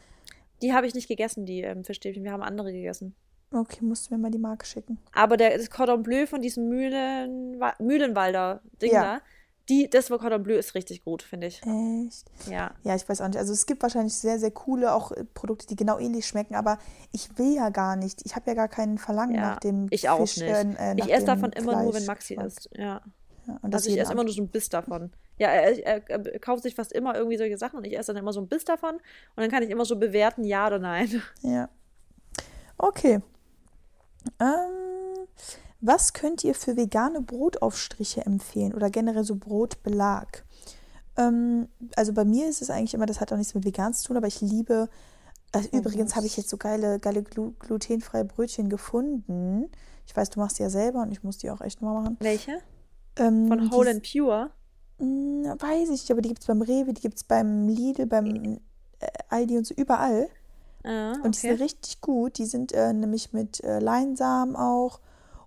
Die 0.61 0.73
habe 0.73 0.85
ich 0.85 0.93
nicht 0.93 1.07
gegessen, 1.07 1.47
die 1.47 1.61
ähm, 1.61 1.83
Fischstäbchen. 1.83 2.23
Wir 2.23 2.31
haben 2.31 2.43
andere 2.43 2.71
gegessen. 2.71 3.15
Okay, 3.55 3.79
musst 3.81 4.09
du 4.09 4.13
mir 4.13 4.19
mal 4.19 4.31
die 4.31 4.37
Marke 4.37 4.65
schicken. 4.65 4.97
Aber 5.13 5.37
der, 5.37 5.57
das 5.57 5.69
Cordon 5.69 6.03
Bleu 6.03 6.27
von 6.27 6.41
diesem 6.41 6.67
Mühlen, 6.67 7.57
Mühlenwalder 7.79 8.61
Ding 8.81 8.91
ja. 8.91 9.01
da, 9.01 9.21
die, 9.69 9.89
das 9.89 10.09
Cordon 10.09 10.43
Bleu 10.43 10.57
ist 10.57 10.75
richtig 10.75 11.05
gut, 11.05 11.23
finde 11.23 11.47
ich. 11.47 11.61
Echt? 11.63 12.29
Ja. 12.49 12.71
Ja, 12.83 12.95
ich 12.95 13.07
weiß 13.07 13.21
auch 13.21 13.27
nicht. 13.27 13.37
Also 13.37 13.53
es 13.53 13.65
gibt 13.65 13.81
wahrscheinlich 13.81 14.13
sehr, 14.13 14.39
sehr 14.39 14.51
coole 14.51 14.93
auch 14.93 15.11
äh, 15.13 15.23
Produkte, 15.23 15.67
die 15.67 15.77
genau 15.77 15.97
ähnlich 15.97 16.27
schmecken, 16.27 16.55
aber 16.55 16.79
ich 17.13 17.37
will 17.37 17.55
ja 17.55 17.69
gar 17.69 17.95
nicht. 17.95 18.25
Ich 18.25 18.35
habe 18.35 18.47
ja 18.47 18.55
gar 18.55 18.67
keinen 18.67 18.97
Verlangen 18.97 19.35
ja, 19.35 19.41
nach 19.41 19.59
dem 19.59 19.87
Ich 19.89 20.09
auch 20.09 20.19
Fisch, 20.19 20.37
nicht. 20.37 20.49
Äh, 20.49 20.75
äh 20.77 20.95
ich 20.97 21.11
esse 21.11 21.25
davon 21.25 21.53
immer 21.53 21.71
Fleisch 21.71 21.83
nur, 21.83 21.93
wenn 21.93 22.05
Maxi 22.05 22.35
isst. 22.35 22.69
Ja. 22.75 23.01
ja 23.47 23.59
also 23.61 23.89
ich 23.89 23.97
esse 23.97 24.11
immer 24.11 24.25
nur 24.25 24.33
so 24.33 24.41
ein 24.41 24.49
Biss 24.49 24.67
davon. 24.67 25.13
Ja, 25.37 25.47
er, 25.47 25.85
er, 25.85 26.09
er, 26.09 26.39
kauft 26.39 26.63
sich 26.63 26.75
fast 26.75 26.91
immer 26.91 27.15
irgendwie 27.15 27.37
solche 27.37 27.57
Sachen 27.57 27.77
und 27.77 27.85
ich 27.85 27.97
esse 27.97 28.13
dann 28.13 28.21
immer 28.21 28.33
so 28.33 28.41
ein 28.41 28.47
Biss 28.47 28.65
davon 28.65 28.95
und 28.95 29.01
dann 29.37 29.49
kann 29.49 29.63
ich 29.63 29.69
immer 29.69 29.85
so 29.85 29.95
bewerten, 29.95 30.43
ja 30.43 30.67
oder 30.67 30.79
nein. 30.79 31.21
Ja. 31.41 31.69
Okay, 32.77 33.21
ähm, 34.39 35.27
was 35.81 36.13
könnt 36.13 36.43
ihr 36.43 36.55
für 36.55 36.77
vegane 36.77 37.21
Brotaufstriche 37.21 38.25
empfehlen 38.25 38.73
oder 38.73 38.89
generell 38.89 39.23
so 39.23 39.35
Brotbelag? 39.35 40.43
Ähm, 41.17 41.67
also 41.95 42.13
bei 42.13 42.25
mir 42.25 42.47
ist 42.47 42.61
es 42.61 42.69
eigentlich 42.69 42.93
immer, 42.93 43.05
das 43.05 43.21
hat 43.21 43.31
auch 43.31 43.37
nichts 43.37 43.53
mit 43.53 43.65
vegan 43.65 43.93
zu 43.93 44.07
tun, 44.07 44.17
aber 44.17 44.27
ich 44.27 44.41
liebe. 44.41 44.89
Also 45.51 45.69
oh, 45.71 45.77
übrigens 45.77 46.15
habe 46.15 46.25
ich 46.25 46.37
jetzt 46.37 46.49
so 46.49 46.57
geile, 46.57 46.99
geile 46.99 47.23
glu 47.23 47.53
glutenfreie 47.59 48.25
Brötchen 48.25 48.69
gefunden. 48.69 49.69
Ich 50.07 50.15
weiß, 50.15 50.29
du 50.29 50.39
machst 50.39 50.59
die 50.59 50.63
ja 50.63 50.69
selber 50.69 51.01
und 51.01 51.11
ich 51.11 51.23
muss 51.23 51.37
die 51.37 51.49
auch 51.49 51.61
echt 51.61 51.81
mal 51.81 51.93
machen. 51.93 52.17
Welche? 52.19 52.59
Ähm, 53.17 53.47
Von 53.47 53.71
Whole 53.71 53.91
and 53.91 54.03
Pure? 54.03 54.51
Mh, 54.97 55.51
hm, 55.51 55.61
weiß 55.61 55.83
ich 55.85 55.89
nicht, 55.89 56.11
aber 56.11 56.21
die 56.21 56.29
gibt 56.29 56.41
es 56.41 56.47
beim 56.47 56.61
Rewe, 56.61 56.93
die 56.93 57.01
gibt 57.01 57.17
es 57.17 57.23
beim 57.23 57.67
Lidl, 57.67 58.05
beim 58.05 58.59
äh, 58.99 59.07
Aldi 59.29 59.57
und 59.57 59.67
so 59.67 59.73
überall. 59.75 60.29
Ah, 60.85 61.11
okay. 61.13 61.21
Und 61.23 61.35
die 61.35 61.39
sind 61.39 61.61
richtig 61.61 62.01
gut. 62.01 62.37
Die 62.37 62.45
sind 62.45 62.71
äh, 62.71 62.93
nämlich 62.93 63.33
mit 63.33 63.63
äh, 63.63 63.79
Leinsamen 63.79 64.55
auch 64.55 64.99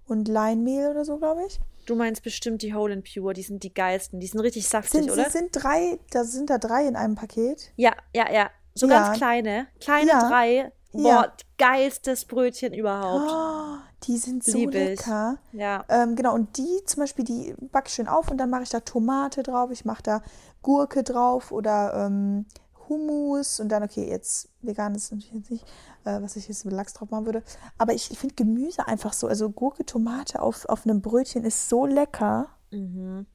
und 0.06 0.28
Leinmehl 0.28 0.88
oder 0.90 1.04
so, 1.04 1.18
glaube 1.18 1.42
ich. 1.46 1.60
Du 1.86 1.94
meinst 1.94 2.22
bestimmt 2.22 2.60
die 2.62 2.74
Whole 2.74 2.92
and 2.92 3.06
Pure, 3.10 3.32
die 3.32 3.42
sind 3.42 3.62
die 3.62 3.72
geilsten, 3.72 4.20
die 4.20 4.26
sind 4.26 4.40
richtig 4.40 4.68
saftig, 4.68 5.04
Sind, 5.04 5.10
oder? 5.10 5.30
sind 5.30 5.50
drei, 5.52 5.98
da 6.10 6.24
sind 6.24 6.50
da 6.50 6.58
drei 6.58 6.86
in 6.86 6.96
einem 6.96 7.14
Paket. 7.14 7.72
Ja, 7.76 7.92
ja, 8.14 8.30
ja. 8.30 8.50
So 8.74 8.86
Ja. 8.86 9.02
ganz 9.04 9.16
kleine, 9.16 9.68
kleine 9.80 10.08
Ja. 10.10 10.28
drei. 10.28 10.72
Boah, 10.92 11.02
Ja. 11.02 11.32
geilstes 11.58 12.24
Brötchen 12.24 12.72
überhaupt. 12.74 13.30
Oh, 13.30 13.76
die 14.04 14.16
sind 14.16 14.42
so 14.44 14.56
Lieb 14.58 14.74
ich. 14.74 14.74
lecker. 14.98 15.38
Ja. 15.52 15.84
Ähm, 15.88 16.16
genau, 16.16 16.34
und 16.34 16.56
die 16.56 16.80
zum 16.86 17.02
Beispiel, 17.02 17.24
die 17.24 17.54
backe 17.72 17.88
ich 17.88 17.94
schön 17.94 18.08
auf 18.08 18.30
und 18.30 18.38
dann 18.38 18.48
mache 18.50 18.62
ich 18.62 18.70
da 18.70 18.80
Tomate 18.80 19.42
drauf, 19.42 19.70
ich 19.70 19.84
mache 19.84 20.02
da 20.02 20.22
Gurke 20.62 21.02
drauf 21.02 21.52
oder 21.52 22.06
ähm, 22.06 22.46
Hummus 22.88 23.60
und 23.60 23.68
dann, 23.70 23.82
okay, 23.82 24.08
jetzt 24.08 24.48
vegan 24.62 24.94
ist 24.94 25.10
natürlich 25.12 25.32
jetzt 25.34 25.50
nicht, 25.50 25.64
äh, 26.04 26.20
was 26.22 26.36
ich 26.36 26.48
jetzt 26.48 26.64
mit 26.64 26.74
Lachs 26.74 26.92
drauf 26.94 27.10
machen 27.10 27.26
würde. 27.26 27.42
Aber 27.78 27.92
ich 27.92 28.08
finde 28.18 28.34
Gemüse 28.34 28.86
einfach 28.88 29.12
so, 29.12 29.26
also 29.26 29.50
Gurke, 29.50 29.84
Tomate 29.84 30.40
auf, 30.42 30.64
auf 30.66 30.84
einem 30.86 31.00
Brötchen 31.00 31.44
ist 31.44 31.68
so 31.68 31.86
lecker. 31.86 32.48
Und 32.70 33.26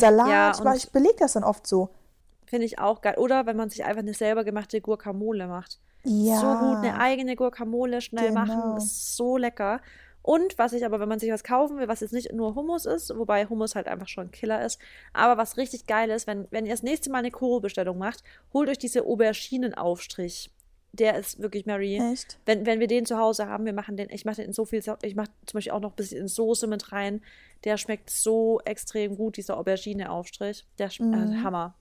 Salat, 0.00 0.26
Mhm. 0.26 0.32
Ja, 0.32 0.50
ich, 0.52 0.60
und- 0.60 0.76
ich 0.76 0.90
belege 0.92 1.14
das 1.18 1.34
dann 1.34 1.44
oft 1.44 1.66
so. 1.66 1.90
Finde 2.46 2.66
ich 2.66 2.78
auch 2.80 3.00
geil. 3.00 3.14
Oder 3.18 3.46
wenn 3.46 3.56
man 3.56 3.70
sich 3.70 3.84
einfach 3.84 4.00
eine 4.02 4.14
selber 4.14 4.42
gemachte 4.42 4.80
Guacamole 4.80 5.46
macht. 5.46 5.78
Ja. 6.02 6.40
So 6.40 6.46
gut, 6.66 6.76
eine 6.78 6.98
eigene 6.98 7.36
Guacamole 7.36 8.00
schnell 8.00 8.30
Genau. 8.30 8.40
machen, 8.40 8.76
ist 8.78 9.16
so 9.16 9.36
lecker. 9.36 9.80
Und 10.22 10.58
was 10.58 10.72
ich 10.74 10.84
aber, 10.84 11.00
wenn 11.00 11.08
man 11.08 11.18
sich 11.18 11.30
was 11.32 11.42
kaufen 11.44 11.78
will, 11.78 11.88
was 11.88 12.00
jetzt 12.00 12.12
nicht 12.12 12.32
nur 12.32 12.54
Hummus 12.54 12.84
ist, 12.84 13.16
wobei 13.16 13.46
Hummus 13.46 13.74
halt 13.74 13.86
einfach 13.88 14.08
schon 14.08 14.26
ein 14.26 14.30
Killer 14.30 14.64
ist, 14.64 14.78
aber 15.12 15.38
was 15.40 15.56
richtig 15.56 15.86
geil 15.86 16.10
ist, 16.10 16.26
wenn, 16.26 16.46
wenn 16.50 16.66
ihr 16.66 16.72
das 16.72 16.82
nächste 16.82 17.10
Mal 17.10 17.18
eine 17.18 17.30
Koro-Bestellung 17.30 17.96
macht, 17.96 18.22
holt 18.52 18.68
euch 18.68 18.78
diese 18.78 19.04
Auberginenaufstrich. 19.04 20.50
Der 20.92 21.16
ist 21.16 21.40
wirklich 21.40 21.66
Mary. 21.66 21.98
Echt? 22.12 22.38
Wenn, 22.44 22.66
wenn 22.66 22.80
wir 22.80 22.88
den 22.88 23.06
zu 23.06 23.16
Hause 23.16 23.46
haben, 23.46 23.64
wir 23.64 23.72
machen 23.72 23.96
den, 23.96 24.10
ich 24.10 24.24
mache 24.24 24.36
den 24.36 24.46
in 24.46 24.52
so 24.52 24.64
viel, 24.64 24.82
ich 25.02 25.14
mache 25.14 25.30
zum 25.46 25.58
Beispiel 25.58 25.72
auch 25.72 25.80
noch 25.80 25.92
ein 25.92 25.96
bisschen 25.96 26.22
in 26.22 26.28
Soße 26.28 26.66
mit 26.66 26.90
rein. 26.92 27.22
Der 27.64 27.76
schmeckt 27.76 28.10
so 28.10 28.60
extrem 28.64 29.16
gut, 29.16 29.36
dieser 29.36 29.56
Aubergine-Aufstrich. 29.56 30.66
Der 30.78 30.90
schmeckt 30.90 31.30
Mhm. 31.30 31.44
Hammer. 31.44 31.74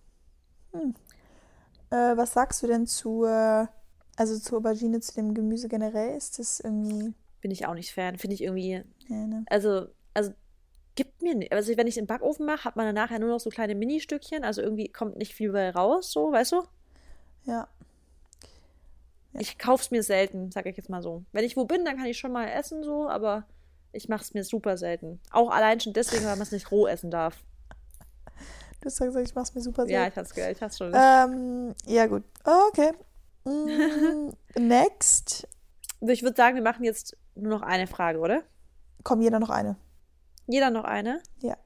Äh, 1.90 2.16
was 2.18 2.34
sagst 2.34 2.62
du 2.62 2.68
denn 2.68 2.86
zur, 2.86 3.68
also 4.16 4.38
zur 4.38 4.60
Aubergine, 4.60 5.00
zu 5.00 5.14
dem 5.16 5.34
Gemüse 5.34 5.68
generell? 5.68 6.16
Ist 6.16 6.38
das 6.38 6.60
irgendwie, 6.60 7.14
Bin 7.42 7.52
ich 7.52 7.66
auch 7.66 7.74
nicht 7.74 7.94
Fan. 7.94 8.18
Finde 8.18 8.34
ich 8.36 8.44
irgendwie, 8.44 8.84
ja, 9.08 9.16
ne? 9.28 9.46
also, 9.50 9.88
also 10.14 10.32
gibt 10.96 11.22
mir 11.22 11.36
nicht. 11.36 11.54
Also 11.54 11.76
wenn 11.78 11.88
ich 11.88 11.94
es 11.96 11.98
im 11.98 12.08
Backofen 12.08 12.46
mache, 12.46 12.66
hat 12.66 12.76
man 12.76 12.86
dann 12.86 12.96
nachher 12.96 13.20
nur 13.20 13.30
noch 13.30 13.40
so 13.40 13.50
kleine 13.50 13.76
Ministückchen. 13.76 14.44
Also 14.44 14.62
irgendwie 14.62 14.90
kommt 14.90 15.18
nicht 15.18 15.34
viel 15.34 15.52
bei 15.52 15.70
raus, 15.70 16.12
so, 16.12 16.32
weißt 16.32 16.52
du? 16.52 16.64
Ja. 17.46 17.68
Ich 19.34 19.58
kaufe 19.58 19.84
es 19.84 19.92
mir 19.92 20.04
selten, 20.04 20.52
sage 20.52 20.70
ich 20.70 20.78
jetzt 20.78 20.90
mal 20.90 21.02
so. 21.02 21.24
Wenn 21.32 21.46
ich 21.46 21.56
wo 21.56 21.66
bin, 21.66 21.86
dann 21.86 21.98
kann 21.98 22.08
ich 22.08 22.18
schon 22.18 22.32
mal 22.32 22.48
essen, 22.48 22.84
so, 22.84 23.08
aber 23.08 23.46
ich 23.94 24.10
mache 24.10 24.24
es 24.24 24.34
mir 24.34 24.44
super 24.44 24.78
selten. 24.78 25.20
Auch 25.32 25.50
allein 25.52 25.80
schon 25.80 25.94
deswegen, 25.94 26.26
weil 26.26 26.36
man 26.36 26.42
es 26.42 26.52
nicht 26.52 26.72
roh 26.72 26.88
essen 26.88 27.12
darf. 27.12 27.38
Du 28.82 28.86
hast 28.86 29.00
ja 29.00 29.06
gesagt, 29.08 29.28
ich 29.28 29.36
mach's 29.36 29.54
mir 29.54 29.62
super 29.62 29.84
Ja, 29.88 30.02
selten. 30.02 30.12
ich 30.12 30.18
hab's 30.18 30.34
gehört, 30.34 30.52
ich 30.56 30.62
hab's 30.62 30.78
schon. 30.78 30.94
Ähm, 30.96 31.76
ja, 31.86 32.08
gut. 32.08 32.24
Okay. 32.44 32.92
Mm, 33.46 34.34
next. 34.60 35.48
Ich 36.02 36.22
würde 36.24 36.36
sagen, 36.36 36.56
wir 36.56 36.62
machen 36.62 36.84
jetzt 36.84 37.16
nur 37.42 37.60
noch 37.60 37.62
eine 37.62 37.88
Frage, 37.88 38.20
oder? 38.20 38.44
Komm, 39.04 39.22
jeder 39.22 39.40
noch 39.40 39.50
eine. 39.50 39.78
Jeder 40.48 40.70
noch 40.70 40.84
eine. 40.84 41.22
Ja. 41.42 41.58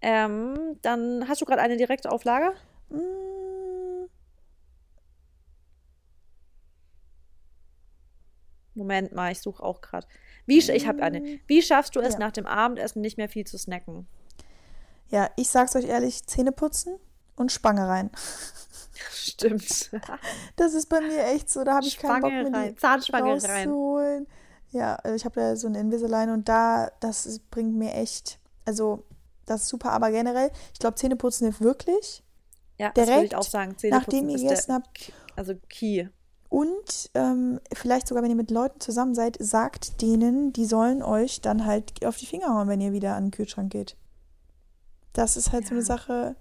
Ähm, 0.00 0.78
dann 0.82 1.28
hast 1.28 1.40
du 1.40 1.44
gerade 1.44 1.60
eine 1.62 1.76
direkte 1.76 2.10
auf 2.10 2.24
Lager? 2.24 2.52
Mm, 2.90 4.06
Moment 8.74 9.12
mal, 9.12 9.32
ich 9.32 9.40
suche 9.40 9.62
auch 9.62 9.80
gerade. 9.80 10.06
Wie, 10.46 10.58
ich 10.58 10.86
habe 10.86 11.02
eine. 11.02 11.40
Wie 11.46 11.62
schaffst 11.62 11.96
du 11.96 12.00
es 12.00 12.14
Ja. 12.14 12.20
nach 12.20 12.32
dem 12.32 12.46
Abendessen 12.46 13.00
nicht 13.02 13.18
mehr 13.18 13.28
viel 13.28 13.46
zu 13.46 13.58
snacken? 13.58 14.06
ja, 15.10 15.30
ich 15.36 15.48
sag's 15.48 15.74
euch 15.74 15.86
ehrlich, 15.86 16.26
Zähne 16.26 16.52
putzen 16.52 16.98
und 17.34 17.50
Spange 17.50 17.88
rein. 17.88 18.10
Stimmt. 19.12 19.90
Das 20.56 20.74
ist 20.74 20.86
bei 20.88 21.00
mir 21.00 21.24
echt 21.28 21.50
so, 21.50 21.64
da 21.64 21.76
habe 21.76 21.86
ich 21.86 21.98
keinen 21.98 22.20
Bock 22.20 22.30
Spange 22.30 22.50
mehr, 22.50 22.76
Zahnspange 22.76 23.42
rein. 23.42 24.26
Ja, 24.70 24.96
also 24.96 25.14
ich 25.16 25.24
habe 25.24 25.40
ja 25.40 25.56
so 25.56 25.66
eine 25.66 25.80
Invisalign 25.80 26.30
und 26.30 26.48
da, 26.48 26.90
das 27.00 27.40
bringt 27.50 27.74
mir 27.74 27.94
echt, 27.94 28.38
also 28.64 29.04
das 29.46 29.62
ist 29.62 29.68
super, 29.68 29.92
aber 29.92 30.10
generell, 30.10 30.50
ich 30.74 30.78
glaube, 30.78 30.96
Zähneputzen 30.96 31.46
hilft 31.46 31.60
wirklich. 31.62 32.22
Ja, 32.76 32.90
das 32.92 33.08
würde 33.08 33.24
ich 33.24 33.30
Direkt, 33.30 33.34
auch 33.34 33.50
sagen. 33.50 33.76
nachdem 33.90 34.28
ihr 34.28 34.36
gegessen 34.38 34.74
habt. 34.74 35.12
also 35.36 35.54
Key. 35.68 36.06
Und 36.50 37.10
ähm, 37.14 37.60
vielleicht 37.74 38.08
sogar, 38.08 38.22
wenn 38.22 38.30
ihr 38.30 38.36
mit 38.36 38.50
Leuten 38.50 38.80
zusammen 38.80 39.14
seid, 39.14 39.36
sagt 39.40 40.00
denen, 40.00 40.52
die 40.52 40.64
sollen 40.64 41.02
euch 41.02 41.40
dann 41.40 41.66
halt 41.66 42.04
auf 42.06 42.16
die 42.16 42.26
Finger 42.26 42.54
hauen, 42.54 42.68
wenn 42.68 42.80
ihr 42.80 42.92
wieder 42.92 43.16
an 43.16 43.26
den 43.26 43.30
Kühlschrank 43.32 43.70
geht. 43.72 43.96
Das 45.12 45.36
ist 45.36 45.52
halt 45.52 45.64
so 45.66 45.72
eine 45.72 45.80
Ja. 45.80 45.86
Sache, 45.86 46.36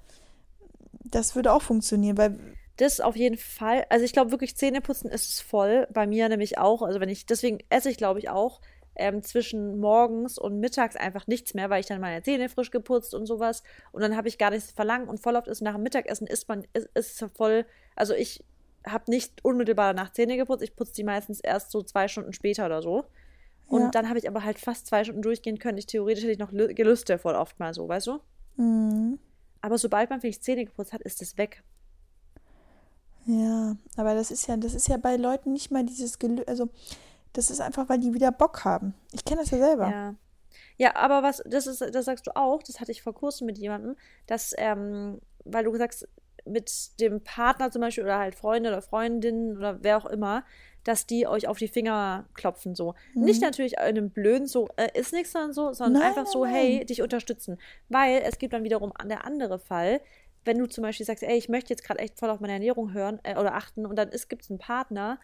das 1.04 1.36
würde 1.36 1.52
auch 1.52 1.62
funktionieren, 1.62 2.18
weil 2.18 2.40
Das 2.78 3.00
auf 3.02 3.16
jeden 3.16 3.38
Fall. 3.38 3.86
Also 3.90 4.06
ich 4.06 4.14
glaube 4.14 4.32
wirklich, 4.32 4.56
Zähneputzen 4.56 5.10
ist 5.10 5.30
es 5.30 5.42
voll. 5.42 5.88
Bei 5.92 6.06
mir 6.08 6.30
nämlich 6.30 6.58
auch. 6.58 6.82
Also 6.84 7.00
wenn 7.00 7.10
ich, 7.10 7.26
deswegen 7.26 7.60
esse 7.70 7.90
ich, 7.90 7.98
glaube 7.98 8.20
ich, 8.20 8.30
auch 8.30 8.62
ähm, 8.96 9.22
zwischen 9.24 9.80
morgens 9.80 10.38
und 10.38 10.60
mittags 10.60 10.96
einfach 10.96 11.28
nichts 11.28 11.54
mehr, 11.54 11.70
weil 11.70 11.80
ich 11.80 11.86
dann 11.88 12.00
meine 12.02 12.22
Zähne 12.24 12.50
frisch 12.50 12.72
geputzt 12.72 13.14
und 13.14 13.26
sowas. 13.26 13.64
Und 13.92 14.02
dann 14.02 14.16
habe 14.16 14.28
ich 14.28 14.38
gar 14.38 14.52
nichts 14.52 14.72
verlangt. 14.72 15.10
Und 15.10 15.20
voll 15.20 15.36
oft 15.36 15.48
ist 15.48 15.62
nach 15.62 15.74
dem 15.74 15.84
Mittagessen 15.84 16.28
ist 16.28 16.48
man, 16.48 16.66
ist, 16.74 16.88
ist 16.94 17.22
es 17.22 17.32
voll. 17.34 17.66
Also 17.96 18.14
ich 18.14 18.44
habe 18.86 19.10
nicht 19.10 19.44
unmittelbar 19.44 19.94
danach 19.94 20.12
Zähne 20.14 20.38
geputzt. 20.38 20.64
Ich 20.64 20.76
putze 20.76 20.94
die 20.94 21.04
meistens 21.04 21.40
erst 21.40 21.72
so 21.72 21.82
zwei 21.82 22.08
Stunden 22.08 22.32
später 22.34 22.66
oder 22.68 22.82
so. 22.82 23.06
Und 23.68 23.82
Ja. 23.82 23.90
dann 23.92 24.08
habe 24.08 24.20
ich 24.20 24.28
aber 24.30 24.44
halt 24.44 24.60
fast 24.60 24.88
zwei 24.88 25.04
Stunden 25.04 25.22
durchgehen 25.24 25.58
können. 25.60 25.78
Ich 25.78 25.88
theoretisch 25.88 26.24
hätte 26.24 26.32
ich 26.34 26.40
noch 26.40 26.52
Lü- 26.54 26.74
Gelüste 26.74 27.18
voll 27.18 27.36
oft 27.36 27.60
mal 27.60 27.74
so, 27.74 27.88
weißt 27.90 28.08
du? 28.08 28.20
mm, 28.62 29.16
Aber 29.62 29.78
sobald 29.78 30.10
man 30.10 30.20
wirklich 30.24 30.42
Zähne 30.42 30.64
geputzt 30.66 30.94
hat, 30.94 31.02
ist 31.02 31.22
es 31.22 31.38
weg. 31.38 31.64
Ja, 33.28 33.76
aber 33.98 34.16
das 34.16 34.32
ist 34.32 34.48
ja, 34.48 34.58
das 34.58 34.74
ist 34.74 34.88
ja 34.88 34.98
bei 34.98 35.18
Leuten 35.18 35.52
nicht 35.54 35.70
mal 35.70 35.84
dieses 35.84 36.18
Gelü 36.18 36.44
also 36.48 36.70
das 37.34 37.52
ist 37.52 37.62
einfach, 37.62 37.88
weil 37.90 38.00
die 38.00 38.14
wieder 38.14 38.32
Bock 38.32 38.66
haben. 38.66 38.96
Ich 39.12 39.24
kenne 39.24 39.42
das 39.42 39.52
ja 39.52 39.60
selber. 39.60 39.90
Ja. 39.90 40.16
Ja, 40.78 40.96
aber 40.96 41.24
was, 41.24 41.44
das 41.46 41.68
ist, 41.68 41.82
das 41.82 42.06
sagst 42.06 42.26
du 42.28 42.36
auch, 42.36 42.64
das 42.64 42.80
hatte 42.80 42.92
ich 42.92 43.02
vor 43.02 43.14
kurzem 43.14 43.46
mit 43.48 43.58
jemandem, 43.58 43.96
dass, 44.28 44.54
ähm, 44.58 45.20
weil 45.44 45.66
du 45.66 45.76
sagst, 45.76 46.08
mit 46.46 47.00
dem 47.00 47.22
Partner 47.24 47.70
zum 47.72 47.82
Beispiel 47.82 48.04
oder 48.06 48.20
halt 48.20 48.34
Freunde 48.36 48.70
oder 48.70 48.82
Freundinnen 48.82 49.58
oder 49.58 49.84
wer 49.84 49.98
auch 49.98 50.06
immer, 50.06 50.44
dass 50.84 51.06
die 51.06 51.28
euch 51.28 51.48
auf 51.48 51.58
die 51.58 51.68
Finger 51.68 52.26
klopfen, 52.34 52.74
so. 52.74 52.96
Nicht 53.14 53.42
natürlich 53.42 53.74
in 53.74 53.80
einem 53.80 54.10
blöden, 54.10 54.48
so, 54.48 54.70
äh, 54.78 54.88
ist 54.98 55.12
nichts, 55.12 55.34
sondern 55.34 55.52
so, 55.52 55.74
sondern 55.74 55.94
Mhm. 55.94 56.00
Nein, 56.00 56.08
einfach 56.18 56.32
so, 56.32 56.46
nein. 56.46 56.54
hey, 56.54 56.86
dich 56.86 57.02
unterstützen. 57.02 57.60
Weil 57.90 58.22
es 58.24 58.38
gibt 58.38 58.54
dann 58.54 58.64
wiederum 58.64 58.94
an 58.96 59.10
der 59.10 59.26
andere 59.26 59.60
Fall, 59.60 60.00
wenn 60.48 60.58
du 60.58 60.68
zum 60.68 60.82
Beispiel 60.82 61.06
sagst, 61.06 61.24
ey, 61.24 61.38
ich 61.38 61.50
möchte 61.50 61.72
jetzt 61.72 61.84
gerade 61.84 62.00
echt 62.00 62.18
voll 62.18 62.30
auf 62.30 62.39
meine 62.39 62.54
Ernährung 62.54 62.93
hören 62.93 63.20
äh, 63.24 63.38
oder 63.38 63.54
achten 63.54 63.86
und 63.86 63.95
dann 63.95 64.10
gibt 64.30 64.43
es 64.43 64.50
einen 64.50 64.60
Partner, 64.60 65.20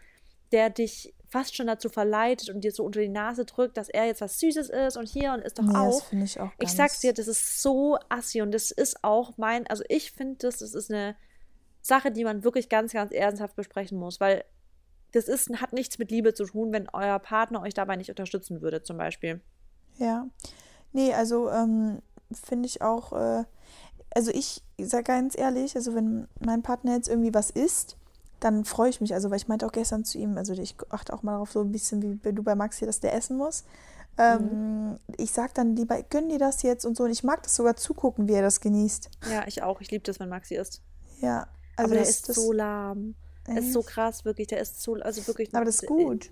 der 0.51 0.69
dich 0.69 1.15
fast 1.27 1.55
schon 1.55 1.65
dazu 1.65 1.89
verleitet 1.89 2.49
und 2.49 2.61
dir 2.61 2.71
so 2.71 2.83
unter 2.83 3.01
die 3.01 3.09
Nase 3.09 3.43
drückt, 3.43 3.75
dass 3.77 3.89
er 3.89 4.05
jetzt 4.05 4.21
was 4.21 4.39
Süßes 4.39 4.69
ist 4.69 4.97
und 4.97 5.07
hier 5.07 5.33
und 5.33 5.41
ist 5.41 5.57
doch 5.57 5.63
Nee, 5.63 5.73
das 5.73 5.95
auch. 5.95 6.05
finde 6.05 6.25
ich 6.25 6.39
auch 6.39 6.51
Ich 6.59 6.71
sag's 6.73 6.99
dir, 6.99 7.11
das 7.13 7.27
ist 7.27 7.63
so 7.63 7.97
assi 8.09 8.43
und 8.43 8.51
das 8.51 8.69
ist 8.69 9.03
auch 9.03 9.37
mein, 9.37 9.65
also 9.65 9.83
ich 9.89 10.11
finde 10.11 10.35
das, 10.39 10.59
das 10.59 10.75
ist 10.75 10.91
eine 10.91 11.15
Sache, 11.81 12.11
die 12.11 12.23
man 12.23 12.43
wirklich 12.43 12.69
ganz, 12.69 12.93
ganz 12.93 13.11
ernsthaft 13.11 13.55
besprechen 13.55 13.97
muss, 13.97 14.19
weil 14.19 14.43
das 15.11 15.27
ist, 15.27 15.49
hat 15.59 15.73
nichts 15.73 15.97
mit 15.97 16.11
Liebe 16.11 16.33
zu 16.33 16.45
tun, 16.45 16.71
wenn 16.71 16.87
euer 16.89 17.19
Partner 17.19 17.61
euch 17.61 17.73
dabei 17.73 17.95
nicht 17.95 18.09
unterstützen 18.09 18.61
würde, 18.61 18.83
zum 18.83 18.97
Beispiel. 18.97 19.41
Ja. 19.97 20.27
Nee, 20.91 21.13
also 21.13 21.49
ähm, 21.49 22.01
finde 22.31 22.67
ich 22.67 22.81
auch, 22.81 23.13
äh, 23.13 23.43
also 24.15 24.31
ich 24.31 24.61
sage 24.79 25.03
ganz 25.03 25.37
ehrlich, 25.37 25.75
also 25.75 25.95
wenn 25.95 26.27
mein 26.39 26.61
Partner 26.61 26.95
jetzt 26.95 27.09
irgendwie 27.09 27.33
was 27.33 27.49
isst, 27.49 27.97
dann 28.39 28.65
freue 28.65 28.89
ich 28.89 29.01
mich. 29.01 29.13
Also, 29.13 29.29
weil 29.29 29.37
ich 29.37 29.47
meinte 29.47 29.65
auch 29.65 29.71
gestern 29.71 30.03
zu 30.03 30.17
ihm, 30.17 30.37
also 30.37 30.53
ich 30.53 30.75
achte 30.89 31.13
auch 31.13 31.23
mal 31.23 31.33
darauf, 31.33 31.51
so 31.51 31.61
ein 31.61 31.71
bisschen 31.71 32.01
wie 32.01 32.33
du 32.33 32.43
bei 32.43 32.55
Max 32.55 32.77
hier, 32.77 32.85
dass 32.87 32.99
der 32.99 33.13
essen 33.13 33.37
muss. 33.37 33.63
Ähm, 34.17 34.99
Ich 35.17 35.31
sag 35.31 35.53
dann 35.53 35.75
lieber, 35.75 36.01
gönn 36.03 36.29
dir 36.29 36.39
das 36.39 36.61
jetzt 36.61 36.85
und 36.85 36.95
so. 36.95 37.05
Und 37.05 37.11
ich 37.11 37.23
mag 37.23 37.41
das 37.43 37.55
sogar 37.55 37.75
zugucken, 37.75 38.27
wie 38.27 38.33
er 38.33 38.41
das 38.41 38.61
genießt. 38.61 39.09
Ja, 39.31 39.47
ich 39.47 39.63
auch. 39.63 39.81
Ich 39.81 39.91
liebe 39.91 40.03
das, 40.03 40.19
wenn 40.19 40.29
Maxi 40.29 40.55
isst. 40.55 40.81
Ja, 41.19 41.47
also 41.77 41.85
aber 41.85 41.95
der 41.95 42.03
ist 42.03 42.29
das, 42.29 42.35
so 42.35 42.51
lahm. 42.51 43.15
Er 43.45 43.57
ist 43.57 43.73
so 43.73 43.79
Echt? 43.79 43.89
krass, 43.89 44.25
wirklich. 44.25 44.47
Der 44.47 44.59
ist 44.61 44.81
so, 44.81 44.93
also 44.95 45.25
wirklich. 45.27 45.53
aber 45.53 45.65
das 45.65 45.75
ist 45.81 45.87
gut. 45.87 46.31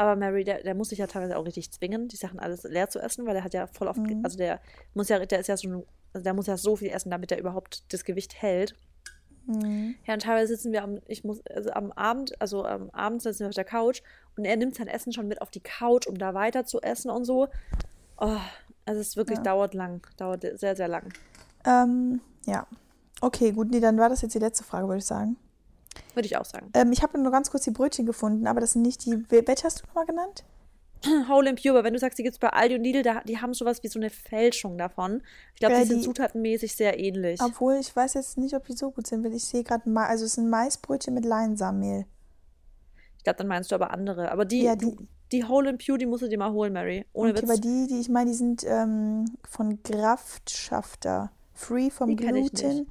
Aber 0.00 0.16
Mary, 0.16 0.44
der, 0.44 0.62
der 0.62 0.74
muss 0.74 0.88
sich 0.88 0.98
ja 0.98 1.06
teilweise 1.06 1.36
auch 1.36 1.44
richtig 1.44 1.70
zwingen, 1.72 2.08
die 2.08 2.16
Sachen 2.16 2.38
alles 2.40 2.62
leer 2.62 2.88
zu 2.88 3.00
essen, 3.00 3.26
weil 3.26 3.36
er 3.36 3.44
hat 3.44 3.52
ja 3.52 3.66
voll 3.66 3.86
oft, 3.86 3.98
Mhm. 4.00 4.24
also 4.24 4.38
der 4.38 4.58
muss 4.94 5.10
ja, 5.10 5.18
der 5.26 5.40
ist 5.40 5.46
ja 5.48 5.58
so, 5.58 5.84
also 6.14 6.24
der 6.24 6.32
muss 6.32 6.46
ja 6.46 6.56
so 6.56 6.74
viel 6.74 6.88
essen, 6.88 7.10
damit 7.10 7.30
er 7.32 7.38
überhaupt 7.38 7.92
das 7.92 8.04
Gewicht 8.06 8.40
hält. 8.40 8.74
Mhm. 9.44 9.96
Ja, 10.06 10.14
und 10.14 10.22
teilweise 10.22 10.54
sitzen 10.54 10.72
wir 10.72 10.84
am, 10.84 11.00
ich 11.06 11.22
muss, 11.22 11.42
also 11.54 11.70
am 11.72 11.92
Abend, 11.92 12.40
also 12.40 12.64
am 12.64 12.88
Abend 12.90 13.20
sitzen 13.20 13.40
wir 13.40 13.48
auf 13.48 13.54
der 13.54 13.64
Couch 13.66 14.00
und 14.38 14.46
er 14.46 14.56
nimmt 14.56 14.74
sein 14.74 14.86
Essen 14.88 15.12
schon 15.12 15.28
mit 15.28 15.42
auf 15.42 15.50
die 15.50 15.60
Couch, 15.60 16.06
um 16.06 16.16
da 16.16 16.32
weiter 16.32 16.64
zu 16.64 16.80
essen 16.80 17.10
und 17.10 17.26
so. 17.26 17.48
Oh, 18.16 18.38
also 18.86 19.00
es 19.02 19.16
wirklich, 19.18 19.36
Ja. 19.40 19.44
dauert 19.44 19.74
lang, 19.74 20.06
dauert 20.16 20.46
sehr, 20.58 20.76
sehr 20.76 20.88
lang. 20.88 21.12
Ähm, 21.66 22.22
ja. 22.46 22.66
Okay, 23.20 23.52
gut, 23.52 23.70
nee, 23.70 23.80
dann 23.80 23.98
war 23.98 24.08
das 24.08 24.22
jetzt 24.22 24.34
die 24.34 24.38
letzte 24.38 24.64
Frage, 24.64 24.88
würde 24.88 25.00
ich 25.00 25.04
sagen. 25.04 25.36
Würde 26.14 26.26
ich 26.26 26.36
auch 26.36 26.44
sagen. 26.44 26.70
Ähm, 26.74 26.92
ich 26.92 27.02
habe 27.02 27.18
nur 27.20 27.32
ganz 27.32 27.50
kurz 27.50 27.64
die 27.64 27.70
Brötchen 27.70 28.06
gefunden, 28.06 28.46
aber 28.46 28.60
das 28.60 28.72
sind 28.72 28.82
nicht 28.82 29.04
die. 29.04 29.12
wel- 29.14 29.46
Welche 29.46 29.64
hast 29.64 29.82
du 29.82 29.86
nochmal 29.86 30.06
genannt? 30.06 30.44
Whole 31.28 31.48
and 31.48 31.60
Pure, 31.60 31.74
aber 31.78 31.84
wenn 31.84 31.94
du 31.94 31.98
sagst, 31.98 32.18
die 32.18 32.22
gibt 32.22 32.34
es 32.34 32.38
bei 32.38 32.50
Aldi 32.50 32.74
und 32.76 32.82
Lidl, 32.84 33.02
da, 33.02 33.22
die 33.22 33.38
haben 33.38 33.54
sowas 33.54 33.82
wie 33.82 33.88
so 33.88 33.98
eine 33.98 34.10
Fälschung 34.10 34.76
davon. 34.76 35.22
Ich 35.54 35.60
glaube, 35.60 35.74
Ja, 35.76 35.80
die 35.82 35.86
sind 35.88 36.02
zutatenmäßig 36.04 36.76
sehr 36.76 36.98
ähnlich. 37.00 37.40
Obwohl, 37.42 37.76
ich 37.76 37.94
weiß 37.96 38.14
jetzt 38.14 38.36
nicht, 38.38 38.54
ob 38.54 38.66
die 38.66 38.74
so 38.74 38.90
gut 38.90 39.06
sind, 39.06 39.24
weil 39.24 39.32
ich 39.34 39.44
sehe 39.44 39.64
gerade, 39.64 39.88
Ma- 39.88 40.06
also 40.06 40.26
es 40.26 40.34
sind 40.34 40.50
Maisbrötchen 40.50 41.14
mit 41.14 41.24
Leinsamenmehl. 41.24 42.04
Ich 43.16 43.24
glaube, 43.24 43.38
dann 43.38 43.46
meinst 43.48 43.70
du 43.70 43.74
aber 43.74 43.92
andere. 43.92 44.30
Aber 44.30 44.44
die, 44.44 44.62
Ja, 44.62 44.76
die, 44.76 44.94
die- 45.32 45.48
Whole 45.48 45.70
and 45.70 45.84
Pure, 45.84 45.96
die 45.98 46.06
musst 46.06 46.22
du 46.22 46.28
dir 46.28 46.38
mal 46.38 46.52
holen, 46.52 46.72
Mary. 46.74 47.06
Ohne 47.14 47.30
Okay, 47.30 47.42
Witz. 47.42 47.50
aber 47.50 47.58
die, 47.60 47.86
die 47.88 48.00
ich 48.00 48.08
meine, 48.10 48.30
die 48.30 48.36
sind 48.36 48.64
ähm, 48.66 49.24
von 49.48 49.82
Kraftschafter. 49.82 51.30
Free 51.54 51.90
vom 51.90 52.10
Die 52.10 52.16
Gluten. 52.16 52.34
nicht. 52.78 52.86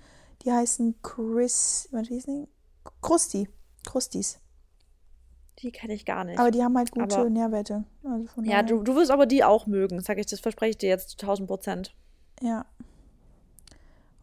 Die 0.46 0.52
heißen 0.52 0.96
Chris, 1.04 1.90
was 1.92 2.08
hießen 2.08 2.46
die? 2.46 2.50
Krusti. 3.02 3.50
Krustis. 3.86 4.40
Die 5.60 5.72
kenne 5.72 5.94
ich 5.94 6.06
gar 6.06 6.24
nicht. 6.24 6.40
Aber 6.40 6.52
die 6.52 6.64
haben 6.64 6.78
halt 6.78 6.92
gute 6.92 7.16
Aber- 7.18 7.30
Nährwerte. 7.30 7.84
Also 8.04 8.42
ja, 8.44 8.64
du, 8.64 8.82
du 8.82 8.96
wirst 8.96 9.12
aber 9.12 9.26
die 9.26 9.44
auch 9.44 9.68
mögen, 9.68 10.00
sag 10.02 10.18
ich, 10.18 10.26
das 10.26 10.40
verspreche 10.40 10.72
ich 10.72 10.78
dir 10.78 10.90
jetzt 10.90 11.10
zu 11.10 11.18
1000 11.18 11.48
Prozent. 11.48 11.96
Ja. 12.42 12.66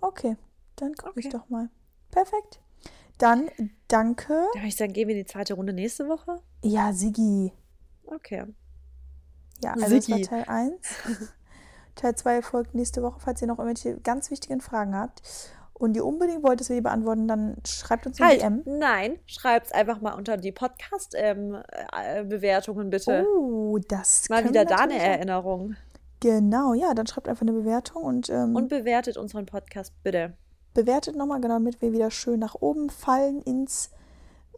Okay, 0.00 0.36
dann 0.76 0.94
gucke 0.94 1.20
ich 1.20 1.26
Okay. 1.26 1.36
doch 1.36 1.48
mal. 1.48 1.68
Perfekt. 2.10 2.60
Dann 3.18 3.48
danke. 3.88 4.28
Da 4.54 4.60
würde 4.60 4.68
ich 4.68 4.76
sagen, 4.76 4.92
gehen 4.92 5.08
wir 5.08 5.14
in 5.16 5.24
die 5.24 5.30
zweite 5.30 5.54
Runde 5.54 5.72
nächste 5.72 6.08
Woche? 6.08 6.40
Ja, 6.62 6.92
Sigi. 6.92 7.52
Okay. 8.06 8.44
Ja, 9.62 9.72
also 9.72 9.96
das 9.96 10.10
war. 10.10 10.20
Teil 10.20 10.44
1. 10.46 10.74
Teil 11.94 12.14
2 12.14 12.42
folgt 12.42 12.74
nächste 12.74 13.02
Woche. 13.02 13.20
Falls 13.20 13.40
ihr 13.40 13.48
noch 13.48 13.58
irgendwelche 13.58 13.98
ganz 14.00 14.30
wichtigen 14.30 14.60
Fragen 14.60 14.94
habt 14.94 15.22
und 15.78 15.96
ihr 15.96 16.04
unbedingt 16.04 16.42
wollt, 16.42 16.58
dass 16.60 16.68
wir 16.68 16.76
die 16.76 16.82
beantworten, 16.82 17.26
dann 17.28 17.56
schreibt 17.66 18.06
uns 18.06 18.20
eine 18.20 18.30
Halt, 18.30 18.42
DM. 18.42 18.62
nein, 18.78 19.18
schreibt's 19.26 19.72
einfach 19.72 20.00
mal 20.00 20.12
unter 20.14 20.36
die 20.36 20.52
Podcast-Bewertungen 20.52 22.90
bitte. 22.90 23.26
Oh, 23.36 23.78
das 23.88 24.28
mal 24.28 24.44
wieder 24.48 24.64
da 24.64 24.76
eine. 24.76 24.98
Erinnerung. 24.98 25.76
Genau, 26.20 26.72
ja, 26.74 26.94
dann 26.94 27.06
schreibt 27.06 27.28
einfach 27.28 27.42
eine 27.42 27.52
Bewertung 27.52 28.02
und, 28.02 28.28
ähm, 28.30 28.56
Und 28.56 28.68
bewertet 28.68 29.16
unseren 29.18 29.44
Podcast 29.46 29.92
bitte. 30.02 30.32
bewertet 30.74 31.14
nochmal, 31.16 31.40
genau, 31.40 31.54
damit 31.54 31.80
wir 31.82 31.92
wieder 31.92 32.10
schön 32.10 32.40
nach 32.40 32.54
oben 32.54 32.88
fallen 32.90 33.40
ins 33.42 33.90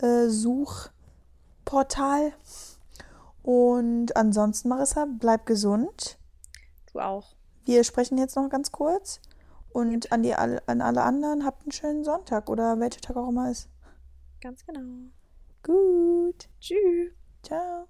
äh, 0.00 0.28
Suchportal. 0.28 2.32
Und 3.42 4.16
ansonsten, 4.16 4.68
Marissa, 4.68 5.06
bleib 5.18 5.46
gesund. 5.46 6.18
Du 6.92 6.98
auch. 7.00 7.34
Wir 7.64 7.82
sprechen 7.84 8.18
jetzt 8.18 8.36
noch 8.36 8.48
ganz 8.50 8.70
kurz. 8.72 9.20
Und 9.70 10.10
an, 10.12 10.22
die, 10.22 10.34
an 10.34 10.80
alle 10.80 11.02
anderen, 11.02 11.44
habt 11.44 11.62
einen 11.62 11.72
schönen 11.72 12.04
Sonntag 12.04 12.48
oder 12.48 12.78
welcher 12.80 13.00
Tag 13.00 13.16
auch 13.16 13.28
immer 13.28 13.50
ist. 13.50 13.68
Ganz 14.40 14.64
genau. 14.64 15.10
Gut. 15.62 16.48
Tschüss. 16.60 17.12
Ciao. 17.42 17.86